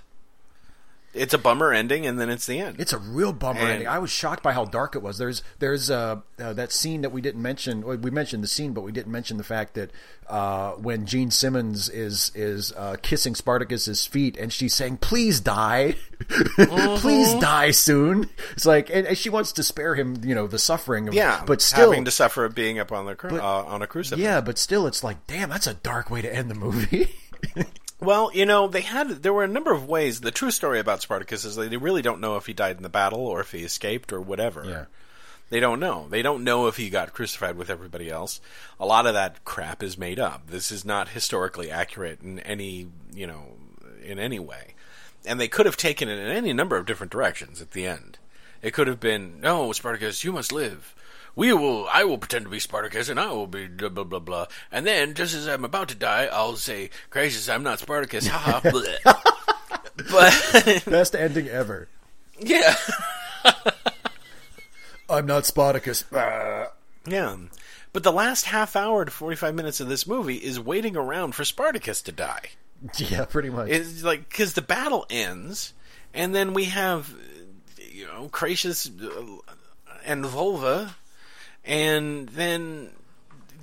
It's 1.14 1.34
a 1.34 1.38
bummer 1.38 1.72
ending, 1.72 2.08
and 2.08 2.20
then 2.20 2.30
it's 2.32 2.48
the 2.48 2.60
end. 2.60 2.78
It's 2.80 2.92
a 2.92 2.98
real 2.98 3.34
bummer 3.34 3.60
And- 3.60 3.70
ending. 3.70 3.88
I 3.88 4.00
was 4.00 4.10
shocked 4.10 4.42
by 4.42 4.54
how 4.54 4.66
dark 4.66 4.96
it 4.96 5.04
was. 5.04 5.20
There's 5.20 5.44
there's 5.60 5.92
uh, 5.92 6.22
uh, 6.40 6.54
that 6.54 6.72
scene 6.72 7.02
that 7.02 7.12
we 7.12 7.22
didn't 7.22 7.42
mention. 7.42 7.84
well, 7.84 7.98
We 7.98 8.10
mentioned 8.10 8.44
the 8.44 8.48
scene, 8.48 8.74
but 8.74 8.82
we 8.82 8.92
didn't 8.92 9.12
mention 9.12 9.38
the 9.38 9.44
fact 9.44 9.76
that 9.76 9.92
uh, 10.28 10.72
when 10.72 11.06
Jean 11.06 11.30
Simmons 11.30 11.88
is 11.88 12.32
is 12.34 12.72
uh, 12.76 12.96
kissing 13.04 13.36
Spartacus's 13.36 14.08
feet 14.08 14.38
and 14.38 14.52
she's 14.52 14.74
saying, 14.74 14.98
"Please 14.98 15.40
die, 15.40 15.96
please 16.98 17.34
die 17.36 17.70
soon." 17.72 18.30
It's 18.54 18.66
like, 18.66 18.90
and, 18.90 19.06
and 19.06 19.18
she 19.18 19.30
wants 19.30 19.52
to 19.54 19.64
spare 19.64 19.94
him, 19.96 20.18
you 20.24 20.34
know, 20.34 20.48
the 20.48 20.58
suffering. 20.60 21.08
Of, 21.08 21.14
yeah, 21.14 21.44
but 21.46 21.62
still, 21.62 21.92
having 21.92 22.06
to 22.06 22.12
suffer 22.12 22.50
being 22.50 22.80
up 22.80 22.92
on 22.92 23.06
the 23.06 23.16
cru- 23.16 23.40
uh, 23.40 23.44
on 23.68 23.82
a 23.84 23.88
crucifix. 23.88 24.20
yeah, 24.22 24.42
but 24.42 24.58
still, 24.58 24.88
it's 24.88 25.04
like, 25.04 25.28
damn, 25.28 25.50
that's 25.50 25.68
a 25.68 25.76
dark 25.76 26.10
way 26.10 26.22
to 26.24 26.34
end 26.36 26.50
the 26.50 26.56
movie. 26.56 27.12
Well, 28.04 28.32
you 28.34 28.46
know, 28.46 28.68
they 28.68 28.82
had 28.82 29.24
there 29.24 29.34
were 29.34 29.44
a 29.44 29.48
number 29.48 29.72
of 29.72 29.88
ways. 29.88 30.22
The 30.22 30.32
true 30.32 30.52
story 30.52 30.80
about 30.80 31.02
Spartacus 31.02 31.46
is 31.46 31.56
that 31.56 31.70
they 31.70 31.78
really 31.78 32.02
don't 32.02 32.22
know 32.22 32.38
if 32.38 32.46
he 32.46 32.54
died 32.54 32.78
in 32.78 32.84
the 32.84 32.90
battle 32.90 33.22
or 33.22 33.40
if 33.42 33.52
he 33.52 33.64
escaped 33.64 34.12
or 34.12 34.22
whatever. 34.22 34.66
Yeah. 34.66 34.86
They 35.50 35.60
don't 35.60 35.80
know. 35.80 36.08
They 36.10 36.22
don't 36.22 36.44
know 36.44 36.68
if 36.68 36.78
he 36.78 36.90
got 36.90 37.14
crucified 37.14 37.58
with 37.58 37.70
everybody 37.70 38.10
else. 38.10 38.42
A 38.80 38.86
lot 38.86 39.06
of 39.06 39.14
that 39.14 39.46
crap 39.46 39.84
is 39.84 39.98
made 39.98 40.20
up. 40.20 40.48
This 40.48 40.72
is 40.72 40.84
not 40.84 41.10
historically 41.10 41.70
accurate 41.70 42.22
in 42.22 42.40
any, 42.40 42.88
you 43.14 43.28
know, 43.28 43.58
in 44.04 44.18
any 44.20 44.40
way. 44.40 44.74
And 45.26 45.40
they 45.40 45.48
could 45.48 45.66
have 45.66 45.78
taken 45.78 46.10
it 46.10 46.18
in 46.18 46.28
any 46.28 46.54
number 46.54 46.76
of 46.76 46.86
different 46.86 47.12
directions 47.12 47.62
at 47.62 47.72
the 47.72 47.86
end. 47.86 48.18
It 48.62 48.74
could 48.74 48.88
have 48.88 49.00
been, 49.00 49.40
"No, 49.42 49.72
Spartacus, 49.74 50.24
you 50.24 50.32
must 50.32 50.52
live. 50.52 50.96
We 51.36 51.52
will 51.54 51.88
I 51.92 52.04
will 52.04 52.18
pretend 52.18 52.46
to 52.46 52.52
be 52.52 52.60
Spartacus 52.60 53.10
and 53.10 53.20
I 53.20 53.32
will 53.32 53.48
be 53.48 53.68
blah 53.68 53.90
blah 53.90 54.04
blah 54.04 54.20
blah. 54.20 54.46
And 54.72 54.86
then 54.86 55.14
just 55.16 55.34
as 55.36 55.48
I'm 55.48 55.66
about 55.66 55.90
to 55.90 55.96
die, 55.96 56.26
I'll 56.32 56.56
say, 56.58 56.90
"Gracious, 57.10 57.50
I'm 57.50 57.64
not 57.64 57.80
Spartacus." 57.80 58.28
Ha 58.28 58.38
ha. 58.38 58.62
bleh." 58.62 58.98
but 60.12 60.86
Best 60.90 61.16
ending 61.16 61.48
ever. 61.48 61.88
yeah. 62.40 62.76
I'm 65.10 65.26
not 65.26 65.46
Spartacus. 65.46 66.06
Ah. 66.14 66.68
Yeah. 67.06 67.36
But 67.92 68.04
the 68.04 68.12
last 68.12 68.46
half 68.46 68.76
hour 68.76 69.06
to 69.06 69.12
45 69.12 69.54
minutes 69.54 69.80
of 69.80 69.88
this 69.88 70.08
movie 70.08 70.38
is 70.38 70.60
waiting 70.60 70.96
around 70.96 71.36
for 71.36 71.44
Spartacus 71.46 72.02
to 72.04 72.12
die. 72.12 72.50
Yeah, 72.98 73.26
pretty 73.26 73.50
much. 73.50 73.70
It's 73.70 74.04
like, 74.04 74.28
because 74.30 74.54
the 74.54 74.62
battle 74.62 75.06
ends, 75.10 75.74
and 76.14 76.34
then 76.34 76.54
we 76.54 76.66
have, 76.66 77.14
you 77.78 78.08
know, 78.08 78.30
Cratius 78.30 78.90
uh, 78.90 79.42
and 80.06 80.26
Volva, 80.26 80.96
and 81.66 82.30
then 82.30 82.90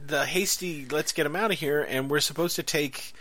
the 0.06 0.24
hasty, 0.24 0.86
let's 0.90 1.12
get 1.12 1.26
him 1.26 1.36
out 1.36 1.52
of 1.52 1.58
here, 1.58 1.82
and 1.82 2.10
we're 2.10 2.20
supposed 2.20 2.56
to 2.56 2.62
take 2.62 3.12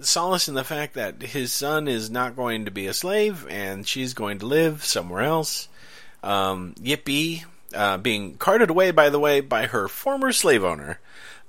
solace 0.00 0.48
in 0.48 0.54
the 0.54 0.64
fact 0.64 0.94
that 0.94 1.20
his 1.22 1.52
son 1.52 1.88
is 1.88 2.10
not 2.10 2.36
going 2.36 2.64
to 2.64 2.70
be 2.70 2.86
a 2.86 2.94
slave, 2.94 3.46
and 3.48 3.86
she's 3.86 4.14
going 4.14 4.38
to 4.38 4.46
live 4.46 4.84
somewhere 4.84 5.22
else. 5.22 5.68
Um, 6.22 6.74
Yippee, 6.80 7.44
uh, 7.74 7.98
being 7.98 8.36
carted 8.36 8.70
away, 8.70 8.90
by 8.90 9.10
the 9.10 9.18
way, 9.18 9.40
by 9.40 9.66
her 9.66 9.88
former 9.88 10.32
slave 10.32 10.64
owner. 10.64 11.00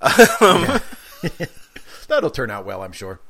That'll 2.08 2.30
turn 2.30 2.50
out 2.50 2.66
well, 2.66 2.82
I'm 2.82 2.92
sure. 2.92 3.20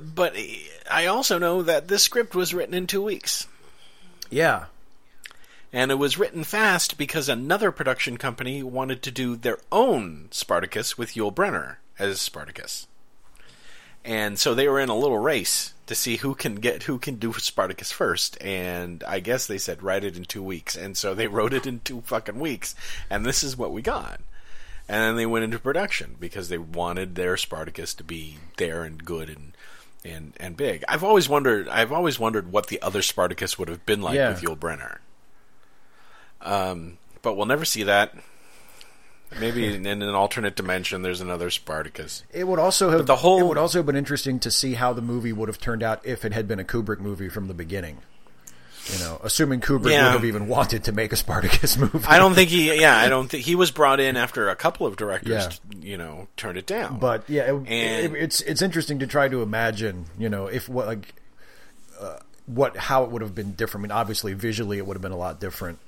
But 0.00 0.36
I 0.90 1.06
also 1.06 1.38
know 1.38 1.62
that 1.62 1.88
this 1.88 2.02
script 2.02 2.34
was 2.34 2.54
written 2.54 2.74
in 2.74 2.86
two 2.86 3.02
weeks. 3.02 3.46
Yeah. 4.30 4.66
And 5.74 5.90
it 5.90 5.96
was 5.96 6.16
written 6.16 6.44
fast 6.44 6.96
because 6.96 7.28
another 7.28 7.72
production 7.72 8.16
company 8.16 8.62
wanted 8.62 9.02
to 9.02 9.10
do 9.10 9.34
their 9.34 9.58
own 9.72 10.28
Spartacus 10.30 10.96
with 10.96 11.14
Yul 11.14 11.34
Brynner 11.34 11.76
as 11.98 12.20
Spartacus. 12.20 12.86
And 14.04 14.38
so 14.38 14.54
they 14.54 14.68
were 14.68 14.78
in 14.78 14.88
a 14.88 14.96
little 14.96 15.18
race 15.18 15.72
to 15.86 15.96
see 15.96 16.16
who 16.16 16.36
can 16.36 16.56
get 16.56 16.84
who 16.84 16.98
can 16.98 17.16
do 17.16 17.32
Spartacus 17.32 17.90
first. 17.90 18.40
And 18.40 19.02
I 19.04 19.18
guess 19.18 19.46
they 19.48 19.58
said 19.58 19.82
write 19.82 20.04
it 20.04 20.16
in 20.16 20.24
two 20.26 20.44
weeks. 20.44 20.76
And 20.76 20.96
so 20.96 21.12
they 21.12 21.26
wrote 21.36 21.52
it 21.52 21.66
in 21.66 21.80
two 21.80 22.02
fucking 22.02 22.38
weeks. 22.38 22.76
And 23.10 23.26
this 23.26 23.42
is 23.42 23.56
what 23.56 23.72
we 23.72 23.82
got. 23.82 24.20
And 24.88 25.00
then 25.02 25.16
they 25.16 25.26
went 25.26 25.44
into 25.44 25.58
production 25.58 26.16
because 26.20 26.50
they 26.50 26.58
wanted 26.58 27.14
their 27.16 27.36
Spartacus 27.36 27.94
to 27.94 28.04
be 28.04 28.36
there 28.58 28.84
and 28.84 29.04
good 29.04 29.28
and 29.28 29.56
and 30.04 30.34
and 30.38 30.56
big. 30.56 30.84
I've 30.86 31.02
always 31.02 31.28
wondered. 31.28 31.68
I've 31.68 31.90
always 31.90 32.20
wondered 32.20 32.52
what 32.52 32.68
the 32.68 32.80
other 32.80 33.02
Spartacus 33.02 33.58
would 33.58 33.68
have 33.68 33.84
been 33.86 34.02
like 34.02 34.14
Yeah. 34.14 34.28
with 34.28 34.42
Yul 34.42 34.56
Brynner. 34.56 34.98
Um, 36.44 36.98
but 37.22 37.36
we'll 37.36 37.46
never 37.46 37.64
see 37.64 37.84
that. 37.84 38.14
Maybe 39.40 39.66
in, 39.74 39.84
in 39.86 40.00
an 40.02 40.14
alternate 40.14 40.54
dimension, 40.54 41.02
there's 41.02 41.20
another 41.20 41.50
Spartacus. 41.50 42.22
It 42.32 42.44
would 42.46 42.60
also 42.60 42.90
have 42.90 43.06
the 43.06 43.16
whole- 43.16 43.40
It 43.40 43.46
would 43.46 43.58
also 43.58 43.78
have 43.80 43.86
been 43.86 43.96
interesting 43.96 44.38
to 44.40 44.50
see 44.50 44.74
how 44.74 44.92
the 44.92 45.02
movie 45.02 45.32
would 45.32 45.48
have 45.48 45.58
turned 45.58 45.82
out 45.82 46.00
if 46.06 46.24
it 46.24 46.32
had 46.32 46.46
been 46.46 46.60
a 46.60 46.64
Kubrick 46.64 47.00
movie 47.00 47.28
from 47.28 47.48
the 47.48 47.54
beginning. 47.54 47.98
You 48.92 48.98
know, 48.98 49.18
assuming 49.24 49.60
Kubrick 49.62 49.90
Yeah. 49.92 50.04
would 50.08 50.12
have 50.12 50.24
even 50.26 50.46
wanted 50.46 50.84
to 50.84 50.92
make 50.92 51.10
a 51.12 51.16
Spartacus 51.16 51.76
movie. 51.78 52.04
I 52.06 52.18
don't 52.18 52.34
think 52.34 52.50
he. 52.50 52.78
Yeah, 52.78 52.96
I 52.96 53.08
don't 53.08 53.28
think 53.28 53.44
he 53.44 53.54
was 53.54 53.70
brought 53.70 53.98
in 53.98 54.16
after 54.18 54.50
a 54.50 54.54
couple 54.56 54.86
of 54.86 54.96
directors. 54.96 55.58
Yeah. 55.70 55.78
You 55.80 55.96
know, 55.96 56.28
turned 56.36 56.58
it 56.58 56.66
down. 56.66 56.98
But 56.98 57.24
yeah, 57.28 57.44
it, 57.44 57.54
And- 57.54 57.68
it- 57.68 58.22
it's 58.22 58.40
it's 58.42 58.60
interesting 58.60 58.98
to 58.98 59.06
try 59.06 59.26
to 59.28 59.40
imagine. 59.42 60.04
You 60.18 60.28
know, 60.28 60.48
if 60.48 60.68
what 60.68 60.86
like 60.86 61.14
uh, 61.98 62.18
what 62.44 62.76
how 62.76 63.04
it 63.04 63.10
would 63.10 63.22
have 63.22 63.34
been 63.34 63.52
different. 63.54 63.84
I 63.84 63.88
mean, 63.88 63.98
obviously, 63.98 64.34
visually, 64.34 64.76
it 64.76 64.86
would 64.86 64.96
have 64.96 65.02
been 65.02 65.12
a 65.12 65.16
lot 65.16 65.40
different. 65.40 65.78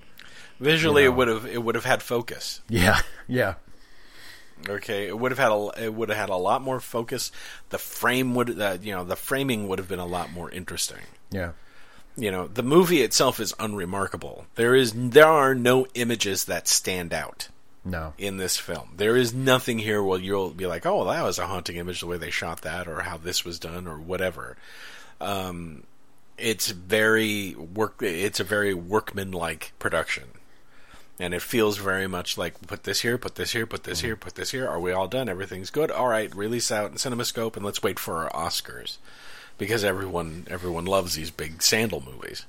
Visually, 0.61 1.03
you 1.03 1.09
know. 1.09 1.15
it 1.15 1.17
would 1.17 1.29
have 1.29 1.47
it 1.47 1.63
would 1.63 1.75
have 1.75 1.85
had 1.85 2.03
focus. 2.03 2.61
Yeah, 2.69 3.01
yeah, 3.29 3.55
Okay, 4.69 5.07
it 5.07 5.19
would 5.19 5.31
have 5.31 5.39
had 5.39 5.53
a 5.53 5.85
it 5.85 5.95
would 5.95 6.09
have 6.09 6.19
had 6.19 6.29
a 6.31 6.37
lot 6.37 6.63
more 6.63 6.81
focus. 6.81 7.31
The 7.69 7.79
frame 7.79 8.35
would 8.35 8.59
uh, 8.61 8.79
you 8.81 8.93
know 8.95 9.05
the 9.05 9.17
framing 9.17 9.69
would 9.69 9.79
have 9.79 9.89
been 9.89 9.99
a 9.99 10.07
lot 10.07 10.33
more 10.33 10.51
interesting. 10.51 11.03
yeah. 11.31 11.53
You 12.19 12.31
know, 12.31 12.47
the 12.47 12.63
movie 12.63 13.03
itself 13.03 13.41
is 13.41 13.53
unremarkable. 13.61 14.47
There 14.55 14.75
is 14.75 14.95
there 14.95 15.27
are 15.29 15.55
no 15.55 15.87
images 15.93 16.47
that 16.47 16.67
stand 16.67 17.13
out 17.13 17.49
No, 17.85 18.15
in 18.17 18.39
this 18.39 18.57
film. 18.57 18.95
There 18.97 19.17
is 19.17 19.35
nothing 19.35 19.79
here 19.81 20.03
where 20.03 20.19
you'll 20.19 20.49
be 20.49 20.67
like, 20.67 20.87
"Oh, 20.87 21.05
that 21.05 21.23
was 21.23 21.39
a 21.39 21.47
haunting 21.47 21.77
image 21.77 22.01
the 22.01 22.07
way 22.07 22.17
they 22.17 22.31
shot 22.31 22.63
that 22.63 22.89
or 22.89 23.03
how 23.03 23.19
this 23.19 23.45
was 23.45 23.59
done 23.59 23.87
or 23.87 23.99
whatever." 23.99 24.57
Um 25.21 25.83
it's 26.39 26.71
very 26.71 27.55
work 27.55 27.97
it's 28.01 28.41
a 28.41 28.45
very 28.45 28.73
workman-like 28.73 29.73
production. 29.79 30.25
And 31.19 31.33
it 31.33 31.43
feels 31.43 31.79
very 31.79 32.07
much 32.07 32.37
like 32.37 32.61
put 32.67 32.85
this 32.85 33.01
here, 33.01 33.17
put 33.17 33.37
this 33.37 33.53
here, 33.53 33.67
put 33.67 33.85
this 33.85 34.01
here, 34.01 34.17
put 34.17 34.35
this 34.35 34.51
here. 34.51 34.69
Are 34.69 34.79
we 34.79 34.93
all 34.93 35.09
done? 35.09 35.29
Everything's 35.29 35.71
good. 35.71 35.91
All 35.91 36.09
right, 36.09 36.35
release 36.35 36.71
out 36.71 36.91
in 36.91 36.99
CinemaScope 36.99 37.57
and 37.57 37.65
let's 37.65 37.83
wait 37.83 37.99
for 37.99 38.25
our 38.25 38.31
Oscars 38.31 38.99
because 39.57 39.83
everyone 39.83 40.47
everyone 40.51 40.85
loves 40.85 41.15
these 41.15 41.31
big 41.31 41.63
sandal 41.63 42.03
movies. 42.05 42.45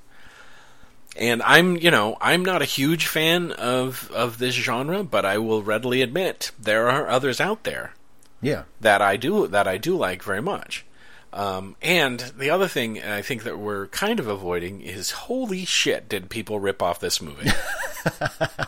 And 1.16 1.42
I'm, 1.42 1.76
you 1.76 1.90
know, 1.90 2.18
I'm 2.20 2.44
not 2.44 2.60
a 2.60 2.66
huge 2.66 3.06
fan 3.06 3.52
of 3.52 4.10
of 4.12 4.38
this 4.38 4.54
genre, 4.54 5.02
but 5.02 5.24
I 5.24 5.38
will 5.38 5.62
readily 5.62 6.02
admit 6.02 6.52
there 6.58 6.90
are 6.90 7.08
others 7.08 7.40
out 7.40 7.64
there 7.64 7.94
yeah, 8.40 8.64
that 8.80 9.02
I 9.02 9.16
do 9.16 9.46
that 9.48 9.66
I 9.66 9.78
do 9.78 9.96
like 9.96 10.22
very 10.22 10.42
much. 10.42 10.84
Um, 11.32 11.76
and 11.82 12.20
the 12.38 12.50
other 12.50 12.68
thing 12.68 13.02
I 13.02 13.20
think 13.22 13.42
that 13.44 13.58
we're 13.58 13.86
kind 13.88 14.18
of 14.18 14.26
avoiding 14.28 14.80
is 14.80 15.10
holy 15.10 15.64
shit, 15.66 16.08
did 16.08 16.30
people 16.30 16.58
rip 16.58 16.82
off 16.82 17.00
this 17.00 17.20
movie? 17.20 17.50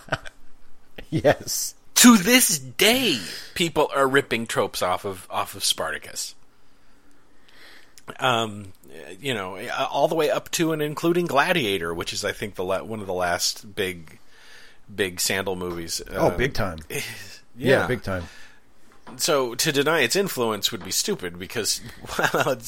yes, 1.10 1.74
to 1.96 2.16
this 2.16 2.58
day, 2.58 3.18
people 3.54 3.90
are 3.94 4.06
ripping 4.06 4.46
tropes 4.46 4.82
off 4.82 5.04
of 5.04 5.26
off 5.30 5.54
of 5.54 5.64
Spartacus. 5.64 6.34
Um, 8.18 8.72
you 9.20 9.34
know, 9.34 9.58
all 9.90 10.08
the 10.08 10.14
way 10.16 10.30
up 10.30 10.50
to 10.52 10.72
and 10.72 10.82
including 10.82 11.26
Gladiator, 11.26 11.94
which 11.94 12.12
is 12.12 12.24
I 12.24 12.32
think 12.32 12.56
the 12.56 12.64
la- 12.64 12.82
one 12.82 13.00
of 13.00 13.06
the 13.06 13.14
last 13.14 13.74
big, 13.74 14.18
big 14.94 15.20
Sandal 15.20 15.56
movies. 15.56 16.02
oh, 16.10 16.28
Uh, 16.28 16.36
big 16.36 16.52
time. 16.54 16.78
yeah. 16.90 17.00
Yeah, 17.56 17.86
big 17.86 18.02
time. 18.02 18.24
So 19.16 19.54
to 19.54 19.72
deny 19.72 20.00
its 20.00 20.16
influence 20.16 20.72
would 20.72 20.84
be 20.84 20.90
stupid 20.90 21.38
because 21.38 21.80
well, 22.34 22.58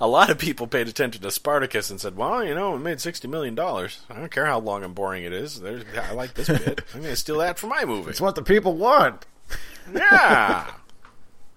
a 0.00 0.08
lot 0.08 0.30
of 0.30 0.38
people 0.38 0.66
paid 0.66 0.88
attention 0.88 1.22
to 1.22 1.30
Spartacus 1.30 1.90
and 1.90 2.00
said, 2.00 2.16
"Well, 2.16 2.44
you 2.44 2.54
know, 2.54 2.74
it 2.74 2.80
made 2.80 3.00
sixty 3.00 3.28
million 3.28 3.54
dollars. 3.54 4.00
I 4.10 4.14
don't 4.14 4.30
care 4.30 4.46
how 4.46 4.60
long 4.60 4.84
and 4.84 4.94
boring 4.94 5.24
it 5.24 5.32
is. 5.32 5.60
There's, 5.60 5.84
I 5.96 6.12
like 6.12 6.34
this 6.34 6.48
bit. 6.48 6.82
I'm 6.94 7.00
going 7.00 7.12
to 7.12 7.16
steal 7.16 7.38
that 7.38 7.58
for 7.58 7.66
my 7.66 7.84
movie." 7.84 8.10
It's 8.10 8.20
what 8.20 8.34
the 8.34 8.42
people 8.42 8.76
want. 8.76 9.26
Yeah. 9.92 10.70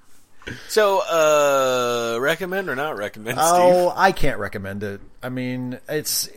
so, 0.67 0.99
uh, 0.99 2.19
recommend 2.19 2.69
or 2.69 2.75
not 2.75 2.97
recommend, 2.97 3.37
Oh, 3.41 3.93
I 3.95 4.11
can't 4.11 4.39
recommend 4.39 4.83
it. 4.83 5.01
I 5.23 5.29
mean, 5.29 5.79
it's 5.89 6.29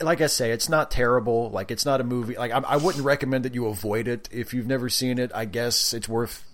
like 0.00 0.20
I 0.20 0.26
say, 0.26 0.50
it's 0.50 0.68
not 0.68 0.90
terrible. 0.90 1.50
Like 1.50 1.70
it's 1.70 1.86
not 1.86 2.00
a 2.00 2.04
movie. 2.04 2.36
Like 2.36 2.52
I, 2.52 2.58
I 2.58 2.76
wouldn't 2.76 3.04
recommend 3.04 3.44
that 3.44 3.54
you 3.54 3.66
avoid 3.66 4.08
it 4.08 4.28
if 4.30 4.52
you've 4.52 4.66
never 4.66 4.88
seen 4.88 5.18
it. 5.18 5.30
I 5.34 5.44
guess 5.46 5.94
it's 5.94 6.08
worth 6.08 6.44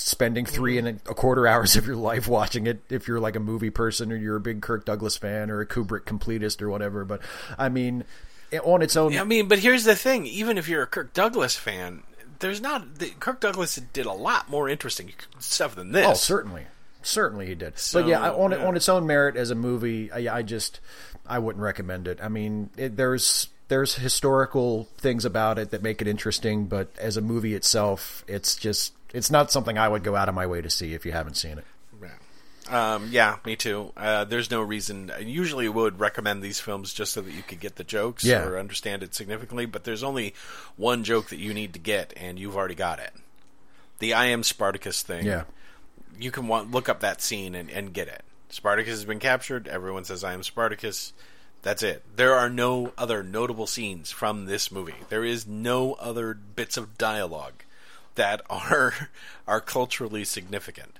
spending 0.00 0.46
three 0.46 0.78
and 0.78 0.88
a 0.88 0.94
quarter 1.14 1.46
hours 1.46 1.76
of 1.76 1.86
your 1.86 1.96
life 1.96 2.26
watching 2.26 2.66
it 2.66 2.80
if 2.88 3.06
you're 3.06 3.20
like 3.20 3.36
a 3.36 3.40
movie 3.40 3.70
person 3.70 4.10
or 4.10 4.16
you're 4.16 4.36
a 4.36 4.40
big 4.40 4.62
Kirk 4.62 4.84
Douglas 4.84 5.16
fan 5.16 5.50
or 5.50 5.60
a 5.60 5.66
Kubrick 5.66 6.02
completist 6.02 6.62
or 6.62 6.68
whatever. 6.70 7.04
But 7.04 7.20
I 7.58 7.68
mean, 7.68 8.04
on 8.64 8.82
its 8.82 8.96
own? 8.96 9.16
I 9.16 9.24
mean, 9.24 9.48
but 9.48 9.58
here's 9.60 9.84
the 9.84 9.96
thing: 9.96 10.26
even 10.26 10.58
if 10.58 10.68
you're 10.68 10.82
a 10.82 10.86
Kirk 10.86 11.12
Douglas 11.12 11.56
fan, 11.56 12.02
there's 12.40 12.60
not. 12.60 12.98
The, 12.98 13.10
Kirk 13.20 13.40
Douglas 13.40 13.76
did 13.92 14.06
a 14.06 14.12
lot 14.12 14.48
more 14.50 14.68
interesting 14.68 15.12
stuff 15.38 15.74
than 15.74 15.92
this. 15.92 16.06
Oh, 16.06 16.14
certainly, 16.14 16.64
certainly 17.02 17.46
he 17.46 17.54
did. 17.54 17.78
So, 17.78 18.00
but 18.00 18.08
yeah, 18.08 18.20
I- 18.20 18.30
on 18.34 18.52
yeah. 18.52 18.66
on 18.66 18.76
its 18.76 18.88
own 18.88 19.06
merit 19.06 19.36
as 19.36 19.50
a 19.50 19.54
movie, 19.54 20.10
I, 20.10 20.38
I 20.38 20.42
just 20.42 20.80
I 21.26 21.38
wouldn't 21.38 21.62
recommend 21.62 22.08
it. 22.08 22.18
I 22.22 22.28
mean, 22.28 22.70
it, 22.76 22.96
there's 22.96 23.48
there's 23.68 23.94
historical 23.94 24.88
things 24.98 25.24
about 25.24 25.58
it 25.58 25.70
that 25.70 25.82
make 25.82 26.02
it 26.02 26.08
interesting, 26.08 26.66
but 26.66 26.90
as 26.98 27.16
a 27.16 27.20
movie 27.20 27.54
itself, 27.54 28.24
it's 28.26 28.56
just 28.56 28.94
it's 29.12 29.30
not 29.30 29.50
something 29.50 29.76
I 29.78 29.88
would 29.88 30.02
go 30.04 30.16
out 30.16 30.28
of 30.28 30.34
my 30.34 30.46
way 30.46 30.60
to 30.60 30.70
see 30.70 30.94
if 30.94 31.04
you 31.06 31.12
haven't 31.12 31.34
seen 31.36 31.58
it. 31.58 31.64
Yeah. 32.02 32.94
Um, 32.94 33.08
yeah, 33.10 33.36
me 33.44 33.56
too. 33.56 33.92
Uh, 33.96 34.24
there's 34.24 34.50
no 34.50 34.62
reason. 34.62 35.10
I 35.10 35.18
usually 35.20 35.68
would 35.68 35.98
recommend 35.98 36.42
these 36.42 36.60
films 36.60 36.92
just 36.94 37.12
so 37.12 37.20
that 37.20 37.32
you 37.32 37.42
could 37.42 37.58
get 37.60 37.76
the 37.76 37.84
jokes 37.84 38.24
Yeah. 38.24 38.44
or 38.44 38.58
understand 38.58 39.02
it 39.02 39.14
significantly, 39.14 39.66
but 39.66 39.84
there's 39.84 40.02
only 40.04 40.34
one 40.76 41.02
joke 41.04 41.30
that 41.30 41.38
you 41.38 41.52
need 41.52 41.72
to 41.72 41.78
get, 41.80 42.12
and 42.16 42.38
you've 42.38 42.56
already 42.56 42.74
got 42.76 42.98
it. 43.00 43.12
The 43.98 44.14
I 44.14 44.26
am 44.26 44.42
Spartacus 44.42 45.02
thing. 45.02 45.26
Yeah, 45.26 45.44
You 46.18 46.30
can 46.30 46.46
want, 46.48 46.70
look 46.70 46.88
up 46.88 47.00
that 47.00 47.20
scene 47.20 47.54
and, 47.54 47.70
and 47.70 47.92
get 47.92 48.08
it. 48.08 48.22
Spartacus 48.50 48.92
has 48.94 49.04
been 49.04 49.18
captured. 49.20 49.66
Everyone 49.68 50.04
says, 50.04 50.22
I 50.24 50.32
am 50.32 50.42
Spartacus. 50.42 51.12
That's 51.62 51.82
it. 51.82 52.02
There 52.16 52.34
are 52.34 52.48
no 52.48 52.92
other 52.96 53.22
notable 53.22 53.66
scenes 53.66 54.10
from 54.10 54.46
this 54.46 54.70
movie. 54.72 54.94
There 55.08 55.24
is 55.24 55.46
no 55.46 55.94
other 55.94 56.34
bits 56.34 56.76
of 56.76 56.96
dialogue 56.96 57.64
that 58.20 58.42
are 58.50 58.92
are 59.48 59.62
culturally 59.62 60.24
significant 60.24 60.98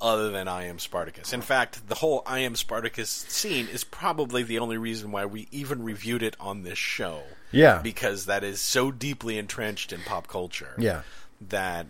other 0.00 0.30
than 0.30 0.46
I 0.46 0.66
am 0.66 0.78
Spartacus. 0.78 1.32
In 1.32 1.40
fact, 1.40 1.88
the 1.88 1.96
whole 1.96 2.22
I 2.24 2.38
am 2.40 2.54
Spartacus 2.54 3.10
scene 3.10 3.66
is 3.66 3.82
probably 3.82 4.44
the 4.44 4.60
only 4.60 4.78
reason 4.78 5.10
why 5.10 5.26
we 5.26 5.48
even 5.50 5.82
reviewed 5.82 6.22
it 6.22 6.36
on 6.38 6.62
this 6.62 6.78
show. 6.78 7.22
Yeah. 7.50 7.80
Because 7.82 8.26
that 8.26 8.44
is 8.44 8.60
so 8.60 8.92
deeply 8.92 9.38
entrenched 9.38 9.92
in 9.92 10.02
pop 10.02 10.28
culture 10.28 10.74
yeah, 10.78 11.02
that 11.40 11.86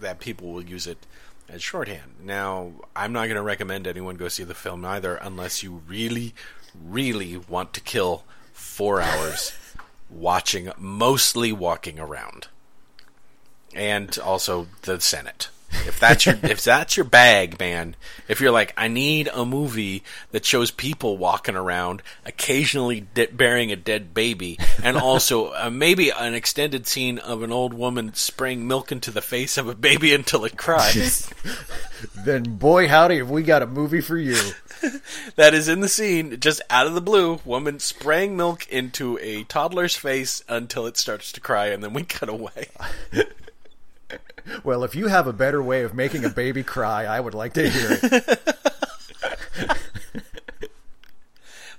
that 0.00 0.20
people 0.20 0.52
will 0.52 0.64
use 0.64 0.86
it 0.86 1.06
as 1.46 1.62
shorthand. 1.62 2.12
Now, 2.24 2.72
I'm 2.96 3.12
not 3.12 3.24
going 3.24 3.36
to 3.36 3.42
recommend 3.42 3.86
anyone 3.86 4.16
go 4.16 4.28
see 4.28 4.44
the 4.44 4.54
film 4.54 4.86
either 4.86 5.16
unless 5.16 5.62
you 5.62 5.82
really 5.86 6.34
really 6.82 7.36
want 7.36 7.74
to 7.74 7.80
kill 7.80 8.24
4 8.54 9.02
hours 9.02 9.52
watching 10.10 10.72
mostly 10.78 11.52
walking 11.52 11.98
around. 11.98 12.48
And 13.74 14.18
also 14.18 14.68
the 14.82 15.00
Senate. 15.00 15.48
If 15.70 16.00
that's 16.00 16.26
your 16.26 16.36
if 16.42 16.62
that's 16.64 16.96
your 16.96 17.04
bag, 17.04 17.58
man. 17.58 17.94
If 18.26 18.40
you're 18.40 18.52
like, 18.52 18.72
I 18.76 18.88
need 18.88 19.28
a 19.32 19.44
movie 19.44 20.02
that 20.32 20.44
shows 20.44 20.70
people 20.70 21.16
walking 21.16 21.56
around, 21.56 22.02
occasionally 22.24 23.00
de- 23.14 23.26
burying 23.26 23.72
a 23.72 23.76
dead 23.76 24.14
baby, 24.14 24.58
and 24.82 24.96
also 24.98 25.52
uh, 25.52 25.70
maybe 25.70 26.10
an 26.10 26.34
extended 26.34 26.86
scene 26.86 27.18
of 27.18 27.42
an 27.42 27.52
old 27.52 27.74
woman 27.74 28.14
spraying 28.14 28.66
milk 28.66 28.90
into 28.92 29.10
the 29.10 29.22
face 29.22 29.58
of 29.58 29.68
a 29.68 29.74
baby 29.74 30.14
until 30.14 30.44
it 30.44 30.56
cries. 30.56 31.30
then 32.14 32.42
boy 32.42 32.88
howdy, 32.88 33.18
have 33.18 33.30
we 33.30 33.42
got 33.42 33.62
a 33.62 33.66
movie 33.66 34.00
for 34.00 34.16
you. 34.16 34.38
that 35.36 35.54
is 35.54 35.68
in 35.68 35.80
the 35.80 35.88
scene, 35.88 36.38
just 36.38 36.62
out 36.70 36.86
of 36.86 36.94
the 36.94 37.00
blue, 37.00 37.40
woman 37.44 37.80
spraying 37.80 38.36
milk 38.36 38.66
into 38.68 39.18
a 39.20 39.42
toddler's 39.44 39.96
face 39.96 40.42
until 40.48 40.86
it 40.86 40.96
starts 40.96 41.32
to 41.32 41.40
cry, 41.40 41.66
and 41.66 41.82
then 41.82 41.92
we 41.92 42.04
cut 42.04 42.28
away. 42.28 42.68
Well, 44.64 44.84
if 44.84 44.94
you 44.94 45.08
have 45.08 45.26
a 45.26 45.32
better 45.32 45.62
way 45.62 45.82
of 45.82 45.94
making 45.94 46.24
a 46.24 46.30
baby 46.30 46.62
cry, 46.62 47.04
I 47.04 47.20
would 47.20 47.34
like 47.34 47.54
to 47.54 47.68
hear 47.68 47.98
it. 48.02 48.40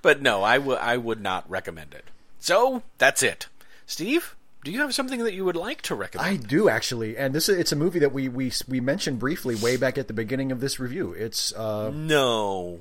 But 0.01 0.21
no, 0.21 0.43
I 0.43 0.57
would 0.57 0.77
I 0.77 0.97
would 0.97 1.21
not 1.21 1.49
recommend 1.49 1.93
it. 1.93 2.05
So 2.39 2.83
that's 2.97 3.21
it. 3.21 3.47
Steve, 3.85 4.35
do 4.63 4.71
you 4.71 4.79
have 4.79 4.93
something 4.93 5.23
that 5.23 5.33
you 5.33 5.43
would 5.43 5.55
like 5.55 5.81
to 5.83 5.95
recommend? 5.95 6.29
I 6.29 6.37
do 6.37 6.69
actually, 6.69 7.17
and 7.17 7.35
this 7.35 7.49
is 7.49 7.57
it's 7.57 7.71
a 7.71 7.75
movie 7.75 7.99
that 7.99 8.13
we 8.13 8.29
we 8.29 8.51
we 8.67 8.79
mentioned 8.79 9.19
briefly 9.19 9.55
way 9.55 9.77
back 9.77 9.97
at 9.97 10.07
the 10.07 10.13
beginning 10.13 10.51
of 10.51 10.61
this 10.61 10.79
review. 10.79 11.13
It's 11.13 11.53
uh 11.53 11.91
no, 11.93 12.79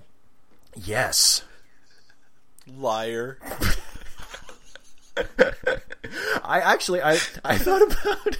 yes. 0.76 1.42
liar. 2.66 3.38
I 6.44 6.60
actually 6.60 7.02
I 7.02 7.18
I 7.44 7.58
thought 7.58 7.82
about 7.82 8.36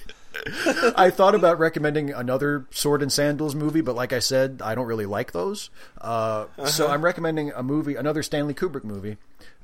I 0.96 1.10
thought 1.10 1.34
about 1.34 1.58
recommending 1.58 2.12
another 2.12 2.66
Sword 2.70 3.02
and 3.02 3.12
Sandals 3.12 3.54
movie, 3.54 3.80
but 3.80 3.94
like 3.94 4.12
I 4.12 4.18
said, 4.18 4.60
I 4.64 4.74
don't 4.74 4.86
really 4.86 5.06
like 5.06 5.32
those. 5.32 5.70
Uh, 6.00 6.46
So 6.66 6.88
I'm 6.88 7.02
recommending 7.04 7.50
a 7.52 7.62
movie, 7.62 7.94
another 7.96 8.22
Stanley 8.22 8.54
Kubrick 8.54 8.84
movie, 8.84 9.16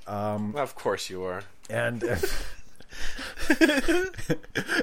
Well, 0.06 0.52
of 0.56 0.74
course 0.74 1.08
you 1.10 1.22
are. 1.24 1.42
and 1.70 2.02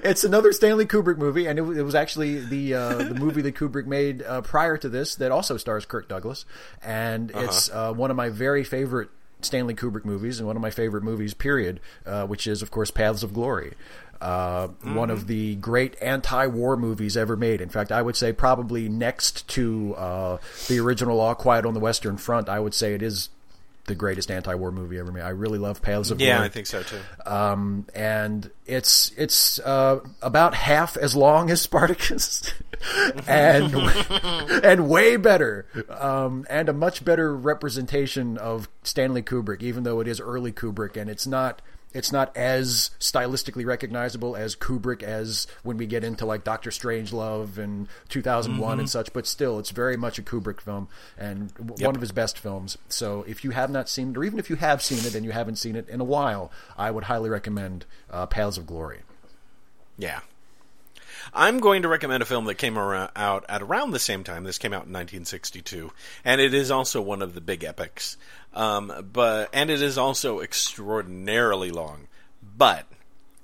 it's 0.04 0.24
another 0.24 0.52
Stanley 0.54 0.86
Kubrick 0.86 1.18
movie, 1.18 1.46
and 1.48 1.58
it, 1.60 1.62
was- 1.64 1.78
it 1.78 1.84
was 1.84 1.96
actually 1.96 2.40
the 2.40 2.74
uh, 2.74 2.96
the 2.98 3.14
movie 3.16 3.42
that 3.42 3.56
Kubrick 3.56 3.86
made 3.86 4.22
uh, 4.24 4.42
prior 4.42 4.78
to 4.78 4.90
this 4.90 5.16
that 5.16 5.32
also 5.32 5.58
stars 5.58 5.86
Kirk 5.86 6.08
Douglas, 6.08 6.46
and 6.84 7.32
it's 7.34 7.70
uh, 7.72 7.94
one 7.94 8.12
of 8.12 8.18
my 8.18 8.30
very 8.30 8.64
favorite 8.64 9.10
Stanley 9.42 9.74
Kubrick 9.74 10.06
movies 10.06 10.40
and 10.40 10.48
one 10.48 10.56
of 10.56 10.62
my 10.62 10.70
favorite 10.72 11.04
movies, 11.04 11.34
period. 11.34 11.80
Uh, 12.06 12.26
which 12.28 12.48
is, 12.48 12.62
of 12.62 12.70
course, 12.72 12.92
Paths 12.92 13.24
of 13.24 13.34
Glory. 13.34 13.74
Uh, 14.22 14.68
One 14.84 15.10
of 15.10 15.28
the 15.28 15.56
great 15.56 15.96
anti-war 16.02 16.78
movies 16.78 17.18
ever 17.18 17.36
made. 17.36 17.60
In 17.60 17.70
fact, 17.70 17.92
I 17.92 18.02
would 18.02 18.16
say 18.16 18.32
probably 18.32 18.88
next 18.88 19.48
to 19.50 19.96
uh, 19.96 20.38
the 20.68 20.80
original 20.80 21.20
All 21.20 21.34
Quiet 21.36 21.66
on 21.66 21.74
the 21.74 21.80
Western 21.80 22.18
Front, 22.18 22.48
I 22.48 22.60
would 22.60 22.74
say 22.76 22.94
it 22.94 23.02
is 23.02 23.30
the 23.86 23.96
greatest 23.96 24.30
anti-war 24.30 24.72
movie 24.72 25.00
ever 25.00 25.12
made. 25.12 25.24
I 25.24 25.30
really 25.30 25.58
love 25.58 25.82
Paths 25.82 26.12
of 26.12 26.20
War. 26.20 26.28
Yeah, 26.28 26.42
I 26.42 26.50
think 26.50 26.68
so 26.68 26.84
too. 26.84 27.00
um, 27.26 27.88
and 27.96 28.52
it's 28.68 29.12
it's 29.18 29.60
uh, 29.60 30.02
about 30.22 30.54
half 30.54 30.96
as 30.98 31.16
long 31.16 31.50
as 31.50 31.62
Spartacus, 31.62 32.54
and 33.28 33.74
and 34.64 34.88
way 34.88 35.18
better, 35.18 35.66
um, 35.90 36.46
and 36.48 36.70
a 36.70 36.74
much 36.74 37.04
better 37.04 37.36
representation 37.36 38.38
of 38.38 38.70
Stanley 38.84 39.24
Kubrick, 39.24 39.64
even 39.64 39.84
though 39.84 40.00
it 40.00 40.08
is 40.08 40.20
early 40.22 40.52
Kubrick, 40.52 40.96
and 40.96 41.10
it's 41.10 41.26
not. 41.26 41.60
It's 41.94 42.12
not 42.12 42.36
as 42.38 42.92
stylistically 43.00 43.66
recognizable 43.66 44.36
as 44.36 44.56
Kubrick 44.56 45.04
as 45.04 45.48
when 45.64 45.78
we 45.78 45.86
get 45.86 46.04
into 46.04 46.26
like 46.26 46.44
Doctor 46.44 46.70
Strangelove 46.70 47.58
and 47.58 47.88
2001 48.10 48.80
and 48.80 48.90
such, 48.90 49.12
but 49.14 49.28
still, 49.28 49.60
it's 49.60 49.72
very 49.72 49.98
much 49.98 50.18
a 50.18 50.22
Kubrick 50.22 50.62
film 50.62 50.88
and 51.18 51.54
w- 51.56 51.86
one 51.86 51.96
of 51.96 52.02
his 52.02 52.12
best 52.12 52.40
films. 52.40 52.78
So 52.88 53.26
if 53.28 53.44
you 53.44 53.52
have 53.52 53.70
not 53.70 53.90
seen 53.90 54.12
it, 54.12 54.18
or 54.18 54.24
even 54.24 54.40
if 54.40 54.50
you 54.50 54.56
have 54.56 54.82
seen 54.82 55.06
it 55.06 55.16
and 55.16 55.26
you 55.26 55.32
haven't 55.32 55.58
seen 55.58 55.76
it 55.76 55.90
in 55.90 56.00
a 56.00 56.06
while, 56.06 56.52
I 56.78 56.92
would 56.92 57.06
highly 57.06 57.30
recommend 57.30 57.86
uh, 58.10 58.26
Paths 58.26 58.58
of 58.58 58.66
Glory. 58.66 59.02
Yeah. 59.98 60.22
I'm 61.34 61.60
going 61.60 61.84
to 61.84 61.88
recommend 61.88 62.24
a 62.24 62.26
film 62.26 62.46
that 62.46 62.56
came 62.56 62.78
around, 62.78 63.12
out 63.16 63.46
at 63.50 63.62
around 63.62 63.92
the 63.92 64.00
same 64.00 64.24
time. 64.24 64.44
This 64.44 64.58
came 64.58 64.74
out 64.74 64.88
in 64.88 64.94
1962, 64.94 65.92
and 66.24 66.42
it 66.42 66.54
is 66.54 66.72
also 66.72 67.02
one 67.02 67.22
of 67.22 67.34
the 67.34 67.42
big 67.42 67.64
epics. 67.64 68.18
Um, 68.54 69.10
but 69.12 69.50
and 69.54 69.70
it 69.70 69.82
is 69.82 69.98
also 69.98 70.42
extraordinarily 70.42 71.72
long, 71.72 72.08
but 72.58 72.86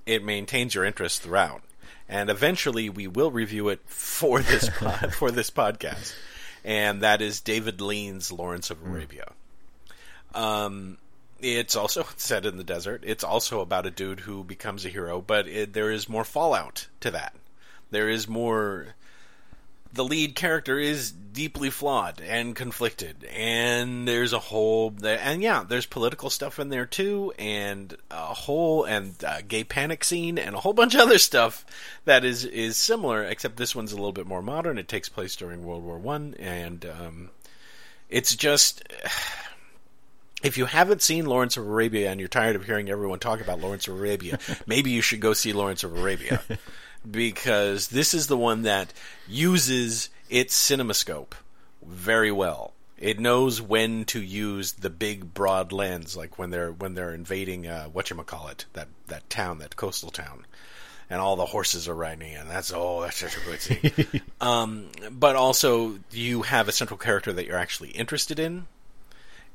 it 0.06 0.24
maintains 0.24 0.76
your 0.76 0.86
interest 0.86 1.22
throughout. 1.22 1.62
And 2.10 2.30
eventually, 2.30 2.90
we 2.90 3.08
will 3.08 3.32
review 3.32 3.70
it 3.70 3.82
for 3.86 4.40
this 4.40 4.70
pod, 4.80 5.14
for 5.14 5.32
this 5.32 5.50
podcast, 5.50 6.14
and 6.64 7.02
that 7.02 7.22
is 7.22 7.42
David 7.42 7.82
Lean's 7.82 8.32
Lawrence 8.32 8.70
of 8.70 8.82
Arabia. 8.82 9.32
Um, 10.34 10.98
it's 11.40 11.76
also 11.76 12.06
set 12.16 12.46
in 12.46 12.58
the 12.58 12.64
desert. 12.64 13.04
It's 13.06 13.24
also 13.24 13.60
about 13.62 13.86
a 13.86 13.92
dude 13.92 14.22
who 14.22 14.44
becomes 14.44 14.86
a 14.86 14.90
hero, 14.90 15.22
but 15.22 15.48
it, 15.48 15.74
there 15.74 15.92
is 15.92 16.10
more 16.10 16.24
fallout 16.24 16.88
to 17.02 17.12
that. 17.12 17.34
There 17.92 18.10
is 18.10 18.28
more. 18.28 18.88
The 19.94 20.04
lead 20.04 20.36
character 20.36 20.78
is 20.78 21.12
deeply 21.12 21.70
flawed 21.70 22.22
and 22.22 22.56
conflicted, 22.56 23.24
and 23.26 24.08
there's 24.08 24.34
a 24.34 24.40
whole 24.40 24.94
and 25.04 25.42
yeah, 25.42 25.64
there's 25.68 25.86
political 25.86 26.30
stuff 26.30 26.60
in 26.60 26.70
there 26.70 26.86
too, 26.86 27.34
and 27.40 27.96
a 28.12 28.34
whole 28.34 28.84
and 28.84 29.16
uh, 29.24 29.42
gay 29.48 29.64
panic 29.64 30.04
scene, 30.04 30.38
and 30.38 30.56
a 30.56 30.60
whole 30.60 30.74
bunch 30.74 30.94
of 30.96 31.02
other 31.02 31.18
stuff 31.18 31.66
that 32.06 32.26
is 32.26 32.44
is 32.44 32.76
similar, 32.76 33.24
except 33.24 33.56
this 33.56 33.76
one's 33.76 33.92
a 33.92 33.96
little 33.96 34.12
bit 34.12 34.28
more 34.28 34.42
modern. 34.42 34.78
It 34.78 34.88
takes 34.88 35.10
place 35.10 35.36
during 35.36 35.64
World 35.64 35.84
War 35.84 35.98
One, 35.98 36.36
and 36.40 36.86
um, 36.86 37.30
it's 38.10 38.36
just 38.36 38.84
if 40.44 40.58
you 40.58 40.66
haven't 40.66 41.02
seen 41.02 41.26
Lawrence 41.26 41.58
of 41.58 41.68
Arabia 41.68 42.12
and 42.12 42.20
you're 42.20 42.30
tired 42.30 42.56
of 42.56 42.66
hearing 42.66 42.90
everyone 42.90 43.20
talk 43.20 43.42
about 43.42 43.60
Lawrence 43.60 43.88
of 43.88 43.96
Arabia, 43.96 44.40
maybe 44.68 44.92
you 44.92 45.02
should 45.02 45.20
go 45.20 45.34
see 45.34 45.54
Lawrence 45.54 45.84
of 45.84 45.98
Arabia 45.98 46.42
because 47.10 47.90
this 47.90 48.14
is 48.14 48.28
the 48.28 48.38
one 48.38 48.64
that 48.64 48.94
uses 49.28 50.10
its 50.30 50.58
cinemascope 50.58 51.34
very 51.86 52.32
well. 52.32 52.74
It 52.98 53.20
knows 53.20 53.62
when 53.62 54.06
to 54.06 54.22
use 54.22 54.74
the 54.74 54.90
big 54.90 55.34
broad 55.34 55.72
lens, 55.72 56.18
like 56.18 56.40
when 56.40 56.50
they're 56.50 56.72
when 56.72 56.96
they're 56.96 57.14
invading 57.14 57.68
uh, 57.68 57.86
what 57.86 58.10
you 58.10 58.16
call 58.24 58.48
it 58.48 58.66
that 58.74 58.88
that 59.08 59.30
town, 59.30 59.60
that 59.60 59.76
coastal 59.76 60.10
town, 60.10 60.46
and 61.10 61.22
all 61.22 61.36
the 61.36 61.46
horses 61.46 61.88
are 61.88 61.94
riding 61.94 62.34
in. 62.34 62.48
That's 62.48 62.74
oh, 62.74 63.02
that's 63.02 63.18
such 63.18 63.38
a 63.38 63.42
good 63.42 63.62
scene. 63.62 64.22
um, 64.42 64.88
but 65.12 65.36
also, 65.36 66.00
you 66.12 66.42
have 66.42 66.68
a 66.68 66.72
central 66.72 66.98
character 66.98 67.32
that 67.34 67.46
you're 67.46 67.58
actually 67.58 67.90
interested 67.90 68.40
in, 68.40 68.66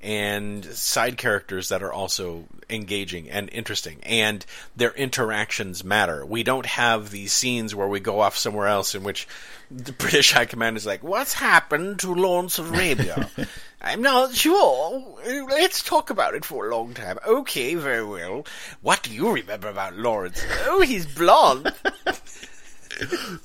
and 0.03 0.65
side 0.65 1.17
characters 1.17 1.69
that 1.69 1.83
are 1.83 1.93
also 1.93 2.45
engaging 2.69 3.31
and 3.31 3.49
interesting, 3.53 3.99
and 4.03 4.45
their 4.77 4.93
interactions 4.93 5.85
matter. 5.85 6.25
We 6.27 6.43
don't 6.43 6.67
have 6.67 7.11
these 7.11 7.33
scenes 7.33 7.75
where 7.75 7.89
we 7.89 8.01
go 8.01 8.21
off 8.21 8.37
somewhere 8.37 8.67
else 8.67 8.95
in 8.95 9.03
which 9.03 9.29
the 9.71 9.93
British 9.99 10.33
High 10.33 10.47
Command 10.47 10.77
is 10.77 10.87
like, 10.87 11.03
"What's 11.03 11.35
happened 11.35 12.01
to 12.01 12.15
Lawrence 12.15 12.59
of 12.59 12.73
Arabia?" 12.73 13.31
I'm 13.85 14.01
not 14.01 14.33
sure. 14.35 15.17
Let's 15.25 15.83
talk 15.83 16.11
about 16.11 16.35
it 16.35 16.45
for 16.45 16.69
a 16.69 16.75
long 16.75 16.95
time. 16.95 17.19
Okay, 17.27 17.75
very 17.75 18.05
well. 18.05 18.47
What 18.81 19.03
do 19.03 19.13
you 19.13 19.33
remember 19.33 19.69
about 19.69 19.97
Lawrence? 19.97 20.41
Oh, 20.67 20.83
he's 20.83 21.07
blonde. 21.07 21.73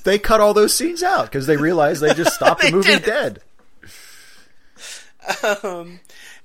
They 0.04 0.20
cut 0.20 0.40
all 0.42 0.54
those 0.54 0.74
scenes 0.74 1.02
out 1.02 1.26
because 1.26 1.48
they 1.48 1.58
realized 1.58 2.02
they 2.02 2.14
just 2.14 2.36
stopped 2.36 2.62
the 2.62 2.72
movie 2.72 3.00
did 3.00 3.04
dead. 3.04 3.40
um, 5.64 6.00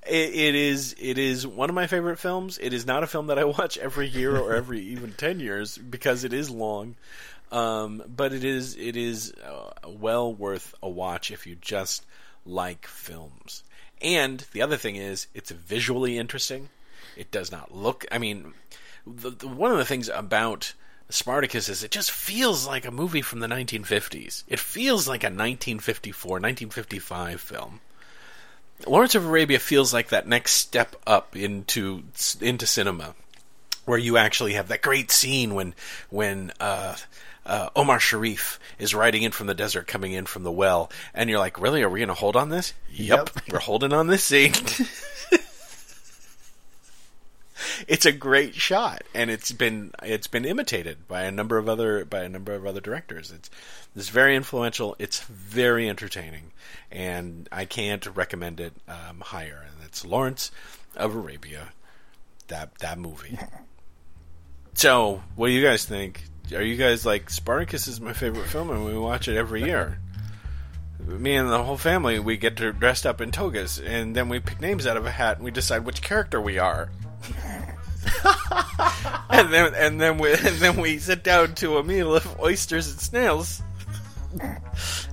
it, 0.06 0.34
it 0.34 0.54
is 0.54 0.94
it 0.98 1.18
is 1.18 1.46
one 1.46 1.68
of 1.68 1.74
my 1.74 1.86
favorite 1.86 2.18
films. 2.18 2.58
It 2.60 2.72
is 2.72 2.86
not 2.86 3.02
a 3.02 3.06
film 3.06 3.28
that 3.28 3.38
I 3.38 3.44
watch 3.58 3.78
every 3.78 4.08
year 4.08 4.36
or 4.36 4.54
every 4.54 4.80
even 4.92 5.12
ten 5.12 5.40
years 5.40 5.78
because 5.78 6.24
it 6.24 6.32
is 6.32 6.50
long. 6.50 6.96
Um, 7.50 8.02
but 8.06 8.32
it 8.32 8.44
is 8.44 8.76
it 8.76 8.96
is 8.96 9.32
uh, 9.44 9.72
well 9.86 10.32
worth 10.32 10.74
a 10.82 10.88
watch 10.88 11.30
if 11.30 11.46
you 11.46 11.54
just 11.54 12.04
like 12.46 12.86
films. 12.86 13.62
And 14.00 14.44
the 14.52 14.62
other 14.62 14.76
thing 14.76 14.96
is, 14.96 15.28
it's 15.32 15.50
visually 15.50 16.18
interesting. 16.18 16.70
It 17.16 17.30
does 17.30 17.52
not 17.52 17.74
look. 17.74 18.04
I 18.10 18.18
mean, 18.18 18.54
the, 19.06 19.30
the, 19.30 19.46
one 19.46 19.70
of 19.70 19.78
the 19.78 19.84
things 19.84 20.08
about 20.08 20.72
Spartacus 21.08 21.68
is 21.68 21.84
it 21.84 21.90
just 21.90 22.10
feels 22.10 22.66
like 22.66 22.84
a 22.84 22.90
movie 22.90 23.22
from 23.22 23.40
the 23.40 23.46
1950s. 23.46 24.44
It 24.48 24.58
feels 24.58 25.06
like 25.06 25.22
a 25.22 25.26
1954, 25.26 26.30
1955 26.30 27.40
film. 27.40 27.80
Lawrence 28.86 29.14
of 29.14 29.26
Arabia 29.26 29.58
feels 29.58 29.92
like 29.92 30.08
that 30.08 30.26
next 30.26 30.52
step 30.52 30.96
up 31.06 31.36
into 31.36 32.04
into 32.40 32.66
cinema, 32.66 33.14
where 33.84 33.98
you 33.98 34.16
actually 34.16 34.54
have 34.54 34.68
that 34.68 34.82
great 34.82 35.10
scene 35.10 35.54
when 35.54 35.74
when 36.10 36.52
uh, 36.60 36.96
uh, 37.44 37.68
Omar 37.74 38.00
Sharif 38.00 38.60
is 38.78 38.94
riding 38.94 39.22
in 39.22 39.32
from 39.32 39.46
the 39.46 39.54
desert, 39.54 39.86
coming 39.86 40.12
in 40.12 40.26
from 40.26 40.42
the 40.42 40.52
well, 40.52 40.90
and 41.14 41.28
you're 41.28 41.38
like, 41.38 41.60
"Really? 41.60 41.82
Are 41.82 41.90
we 41.90 42.00
going 42.00 42.08
to 42.08 42.14
hold 42.14 42.36
on 42.36 42.48
this?" 42.48 42.72
Yep, 42.90 43.30
we're 43.50 43.58
holding 43.58 43.92
on 43.92 44.06
this 44.06 44.24
scene. 44.24 44.52
it's 47.88 48.06
a 48.06 48.12
great 48.12 48.54
shot, 48.54 49.02
and 49.14 49.30
it's 49.30 49.52
been 49.52 49.92
it's 50.02 50.26
been 50.26 50.44
imitated 50.44 51.06
by 51.08 51.22
a 51.22 51.30
number 51.30 51.58
of 51.58 51.68
other 51.68 52.04
by 52.04 52.22
a 52.22 52.28
number 52.28 52.54
of 52.54 52.66
other 52.66 52.80
directors. 52.80 53.30
It's 53.30 53.50
it's 53.94 54.08
very 54.08 54.36
influential. 54.36 54.96
It's 54.98 55.20
very 55.20 55.88
entertaining, 55.88 56.52
and 56.90 57.48
I 57.52 57.64
can't 57.64 58.04
recommend 58.14 58.60
it 58.60 58.74
um, 58.88 59.20
higher. 59.20 59.66
And 59.66 59.84
it's 59.84 60.04
Lawrence 60.04 60.50
of 60.96 61.14
Arabia, 61.14 61.72
that 62.48 62.78
that 62.78 62.98
movie. 62.98 63.38
So, 64.74 65.22
what 65.36 65.48
do 65.48 65.52
you 65.52 65.62
guys 65.62 65.84
think? 65.84 66.24
Are 66.54 66.62
you 66.62 66.76
guys 66.76 67.04
like 67.04 67.30
Spartacus 67.30 67.86
is 67.88 68.00
my 68.00 68.12
favorite 68.12 68.46
film, 68.46 68.70
and 68.70 68.84
we 68.84 68.96
watch 68.96 69.28
it 69.28 69.36
every 69.36 69.62
year? 69.62 69.98
Me 70.98 71.34
and 71.34 71.50
the 71.50 71.62
whole 71.62 71.76
family, 71.76 72.18
we 72.18 72.36
get 72.36 72.56
dressed 72.56 73.06
up 73.06 73.20
in 73.20 73.32
togas, 73.32 73.78
and 73.78 74.14
then 74.14 74.28
we 74.28 74.40
pick 74.40 74.60
names 74.60 74.86
out 74.86 74.96
of 74.96 75.04
a 75.04 75.10
hat, 75.10 75.36
and 75.36 75.44
we 75.44 75.50
decide 75.50 75.84
which 75.84 76.00
character 76.00 76.40
we 76.40 76.58
are. 76.58 76.90
and 79.30 79.52
then 79.52 79.74
and 79.74 80.00
then 80.00 80.18
we 80.18 80.32
and 80.32 80.56
then 80.58 80.76
we 80.76 80.98
sit 80.98 81.22
down 81.22 81.54
to 81.56 81.78
a 81.78 81.84
meal 81.84 82.14
of 82.14 82.40
oysters 82.40 82.90
and 82.90 83.00
snails. 83.00 83.62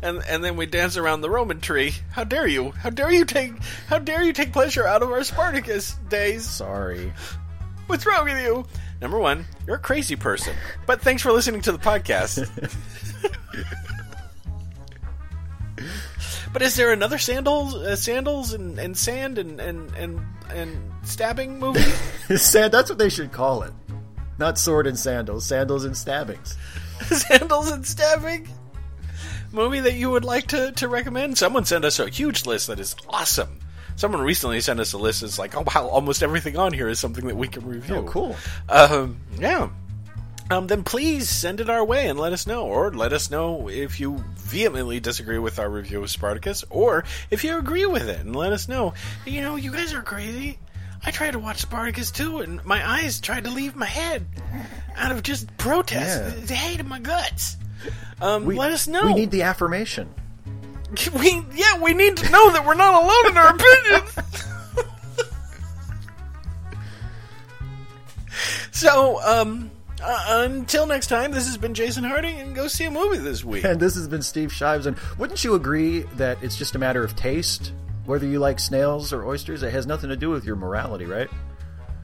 And 0.02 0.23
and 0.30 0.44
then 0.44 0.56
we 0.56 0.65
dance 0.65 0.98
around 0.98 1.22
the 1.22 1.30
Roman 1.30 1.60
tree. 1.60 1.94
How 2.11 2.23
dare 2.23 2.48
you? 2.48 2.72
How 2.72 2.90
dare 2.90 3.11
you 3.11 3.26
take 3.26 3.52
how 3.88 3.99
dare 3.99 4.23
you 4.23 4.34
take 4.34 4.53
pleasure 4.53 4.88
out 4.88 5.03
of 5.03 5.11
our 5.11 5.23
Spartacus 5.23 5.94
days? 6.10 6.48
Sorry. 6.48 7.14
What's 7.88 8.06
wrong 8.06 8.26
with 8.26 8.41
you? 8.41 8.65
Number 9.02 9.18
one, 9.18 9.45
you're 9.65 9.77
a 9.77 9.80
crazy 9.80 10.15
person. 10.15 10.56
But 10.86 11.02
thanks 11.02 11.22
for 11.22 11.31
listening 11.31 11.61
to 11.61 11.72
the 11.72 11.80
podcast. 11.80 12.48
but 16.53 16.61
is 16.61 16.76
there 16.76 16.91
another 16.91 17.17
sandals, 17.17 17.76
uh, 17.76 17.95
sandals 17.95 18.53
and, 18.53 18.80
and 18.80 18.97
sand 18.97 19.38
and, 19.38 19.59
and, 19.59 19.93
and, 19.95 20.19
and 20.53 20.91
stabbing 21.03 21.59
movie? 21.59 21.81
Sand, 22.35 22.71
that's 22.73 22.89
what 22.89 22.99
they 22.99 23.09
should 23.09 23.31
call 23.31 23.63
it. 23.63 23.73
Not 24.38 24.57
sword 24.57 24.88
and 24.88 24.97
sandals, 24.97 25.45
sandals 25.45 25.85
and 25.85 25.95
stabbings. 25.95 26.57
Sandals 27.01 27.71
and 27.71 27.85
stabbing. 27.85 28.47
Movie 29.51 29.80
that 29.81 29.95
you 29.95 30.11
would 30.11 30.26
like 30.26 30.47
to, 30.47 30.71
to 30.73 30.88
recommend? 30.88 31.38
Someone 31.38 31.65
sent 31.65 31.85
us 31.85 31.99
a 31.99 32.09
huge 32.09 32.45
list 32.45 32.67
that 32.67 32.80
is 32.80 32.95
awesome. 33.09 33.59
Someone 33.95 34.21
recently 34.21 34.61
sent 34.61 34.80
us 34.80 34.93
a 34.93 34.97
list 34.97 35.21
that's 35.21 35.38
like, 35.38 35.57
oh 35.57 35.63
wow, 35.76 35.88
almost 35.88 36.23
everything 36.23 36.55
on 36.55 36.71
here 36.71 36.88
is 36.88 36.99
something 36.99 37.27
that 37.27 37.35
we 37.35 37.47
can 37.47 37.67
review. 37.67 37.95
Oh, 37.97 38.03
cool. 38.03 38.35
Um, 38.69 39.19
yeah. 39.38 39.69
Um, 40.51 40.65
then 40.65 40.84
please 40.84 41.30
send 41.30 41.59
it 41.59 41.69
our 41.69 41.85
way 41.85 42.07
and 42.07 42.17
let 42.19 42.34
us 42.34 42.47
know, 42.47 42.65
or 42.65 42.91
let 42.91 43.13
us 43.13 43.30
know 43.30 43.69
if 43.69 43.99
you 43.99 44.23
vehemently 44.35 44.99
disagree 44.99 45.38
with 45.38 45.59
our 45.59 45.69
review 45.69 46.01
of 46.01 46.09
Spartacus, 46.09 46.63
or 46.71 47.03
if 47.30 47.43
you 47.43 47.57
agree 47.59 47.85
with 47.85 48.09
it 48.09 48.19
and 48.21 48.35
let 48.35 48.51
us 48.51 48.67
know. 48.67 48.95
You 49.27 49.41
know, 49.41 49.57
you 49.57 49.71
guys 49.71 49.93
are 49.93 50.01
crazy. 50.01 50.57
I 51.05 51.11
tried 51.11 51.31
to 51.31 51.39
watch 51.39 51.59
Spartacus 51.59 52.09
too, 52.11 52.39
and 52.39 52.65
my 52.65 52.88
eyes 52.88 53.19
tried 53.21 53.43
to 53.43 53.51
leave 53.51 53.76
my 53.76 53.85
head 53.85 54.26
out 54.97 55.11
of 55.11 55.21
just 55.21 55.55
protest, 55.57 56.35
Yeah. 56.39 56.45
the 56.45 56.55
hate 56.55 56.80
of 56.80 56.88
my 56.88 56.99
guts. 56.99 57.55
Um, 58.19 58.45
We, 58.45 58.55
let 58.55 58.71
us 58.71 58.88
know. 58.88 59.05
We 59.05 59.13
need 59.13 59.31
the 59.31 59.43
affirmation. 59.43 60.09
We 61.19 61.45
yeah, 61.53 61.80
we 61.80 61.93
need 61.93 62.17
to 62.17 62.31
know 62.31 62.51
that 62.51 62.65
we're 62.65 62.73
not 62.73 62.95
alone 62.95 63.27
in 63.31 63.38
our 63.38 63.55
opinions. 63.55 64.17
so, 68.71 69.21
um, 69.23 69.69
uh, 70.01 70.45
until 70.45 70.85
next 70.85 71.07
time, 71.07 71.31
this 71.31 71.45
has 71.45 71.57
been 71.57 71.73
Jason 71.73 72.03
Harding, 72.03 72.39
and 72.39 72.55
go 72.55 72.67
see 72.67 72.85
a 72.85 72.91
movie 72.91 73.17
this 73.17 73.43
week. 73.43 73.63
And 73.63 73.80
this 73.80 73.95
has 73.95 74.07
been 74.07 74.21
Steve 74.21 74.53
Shives. 74.53 74.85
And 74.85 74.97
wouldn't 75.17 75.43
you 75.43 75.55
agree 75.55 76.01
that 76.15 76.41
it's 76.43 76.57
just 76.57 76.76
a 76.76 76.80
matter 76.80 77.03
of 77.03 77.15
taste? 77.15 77.73
Whether 78.05 78.26
you 78.26 78.39
like 78.39 78.59
snails 78.59 79.13
or 79.13 79.26
oysters, 79.26 79.63
it 79.63 79.71
has 79.71 79.85
nothing 79.85 80.09
to 80.09 80.15
do 80.15 80.30
with 80.30 80.45
your 80.45 80.55
morality, 80.55 81.05
right? 81.05 81.30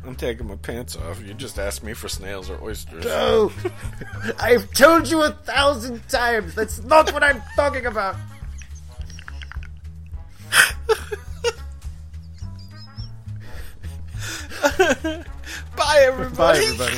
I'm 0.06 0.16
taking 0.16 0.48
my 0.48 0.56
pants 0.56 0.96
off. 0.96 1.24
You 1.26 1.34
just 1.34 1.58
asked 1.58 1.84
me 1.84 1.94
for 1.94 2.08
snails 2.08 2.50
or 2.50 2.62
oysters. 2.62 3.06
No! 3.06 3.52
I've 4.40 4.72
told 4.74 5.10
you 5.10 5.24
a 5.24 5.32
thousand 5.32 6.08
times. 6.10 6.54
That's 6.54 6.84
not 6.84 7.12
what 7.12 7.24
I'm 7.24 7.42
talking 7.56 7.88
about. 7.88 8.16
Bye, 15.76 16.04
everybody. 16.04 16.60
Bye, 16.60 16.64
everybody. 16.64 16.98